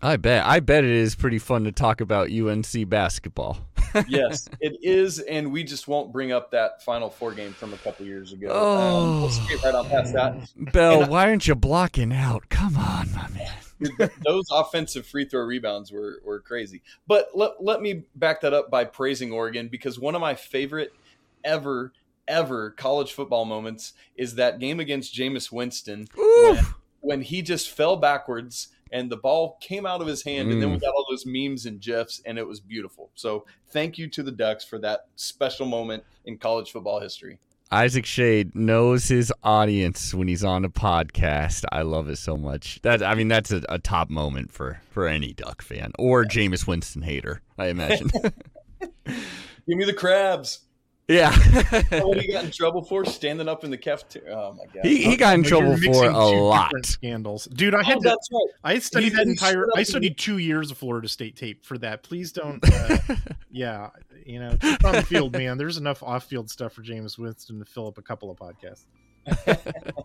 I 0.03 0.17
bet. 0.17 0.45
I 0.45 0.61
bet 0.61 0.85
it 0.85 0.91
is 0.91 1.15
pretty 1.15 1.39
fun 1.39 1.65
to 1.65 1.73
talk 1.73 2.01
about 2.01 2.31
UNC 2.31 2.89
basketball. 2.89 3.59
yes, 4.09 4.49
it 4.61 4.77
is, 4.83 5.21
and 5.21 5.53
we 5.53 5.63
just 5.63 5.87
won't 5.87 6.13
bring 6.13 6.33
up 6.33 6.51
that 6.51 6.83
Final 6.83 7.09
Four 7.09 7.33
game 7.33 7.53
from 7.53 7.73
a 7.73 7.77
couple 7.79 8.05
years 8.05 8.33
ago. 8.33 8.49
Oh. 8.51 8.79
Um, 8.79 9.21
we'll 9.21 9.31
skate 9.31 9.63
right 9.63 9.75
on 9.75 9.89
past 9.89 10.13
that. 10.15 10.51
Bell, 10.73 11.05
I- 11.05 11.09
why 11.09 11.29
aren't 11.29 11.47
you 11.47 11.55
blocking 11.55 12.13
out? 12.13 12.49
Come 12.49 12.77
on, 12.77 13.13
my 13.13 13.29
man. 13.29 14.11
Those 14.25 14.47
offensive 14.51 15.07
free 15.07 15.27
throw 15.27 15.43
rebounds 15.43 15.93
were 15.93 16.21
were 16.25 16.41
crazy. 16.41 16.83
But 17.07 17.29
let 17.35 17.63
let 17.63 17.81
me 17.83 18.05
back 18.15 18.41
that 18.41 18.53
up 18.53 18.71
by 18.71 18.85
praising 18.85 19.33
Oregon 19.33 19.69
because 19.69 19.99
one 19.99 20.15
of 20.15 20.21
my 20.21 20.35
favorite 20.35 20.93
ever 21.45 21.93
ever 22.29 22.71
college 22.71 23.13
football 23.13 23.45
moments 23.45 23.93
is 24.17 24.35
that 24.37 24.59
game 24.59 24.81
against 24.81 25.15
Jameis 25.15 25.53
Winston 25.53 26.07
Ooh. 26.19 26.59
when 27.01 27.21
he 27.23 27.43
just 27.43 27.71
fell 27.71 27.97
backwards 27.97 28.69
and 28.93 29.11
the 29.11 29.17
ball 29.17 29.59
came 29.61 29.87
out 29.87 30.01
of 30.01 30.07
his 30.07 30.23
hand 30.23 30.51
and 30.53 30.63
then 30.63 30.71
we 30.71 30.77
Mm. 30.77 30.81
got 30.83 30.95
all 30.95 31.07
those 31.11 31.25
memes 31.27 31.67
and 31.67 31.81
gifs 31.81 32.23
and 32.25 32.39
it 32.39 32.47
was 32.47 32.61
beautiful 32.61 33.11
so 33.15 33.45
thank 33.71 33.99
you 33.99 34.09
to 34.09 34.23
the 34.23 34.31
ducks 34.33 34.65
for 34.65 34.79
that 34.79 35.07
special 35.17 35.67
moment 35.67 36.05
in 36.25 36.39
college 36.39 36.71
football 36.73 37.01
history 37.01 37.39
Isaac 37.71 38.05
Schade 38.05 38.55
knows 38.55 39.09
his 39.09 39.33
audience 39.43 40.15
when 40.15 40.29
he's 40.29 40.45
on 40.45 40.65
a 40.65 40.69
podcast. 40.69 41.65
I 41.73 41.83
love 41.83 42.09
it 42.09 42.19
so 42.19 42.37
much. 42.37 42.79
That 42.83 43.03
I 43.03 43.15
mean, 43.17 43.27
that's 43.27 43.51
a, 43.51 43.63
a 43.69 43.79
top 43.81 44.11
moment 44.11 44.53
for 44.53 44.81
for 44.91 45.09
any 45.09 45.33
Duck 45.33 45.61
fan 45.63 45.91
or 45.99 46.25
Jameis 46.25 46.69
Winston 46.69 47.03
hater. 47.03 47.41
I 47.59 47.69
imagine. 47.69 48.11
give 48.81 48.99
me 49.67 49.85
the 49.85 49.95
crabs 49.95 50.61
yeah, 51.07 51.33
what 52.03 52.19
he 52.21 52.33
got 52.33 52.45
in 52.45 52.51
trouble 52.51 52.83
for 52.83 53.05
standing 53.05 53.47
up 53.49 53.63
in 53.63 53.71
the 53.71 53.77
cafeteria 53.77 54.35
oh 54.35 54.55
my 54.57 54.65
god 54.73 54.85
he 54.87 55.03
he 55.05 55.17
got 55.17 55.35
in 55.35 55.43
Like, 55.43 55.49
trouble 55.51 55.77
for 55.77 56.05
a 56.07 56.19
lot. 56.41 56.73
scandals, 56.85 57.45
dude. 57.47 57.75
I 57.75 57.81
oh, 57.81 57.83
had 57.85 58.01
to, 58.01 58.09
right 58.09 58.49
I 58.65 58.79
studied 58.79 59.05
He 59.05 59.11
that 59.11 59.17
didn't 59.19 59.31
entire. 59.33 59.53
shut 59.53 59.63
up 59.65 59.69
I 59.77 59.79
and- 59.81 59.87
studied 59.87 60.17
two 60.19 60.39
years 60.39 60.71
of 60.71 60.79
Florida 60.79 61.07
State 61.09 61.37
tape 61.37 61.65
for 61.65 61.77
that. 61.79 62.03
Please 62.05 62.33
don't. 62.33 62.59
Uh, 62.67 62.99
yeah, 63.51 63.91
you 64.25 64.39
know, 64.41 64.57
on 64.85 64.93
the 64.95 65.05
field, 65.07 65.33
man. 65.33 65.59
There's 65.59 65.77
enough 65.77 66.03
off-field 66.03 66.49
stuff 66.49 66.73
for 66.73 66.83
Jameis 66.83 67.19
Winston 67.19 67.59
to 67.59 67.65
fill 67.67 67.87
up 67.87 67.99
a 67.99 68.03
couple 68.03 68.31
of 68.31 68.39
podcasts. 68.39 68.85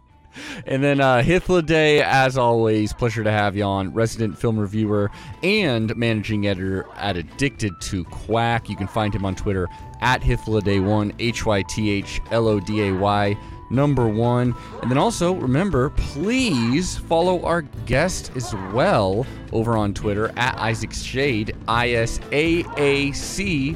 And 0.65 0.83
then 0.83 1.01
uh, 1.01 1.21
Hythloday, 1.21 2.01
as 2.01 2.37
always, 2.37 2.93
pleasure 2.93 3.23
to 3.23 3.31
have 3.31 3.55
you 3.55 3.63
on. 3.63 3.93
Resident 3.93 4.37
film 4.37 4.59
reviewer 4.59 5.11
and 5.43 5.95
managing 5.95 6.47
editor 6.47 6.85
at 6.95 7.17
Addicted 7.17 7.73
to 7.81 8.03
Quack. 8.05 8.69
You 8.69 8.75
can 8.75 8.87
find 8.87 9.13
him 9.13 9.25
on 9.25 9.35
Twitter 9.35 9.67
at 10.01 10.21
Hythloday 10.21 10.83
One, 10.83 11.13
H 11.19 11.45
Y 11.45 11.61
T 11.63 11.89
H 11.89 12.21
L 12.31 12.47
O 12.47 12.59
D 12.59 12.87
A 12.87 12.93
Y 12.93 13.37
number 13.69 14.07
one. 14.07 14.55
And 14.81 14.89
then 14.89 14.97
also 14.97 15.33
remember, 15.33 15.89
please 15.91 16.97
follow 16.97 17.43
our 17.43 17.61
guest 17.85 18.31
as 18.35 18.53
well 18.73 19.25
over 19.51 19.77
on 19.77 19.93
Twitter 19.93 20.29
at 20.37 20.57
Isaac 20.57 20.91
Schade, 20.91 21.55
I 21.67 21.91
S 21.91 22.19
A 22.31 22.65
A 22.77 23.11
C 23.11 23.75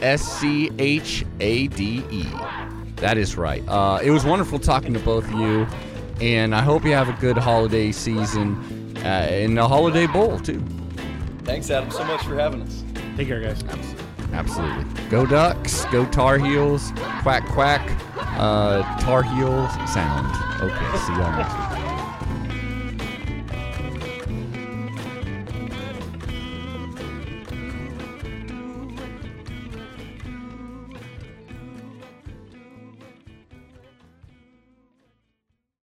S 0.00 0.22
C 0.22 0.70
H 0.78 1.24
A 1.40 1.68
D 1.68 2.04
E. 2.10 2.26
That 2.96 3.18
is 3.18 3.36
right. 3.36 3.62
Uh, 3.68 4.00
it 4.02 4.10
was 4.10 4.24
wonderful 4.24 4.58
talking 4.58 4.94
to 4.94 5.00
both 5.00 5.24
of 5.24 5.32
you, 5.32 5.66
and 6.20 6.54
I 6.54 6.62
hope 6.62 6.84
you 6.84 6.92
have 6.92 7.08
a 7.08 7.20
good 7.20 7.36
holiday 7.38 7.92
season 7.92 8.96
uh, 9.04 9.28
in 9.30 9.54
the 9.54 9.66
Holiday 9.66 10.06
Bowl 10.06 10.38
too. 10.38 10.62
thanks 11.44 11.70
adam 11.70 11.90
so 11.90 12.04
much 12.04 12.22
for 12.22 12.36
having 12.36 12.62
us 12.62 12.84
Take 13.16 13.28
care, 13.28 13.40
guys. 13.40 13.62
Absolutely. 14.32 14.84
Go 15.08 15.24
Ducks. 15.24 15.84
Go 15.86 16.04
Tar 16.06 16.38
Heels. 16.38 16.92
Quack 17.22 17.46
quack. 17.46 17.80
Uh, 18.16 18.82
Tar 18.98 19.22
Heels 19.22 19.70
sound. 19.92 20.26
Okay. 20.60 20.98
See 20.98 21.12
y'all 21.12 21.30
next 21.36 21.54
week. 21.54 21.73